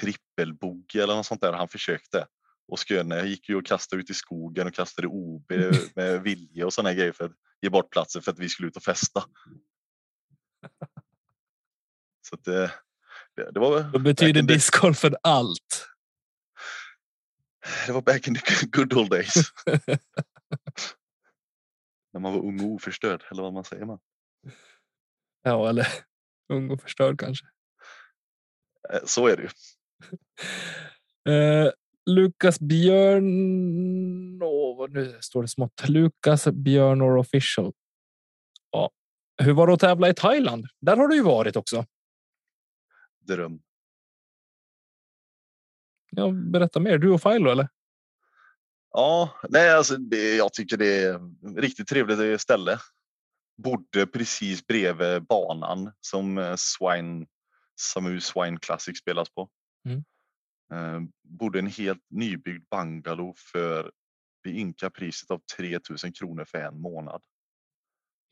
trippelbogey 0.00 1.02
eller 1.02 1.16
något 1.16 1.26
sånt 1.26 1.40
där. 1.40 1.52
Han 1.52 1.68
försökte. 1.68 2.26
Och 2.68 2.80
Sköne 2.80 3.22
gick 3.22 3.48
ju 3.48 3.56
och 3.56 3.66
kastade 3.66 4.02
ut 4.02 4.10
i 4.10 4.14
skogen 4.14 4.66
och 4.66 4.74
kastade 4.74 5.08
OB 5.08 5.52
med 5.94 6.22
vilja 6.22 6.66
och 6.66 6.72
här 6.84 6.94
grejer 6.94 7.12
för 7.12 7.24
att 7.24 7.32
ge 7.60 7.70
bort 7.70 7.90
platsen 7.90 8.22
för 8.22 8.32
att 8.32 8.38
vi 8.38 8.48
skulle 8.48 8.68
ut 8.68 8.76
och 8.76 8.82
festa. 8.82 9.24
Så 12.30 12.36
det, 12.36 12.72
det, 13.36 13.50
det 13.50 13.60
var 13.60 13.82
Då 13.82 13.98
betyder 13.98 14.42
discgolfen 14.42 15.16
allt. 15.22 15.95
Det 17.86 17.92
var 17.92 18.02
back 18.02 18.28
in 18.28 18.34
the 18.34 18.66
good 18.72 18.92
old 18.92 19.10
days. 19.10 19.34
När 22.12 22.20
man 22.20 22.32
var 22.32 22.40
ung 22.40 22.60
och 22.60 22.70
oförstörd, 22.70 23.24
eller 23.30 23.42
vad 23.42 23.52
man 23.52 23.64
säger 23.64 23.84
man. 23.84 23.98
Ja, 25.42 25.68
eller 25.68 25.86
ung 26.52 26.70
och 26.70 26.82
förstörd 26.82 27.20
kanske. 27.20 27.46
Eh, 28.92 29.00
Så 29.04 29.26
är 29.26 29.36
det 29.36 29.42
ju. 29.42 29.48
Eh, 31.32 31.72
Lukas 32.06 32.60
Björn... 32.60 34.38
Vad 34.78 34.92
nu 34.92 35.18
står 35.20 35.42
det 35.42 35.48
smått. 35.48 35.88
Lukas 35.88 36.48
Björnor 36.48 37.16
official. 37.16 37.72
Ja. 38.70 38.90
Hur 39.42 39.52
var 39.52 39.66
det 39.66 39.72
att 39.72 39.80
tävla 39.80 40.08
i 40.08 40.14
Thailand? 40.14 40.66
Där 40.80 40.96
har 40.96 41.08
du 41.08 41.16
ju 41.16 41.22
varit 41.22 41.56
också. 41.56 41.84
Dröm. 43.20 43.60
Ja, 46.10 46.30
berätta 46.30 46.80
mer. 46.80 46.98
Du 46.98 47.10
och 47.10 47.22
Filo 47.22 47.50
eller? 47.50 47.68
Ja, 48.92 49.30
nej, 49.48 49.70
alltså 49.70 49.96
det, 49.96 50.36
jag 50.36 50.52
tycker 50.52 50.76
det 50.76 51.04
är 51.04 51.20
riktigt 51.60 51.88
trevligt 51.88 52.40
ställe. 52.40 52.78
Bodde 53.62 54.06
precis 54.06 54.66
bredvid 54.66 55.22
banan 55.22 55.92
som 56.00 56.38
eh, 56.38 56.54
Swine, 56.56 57.26
Samu 57.80 58.20
Swine 58.20 58.58
Classic 58.58 58.98
spelas 58.98 59.30
på. 59.30 59.48
Mm. 59.84 60.04
Eh, 60.72 61.08
bodde 61.22 61.58
en 61.58 61.66
helt 61.66 62.04
nybyggd 62.10 62.64
bungalow 62.70 63.34
för 63.52 63.92
det 64.44 64.50
ynka 64.50 64.90
priset 64.90 65.30
av 65.30 65.40
3000 65.56 66.12
kronor 66.12 66.44
för 66.44 66.58
en 66.58 66.80
månad. 66.80 67.22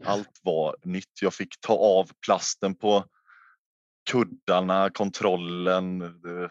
Allt 0.05 0.41
var 0.43 0.77
nytt. 0.83 1.23
Jag 1.23 1.35
fick 1.35 1.61
ta 1.61 1.73
av 1.73 2.11
plasten 2.27 2.75
på 2.75 3.05
kuddarna, 4.11 4.91
kontrollen, 4.91 6.03
eh, 6.03 6.51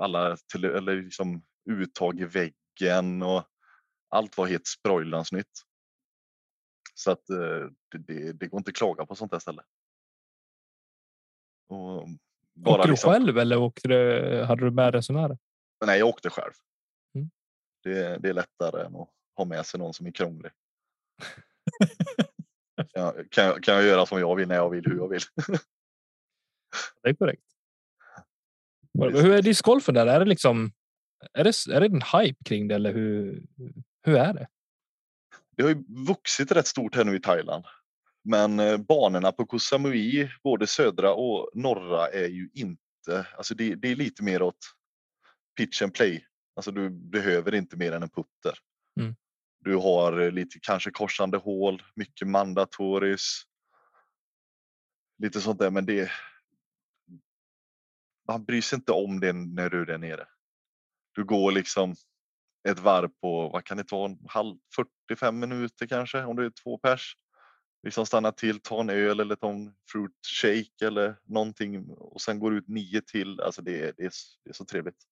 alla 0.00 0.36
till, 0.52 0.64
eller 0.64 1.02
liksom 1.02 1.42
uttag 1.70 2.20
i 2.20 2.24
väggen 2.24 3.22
och 3.22 3.44
allt 4.08 4.36
var 4.36 4.46
helt 4.46 4.66
sproilans 4.66 5.32
nytt. 5.32 5.62
Så 6.94 7.10
att 7.10 7.30
eh, 7.30 7.68
det, 7.98 8.32
det, 8.32 8.46
går 8.46 8.58
inte 8.58 8.68
att 8.68 8.76
klaga 8.76 9.06
på 9.06 9.14
sånt 9.14 9.32
här 9.32 9.38
ställe. 9.38 9.62
Och 11.68 12.08
Åkte 12.66 12.86
du 12.86 12.90
liksom- 12.90 13.12
själv 13.12 13.38
eller 13.38 13.56
åkte 13.56 13.88
du, 13.88 14.42
hade 14.44 14.64
du 14.64 14.70
med 14.70 14.94
resenärer? 14.94 15.38
Nej, 15.86 15.98
jag 15.98 16.08
åkte 16.08 16.30
själv. 16.30 16.52
Mm. 17.14 17.30
Det, 17.82 18.18
det 18.18 18.28
är 18.28 18.32
lättare 18.32 18.86
än 18.86 18.96
att 18.96 19.08
ha 19.36 19.44
med 19.44 19.66
sig 19.66 19.80
någon 19.80 19.94
som 19.94 20.06
är 20.06 20.10
krånglig. 20.10 20.52
Kan, 23.30 23.62
kan 23.62 23.74
jag 23.74 23.84
göra 23.84 24.06
som 24.06 24.18
jag 24.18 24.36
vill 24.36 24.48
när 24.48 24.54
jag 24.54 24.70
vill, 24.70 24.84
hur 24.86 24.96
jag 24.96 25.08
vill. 25.08 25.20
Det 27.02 27.08
är 27.08 27.14
korrekt. 27.14 27.42
Hur 28.98 29.32
är 29.32 29.42
discgolfen 29.42 29.94
där? 29.94 30.06
Är 30.06 30.18
det 30.18 30.24
liksom? 30.24 30.72
Är 31.32 31.44
det, 31.44 31.52
är 31.74 31.80
det 31.80 31.86
en 31.86 32.20
hype 32.22 32.44
kring 32.44 32.68
det 32.68 32.74
eller 32.74 32.92
hur? 32.92 33.42
Hur 34.02 34.16
är 34.16 34.34
det? 34.34 34.46
Det 35.56 35.62
har 35.62 35.70
ju 35.70 35.84
vuxit 36.06 36.52
rätt 36.52 36.66
stort 36.66 36.96
här 36.96 37.04
nu 37.04 37.16
i 37.16 37.20
Thailand. 37.20 37.64
Men 38.24 38.60
eh, 38.60 38.76
banorna 38.76 39.32
på 39.32 39.46
Koh 39.46 39.58
Samui, 39.58 40.30
både 40.42 40.66
södra 40.66 41.14
och 41.14 41.50
norra, 41.54 42.08
är 42.08 42.28
ju 42.28 42.50
inte... 42.54 43.26
Alltså 43.36 43.54
det, 43.54 43.74
det 43.74 43.88
är 43.88 43.96
lite 43.96 44.22
mer 44.22 44.42
åt 44.42 44.58
pitch 45.56 45.82
and 45.82 45.94
play. 45.94 46.26
Alltså 46.56 46.70
du 46.70 46.90
behöver 46.90 47.54
inte 47.54 47.76
mer 47.76 47.92
än 47.92 48.02
en 48.02 48.10
putter. 48.10 48.58
Mm. 49.00 49.14
Du 49.60 49.76
har 49.76 50.20
eh, 50.20 50.30
lite 50.30 50.58
kanske 50.62 50.90
korsande 50.90 51.36
hål, 51.36 51.82
mycket 51.94 52.28
mandatoris. 52.28 53.42
Lite 55.18 55.40
sånt 55.40 55.58
där, 55.58 55.70
men 55.70 55.86
det... 55.86 56.10
Man 58.28 58.44
bryr 58.44 58.60
sig 58.60 58.76
inte 58.76 58.92
om 58.92 59.20
det 59.20 59.32
när 59.32 59.70
du 59.70 59.80
är 59.80 59.86
där 59.86 59.98
nere. 59.98 60.26
Du 61.14 61.24
går 61.24 61.52
liksom 61.52 61.94
ett 62.68 62.78
varv 62.78 63.08
på, 63.08 63.48
vad 63.48 63.64
kan 63.64 63.76
det 63.76 63.84
ta, 63.84 64.04
en 64.04 64.18
halv, 64.28 64.56
45 65.08 65.38
minuter 65.38 65.86
kanske 65.86 66.24
om 66.24 66.36
det 66.36 66.44
är 66.44 66.52
två 66.64 66.78
pers. 66.78 67.16
Liksom 67.82 68.06
stanna 68.06 68.32
till, 68.32 68.60
ta 68.60 68.80
en 68.80 68.90
öl 68.90 69.20
eller 69.20 69.36
ta 69.36 69.50
en 69.50 69.74
fruit 69.92 70.26
shake 70.40 70.86
eller 70.86 71.16
någonting 71.24 71.90
och 71.90 72.20
sen 72.20 72.38
går 72.38 72.54
ut 72.54 72.68
nio 72.68 73.00
till. 73.00 73.40
Alltså 73.40 73.62
det 73.62 73.80
är, 73.80 73.92
det 73.96 74.04
är, 74.04 74.12
det 74.44 74.50
är 74.50 74.54
så 74.54 74.64
trevligt. 74.64 75.04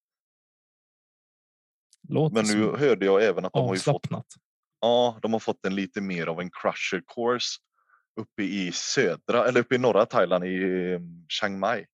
Låter 2.08 2.34
Men 2.34 2.44
nu 2.44 2.76
hörde 2.76 3.06
jag 3.06 3.24
även 3.24 3.44
att 3.44 3.52
de 3.52 3.66
har 3.66 3.74
ju 3.74 3.80
fått, 3.80 3.94
avslappnat. 3.94 4.26
ja, 4.80 5.18
de 5.22 5.32
har 5.32 5.40
fått 5.40 5.66
en 5.66 5.74
lite 5.74 6.00
mer 6.00 6.26
av 6.26 6.40
en 6.40 6.50
crusher 6.50 7.02
course 7.14 7.60
uppe 8.20 8.42
i 8.42 8.72
södra 8.72 9.48
eller 9.48 9.60
uppe 9.60 9.74
i 9.74 9.78
norra 9.78 10.06
Thailand 10.06 10.44
i 10.44 10.62
eh, 10.92 11.00
Chiang 11.28 11.58
Mai. 11.58 11.86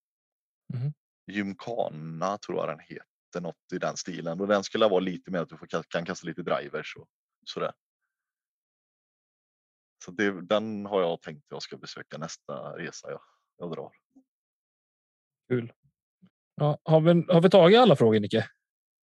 Mhm. 0.75 0.93
Gymkhana 1.29 2.39
tror 2.39 2.59
jag 2.59 2.69
den 2.69 2.81
heter, 2.81 3.41
något 3.41 3.73
i 3.73 3.79
den 3.79 3.97
stilen. 3.97 4.41
Och 4.41 4.49
den 4.49 4.65
skulle 4.65 4.89
vara 4.89 5.01
lite 5.01 5.31
mer 5.31 5.39
att 5.39 5.49
du 5.49 5.57
får, 5.57 5.67
ka- 5.67 5.85
kan 5.89 6.05
kasta 6.05 6.27
lite 6.27 6.43
drivers 6.43 6.97
och 6.97 7.09
sådär. 7.45 7.73
Så 10.05 10.11
det, 10.11 10.43
den 10.43 10.87
har 10.87 11.01
jag 11.01 11.23
tänkt 11.23 11.39
att 11.39 11.51
jag 11.51 11.63
ska 11.63 11.77
besöka 11.77 12.19
nästa 12.19 12.79
resa 12.79 13.11
jag, 13.11 13.21
jag 13.59 13.71
drar. 13.73 13.91
Kul. 15.49 15.73
Ja, 16.55 16.79
har, 16.85 17.01
vi, 17.01 17.33
har 17.33 17.41
vi 17.41 17.51
tagit 17.51 17.79
alla 17.79 17.97
frågor 17.97 18.21
Nicke? 18.21 18.49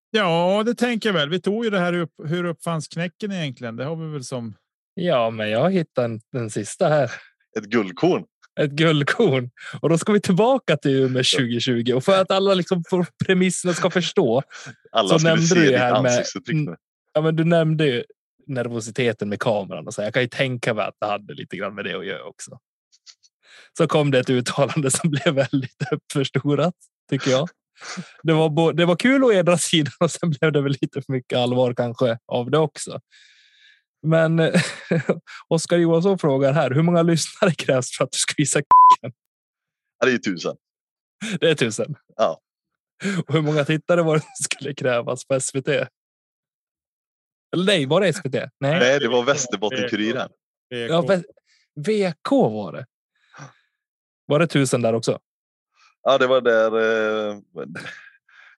Ja, 0.09 0.63
det 0.65 0.75
tänker 0.75 1.09
jag 1.09 1.13
väl. 1.13 1.29
Vi 1.29 1.41
tog 1.41 1.63
ju 1.63 1.69
det 1.69 1.79
här 1.79 1.93
upp. 1.93 2.13
Hur 2.23 2.43
uppfanns 2.43 2.87
knäcken 2.87 3.31
egentligen? 3.31 3.75
Det 3.75 3.83
har 3.85 3.95
vi 3.95 4.11
väl 4.11 4.23
som. 4.23 4.57
Ja, 4.93 5.29
men 5.29 5.49
jag 5.49 5.71
hittar 5.71 6.05
en, 6.05 6.21
den 6.31 6.49
sista 6.49 6.89
här. 6.89 7.11
Ett 7.57 7.63
guldkorn. 7.65 8.25
Ett 8.59 8.71
guldkorn. 8.71 9.49
Och 9.81 9.89
då 9.89 9.97
ska 9.97 10.11
vi 10.13 10.21
tillbaka 10.21 10.77
till 10.77 10.91
Umeå 10.91 11.23
2020. 11.23 11.93
Och 11.95 12.03
för 12.03 12.21
att 12.21 12.31
alla 12.31 12.53
liksom 12.53 12.83
för 12.89 13.05
premisserna 13.25 13.73
ska 13.73 13.89
förstå. 13.89 14.43
Alla 14.91 15.19
Så 15.19 15.25
nämnde 15.27 15.55
du 15.55 15.71
det 15.71 15.77
här 15.77 16.01
med-. 16.01 16.77
Ja, 17.13 17.21
men 17.21 17.35
du 17.35 17.43
nämnde 17.43 17.85
ju 17.85 18.03
nervositeten 18.47 19.29
med 19.29 19.39
kameran 19.39 19.87
och 19.87 19.93
så. 19.93 20.01
Jag 20.01 20.13
kan 20.13 20.21
ju 20.21 20.29
tänka 20.29 20.73
mig 20.73 20.85
att 20.85 20.95
det 20.99 21.05
hade 21.05 21.33
lite 21.33 21.57
grann 21.57 21.75
med 21.75 21.85
det 21.85 21.93
att 21.97 22.05
göra 22.05 22.23
också. 22.23 22.59
Så 23.77 23.87
kom 23.87 24.11
det 24.11 24.19
ett 24.19 24.29
uttalande 24.29 24.91
som 24.91 25.09
blev 25.11 25.33
väldigt 25.33 25.91
uppförstorat 25.91 26.73
tycker 27.09 27.31
jag. 27.31 27.49
Det 28.23 28.33
var, 28.33 28.73
det 28.73 28.85
var 28.85 28.95
kul 28.95 29.23
å 29.23 29.33
ena 29.33 29.57
sidan 29.57 29.93
och 29.99 30.11
sen 30.11 30.29
blev 30.29 30.51
det 30.51 30.61
väl 30.61 30.75
lite 30.81 31.01
för 31.01 31.13
mycket 31.13 31.39
allvar 31.39 31.73
kanske 31.73 32.17
av 32.27 32.51
det 32.51 32.57
också. 32.57 32.99
Men 34.05 34.39
eh, 34.39 34.61
Oskar 35.47 35.77
Johansson 35.77 36.19
frågar 36.19 36.53
här. 36.53 36.71
Hur 36.71 36.81
många 36.81 37.01
lyssnare 37.01 37.51
krävs 37.51 37.97
för 37.97 38.03
att 38.03 38.11
du 38.11 38.17
ska 38.17 38.33
visa? 38.37 38.61
Ja, 39.01 40.05
det 40.05 40.11
är 40.11 40.17
tusen. 40.17 40.55
Det 41.39 41.49
är 41.49 41.55
tusen. 41.55 41.95
Ja. 42.15 42.39
Och 43.27 43.33
hur 43.33 43.41
många 43.41 43.65
tittare 43.65 44.01
var 44.01 44.15
det 44.15 44.21
som 44.21 44.29
skulle 44.43 44.73
krävas 44.73 45.25
på 45.27 45.39
SVT? 45.39 45.67
Eller 45.67 47.65
nej, 47.65 47.85
var 47.85 48.01
det 48.01 48.13
SVT? 48.13 48.33
Nej, 48.33 48.49
Nej, 48.59 48.99
det 48.99 49.07
var 49.07 49.23
Västerbotten-Kuriren. 49.23 50.29
ja, 50.69 51.01
VK 51.75 52.31
var 52.31 52.73
det. 52.73 52.85
Var 54.25 54.39
det 54.39 54.47
tusen 54.47 54.81
där 54.81 54.93
också? 54.95 55.19
Ja, 56.01 56.17
det 56.17 56.27
var 56.27 56.41
där. 56.41 56.71
eh, 57.31 57.37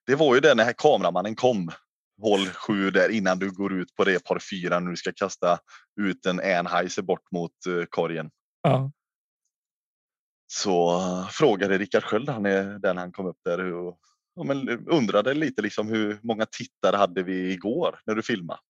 Det 0.06 0.14
var 0.14 0.34
ju 0.34 0.40
det 0.40 0.54
när 0.54 0.72
kameramannen 0.72 1.36
kom. 1.36 1.70
Håll 2.18 2.46
sju 2.46 2.90
där 2.90 3.08
innan 3.08 3.38
du 3.38 3.50
går 3.50 3.72
ut 3.72 3.94
på 3.94 4.04
det 4.04 4.24
par 4.24 4.38
fyra 4.50 4.80
när 4.80 4.90
du 4.90 4.96
ska 4.96 5.12
kasta 5.12 5.58
ut 6.00 6.26
en 6.26 6.40
Anheuser 6.40 7.02
bort 7.02 7.30
mot 7.32 7.66
eh, 7.66 7.84
korgen. 7.88 8.30
Ja, 8.62 8.92
Så 10.46 10.98
eh, 10.98 11.28
frågade 11.28 11.78
Rickard 11.78 12.04
Sköld, 12.04 12.28
han 12.28 12.46
är 12.46 12.78
den 12.78 12.96
han 12.96 13.12
kom 13.12 13.26
upp 13.26 13.40
där 13.44 13.72
och 13.72 13.98
ja, 14.34 14.44
men 14.44 14.86
undrade 14.88 15.34
lite 15.34 15.62
liksom 15.62 15.88
hur 15.88 16.20
många 16.22 16.46
tittare 16.46 16.96
hade 16.96 17.22
vi 17.22 17.52
igår 17.52 18.00
när 18.06 18.14
du 18.14 18.22
filmade? 18.22 18.60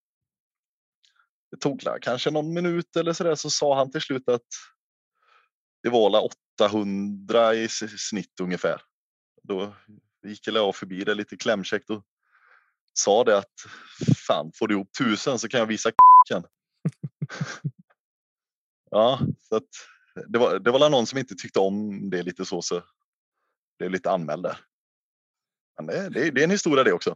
Det 1.51 1.57
tog 1.57 1.83
kanske 2.01 2.31
någon 2.31 2.55
minut 2.55 2.97
eller 2.97 3.13
så 3.13 3.25
där 3.25 3.35
så 3.35 3.51
sa 3.51 3.77
han 3.77 3.91
till 3.91 4.01
slut 4.01 4.29
att 4.29 4.47
det 5.83 5.89
var 5.89 6.11
la 6.11 6.29
800 6.61 7.55
i 7.55 7.69
snitt 7.69 8.41
ungefär. 8.41 8.81
Då 9.43 9.75
gick 10.27 10.47
jag 10.47 10.77
förbi 10.77 11.05
det 11.05 11.15
lite 11.15 11.37
klämkäckt 11.37 11.91
och 11.91 12.05
sa 12.99 13.25
det 13.25 13.39
att 13.39 13.55
fan 14.27 14.53
får 14.55 14.69
du 14.69 14.75
ihop 14.75 14.89
tusen 14.99 15.39
så 15.39 15.49
kan 15.49 15.61
jag 15.61 15.67
visa 15.67 15.91
k***en. 15.91 16.45
ja, 18.91 19.21
så 19.49 19.57
att 19.57 19.69
det 20.27 20.39
var, 20.39 20.59
det 20.59 20.71
var 20.71 20.91
någon 20.91 21.07
som 21.07 21.19
inte 21.19 21.35
tyckte 21.35 21.59
om 21.59 22.11
det 22.11 22.23
lite 22.23 22.45
så, 22.45 22.63
så 22.63 22.83
det 23.79 23.85
är 23.85 23.91
lite 23.91 24.11
anmäld 24.11 24.43
där. 24.43 24.59
Men 25.77 25.87
det, 25.87 26.09
det, 26.09 26.31
det 26.31 26.41
är 26.41 26.45
en 26.45 26.51
historia 26.51 26.85
det 26.85 26.93
också. 26.93 27.15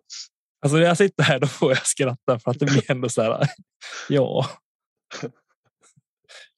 alltså 0.63 0.77
när 0.77 0.85
jag 0.85 0.97
sitter 0.97 1.23
här 1.23 1.39
då 1.39 1.47
får 1.47 1.71
jag 1.71 1.87
skratta 1.87 2.39
för 2.39 2.51
att 2.51 2.59
det 2.59 2.67
blir 2.67 2.91
ändå 2.91 3.09
så 3.09 3.23
här. 3.23 3.49
Ja. 4.09 4.51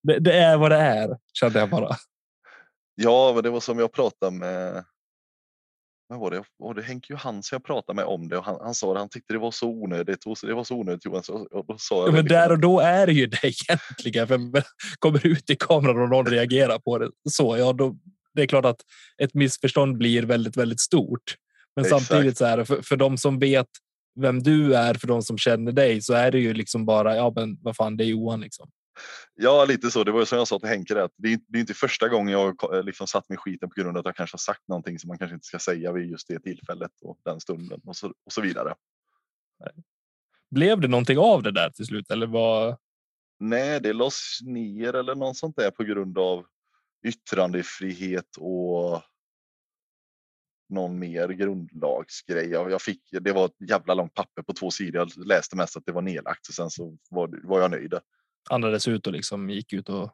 Det, 0.02 0.18
det 0.18 0.32
är 0.32 0.56
vad 0.56 0.70
det 0.70 0.76
är, 0.76 1.18
kände 1.32 1.58
jag 1.58 1.70
bara. 1.70 1.96
Ja, 2.94 3.32
men 3.34 3.42
det 3.42 3.50
var 3.50 3.60
som 3.60 3.78
jag 3.78 3.92
pratade 3.92 4.32
med. 4.32 4.84
Vad 6.08 6.20
var 6.20 6.30
det? 6.30 6.44
Var 6.58 6.74
det 6.74 6.82
Henke 6.82 7.12
Johansson 7.12 7.56
jag 7.56 7.64
pratade 7.64 7.96
med 7.96 8.04
om 8.04 8.28
det 8.28 8.38
och 8.38 8.44
han, 8.44 8.58
han 8.60 8.74
sa 8.74 8.92
att 8.92 8.98
han 8.98 9.08
tyckte 9.08 9.32
det 9.32 9.38
var 9.38 9.50
så 9.50 9.68
onödigt. 9.68 10.26
och 10.26 10.36
Det 10.42 10.54
var 10.54 10.64
så 10.64 10.74
onödigt 10.76 11.04
Johan. 11.04 11.22
Så, 11.22 11.34
och 11.34 11.66
då 11.66 11.78
sa 11.78 11.94
jag 11.94 12.02
Ja, 12.02 12.06
det 12.06 12.12
men 12.12 12.24
liksom 12.24 12.38
där 12.38 12.52
och 12.52 12.58
då 12.58 12.80
är 12.80 13.06
det 13.06 13.12
ju 13.12 13.26
det 13.26 13.44
egentligen. 13.68 14.28
För 14.28 14.38
men 14.38 14.62
kommer 14.98 15.26
ut 15.26 15.50
i 15.50 15.56
kameran 15.56 16.02
och 16.02 16.08
någon 16.08 16.26
reagerar 16.26 16.78
på 16.78 16.98
det 16.98 17.10
så, 17.30 17.56
ja, 17.56 17.72
då 17.72 17.96
det 18.34 18.42
är 18.42 18.46
klart 18.46 18.64
att 18.64 18.80
ett 19.22 19.34
missförstånd 19.34 19.98
blir 19.98 20.22
väldigt, 20.22 20.56
väldigt 20.56 20.80
stort. 20.80 21.36
Men 21.76 21.84
Exakt. 21.84 22.06
samtidigt 22.06 22.38
så 22.38 22.44
är 22.44 22.56
det 22.56 22.64
för, 22.64 22.82
för 22.82 22.96
de 22.96 23.18
som 23.18 23.38
vet 23.38 23.66
vem 24.20 24.42
du 24.42 24.74
är, 24.74 24.94
för 24.94 25.06
de 25.06 25.22
som 25.22 25.38
känner 25.38 25.72
dig, 25.72 26.02
så 26.02 26.14
är 26.14 26.30
det 26.30 26.38
ju 26.38 26.54
liksom 26.54 26.86
bara, 26.86 27.16
ja, 27.16 27.32
men 27.36 27.58
vad 27.62 27.76
fan, 27.76 27.96
det 27.96 28.04
är 28.04 28.06
Johan 28.06 28.40
liksom. 28.40 28.70
Ja, 29.34 29.64
lite 29.64 29.90
så. 29.90 30.04
Det 30.04 30.12
var 30.12 30.20
ju 30.20 30.26
som 30.26 30.38
jag 30.38 30.48
sa 30.48 30.58
till 30.58 30.68
Henke, 30.68 30.94
det, 30.94 31.04
att 31.04 31.14
det 31.16 31.32
är, 31.32 31.38
det 31.48 31.58
är 31.58 31.60
inte 31.60 31.74
första 31.74 32.08
gången 32.08 32.32
jag 32.32 32.56
ko- 32.56 32.82
liksom 32.82 33.06
satt 33.06 33.28
mig 33.28 33.36
i 33.36 33.38
skiten 33.38 33.68
på 33.68 33.80
grund 33.80 33.96
av 33.96 34.00
att 34.00 34.06
jag 34.06 34.16
kanske 34.16 34.34
har 34.34 34.38
sagt 34.38 34.68
någonting 34.68 34.98
som 34.98 35.08
man 35.08 35.18
kanske 35.18 35.34
inte 35.34 35.46
ska 35.46 35.58
säga 35.58 35.92
vid 35.92 36.10
just 36.10 36.28
det 36.28 36.40
tillfället 36.40 36.92
och 37.02 37.18
den 37.24 37.40
stunden 37.40 37.80
och 37.84 37.96
så, 37.96 38.06
och 38.24 38.32
så 38.32 38.40
vidare. 38.40 38.74
Blev 40.50 40.80
det 40.80 40.88
någonting 40.88 41.18
av 41.18 41.42
det 41.42 41.52
där 41.52 41.70
till 41.70 41.86
slut? 41.86 42.10
Eller 42.10 42.26
vad? 42.26 42.76
Nej, 43.38 43.80
det 43.80 43.92
lades 43.92 44.42
ner 44.42 44.94
eller 44.94 45.14
något 45.14 45.36
sånt 45.36 45.56
där 45.56 45.70
på 45.70 45.84
grund 45.84 46.18
av 46.18 46.46
yttrandefrihet 47.06 48.36
och 48.38 49.02
någon 50.68 50.98
mer 50.98 51.28
grundlagsgrej. 51.28 52.50
Jag, 52.50 52.82
fick, 52.82 53.02
det 53.20 53.32
var 53.32 53.44
ett 53.46 53.70
jävla 53.70 53.94
långt 53.94 54.14
papper 54.14 54.42
på 54.42 54.52
två 54.52 54.70
sidor. 54.70 55.08
Jag 55.16 55.26
läste 55.26 55.56
mest 55.56 55.76
att 55.76 55.86
det 55.86 55.92
var 55.92 56.02
nedlagt 56.02 56.48
och 56.48 56.54
sen 56.54 56.70
så 56.70 56.98
var, 57.10 57.40
var 57.42 57.60
jag 57.60 57.70
nöjd. 57.70 57.94
Andades 58.50 58.88
ut 58.88 59.06
och 59.06 59.12
liksom 59.12 59.50
gick 59.50 59.72
ut 59.72 59.88
och 59.88 60.10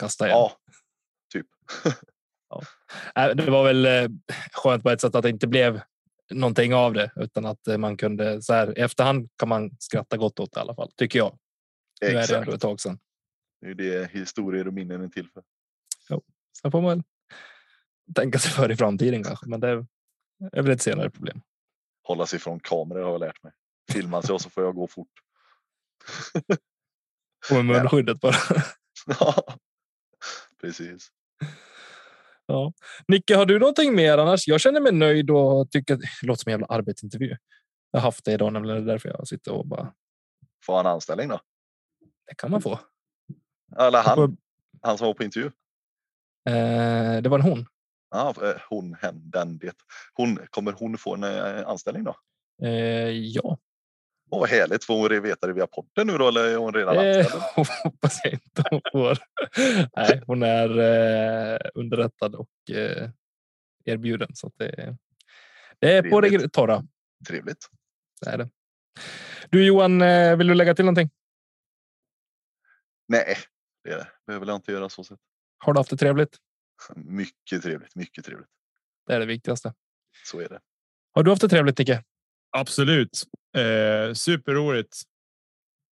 kastade 0.00 0.30
igen. 0.30 0.38
Ja, 0.40 0.56
typ. 1.32 1.46
Äh, 3.16 3.28
Det 3.28 3.50
var 3.50 3.64
väl 3.64 3.86
eh, 3.86 4.08
skönt 4.52 4.82
på 4.82 4.90
ett 4.90 5.00
sätt 5.00 5.14
att 5.14 5.22
det 5.22 5.30
inte 5.30 5.46
blev 5.46 5.80
någonting 6.30 6.74
av 6.74 6.92
det 6.92 7.12
utan 7.16 7.46
att 7.46 7.68
eh, 7.68 7.78
man 7.78 7.96
kunde 7.96 8.42
så 8.42 8.52
här 8.52 8.78
i 8.78 8.80
efterhand 8.80 9.28
kan 9.36 9.48
man 9.48 9.70
skratta 9.78 10.16
gott 10.16 10.40
åt 10.40 10.52
det 10.52 10.58
i 10.58 10.60
alla 10.60 10.74
fall 10.74 10.92
tycker 10.96 11.18
jag. 11.18 11.38
Nu 12.00 12.06
är 12.06 12.12
det 12.12 12.20
Exakt. 12.20 12.38
ändå 12.38 12.52
ett 12.52 12.60
tag 12.60 12.80
sedan. 12.80 12.98
Det 13.60 13.66
är 13.66 13.74
det 13.74 14.10
historier 14.12 14.66
och 14.66 14.74
minnen 14.74 15.04
är 15.04 15.08
till 15.08 15.28
för. 15.30 15.42
Sen 16.62 16.70
får 16.70 16.80
man 16.82 17.02
tänka 18.14 18.38
sig 18.38 18.52
för 18.52 18.70
i 18.70 18.76
framtiden 18.76 19.24
kanske, 19.24 19.46
men 19.48 19.60
det 19.60 19.68
är 20.52 20.62
väl 20.62 20.70
ett 20.70 20.82
senare 20.82 21.10
problem. 21.10 21.40
Hålla 22.02 22.26
sig 22.26 22.38
från 22.38 22.60
kameror 22.60 23.02
har 23.02 23.10
jag 23.10 23.20
lärt 23.20 23.42
mig. 23.42 23.52
Filma 23.92 24.22
sig 24.22 24.32
och 24.32 24.40
så 24.40 24.50
får 24.50 24.64
jag 24.64 24.74
gå 24.74 24.88
fort. 24.88 25.12
Och 27.50 27.56
med 27.56 27.64
munskyddet 27.64 28.20
bara. 28.20 28.36
Ja, 29.06 29.44
Precis. 30.60 31.08
Ja. 32.46 32.72
Nicke, 33.08 33.36
har 33.36 33.46
du 33.46 33.58
någonting 33.58 33.94
mer 33.94 34.18
annars? 34.18 34.48
Jag 34.48 34.60
känner 34.60 34.80
mig 34.80 34.92
nöjd 34.92 35.30
och 35.30 35.70
tycker 35.70 35.94
att 35.94 36.00
det 36.00 36.26
låter 36.26 36.42
som 36.42 36.50
en 36.50 36.52
jävla 36.52 36.66
arbetsintervju. 36.66 37.36
Jag 37.90 38.00
har 38.00 38.04
haft 38.04 38.24
det 38.24 38.32
idag, 38.32 38.52
nämligen 38.52 38.76
det 38.76 38.90
är 38.90 38.94
därför 38.94 39.08
jag 39.08 39.28
sitter 39.28 39.52
och 39.52 39.66
bara. 39.66 39.92
Får 40.64 40.76
han 40.76 40.86
anställning 40.86 41.28
då? 41.28 41.40
Det 42.26 42.34
kan 42.34 42.50
man 42.50 42.62
få. 42.62 42.80
Eller 43.78 44.02
han, 44.02 44.36
han 44.82 44.98
som 44.98 45.06
var 45.06 45.14
på 45.14 45.24
intervju? 45.24 45.46
Eh, 46.48 47.22
det 47.22 47.28
var 47.28 47.38
en 47.38 47.44
hon. 47.44 47.66
Ja, 48.10 48.34
eh, 48.42 48.56
hon, 48.68 48.94
hen, 48.94 49.30
den, 49.30 49.58
det. 49.58 49.76
Hon, 50.12 50.38
kommer 50.50 50.72
hon 50.72 50.98
få 50.98 51.14
en 51.14 51.24
eh, 51.24 51.68
anställning 51.68 52.04
då? 52.04 52.16
Eh, 52.62 53.10
ja. 53.10 53.58
Åh, 54.30 54.40
vad 54.40 54.48
härligt. 54.48 54.84
Får 54.84 55.08
hon 55.08 55.22
veta 55.22 55.46
det 55.46 55.52
via 55.52 55.66
podden 55.66 56.06
nu 56.06 56.18
då 56.18 56.28
eller 56.28 56.44
är 56.44 56.56
hon 56.56 56.74
redan 56.74 56.96
Eh, 56.96 57.26
hoppas 57.84 58.20
jag 58.24 58.32
inte 58.32 58.64
hon 58.70 58.80
får. 58.92 59.18
Nej, 59.96 60.22
hon 60.26 60.42
är 60.42 60.78
eh, 60.78 61.58
underrättad 61.74 62.34
och 62.34 62.70
eh, 62.70 63.10
erbjuden. 63.84 64.28
Så 64.34 64.50
det, 64.56 64.96
det 65.78 65.92
är 65.92 66.02
på 66.02 66.20
Trevligt. 66.20 66.42
det 66.42 66.48
torra. 66.48 66.84
Trevligt. 67.28 67.66
Det 68.20 68.30
är 68.30 68.38
det. 68.38 68.50
Du 69.50 69.66
Johan, 69.66 70.02
eh, 70.02 70.36
vill 70.36 70.46
du 70.46 70.54
lägga 70.54 70.74
till 70.74 70.84
någonting? 70.84 71.10
Nej, 73.08 73.36
det 73.84 74.06
behöver 74.26 74.46
jag 74.46 74.56
inte 74.56 74.72
göra 74.72 74.88
så 74.88 75.04
sett. 75.04 75.18
Har 75.58 75.72
du 75.72 75.80
haft 75.80 75.90
det 75.90 75.96
trevligt? 75.96 76.36
Mycket 76.96 77.62
trevligt, 77.62 77.96
mycket 77.96 78.24
trevligt. 78.24 78.48
Det 79.06 79.14
är 79.14 79.20
det 79.20 79.26
viktigaste. 79.26 79.74
Så 80.26 80.40
är 80.40 80.48
det. 80.48 80.60
Har 81.12 81.22
du 81.22 81.30
haft 81.30 81.42
det 81.42 81.48
trevligt, 81.48 81.78
Nicke? 81.78 82.04
Absolut. 82.50 83.22
Eh, 83.56 84.14
superroligt. 84.14 85.02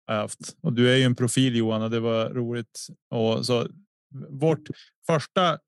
Haft. 0.08 0.40
Och 0.62 0.74
du 0.74 0.94
är 0.94 0.96
ju 0.96 1.04
en 1.04 1.16
profil 1.16 1.56
Johan 1.56 1.82
och 1.82 1.90
det 1.90 2.00
var 2.00 2.30
roligt. 2.30 2.88
Och 3.10 3.46
så 3.46 3.68
vårt 4.30 4.64
första. 5.08 5.60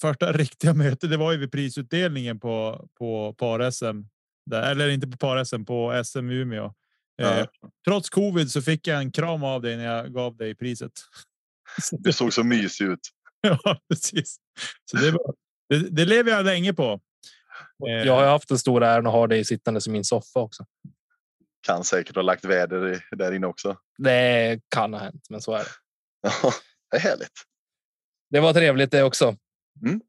Första 0.00 0.32
riktiga 0.32 0.74
möte. 0.74 1.06
Det 1.06 1.16
var 1.16 1.32
ju 1.32 1.38
vid 1.38 1.52
prisutdelningen 1.52 2.40
på 2.40 2.88
på 2.98 3.34
par 3.34 3.70
SM 3.70 4.02
där, 4.46 4.70
eller 4.70 4.88
inte 4.88 5.06
på 5.06 5.16
par 5.16 5.44
SM 5.44 5.64
på 5.64 6.02
SM 6.04 6.30
Umeå. 6.30 6.64
Eh, 6.64 6.72
Ja. 7.38 7.46
Trots 7.84 8.10
covid 8.10 8.50
så 8.50 8.62
fick 8.62 8.86
jag 8.86 8.98
en 8.98 9.12
kram 9.12 9.44
av 9.44 9.62
dig 9.62 9.76
när 9.76 9.84
jag 9.84 10.14
gav 10.14 10.36
dig 10.36 10.54
priset. 10.54 10.92
Det 11.98 12.12
såg 12.12 12.32
så 12.32 12.44
mysigt 12.44 12.90
ut. 12.90 13.00
ja, 13.40 13.78
precis. 13.88 14.36
Så 14.90 14.96
det, 14.96 15.10
var, 15.10 15.34
det, 15.68 15.78
det 15.90 16.04
lever 16.04 16.30
jag 16.30 16.44
länge 16.44 16.74
på. 16.74 17.00
Eh, 17.88 18.06
Jag 18.06 18.14
har 18.14 18.24
haft 18.26 18.48
den 18.48 18.58
stora 18.58 18.90
äran 18.90 19.06
att 19.06 19.12
ha 19.12 19.26
dig 19.26 19.44
sittande 19.44 19.80
i 19.86 19.90
min 19.90 20.04
soffa 20.04 20.40
också. 20.40 20.64
Kan 21.66 21.84
säkert 21.84 22.14
ha 22.16 22.22
lagt 22.22 22.44
väder 22.44 23.04
där 23.10 23.32
inne 23.32 23.46
också. 23.46 23.76
Det 23.98 24.60
kan 24.68 24.92
ha 24.92 25.00
hänt, 25.00 25.26
men 25.30 25.40
så 25.40 25.52
är 25.52 25.58
det. 25.58 25.70
Ja, 26.42 26.52
det 26.90 26.96
är 26.96 27.00
härligt. 27.00 27.32
Det 28.30 28.40
var 28.40 28.52
trevligt 28.52 28.90
det 28.90 29.02
också. 29.02 29.36
Mm. 29.86 30.00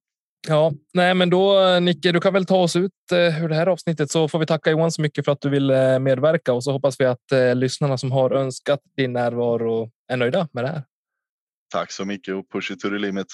Ja, 0.48 0.74
nej, 0.94 1.14
men 1.14 1.30
då 1.30 1.80
Nicke, 1.80 2.12
du 2.12 2.20
kan 2.22 2.34
väl 2.34 2.46
ta 2.46 2.58
oss 2.58 2.76
ut 2.76 2.92
eh, 3.12 3.44
ur 3.44 3.50
det 3.50 3.56
här 3.56 3.68
avsnittet 3.68 4.12
så 4.12 4.28
får 4.28 4.40
vi 4.40 4.46
tacka 4.46 4.72
Johan 4.72 4.92
så 4.92 5.02
mycket 5.02 5.26
för 5.26 5.32
att 5.32 5.42
du 5.42 5.50
vill 5.50 5.70
eh, 5.70 6.00
medverka 6.00 6.54
och 6.54 6.64
så 6.64 6.72
hoppas 6.72 7.00
vi 7.00 7.06
att 7.06 7.32
eh, 7.32 7.56
lyssnarna 7.56 7.98
som 7.98 8.12
har 8.12 8.32
önskat 8.32 8.80
din 8.98 9.14
närvaro 9.14 9.92
är 10.08 10.18
nöjda 10.18 10.48
med 10.52 10.64
det 10.64 10.68
här. 10.68 10.84
Tack 11.72 11.92
så 11.92 12.06
mycket 12.06 12.36
och 12.36 12.50
push 12.52 12.72
it 12.72 12.80
to 12.80 12.90
the 12.90 12.98
limit. 12.98 13.28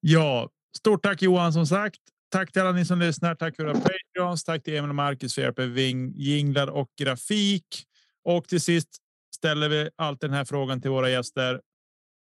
Ja, 0.00 0.50
stort 0.78 1.02
tack 1.02 1.22
Johan 1.22 1.52
som 1.52 1.66
sagt. 1.66 2.00
Tack 2.28 2.52
till 2.52 2.62
alla 2.62 2.72
ni 2.72 2.84
som 2.84 2.98
lyssnar. 2.98 3.34
Tack 3.34 3.56
för 3.56 3.74
Patreons. 3.74 4.44
Tack 4.44 4.62
till 4.62 4.76
Emil 4.76 4.88
och 4.88 4.94
Marcus 4.94 5.34
för 5.34 5.42
hjälp 5.42 5.58
med 5.58 5.68
ving- 5.68 6.12
jinglar 6.14 6.66
och 6.66 6.88
grafik. 6.98 7.84
Och 8.24 8.48
till 8.48 8.60
sist 8.60 8.88
ställer 9.36 9.68
vi 9.68 9.90
alltid 9.96 10.30
den 10.30 10.36
här 10.36 10.44
frågan 10.44 10.80
till 10.80 10.90
våra 10.90 11.10
gäster. 11.10 11.60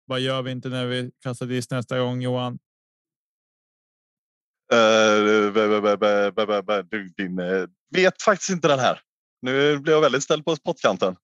Vad 0.05 0.21
gör 0.21 0.43
vi 0.43 0.51
inte 0.51 0.69
när 0.69 0.87
vi 0.87 1.11
kastar 1.23 1.47
disk 1.47 1.71
nästa 1.71 1.99
gång 1.99 2.23
Johan? 2.23 2.59
Vet 7.95 8.23
faktiskt 8.23 8.51
inte 8.51 8.69
den 8.69 8.79
här. 8.79 9.01
Nu 9.43 9.79
blir 9.79 9.93
jag 9.93 10.01
väldigt 10.01 10.23
ställd 10.23 10.45
på 10.45 10.57
spottkanten. 10.57 11.17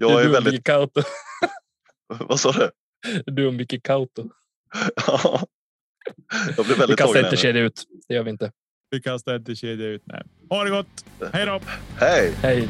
Jag 0.00 0.22
är 0.22 0.28
väldigt... 0.28 0.68
Vad 2.06 2.40
sa 2.40 2.52
du? 2.52 2.70
Du 3.26 3.46
och 3.46 3.54
Micke 3.54 3.82
Kauto. 3.82 4.30
Ja 5.06 5.46
jag 6.56 6.64
blir 6.66 6.74
Vi 6.74 6.80
väldigt 6.80 6.98
kastar 6.98 7.14
tagen. 7.14 7.24
inte 7.24 7.36
kedja 7.36 7.62
ut. 7.62 7.82
Det 8.08 8.14
gör 8.14 8.22
vi 8.22 8.30
inte. 8.30 8.50
Vi 8.90 9.00
kastar 9.02 9.36
inte 9.36 9.54
kedja 9.54 9.86
ut. 9.86 10.02
Nej. 10.04 10.22
Ha 10.50 10.64
det 10.64 10.70
gott. 10.70 11.04
Hej 11.32 11.46
då! 11.46 11.60
Hej! 12.00 12.32
Hej. 12.42 12.68